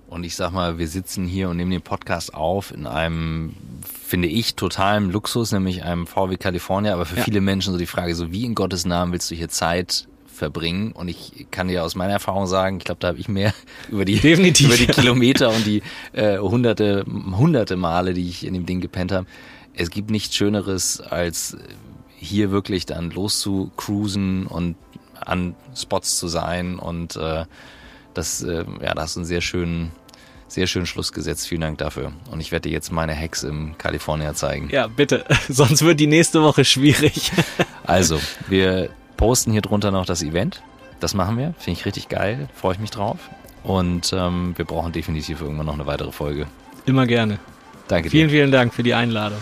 Und 0.09 0.23
ich 0.23 0.35
sag 0.35 0.51
mal, 0.51 0.79
wir 0.79 0.87
sitzen 0.87 1.27
hier 1.27 1.49
und 1.49 1.57
nehmen 1.57 1.69
den 1.69 1.83
Podcast 1.83 2.33
auf 2.33 2.71
in 2.71 2.87
einem, 2.87 3.53
finde 3.83 4.27
ich, 4.27 4.55
totalen 4.55 5.11
Luxus, 5.11 5.51
nämlich 5.51 5.83
einem 5.83 6.07
VW 6.07 6.37
California. 6.37 6.93
Aber 6.93 7.05
für 7.05 7.17
ja. 7.17 7.23
viele 7.23 7.41
Menschen 7.41 7.73
so 7.73 7.79
die 7.79 7.85
Frage, 7.85 8.15
so 8.15 8.31
wie 8.31 8.43
in 8.43 8.55
Gottes 8.55 8.85
Namen 8.85 9.11
willst 9.11 9.29
du 9.29 9.35
hier 9.35 9.49
Zeit 9.49 10.07
verbringen? 10.25 10.93
Und 10.93 11.09
ich 11.09 11.45
kann 11.51 11.67
dir 11.67 11.83
aus 11.83 11.93
meiner 11.93 12.13
Erfahrung 12.13 12.47
sagen, 12.47 12.77
ich 12.77 12.85
glaube, 12.85 12.99
da 12.99 13.09
habe 13.09 13.19
ich 13.19 13.29
mehr 13.29 13.53
über 13.89 14.03
die, 14.03 14.19
Definitiv. 14.19 14.67
über 14.67 14.77
die 14.77 14.87
Kilometer 14.87 15.49
und 15.49 15.67
die 15.67 15.83
äh, 16.13 16.39
hunderte, 16.39 17.05
hunderte 17.05 17.75
Male, 17.75 18.15
die 18.15 18.27
ich 18.27 18.45
in 18.45 18.55
dem 18.55 18.65
Ding 18.65 18.81
gepennt 18.81 19.11
habe. 19.11 19.27
Es 19.75 19.91
gibt 19.91 20.09
nichts 20.09 20.35
Schöneres, 20.35 21.01
als 21.01 21.55
hier 22.17 22.49
wirklich 22.49 22.87
dann 22.87 23.11
loszukruisen 23.11 24.47
und 24.47 24.75
an 25.13 25.55
Spots 25.75 26.17
zu 26.17 26.27
sein 26.27 26.79
und 26.79 27.15
äh, 27.15 27.45
das, 28.13 28.41
äh, 28.43 28.65
ja, 28.81 28.93
da 28.93 29.01
hast 29.01 29.15
du 29.15 29.21
einen 29.21 29.25
sehr 29.25 29.41
schönen, 29.41 29.91
sehr 30.47 30.67
schönen 30.67 30.85
Schluss 30.85 31.13
gesetzt. 31.13 31.47
Vielen 31.47 31.61
Dank 31.61 31.77
dafür. 31.77 32.11
Und 32.31 32.39
ich 32.39 32.51
werde 32.51 32.69
dir 32.69 32.73
jetzt 32.73 32.91
meine 32.91 33.15
Hacks 33.15 33.43
im 33.43 33.77
California 33.77 34.33
zeigen. 34.33 34.69
Ja, 34.71 34.87
bitte. 34.87 35.25
Sonst 35.49 35.83
wird 35.83 35.99
die 35.99 36.07
nächste 36.07 36.41
Woche 36.41 36.65
schwierig. 36.65 37.31
also, 37.83 38.19
wir 38.47 38.89
posten 39.17 39.51
hier 39.51 39.61
drunter 39.61 39.91
noch 39.91 40.05
das 40.05 40.23
Event. 40.23 40.61
Das 40.99 41.13
machen 41.13 41.37
wir. 41.37 41.53
Finde 41.57 41.79
ich 41.79 41.85
richtig 41.85 42.09
geil. 42.09 42.49
Freue 42.53 42.73
ich 42.73 42.79
mich 42.79 42.91
drauf. 42.91 43.17
Und 43.63 44.13
ähm, 44.13 44.53
wir 44.55 44.65
brauchen 44.65 44.91
definitiv 44.91 45.41
irgendwann 45.41 45.65
noch 45.65 45.73
eine 45.73 45.85
weitere 45.85 46.11
Folge. 46.11 46.47
Immer 46.85 47.05
gerne. 47.05 47.39
Danke 47.87 48.09
dir. 48.09 48.11
Vielen, 48.11 48.29
vielen 48.29 48.51
Dank 48.51 48.73
für 48.73 48.83
die 48.83 48.93
Einladung. 48.93 49.39